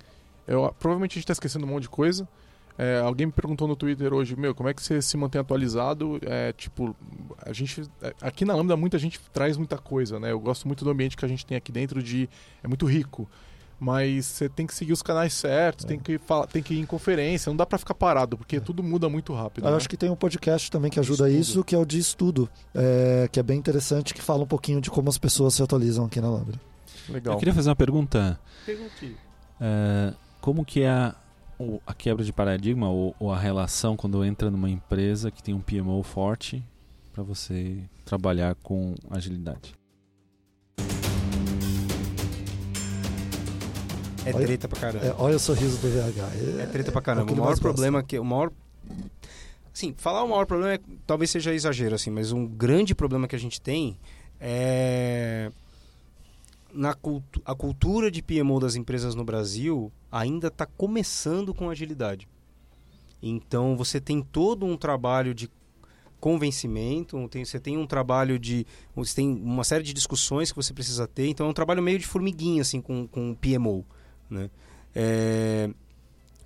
eu, 0.47 0.73
provavelmente 0.79 1.11
a 1.11 1.15
gente 1.15 1.23
está 1.23 1.33
esquecendo 1.33 1.65
um 1.65 1.69
monte 1.69 1.83
de 1.83 1.89
coisa. 1.89 2.27
É, 2.77 2.99
alguém 2.99 3.27
me 3.27 3.31
perguntou 3.31 3.67
no 3.67 3.75
Twitter 3.75 4.13
hoje, 4.13 4.35
meu, 4.35 4.53
como 4.53 4.67
é 4.67 4.73
que 4.73 4.81
você 4.81 5.01
se 5.01 5.15
mantém 5.15 5.39
atualizado? 5.39 6.19
É, 6.23 6.51
tipo, 6.51 6.93
a 7.41 7.53
gente. 7.53 7.83
É, 8.01 8.13
aqui 8.21 8.43
na 8.43 8.53
Lambda 8.53 8.75
muita 8.75 8.99
gente 8.99 9.19
traz 9.31 9.55
muita 9.55 9.77
coisa, 9.77 10.19
né? 10.19 10.31
Eu 10.31 10.39
gosto 10.39 10.67
muito 10.67 10.83
do 10.83 10.89
ambiente 10.91 11.15
que 11.15 11.23
a 11.23 11.27
gente 11.27 11.45
tem 11.45 11.55
aqui 11.55 11.71
dentro 11.71 12.03
de. 12.03 12.29
É 12.61 12.67
muito 12.67 12.85
rico 12.85 13.29
mas 13.79 14.25
você 14.25 14.49
tem 14.49 14.65
que 14.65 14.73
seguir 14.73 14.93
os 14.93 15.01
canais 15.01 15.33
certos, 15.33 15.85
é. 15.85 15.87
tem, 15.89 15.99
que 15.99 16.17
falar, 16.17 16.47
tem 16.47 16.63
que 16.63 16.73
ir 16.73 16.79
em 16.79 16.85
conferência, 16.85 17.49
não 17.49 17.57
dá 17.57 17.65
para 17.65 17.77
ficar 17.77 17.93
parado, 17.93 18.37
porque 18.37 18.57
é. 18.57 18.59
tudo 18.59 18.81
muda 18.81 19.09
muito 19.09 19.33
rápido. 19.33 19.65
Eu 19.65 19.71
né? 19.71 19.77
acho 19.77 19.89
que 19.89 19.97
tem 19.97 20.09
um 20.09 20.15
podcast 20.15 20.71
também 20.71 20.89
que 20.89 20.99
ajuda 20.99 21.29
isso, 21.29 21.63
que 21.63 21.75
é 21.75 21.77
o 21.77 21.85
de 21.85 21.99
estudo, 21.99 22.49
é, 22.73 23.27
que 23.31 23.39
é 23.39 23.43
bem 23.43 23.57
interessante, 23.57 24.13
que 24.13 24.21
fala 24.21 24.43
um 24.43 24.47
pouquinho 24.47 24.79
de 24.79 24.89
como 24.89 25.09
as 25.09 25.17
pessoas 25.17 25.53
se 25.53 25.63
atualizam 25.63 26.05
aqui 26.05 26.21
na 26.21 26.29
Lambda. 26.29 26.59
Legal. 27.09 27.35
Eu 27.35 27.39
queria 27.39 27.53
fazer 27.53 27.69
uma 27.69 27.75
pergunta. 27.75 28.39
Pergunte. 28.65 29.15
É, 29.59 30.13
como 30.41 30.65
que 30.65 30.81
é 30.81 30.89
a, 30.89 31.15
a 31.85 31.93
quebra 31.93 32.23
de 32.23 32.33
paradigma 32.33 32.89
ou, 32.89 33.15
ou 33.19 33.31
a 33.31 33.37
relação 33.37 33.95
quando 33.95 34.23
entra 34.23 34.49
numa 34.49 34.69
empresa 34.69 35.29
que 35.29 35.43
tem 35.43 35.53
um 35.53 35.61
PMO 35.61 36.01
forte 36.03 36.63
para 37.13 37.23
você 37.23 37.83
trabalhar 38.03 38.55
com 38.55 38.95
agilidade? 39.09 39.75
É 44.25 44.33
olha, 44.33 44.45
treta 44.45 44.67
pra 44.67 44.79
caramba. 44.79 45.05
É, 45.05 45.15
olha 45.17 45.35
o 45.35 45.39
sorriso 45.39 45.77
do 45.77 45.87
VH. 45.87 46.59
É, 46.59 46.63
é 46.63 46.65
treta 46.65 46.91
pra 46.91 47.01
caramba. 47.01 47.31
É 47.31 47.33
o, 47.33 47.37
o 47.37 47.39
maior 47.39 47.59
problema 47.59 48.03
que. 48.03 48.17
O 48.17 48.25
maior. 48.25 48.51
Sim, 49.73 49.93
falar 49.97 50.23
o 50.23 50.29
maior 50.29 50.45
problema 50.45 50.73
é, 50.73 50.79
talvez 51.05 51.29
seja 51.29 51.53
exagero, 51.53 51.95
assim, 51.95 52.09
mas 52.09 52.31
um 52.31 52.47
grande 52.47 52.95
problema 52.95 53.27
que 53.27 53.35
a 53.35 53.39
gente 53.39 53.61
tem 53.61 53.97
é. 54.39 55.51
Na 56.73 56.93
cultu 56.93 57.41
a 57.45 57.55
cultura 57.55 58.11
de 58.11 58.21
PMO 58.21 58.59
das 58.59 58.75
empresas 58.75 59.15
no 59.15 59.23
Brasil 59.23 59.91
ainda 60.11 60.47
está 60.47 60.65
começando 60.65 61.53
com 61.53 61.69
agilidade. 61.69 62.27
Então 63.21 63.77
você 63.77 63.99
tem 64.01 64.21
todo 64.21 64.65
um 64.65 64.75
trabalho 64.75 65.33
de 65.33 65.49
convencimento, 66.19 67.27
tem, 67.29 67.45
você 67.45 67.59
tem 67.59 67.77
um 67.77 67.85
trabalho 67.85 68.39
de. 68.39 68.65
Você 68.95 69.15
tem 69.15 69.29
uma 69.29 69.63
série 69.63 69.83
de 69.83 69.93
discussões 69.93 70.51
que 70.51 70.55
você 70.55 70.73
precisa 70.73 71.07
ter, 71.07 71.27
então 71.27 71.45
é 71.45 71.49
um 71.49 71.53
trabalho 71.53 71.83
meio 71.83 71.99
de 71.99 72.07
formiguinha, 72.07 72.61
assim, 72.61 72.81
com, 72.81 73.07
com 73.07 73.31
o 73.31 73.35
PMO. 73.35 73.85
Né? 74.29 74.49
É, 74.93 75.69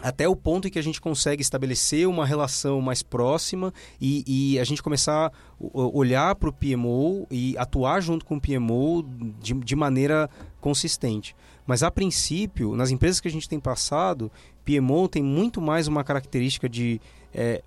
até 0.01 0.27
o 0.27 0.35
ponto 0.35 0.67
em 0.67 0.71
que 0.71 0.79
a 0.79 0.83
gente 0.83 1.01
consegue 1.01 1.41
estabelecer 1.41 2.07
uma 2.07 2.25
relação 2.25 2.79
mais 2.81 3.03
próxima 3.03 3.73
e, 3.99 4.23
e 4.53 4.59
a 4.59 4.63
gente 4.63 4.81
começar 4.81 5.27
a 5.27 5.31
olhar 5.59 6.35
para 6.35 6.49
o 6.49 6.53
PMO 6.53 7.27
e 7.29 7.57
atuar 7.57 8.01
junto 8.01 8.25
com 8.25 8.37
o 8.37 8.41
PMO 8.41 9.03
de, 9.41 9.53
de 9.53 9.75
maneira 9.75 10.29
consistente. 10.61 11.35
Mas 11.67 11.83
a 11.83 11.91
princípio, 11.91 12.75
nas 12.75 12.89
empresas 12.89 13.19
que 13.19 13.27
a 13.27 13.31
gente 13.31 13.47
tem 13.47 13.59
passado, 13.59 14.31
PMO 14.65 15.07
tem 15.07 15.21
muito 15.21 15.61
mais 15.61 15.87
uma 15.87 16.03
característica 16.03 16.67
de 16.67 16.99
é, 17.33 17.61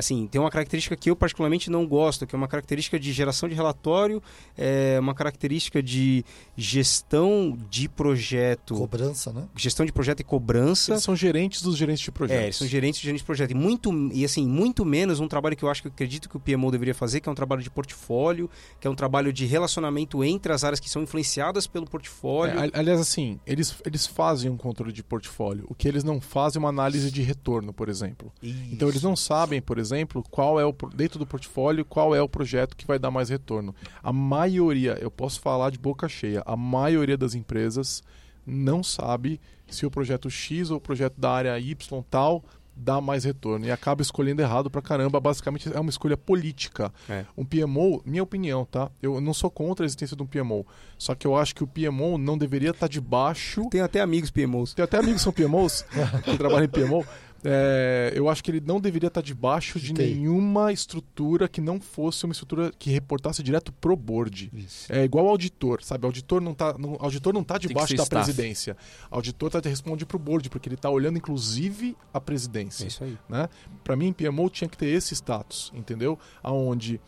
assim, 0.00 0.26
tem 0.26 0.40
uma 0.40 0.50
característica 0.50 0.96
que 0.96 1.10
eu 1.10 1.16
particularmente 1.16 1.70
não 1.70 1.86
gosto, 1.86 2.26
que 2.26 2.34
é 2.34 2.38
uma 2.38 2.48
característica 2.48 2.98
de 2.98 3.12
geração 3.12 3.48
de 3.48 3.54
relatório, 3.54 4.22
é 4.56 4.98
uma 4.98 5.14
característica 5.14 5.82
de 5.82 6.24
gestão 6.56 7.56
de 7.70 7.88
projeto. 7.88 8.74
Cobrança, 8.74 9.32
né? 9.32 9.46
Gestão 9.56 9.86
de 9.86 9.92
projeto 9.92 10.20
e 10.20 10.24
cobrança. 10.24 10.92
Eles 10.92 11.04
são 11.04 11.14
gerentes 11.14 11.62
dos 11.62 11.76
gerentes 11.76 12.02
de 12.02 12.10
projeto. 12.10 12.40
É, 12.40 12.44
eles 12.44 12.56
são 12.56 12.66
gerentes 12.66 13.00
de 13.00 13.06
gerentes 13.06 13.22
de 13.22 13.26
projeto. 13.26 13.50
E, 13.52 13.54
muito, 13.54 13.92
e 14.12 14.24
assim, 14.24 14.46
muito 14.46 14.84
menos 14.84 15.20
um 15.20 15.28
trabalho 15.28 15.56
que 15.56 15.64
eu 15.64 15.70
acho 15.70 15.82
que 15.82 15.88
eu 15.88 15.92
acredito 15.92 16.28
que 16.28 16.36
o 16.36 16.40
PMO 16.40 16.70
deveria 16.70 16.94
fazer, 16.94 17.20
que 17.20 17.28
é 17.28 17.32
um 17.32 17.34
trabalho 17.34 17.62
de 17.62 17.70
portfólio, 17.70 18.50
que 18.80 18.86
é 18.86 18.90
um 18.90 18.94
trabalho 18.94 19.32
de 19.32 19.46
relacionamento 19.46 20.24
entre 20.24 20.52
as 20.52 20.64
áreas 20.64 20.80
que 20.80 20.90
são 20.90 21.02
influenciadas 21.02 21.66
pelo 21.66 21.86
portfólio. 21.86 22.58
É, 22.58 22.70
aliás, 22.72 23.00
assim, 23.00 23.38
eles, 23.46 23.74
eles 23.84 24.06
fazem 24.06 24.50
um 24.50 24.56
controle 24.56 24.92
de 24.92 25.02
portfólio. 25.02 25.64
O 25.68 25.74
que 25.74 25.86
eles 25.86 26.02
não 26.02 26.20
fazem 26.20 26.58
é 26.58 26.60
uma 26.60 26.68
análise 26.68 27.10
de 27.10 27.22
retorno, 27.22 27.72
por 27.72 27.88
exemplo. 27.88 28.32
Isso. 28.42 28.58
Então 28.72 28.88
eles 28.90 29.02
não 29.02 29.16
sabem, 29.16 29.60
por 29.60 29.78
exemplo, 29.78 30.24
qual 30.30 30.60
é 30.60 30.64
o 30.64 30.74
dentro 30.94 31.18
do 31.18 31.26
portfólio, 31.26 31.84
qual 31.84 32.14
é 32.14 32.22
o 32.22 32.28
projeto 32.28 32.76
que 32.76 32.86
vai 32.86 32.98
dar 32.98 33.10
mais 33.10 33.28
retorno. 33.28 33.74
A 34.02 34.12
maioria, 34.12 34.98
eu 35.00 35.10
posso 35.10 35.40
falar 35.40 35.70
de 35.70 35.78
boca 35.78 36.08
cheia, 36.08 36.42
a 36.46 36.56
maioria 36.56 37.16
das 37.16 37.34
empresas 37.34 38.02
não 38.46 38.82
sabe 38.82 39.40
se 39.68 39.86
o 39.86 39.90
projeto 39.90 40.28
X 40.28 40.70
ou 40.70 40.78
o 40.78 40.80
projeto 40.80 41.14
da 41.18 41.30
área 41.30 41.58
Y 41.58 42.02
tal 42.10 42.42
dá 42.80 43.00
mais 43.00 43.24
retorno 43.24 43.66
e 43.66 43.70
acaba 43.70 44.00
escolhendo 44.00 44.40
errado 44.40 44.70
pra 44.70 44.80
caramba. 44.80 45.20
Basicamente 45.20 45.70
é 45.72 45.78
uma 45.78 45.90
escolha 45.90 46.16
política. 46.16 46.92
É. 47.08 47.24
Um 47.36 47.44
PMO, 47.44 48.02
minha 48.04 48.22
opinião, 48.22 48.64
tá? 48.64 48.90
Eu 49.02 49.20
não 49.20 49.34
sou 49.34 49.50
contra 49.50 49.84
a 49.84 49.86
existência 49.86 50.16
de 50.16 50.22
um 50.22 50.26
PMO. 50.26 50.66
Só 50.96 51.14
que 51.14 51.26
eu 51.26 51.36
acho 51.36 51.54
que 51.54 51.62
o 51.62 51.66
PMO 51.66 52.16
não 52.16 52.38
deveria 52.38 52.70
estar 52.70 52.80
tá 52.80 52.88
debaixo. 52.88 53.68
Tem 53.70 53.80
até 53.80 54.00
amigos 54.00 54.30
PMOs. 54.30 54.74
Tem 54.74 54.82
até 54.82 54.98
amigos 54.98 55.16
que 55.16 55.24
são 55.24 55.32
PMOs 55.32 55.84
que 56.24 56.36
trabalham 56.38 56.64
em 56.64 56.68
PMO. 56.68 57.04
É, 57.44 58.12
eu 58.14 58.28
acho 58.28 58.42
que 58.44 58.50
ele 58.50 58.62
não 58.64 58.80
deveria 58.80 59.08
estar 59.08 59.22
debaixo 59.22 59.78
de 59.80 59.92
nenhuma 59.92 60.72
estrutura 60.72 61.48
que 61.48 61.60
não 61.60 61.80
fosse 61.80 62.24
uma 62.24 62.32
estrutura 62.32 62.70
que 62.78 62.90
reportasse 62.90 63.42
direto 63.42 63.72
pro 63.72 63.96
board. 63.96 64.50
Isso. 64.52 64.92
É 64.92 65.04
igual 65.04 65.26
auditor, 65.26 65.82
sabe? 65.82 66.04
Auditor 66.06 66.40
não 66.40 66.54
tá, 66.54 66.76
não, 66.78 66.96
auditor 67.00 67.32
não 67.32 67.42
tá 67.42 67.58
debaixo 67.58 67.96
da 67.96 68.02
staff. 68.02 68.24
presidência. 68.24 68.76
Auditor 69.10 69.50
tá 69.50 69.60
responde 69.68 70.04
pro 70.04 70.18
board 70.18 70.48
porque 70.50 70.68
ele 70.68 70.76
tá 70.76 70.90
olhando 70.90 71.16
inclusive 71.16 71.96
a 72.12 72.20
presidência. 72.20 72.84
É 72.84 72.88
isso 72.88 73.04
aí. 73.04 73.18
Né? 73.28 73.48
Para 73.82 73.96
mim, 73.96 74.12
PMO 74.12 74.50
tinha 74.50 74.68
que 74.68 74.76
ter 74.76 74.88
esse 74.88 75.14
status, 75.14 75.72
entendeu? 75.74 76.18
Aonde 76.42 77.00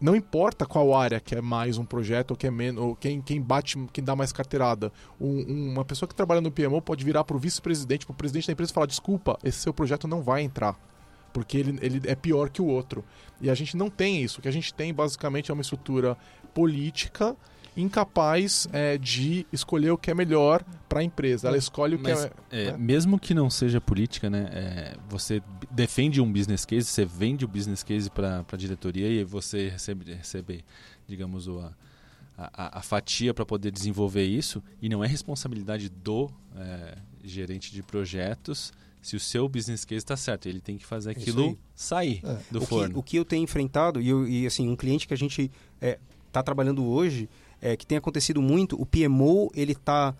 não 0.00 0.16
importa 0.16 0.64
qual 0.64 0.94
área 0.94 1.20
que 1.20 1.34
é 1.34 1.42
mais 1.42 1.76
um 1.76 1.84
projeto 1.84 2.30
ou 2.30 2.36
que 2.36 2.46
é 2.46 2.50
menos, 2.50 2.82
ou 2.82 2.96
quem, 2.96 3.20
quem 3.20 3.40
bate, 3.40 3.76
quem 3.92 4.02
dá 4.02 4.16
mais 4.16 4.32
carteirada. 4.32 4.90
Um, 5.20 5.72
uma 5.72 5.84
pessoa 5.84 6.08
que 6.08 6.14
trabalha 6.14 6.40
no 6.40 6.50
PMO 6.50 6.80
pode 6.80 7.04
virar 7.04 7.22
para 7.22 7.36
o 7.36 7.38
vice-presidente, 7.38 8.06
para 8.06 8.14
o 8.14 8.16
presidente 8.16 8.46
da 8.46 8.52
empresa 8.54 8.72
e 8.72 8.74
falar: 8.74 8.86
desculpa, 8.86 9.38
esse 9.44 9.58
seu 9.58 9.74
projeto 9.74 10.08
não 10.08 10.22
vai 10.22 10.42
entrar. 10.42 10.78
Porque 11.32 11.58
ele, 11.58 11.78
ele 11.82 12.00
é 12.08 12.14
pior 12.14 12.48
que 12.48 12.62
o 12.62 12.66
outro. 12.66 13.04
E 13.40 13.50
a 13.50 13.54
gente 13.54 13.76
não 13.76 13.88
tem 13.88 14.22
isso. 14.22 14.40
O 14.40 14.42
que 14.42 14.48
a 14.48 14.52
gente 14.52 14.72
tem 14.74 14.92
basicamente 14.92 15.50
é 15.50 15.54
uma 15.54 15.60
estrutura 15.60 16.16
política 16.52 17.36
incapaz 17.76 18.68
é, 18.72 18.98
de 18.98 19.46
escolher 19.52 19.90
o 19.90 19.98
que 19.98 20.10
é 20.10 20.14
melhor 20.14 20.64
para 20.88 21.00
a 21.00 21.04
empresa. 21.04 21.48
Ela 21.48 21.56
escolhe 21.56 21.94
o 21.94 21.98
que 21.98 22.10
Mas, 22.10 22.24
é, 22.24 22.32
é, 22.50 22.72
né? 22.72 22.78
Mesmo 22.78 23.18
que 23.18 23.32
não 23.32 23.48
seja 23.48 23.80
política, 23.80 24.28
né? 24.28 24.48
É, 24.52 24.96
você 25.08 25.42
defende 25.70 26.20
um 26.20 26.30
business 26.30 26.64
case, 26.64 26.86
você 26.86 27.04
vende 27.04 27.44
o 27.44 27.48
business 27.48 27.82
case 27.82 28.10
para 28.10 28.44
a 28.50 28.56
diretoria 28.56 29.08
e 29.08 29.24
você 29.24 29.68
recebe, 29.68 30.12
recebe 30.12 30.64
digamos, 31.06 31.48
o, 31.48 31.60
a, 31.60 31.72
a, 32.36 32.78
a 32.78 32.82
fatia 32.82 33.32
para 33.32 33.46
poder 33.46 33.70
desenvolver 33.70 34.24
isso. 34.24 34.62
E 34.80 34.88
não 34.88 35.02
é 35.02 35.06
responsabilidade 35.06 35.88
do 35.88 36.30
é, 36.56 36.96
gerente 37.22 37.72
de 37.72 37.82
projetos 37.82 38.72
se 39.02 39.16
o 39.16 39.20
seu 39.20 39.48
business 39.48 39.84
case 39.84 39.98
está 39.98 40.16
certo, 40.16 40.46
ele 40.46 40.60
tem 40.60 40.76
que 40.76 40.84
fazer 40.84 41.12
aquilo 41.12 41.58
sair 41.74 42.20
é. 42.22 42.38
do 42.50 42.62
o 42.62 42.66
forno. 42.66 42.94
Que, 42.94 42.98
o 42.98 43.02
que 43.02 43.16
eu 43.16 43.24
tenho 43.24 43.42
enfrentado, 43.42 44.00
e, 44.00 44.08
eu, 44.08 44.28
e 44.28 44.46
assim, 44.46 44.68
um 44.68 44.76
cliente 44.76 45.08
que 45.08 45.14
a 45.14 45.16
gente 45.16 45.50
está 46.26 46.42
trabalhando 46.42 46.84
hoje, 46.84 47.28
é, 47.60 47.76
que 47.76 47.86
tem 47.86 47.98
acontecido 47.98 48.40
muito, 48.40 48.80
o 48.80 48.86
PMO 48.86 49.50
ele 49.54 49.72
está 49.72 50.14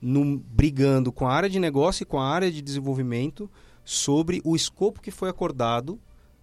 brigando 0.00 1.10
com 1.10 1.26
a 1.26 1.32
área 1.32 1.50
de 1.50 1.58
negócio 1.58 2.02
e 2.02 2.06
com 2.06 2.20
a 2.20 2.28
área 2.28 2.50
de 2.50 2.62
desenvolvimento 2.62 3.50
sobre 3.84 4.40
o 4.44 4.54
escopo 4.54 5.00
que 5.00 5.10
foi 5.10 5.28
acordado 5.28 5.98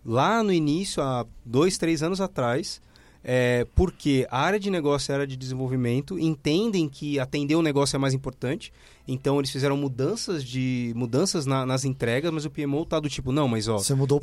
lá 0.06 0.44
no 0.44 0.52
início, 0.52 1.02
há 1.02 1.26
dois, 1.44 1.78
três 1.78 2.04
anos 2.04 2.20
atrás, 2.20 2.82
é, 3.28 3.66
porque 3.74 4.28
a 4.30 4.40
área 4.40 4.60
de 4.60 4.70
negócio 4.70 5.10
e 5.10 5.12
a 5.12 5.16
área 5.16 5.28
de 5.28 5.36
desenvolvimento 5.36 6.20
entendem 6.20 6.88
que 6.88 7.20
atender 7.20 7.56
o 7.56 7.62
negócio 7.64 7.96
é 7.96 8.00
mais 8.00 8.14
importante, 8.14 8.72
então 9.08 9.40
eles 9.40 9.50
fizeram 9.50 9.76
mudanças 9.76 10.44
de 10.44 10.94
mudanças 10.96 11.48
na, 11.48 11.66
nas 11.66 11.86
entregas, 11.86 12.32
mas 12.32 12.46
o 12.46 12.52
PMO 12.52 12.84
está 12.84 13.00
do 13.00 13.10
tipo, 13.10 13.32
não, 13.32 13.48
mas 13.48 13.68
ó, 13.68 13.78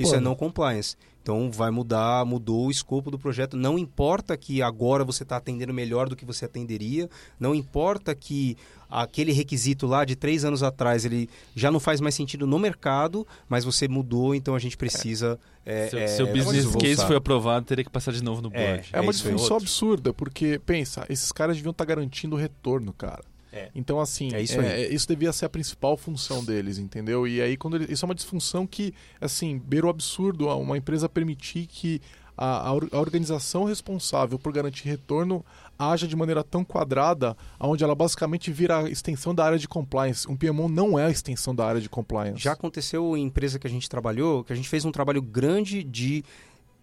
isso 0.04 0.14
é 0.14 0.20
não 0.20 0.36
compliance. 0.36 0.96
Então 1.20 1.50
vai 1.50 1.70
mudar, 1.70 2.24
mudou 2.24 2.66
o 2.66 2.70
escopo 2.70 3.10
do 3.10 3.18
projeto. 3.18 3.56
Não 3.56 3.78
importa 3.78 4.36
que 4.36 4.60
agora 4.60 5.04
você 5.04 5.22
está 5.22 5.36
atendendo 5.36 5.72
melhor 5.72 6.08
do 6.08 6.16
que 6.16 6.24
você 6.24 6.44
atenderia, 6.44 7.08
não 7.38 7.54
importa 7.54 8.14
que 8.14 8.56
aquele 8.92 9.32
requisito 9.32 9.86
lá 9.86 10.04
de 10.04 10.14
três 10.14 10.44
anos 10.44 10.62
atrás 10.62 11.04
ele 11.04 11.28
já 11.54 11.70
não 11.70 11.80
faz 11.80 12.00
mais 12.00 12.14
sentido 12.14 12.46
no 12.46 12.58
mercado, 12.58 13.26
mas 13.48 13.64
você 13.64 13.88
mudou, 13.88 14.34
então 14.34 14.54
a 14.54 14.58
gente 14.58 14.76
precisa. 14.76 15.38
É, 15.64 15.88
seu, 15.88 15.98
é, 15.98 16.06
seu 16.08 16.26
business 16.26 16.66
case 16.76 17.06
foi 17.06 17.16
aprovado, 17.16 17.64
teria 17.64 17.84
que 17.84 17.90
passar 17.90 18.12
de 18.12 18.22
novo 18.22 18.42
no 18.42 18.50
é, 18.52 18.66
board. 18.66 18.90
É, 18.92 18.98
é 18.98 19.00
uma 19.00 19.12
disfunção 19.12 19.56
absurda, 19.56 20.12
porque 20.12 20.60
pensa, 20.66 21.06
esses 21.08 21.32
caras 21.32 21.56
deviam 21.56 21.70
estar 21.70 21.84
tá 21.84 21.88
garantindo 21.88 22.36
o 22.36 22.38
retorno, 22.38 22.92
cara. 22.92 23.22
É. 23.52 23.68
Então, 23.74 24.00
assim, 24.00 24.30
é 24.32 24.40
isso, 24.40 24.58
é, 24.60 24.88
isso, 24.88 25.06
devia 25.06 25.30
ser 25.30 25.44
a 25.44 25.48
principal 25.48 25.94
função 25.94 26.42
deles, 26.42 26.78
entendeu? 26.78 27.28
E 27.28 27.40
aí, 27.40 27.54
quando 27.54 27.76
ele, 27.76 27.92
isso 27.92 28.02
é 28.02 28.06
uma 28.06 28.14
disfunção 28.14 28.66
que, 28.66 28.94
assim, 29.20 29.58
beira 29.58 29.86
o 29.86 29.90
absurdo 29.90 30.48
uma 30.48 30.78
empresa 30.78 31.06
permitir 31.06 31.66
que 31.66 32.00
a, 32.36 32.68
a, 32.68 32.98
organização 32.98 33.64
responsável 33.64 34.38
por 34.38 34.52
garantir 34.52 34.88
retorno 34.88 35.44
haja 35.78 36.06
de 36.06 36.14
maneira 36.14 36.44
tão 36.44 36.64
quadrada, 36.64 37.36
onde 37.58 37.82
ela 37.82 37.94
basicamente 37.94 38.52
vira 38.52 38.78
a 38.78 38.90
extensão 38.90 39.34
da 39.34 39.44
área 39.44 39.58
de 39.58 39.68
compliance. 39.68 40.30
Um 40.30 40.36
PMO 40.36 40.68
não 40.68 40.98
é 40.98 41.06
a 41.06 41.10
extensão 41.10 41.54
da 41.54 41.66
área 41.66 41.80
de 41.80 41.88
compliance. 41.88 42.40
Já 42.42 42.52
aconteceu 42.52 43.16
em 43.16 43.24
empresa 43.24 43.58
que 43.58 43.66
a 43.66 43.70
gente 43.70 43.88
trabalhou, 43.88 44.44
que 44.44 44.52
a 44.52 44.56
gente 44.56 44.68
fez 44.68 44.84
um 44.84 44.92
trabalho 44.92 45.20
grande 45.20 45.82
de 45.82 46.24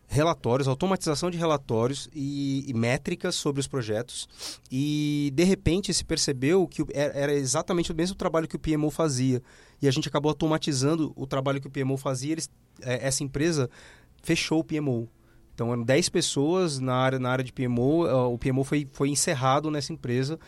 relatórios, 0.10 0.68
automatização 0.68 1.30
de 1.30 1.38
relatórios 1.38 2.10
e, 2.14 2.66
e, 2.68 2.74
métricas 2.74 3.36
sobre 3.36 3.60
os 3.60 3.68
projetos. 3.68 4.28
E 4.72 5.32
de 5.36 5.44
repente 5.44 5.94
se 5.94 6.04
percebeu 6.04 6.68
que 6.68 6.84
era 6.94 7.32
exatamente 7.32 7.92
o 7.92 7.96
mesmo 7.96 8.16
trabalho 8.16 8.48
que 8.48 8.56
o 8.56 8.60
PMO 8.60 8.90
fazia. 8.90 9.42
E 9.80 9.88
a 9.88 9.92
gente 9.92 10.08
acabou 10.08 10.30
automatizando 10.30 11.14
o 11.16 11.28
trabalho 11.28 11.62
que 11.62 11.68
o 11.68 11.70
PMO 11.70 11.96
fazia. 11.96 12.32
Eles, 12.32 12.50
é, 12.82 13.08
essa 13.08 13.24
empresa 13.24 13.70
fechou 14.24 14.60
o 14.60 14.64
PMO. 14.64 15.08
Então 15.60 15.74
eram 15.74 15.84
10 15.84 16.08
pessoas 16.08 16.80
na 16.80 16.96
área, 16.96 17.20
na 17.20 17.30
área 17.30 17.44
de 17.44 17.52
PMO. 17.52 18.06
O 18.32 18.38
PMO 18.38 18.64
foi, 18.64 18.88
foi 18.94 19.10
encerrado 19.10 19.70
nessa 19.70 19.92
empresa 19.92 20.40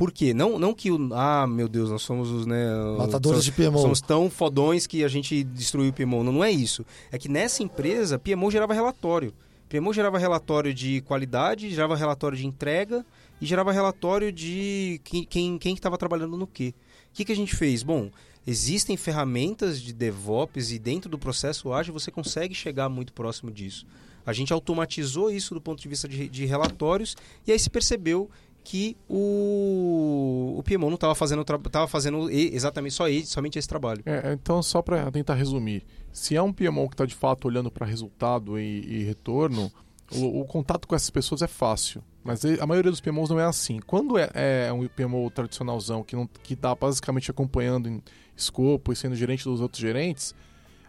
por 0.00 0.10
quê? 0.10 0.32
Não, 0.32 0.58
não 0.58 0.72
que 0.72 0.90
o. 0.90 1.10
Ah, 1.12 1.46
meu 1.46 1.68
Deus, 1.68 1.90
nós 1.90 2.00
somos 2.00 2.30
os. 2.30 2.46
Né, 2.46 2.56
Matadores 2.96 3.44
somos, 3.44 3.44
de 3.44 3.52
PMO. 3.52 3.78
Somos 3.82 4.00
tão 4.00 4.30
fodões 4.30 4.86
que 4.86 5.04
a 5.04 5.08
gente 5.08 5.44
destruiu 5.44 5.90
o 5.90 5.92
PMO. 5.92 6.24
Não, 6.24 6.32
não 6.32 6.42
é 6.42 6.50
isso. 6.50 6.86
É 7.12 7.18
que 7.18 7.28
nessa 7.28 7.62
empresa, 7.62 8.18
PMO 8.18 8.50
gerava 8.50 8.72
relatório. 8.72 9.34
PMO 9.68 9.92
gerava 9.92 10.18
relatório 10.18 10.72
de 10.72 11.02
qualidade, 11.02 11.68
gerava 11.68 11.94
relatório 11.94 12.38
de 12.38 12.46
entrega 12.46 13.04
e 13.42 13.44
gerava 13.44 13.72
relatório 13.72 14.32
de 14.32 15.02
quem 15.04 15.20
estava 15.20 15.28
quem, 15.28 15.58
quem 15.58 15.76
trabalhando 15.76 16.34
no 16.34 16.46
quê. 16.46 16.72
O 17.10 17.12
que, 17.12 17.26
que 17.26 17.32
a 17.32 17.36
gente 17.36 17.54
fez? 17.54 17.82
Bom, 17.82 18.10
existem 18.46 18.96
ferramentas 18.96 19.82
de 19.82 19.92
DevOps 19.92 20.72
e 20.72 20.78
dentro 20.78 21.10
do 21.10 21.18
processo 21.18 21.74
ágil 21.74 21.92
você 21.92 22.10
consegue 22.10 22.54
chegar 22.54 22.88
muito 22.88 23.12
próximo 23.12 23.50
disso. 23.50 23.86
A 24.24 24.32
gente 24.32 24.52
automatizou 24.52 25.30
isso 25.30 25.54
do 25.54 25.60
ponto 25.60 25.80
de 25.80 25.88
vista 25.88 26.08
de, 26.08 26.28
de 26.28 26.46
relatórios 26.46 27.16
e 27.46 27.52
aí 27.52 27.58
se 27.58 27.70
percebeu 27.70 28.30
que 28.62 28.96
o, 29.08 30.56
o 30.58 30.62
Piemont 30.62 30.90
não 30.90 30.94
estava 30.94 31.14
fazendo, 31.14 31.44
tava 31.44 31.88
fazendo 31.88 32.30
exatamente 32.30 32.94
só 32.94 33.08
ele, 33.08 33.24
somente 33.24 33.58
esse 33.58 33.68
trabalho. 33.68 34.02
É, 34.04 34.32
então, 34.32 34.62
só 34.62 34.82
para 34.82 35.10
tentar 35.10 35.34
resumir, 35.34 35.84
se 36.12 36.36
é 36.36 36.42
um 36.42 36.52
Piemont 36.52 36.88
que 36.88 36.94
está 36.94 37.06
de 37.06 37.14
fato 37.14 37.46
olhando 37.48 37.70
para 37.70 37.86
resultado 37.86 38.58
e, 38.58 38.80
e 38.82 39.02
retorno, 39.04 39.72
o, 40.12 40.40
o, 40.40 40.44
contato 40.44 40.86
com 40.86 40.94
essas 40.94 41.10
pessoas 41.10 41.42
é 41.42 41.46
fácil. 41.46 42.02
Mas 42.22 42.44
a 42.44 42.66
maioria 42.66 42.90
dos 42.90 43.00
PMOs 43.00 43.30
não 43.30 43.40
é 43.40 43.44
assim. 43.44 43.80
Quando 43.86 44.18
é, 44.18 44.28
é 44.34 44.72
um 44.72 44.86
PMO 44.88 45.30
tradicionalzão 45.30 46.04
que 46.04 46.52
está 46.52 46.74
basicamente 46.74 47.30
acompanhando 47.30 47.88
em 47.88 48.02
escopo 48.36 48.92
e 48.92 48.96
sendo 48.96 49.14
gerente 49.16 49.44
dos 49.44 49.60
outros 49.60 49.80
gerentes, 49.80 50.34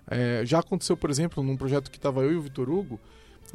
É, 0.09 0.43
já 0.45 0.59
aconteceu, 0.59 0.97
por 0.97 1.09
exemplo, 1.09 1.43
num 1.43 1.55
projeto 1.55 1.89
que 1.89 1.97
estava 1.97 2.21
eu 2.21 2.33
e 2.33 2.35
o 2.35 2.41
Vitor 2.41 2.69
Hugo, 2.69 2.99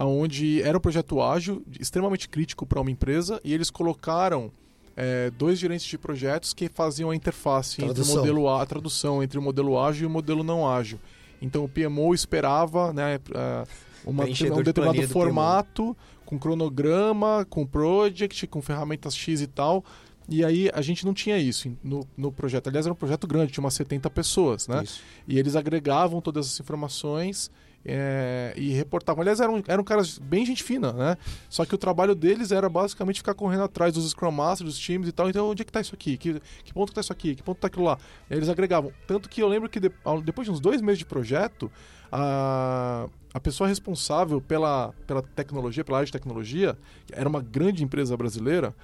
onde 0.05 0.63
era 0.63 0.77
um 0.77 0.81
projeto 0.81 1.21
ágil, 1.23 1.63
extremamente 1.81 2.29
crítico 2.29 2.67
para 2.67 2.81
uma 2.81 2.91
empresa, 2.91 3.41
e 3.43 3.55
eles 3.55 3.71
colocaram 3.71 4.51
é, 4.97 5.31
dois 5.31 5.59
gerentes 5.59 5.87
de 5.87 5.99
projetos 5.99 6.55
que 6.55 6.69
faziam 6.69 7.11
a 7.11 7.17
interface 7.17 7.77
Tradução. 7.77 8.03
entre 8.03 8.13
o 8.13 8.17
modelo 8.17 8.49
a, 8.49 8.63
a 8.63 8.67
tradução 8.67 9.23
entre 9.23 9.39
o 9.39 9.43
modelo 9.43 9.79
ágil 9.79 10.05
e 10.05 10.07
o 10.07 10.11
modelo 10.11 10.43
não 10.43 10.69
ágil. 10.69 10.99
Então 11.41 11.65
o 11.65 11.69
PMO 11.69 12.15
esperava 12.15 12.93
né, 12.93 13.21
é, 13.35 13.65
uma, 14.05 14.25
um 14.25 14.33
de 14.33 14.63
determinado 14.63 15.01
do 15.01 15.09
formato, 15.09 15.97
com 16.25 16.39
cronograma, 16.39 17.47
com 17.49 17.67
project, 17.67 18.47
com 18.47 18.63
ferramentas 18.63 19.15
X 19.15 19.41
e 19.43 19.47
tal. 19.47 19.85
E 20.29 20.45
aí 20.45 20.71
a 20.75 20.83
gente 20.83 21.05
não 21.05 21.15
tinha 21.15 21.39
isso 21.39 21.71
no, 21.85 22.07
no 22.17 22.33
projeto. 22.33 22.69
Aliás, 22.69 22.87
era 22.87 22.93
um 22.93 22.97
projeto 22.97 23.27
grande, 23.27 23.53
tinha 23.53 23.63
umas 23.63 23.75
70 23.75 24.11
pessoas, 24.11 24.67
né? 24.67 24.83
Isso. 24.83 25.01
E 25.29 25.39
eles 25.39 25.55
agregavam 25.55 26.21
todas 26.21 26.47
essas 26.47 26.61
informações 26.61 27.51
é, 27.87 28.53
e 28.57 28.73
reportavam. 28.73 29.23
Aliás, 29.23 29.41
eram, 29.41 29.63
eram 29.69 29.85
caras 29.85 30.19
bem 30.19 30.45
gente 30.45 30.63
fina, 30.65 30.93
né? 30.93 31.17
Só 31.49 31.65
que 31.65 31.75
o 31.75 31.79
trabalho 31.79 32.15
deles 32.15 32.51
era 32.51 32.69
basicamente 32.69 33.19
ficar 33.19 33.35
correndo 33.35 33.63
atrás 33.63 33.95
dos 33.95 34.11
Scrum 34.11 34.33
Masters, 34.33 34.71
dos 34.71 34.79
times 34.79 35.09
e 35.09 35.13
tal. 35.13 35.31
Então, 35.31 35.49
onde 35.49 35.63
é 35.63 35.65
que 35.65 35.71
tá 35.73 35.81
isso 35.81 35.95
aqui? 35.95 36.17
Que, 36.17 36.41
que 36.65 36.75
ponto 36.75 36.89
que 36.89 36.95
tá 36.97 37.01
isso 37.01 37.13
aqui? 37.13 37.37
Que 37.37 37.43
ponto 37.43 37.59
tá 37.59 37.69
aquilo 37.69 37.85
lá? 37.85 37.97
Eles 38.29 38.49
agregavam. 38.49 38.93
Tanto 39.07 39.29
que 39.29 39.41
eu 39.41 39.47
lembro 39.49 39.69
que 39.69 39.79
de- 39.79 39.93
depois 40.25 40.47
de 40.47 40.53
uns 40.53 40.59
dois 40.61 40.81
meses 40.83 40.99
de 40.99 41.07
projeto, 41.07 41.71
a, 42.11 43.09
a 43.33 43.41
pessoa 43.41 43.69
responsável 43.69 44.41
pela, 44.41 44.93
pela 45.07 45.23
tecnologia, 45.23 45.85
pela 45.85 45.99
área 45.99 46.07
de 46.07 46.13
tecnologia, 46.13 46.77
era 47.13 47.29
uma 47.29 47.41
grande 47.41 47.85
empresa 47.85 48.17
brasileira, 48.17 48.75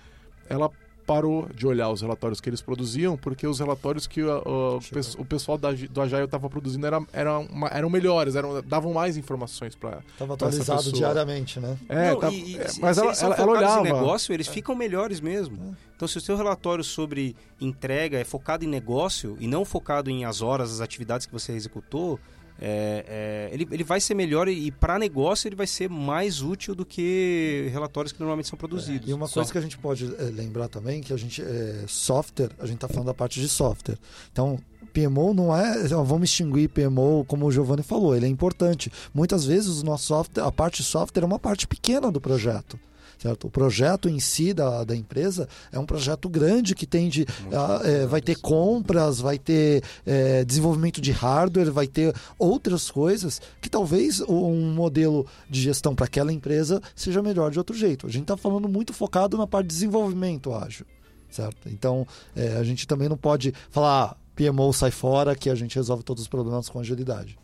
ela 0.49 0.71
parou 1.07 1.49
de 1.55 1.67
olhar 1.67 1.91
os 1.91 2.01
relatórios 2.01 2.41
que 2.41 2.49
eles 2.49 2.61
produziam, 2.61 3.17
porque 3.17 3.47
os 3.47 3.59
relatórios 3.59 4.07
que 4.07 4.23
uh, 4.23 4.37
uh, 4.49 4.77
o, 4.77 4.81
pes- 4.81 5.15
o 5.17 5.25
pessoal 5.25 5.59
da, 5.59 5.73
do 5.73 6.01
Agile 6.01 6.25
estava 6.25 6.49
produzindo 6.49 6.87
era, 6.87 7.01
era 7.13 7.39
uma- 7.39 7.69
eram 7.69 7.91
melhores, 7.91 8.37
eram, 8.37 8.63
davam 8.63 8.93
mais 8.93 9.17
informações 9.17 9.75
para 9.75 9.99
Tava 10.19 10.37
Pra 10.37 10.49
essa 10.49 10.63
atualizado 10.63 10.93
diariamente, 10.93 11.59
né? 11.61 11.77
é, 11.89 12.11
Não, 12.11 12.21
tá- 12.21 12.31
e- 12.31 12.53
e 12.53 12.57
é, 12.57 12.67
mas 12.81 12.97
se 12.97 13.01
ela, 13.01 13.09
eles 13.11 13.19
são 13.19 13.33
ela, 13.33 13.37
ela 13.43 13.53
olhava. 13.53 13.81
em 13.81 13.93
negócio, 13.93 14.33
eles 14.33 14.47
ficam 14.49 14.75
melhores 14.75 15.21
mesmo. 15.21 15.77
Então, 15.97 16.09
se 16.09 16.19
o 16.19 16.21
seu 16.21 16.37
relatório 16.37 16.83
sobre 16.83 17.37
entrega 17.61 18.19
é 18.19 18.25
focado 18.25 18.65
em 18.65 18.69
negócio 18.69 19.37
e 19.39 19.47
não 19.47 19.65
focado 19.65 20.11
em 20.11 20.25
as 20.25 20.43
horas, 20.43 20.73
as 20.73 20.81
atividades 20.81 21.27
que 21.27 21.33
você 21.33 21.53
executou, 21.53 22.19
é, 22.61 23.49
é, 23.51 23.55
ele, 23.55 23.67
ele 23.71 23.85
vai 23.85 24.01
ser 24.01 24.15
melhor 24.15 24.49
e, 24.49 24.71
para 24.71 24.99
negócio 24.99 25.49
ele 25.49 25.57
vai 25.57 25.67
ser 25.67 25.89
mais 25.89 26.43
útil 26.43 26.75
do 26.75 26.85
que 26.85 27.69
relatórios 27.73 28.13
que 28.13 28.21
normalmente 28.21 28.49
são 28.49 28.59
produzidos. 28.59 29.09
E 29.09 29.13
uma 29.13 29.27
Só. 29.27 29.35
coisa 29.35 29.53
que 29.53 29.59
a 29.59 29.61
gente 29.61 29.79
pode 29.79 30.07
eh, 30.07 30.31
lembrar 30.33 30.69
também, 30.69 31.01
que 31.01 31.13
a 31.13 31.17
gente, 31.17 31.43
é, 31.43 31.85
software, 31.89 32.51
a 32.59 32.67
gente 32.67 32.77
está 32.77 32.89
falando 32.89 33.07
da 33.07 33.15
parte 33.15 33.41
de 33.41 33.49
software. 33.49 33.99
Então, 34.31 34.59
PMO 34.93 35.35
não 35.35 35.57
é, 35.57 35.89
vamos 35.89 36.31
extinguir 36.31 36.69
PMO, 36.69 37.25
como 37.27 37.47
o 37.47 37.53
Giovanni 37.53 37.83
falou, 37.83 38.15
ele 38.15 38.27
é 38.27 38.29
importante. 38.29 38.93
Muitas 39.13 39.45
vezes 39.45 39.81
o 39.81 39.85
nosso 39.85 40.07
software, 40.07 40.45
a 40.45 40.53
parte 40.53 40.79
de 40.79 40.85
software 40.85 41.23
é 41.23 41.27
uma 41.27 41.39
parte 41.39 41.67
pequena 41.67 42.13
do 42.13 42.21
projeto. 42.21 42.79
Certo? 43.23 43.47
O 43.47 43.51
projeto 43.51 44.09
em 44.09 44.19
si 44.19 44.53
da, 44.53 44.83
da 44.83 44.97
empresa 44.97 45.49
é 45.71 45.79
um 45.79 45.87
projeto 45.87 46.29
grande 46.29 46.75
que 46.75 46.85
tem 46.85 47.09
de. 47.09 47.25
ah, 47.53 47.81
eh, 47.85 48.05
vai 48.05 48.21
ter 48.21 48.35
compras, 48.35 49.21
vai 49.21 49.39
ter 49.39 49.85
eh, 50.05 50.45
desenvolvimento 50.45 51.01
de 51.01 51.13
hardware, 51.13 51.71
vai 51.71 51.87
ter 51.87 52.13
outras 52.37 52.91
coisas 52.91 53.41
que 53.61 53.71
talvez 53.71 54.21
um 54.23 54.75
modelo 54.75 55.25
de 55.49 55.63
gestão 55.63 55.95
para 55.95 56.07
aquela 56.07 56.33
empresa 56.33 56.83
seja 56.97 57.23
melhor 57.23 57.53
de 57.53 57.59
outro 57.59 57.77
jeito. 57.77 58.09
A 58.09 58.11
gente 58.11 58.23
está 58.23 58.37
falando 58.37 58.69
muito 58.69 58.93
focado 58.93 59.39
na 59.39 59.47
parte 59.47 59.69
de 59.69 59.75
desenvolvimento 59.75 60.53
ágil, 60.53 60.85
certo? 61.31 61.69
Então 61.69 62.05
eh, 62.35 62.57
a 62.59 62.65
gente 62.65 62.89
também 62.89 63.09
não 63.09 63.17
pode 63.17 63.55
falar 63.71 64.03
ah, 64.03 64.17
PMO 64.35 64.73
sai 64.73 64.91
fora 64.91 65.37
que 65.37 65.49
a 65.49 65.55
gente 65.55 65.77
resolve 65.77 66.03
todos 66.03 66.23
os 66.25 66.29
problemas 66.29 66.69
com 66.69 66.81
agilidade. 66.81 67.39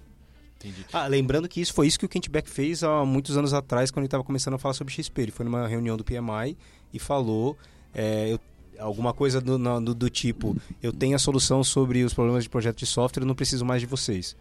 Entendi. 0.61 0.85
Ah, 0.93 1.07
lembrando 1.07 1.49
que 1.49 1.61
isso 1.61 1.73
foi 1.73 1.87
isso 1.87 1.99
que 1.99 2.05
o 2.05 2.09
Kent 2.09 2.29
Beck 2.29 2.49
fez 2.51 2.83
há 2.83 3.05
muitos 3.05 3.37
anos 3.37 3.55
atrás, 3.55 3.91
quando 3.91 3.99
ele 4.03 4.07
estava 4.09 4.25
começando 4.25 4.55
a 4.55 4.59
falar 4.59 4.75
sobre 4.75 4.93
XP. 4.93 5.23
Ele 5.23 5.31
foi 5.31 5.45
numa 5.45 5.67
reunião 5.69 5.97
do 5.97 6.03
PMI 6.05 6.57
e 6.93 6.99
falou 6.99 7.57
é, 7.95 8.33
eu- 8.33 8.41
alguma 8.79 9.13
coisa 9.15 9.41
do, 9.41 9.57
na- 9.59 9.79
do- 9.79 9.95
do 9.95 10.11
tipo: 10.11 10.57
eu 10.83 10.93
tenho 10.93 11.15
a 11.15 11.19
solução 11.19 11.63
sobre 11.63 12.03
os 12.03 12.13
problemas 12.13 12.43
de 12.45 12.51
projeto 12.51 12.79
de 12.79 12.87
software, 12.87 13.23
eu 13.23 13.27
não 13.27 13.35
preciso 13.37 13.65
mais 13.65 13.81
de 13.81 13.87
vocês. 13.87 14.37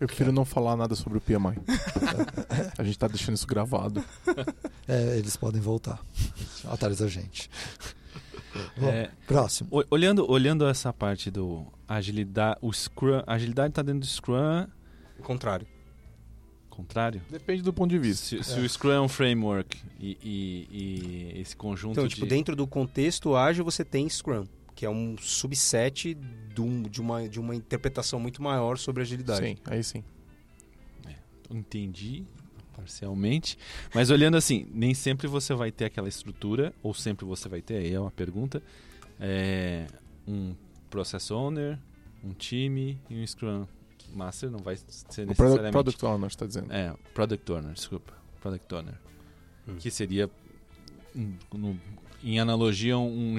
Eu 0.00 0.06
prefiro 0.06 0.32
não 0.32 0.44
falar 0.46 0.76
nada 0.76 0.94
sobre 0.94 1.18
o 1.18 1.20
PMI. 1.20 1.58
a 2.78 2.82
gente 2.82 2.98
tá 2.98 3.06
deixando 3.06 3.34
isso 3.36 3.46
gravado. 3.46 4.02
É, 4.88 5.18
eles 5.18 5.36
podem 5.36 5.60
voltar 5.60 6.00
atrás 6.64 6.98
da 6.98 7.06
gente. 7.06 7.50
Bom, 8.78 8.88
É, 8.88 9.10
próximo. 9.26 9.68
olhando, 9.90 10.28
olhando 10.28 10.66
essa 10.66 10.92
parte 10.92 11.30
do 11.30 11.66
agilidade, 11.86 12.58
o 12.62 12.72
Scrum, 12.72 13.22
a 13.26 13.34
agilidade 13.34 13.68
está 13.72 13.82
dentro 13.82 14.00
do 14.00 14.06
Scrum, 14.06 14.66
contrário. 15.20 15.66
contrário. 16.68 17.20
Depende 17.30 17.62
do 17.62 17.72
ponto 17.72 17.90
de 17.90 17.98
vista. 17.98 18.24
Se, 18.26 18.42
se 18.42 18.58
o 18.58 18.68
Scrum 18.68 18.90
é 18.92 19.00
um 19.00 19.08
framework 19.08 19.78
e, 19.98 20.16
e- 20.22 20.68
e 21.36 21.40
esse 21.40 21.54
conjunto 21.56 21.92
Então, 21.92 22.06
de... 22.06 22.14
tipo, 22.14 22.26
dentro 22.26 22.56
do 22.56 22.66
contexto 22.66 23.34
ágil, 23.36 23.64
você 23.64 23.84
tem 23.84 24.08
Scrum, 24.08 24.46
que 24.74 24.86
é 24.86 24.90
um 24.90 25.16
subset 25.18 26.14
de, 26.14 26.60
um- 26.60 26.82
de 26.82 27.00
uma, 27.00 27.28
de 27.28 27.38
uma 27.38 27.54
interpretação 27.54 28.18
muito 28.18 28.42
maior 28.42 28.78
sobre 28.78 29.02
agilidade. 29.02 29.46
Sim, 29.46 29.56
aí 29.66 29.82
sim. 29.84 30.02
Entendi 31.50 32.24
parcialmente, 32.76 33.58
mas 33.94 34.08
olhando 34.08 34.36
assim, 34.38 34.66
nem 34.72 34.94
sempre 34.94 35.26
você 35.26 35.52
vai 35.52 35.70
ter 35.70 35.84
aquela 35.84 36.08
estrutura, 36.08 36.72
ou 36.82 36.94
sempre 36.94 37.26
você 37.26 37.46
vai 37.46 37.60
ter, 37.60 37.74
aí 37.76 37.92
é 37.92 38.00
uma 38.00 38.10
pergunta, 38.10 38.62
é, 39.20 39.86
um 40.26 40.54
process 40.88 41.30
owner, 41.30 41.78
um 42.24 42.32
time 42.32 42.98
e 43.10 43.16
um 43.20 43.26
Scrum 43.26 43.66
Master, 44.16 44.50
não 44.50 44.58
vai 44.58 44.76
ser 44.76 44.82
O 44.82 44.86
product, 45.06 45.28
necessariamente... 45.28 45.72
product 45.72 46.04
Owner, 46.06 46.30
você 46.30 46.38
tá 46.38 46.46
dizendo. 46.46 46.72
É, 46.72 46.94
Product 47.14 47.52
Owner, 47.52 47.72
desculpa. 47.72 48.12
Product 48.40 48.74
Owner. 48.74 48.94
Hum. 49.68 49.76
Que 49.78 49.90
seria, 49.90 50.30
um- 51.14 51.36
no- 51.54 51.80
em 52.22 52.38
analogia, 52.38 52.98
um, 52.98 53.36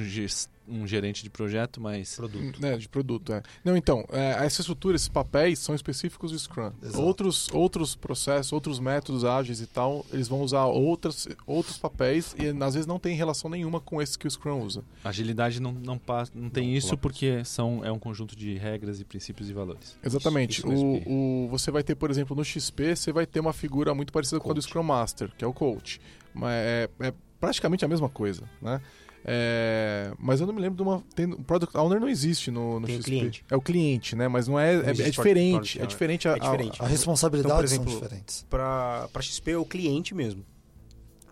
um 0.67 0.87
gerente 0.87 1.21
de 1.23 1.29
projeto, 1.29 1.81
mas... 1.81 2.15
Produto. 2.15 2.61
Né, 2.61 2.77
de 2.77 2.87
produto, 2.87 3.33
é. 3.33 3.43
Não, 3.63 3.75
então, 3.75 4.05
é, 4.11 4.45
essa 4.45 4.61
estrutura, 4.61 4.95
esses 4.95 5.09
papéis 5.09 5.59
são 5.59 5.75
específicos 5.75 6.31
do 6.31 6.39
Scrum. 6.39 6.71
Exato. 6.81 7.01
Outros, 7.01 7.49
outros 7.51 7.95
processos, 7.95 8.53
outros 8.53 8.79
métodos 8.79 9.25
ágeis 9.25 9.59
e 9.59 9.67
tal, 9.67 10.05
eles 10.13 10.27
vão 10.27 10.41
usar 10.41 10.65
outras, 10.65 11.27
outros 11.45 11.77
papéis 11.77 12.33
e 12.39 12.47
às 12.63 12.73
vezes 12.73 12.87
não 12.87 12.97
tem 12.99 13.15
relação 13.15 13.49
nenhuma 13.49 13.79
com 13.81 14.01
esses 14.01 14.15
que 14.15 14.25
o 14.27 14.31
Scrum 14.31 14.61
usa. 14.61 14.83
Agilidade 15.03 15.59
não, 15.59 15.71
não, 15.73 15.97
passa, 15.97 16.31
não 16.33 16.49
tem 16.49 16.67
Não 16.69 16.73
isso 16.77 16.87
coloca 16.87 17.01
porque 17.01 17.43
são, 17.43 17.83
é 17.83 17.91
um 17.91 17.99
conjunto 17.99 18.35
de 18.35 18.55
regras 18.57 18.99
e 19.01 19.03
princípios 19.03 19.49
e 19.49 19.53
valores. 19.53 19.97
Exatamente. 20.03 20.65
O, 20.65 21.45
o- 21.45 21.47
você 21.49 21.69
vai 21.69 21.83
ter, 21.83 21.95
por 21.95 22.09
exemplo, 22.09 22.35
no 22.35 22.45
XP, 22.45 22.95
você 22.95 23.11
vai 23.11 23.25
ter 23.25 23.39
uma 23.41 23.53
figura 23.53 23.93
muito 23.93 24.13
parecida 24.13 24.39
com 24.39 24.49
a 24.49 24.53
do 24.53 24.55
Coach. 24.61 24.67
Scrum 24.69 24.83
Master, 24.83 25.31
que 25.37 25.43
é 25.43 25.47
o 25.47 25.53
coach. 25.53 25.99
Mas 26.33 26.51
é, 26.53 26.89
é 27.01 27.13
praticamente 27.41 27.83
a 27.83 27.87
mesma 27.87 28.07
coisa, 28.07 28.43
né? 28.61 28.79
É, 29.23 30.13
mas 30.17 30.39
eu 30.39 30.47
não 30.47 30.53
me 30.53 30.61
lembro 30.61 30.77
de 30.77 30.81
uma. 30.81 31.03
Tem, 31.13 31.25
o 31.31 31.43
Product 31.43 31.75
Owner 31.77 31.99
não 31.99 32.09
existe 32.09 32.49
no, 32.49 32.79
no 32.79 32.87
Tem 32.87 32.95
o 32.95 32.99
XP. 32.99 33.11
cliente. 33.11 33.45
É 33.51 33.55
o 33.55 33.61
cliente, 33.61 34.15
né? 34.15 34.27
Mas 34.27 34.47
não 34.47 34.59
é. 34.59 34.75
Não 34.77 34.83
É, 34.85 34.89
é 34.89 34.93
diferente. 34.93 35.81
É 35.81 35.85
diferente 35.85 36.27
a, 36.27 36.31
É 36.37 36.39
diferente. 36.39 36.81
A 36.81 36.87
responsabilidade 36.87 37.53
Então, 37.53 37.57
por 37.57 37.65
exemplo, 37.65 37.91
são 37.91 38.01
diferentes. 38.01 38.45
Para 38.49 39.07
XP 39.19 39.51
é 39.51 39.57
o 39.57 39.65
cliente 39.65 40.15
mesmo. 40.15 40.43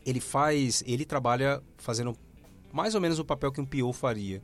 Ele 0.05 0.19
faz, 0.19 0.83
ele 0.85 1.03
trabalha 1.05 1.61
fazendo 1.77 2.15
mais 2.71 2.93
ou 2.95 3.01
menos 3.01 3.17
o 3.17 3.25
papel 3.25 3.51
que 3.51 3.61
um 3.61 3.65
PO 3.65 3.91
faria. 3.93 4.41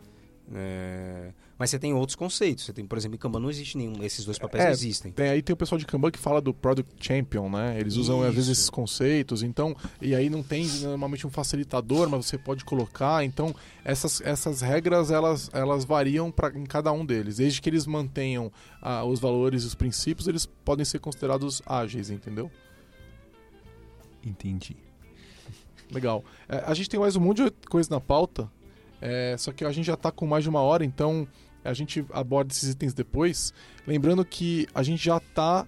É, 0.54 1.32
mas 1.58 1.70
você 1.70 1.80
tem 1.80 1.94
outros 1.94 2.16
conceitos. 2.16 2.66
Você 2.66 2.74
tem, 2.74 2.86
por 2.86 2.98
exemplo, 2.98 3.16
em 3.16 3.18
Kanban 3.18 3.40
não 3.40 3.50
existe 3.50 3.78
nenhum. 3.78 4.04
Esses 4.04 4.26
dois 4.26 4.38
papéis 4.38 4.64
É, 4.64 4.68
não 4.68 4.74
existem. 4.74 5.12
Tem, 5.12 5.30
aí 5.30 5.42
tem 5.42 5.54
o 5.54 5.58
pessoal 5.58 5.80
de 5.80 5.86
Kanban 5.86 6.12
que 6.12 6.20
fala 6.20 6.42
do 6.42 6.54
Product 6.54 6.94
Champion, 7.00 7.50
né? 7.50 7.80
Eles 7.80 7.96
usam 7.96 8.22
às 8.22 8.34
vezes 8.34 8.50
Isso. 8.50 8.52
esses 8.52 8.70
conceitos, 8.70 9.42
então, 9.42 9.76
e 10.02 10.14
aí 10.14 10.30
não 10.30 10.44
tem 10.44 10.68
normalmente 10.82 11.26
um 11.26 11.30
facilitador, 11.30 12.10
mas 12.10 12.26
você 12.26 12.38
pode 12.38 12.66
colocar. 12.66 13.24
Então, 13.24 13.56
essas, 13.86 14.20
essas 14.22 14.62
regras 14.62 15.12
elas, 15.12 15.50
elas 15.54 15.86
variam 15.86 16.30
pra, 16.30 16.50
em 16.50 16.66
cada 16.66 16.92
um 16.92 17.06
deles. 17.06 17.38
Desde 17.38 17.62
que 17.62 17.70
eles 17.70 17.86
mantenham 17.86 18.52
ah, 18.82 19.06
os 19.06 19.20
valores 19.20 19.64
e 19.64 19.68
os 19.68 19.76
princípios, 19.76 20.28
eles 20.28 20.46
podem 20.46 20.84
ser 20.84 21.00
considerados 21.00 21.62
ágeis, 21.66 22.10
entendeu? 22.10 22.52
Entendi. 24.26 24.76
Legal. 25.90 26.24
É, 26.50 26.64
a 26.66 26.74
gente 26.74 26.90
tem 26.90 27.00
mais 27.00 27.16
um 27.16 27.22
monte 27.22 27.44
de 27.44 27.52
coisa 27.70 27.90
na 27.90 28.02
pauta, 28.02 28.52
é, 29.00 29.36
só 29.38 29.52
que 29.52 29.64
a 29.64 29.72
gente 29.72 29.86
já 29.86 29.94
está 29.94 30.12
com 30.12 30.26
mais 30.26 30.44
de 30.44 30.50
uma 30.50 30.62
hora, 30.62 30.84
então 30.84 31.28
a 31.66 31.74
gente 31.74 32.06
aborda 32.14 32.54
esses 32.54 32.70
itens 32.70 32.94
depois. 32.94 33.54
Lembrando 33.86 34.24
que 34.24 34.68
a 34.74 34.84
gente 34.84 35.04
já 35.04 35.18
está, 35.18 35.66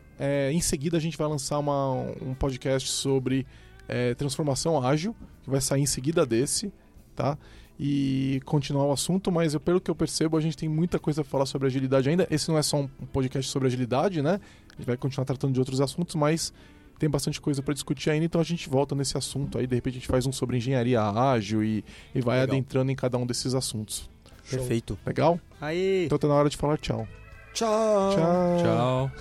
em 0.51 0.61
seguida 0.61 0.97
a 0.97 0.99
gente 0.99 1.17
vai 1.17 1.27
lançar 1.27 1.59
uma- 1.59 1.93
um 2.21 2.33
podcast 2.33 2.89
sobre 2.89 3.45
é, 3.89 4.13
transformação 4.15 4.81
ágil, 4.85 5.15
que 5.43 5.49
vai 5.49 5.61
sair 5.61 5.81
em 5.81 5.85
seguida 5.85 6.25
desse, 6.25 6.71
tá? 7.15 7.37
E 7.79 8.41
continuar 8.43 8.85
o 8.85 8.91
assunto, 8.91 9.31
mas 9.31 9.53
eu, 9.53 9.59
pelo 9.59 9.79
que 9.79 9.89
eu 9.89 9.95
percebo, 9.95 10.35
a 10.35 10.41
gente 10.41 10.57
tem 10.57 10.67
muita 10.67 10.97
coisa 10.99 11.23
para 11.23 11.29
falar 11.31 11.45
sobre 11.45 11.67
agilidade 11.67 12.09
ainda. 12.09 12.27
Esse 12.29 12.49
não 12.49 12.57
é 12.57 12.63
só 12.63 12.77
um 12.81 12.87
podcast 13.13 13.49
sobre 13.51 13.67
agilidade, 13.67 14.21
né? 14.21 14.39
A 14.73 14.75
gente 14.77 14.85
vai 14.87 14.97
continuar 14.97 15.25
tratando 15.25 15.53
de 15.53 15.59
outros 15.59 15.79
assuntos, 15.79 16.15
mas 16.15 16.51
tem 16.99 17.07
bastante 17.07 17.39
coisa 17.39 17.61
para 17.61 17.75
discutir 17.75 18.09
ainda, 18.09 18.25
então 18.25 18.41
a 18.41 18.43
gente 18.43 18.67
volta 18.67 18.95
nesse 18.95 19.15
assunto 19.17 19.57
aí. 19.59 19.67
De 19.67 19.75
repente 19.75 19.93
a 19.93 19.99
gente 19.99 20.07
faz 20.07 20.25
um 20.25 20.31
sobre 20.31 20.57
engenharia 20.57 20.99
ágil 21.01 21.63
e, 21.63 21.85
e 22.15 22.19
vai 22.19 22.39
Legal. 22.39 22.55
adentrando 22.55 22.91
em 22.91 22.95
cada 22.95 23.17
um 23.19 23.25
desses 23.25 23.53
assuntos. 23.53 24.09
Perfeito. 24.49 24.97
Legal? 25.05 25.39
Aí. 25.59 26.05
Então 26.05 26.17
tá 26.17 26.27
na 26.27 26.35
hora 26.35 26.49
de 26.49 26.57
falar 26.57 26.77
tchau. 26.77 27.07
Tchau. 27.53 28.15
Tchau. 28.15 28.57
Tchau. 28.63 29.11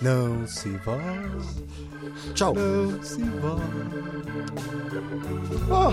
Não 0.00 0.46
se 0.46 0.68
vá. 0.78 0.98
Tchau. 2.34 2.54
Não 2.54 3.02
se 3.02 3.22
vá. 3.22 3.56
Oh. 5.70 5.92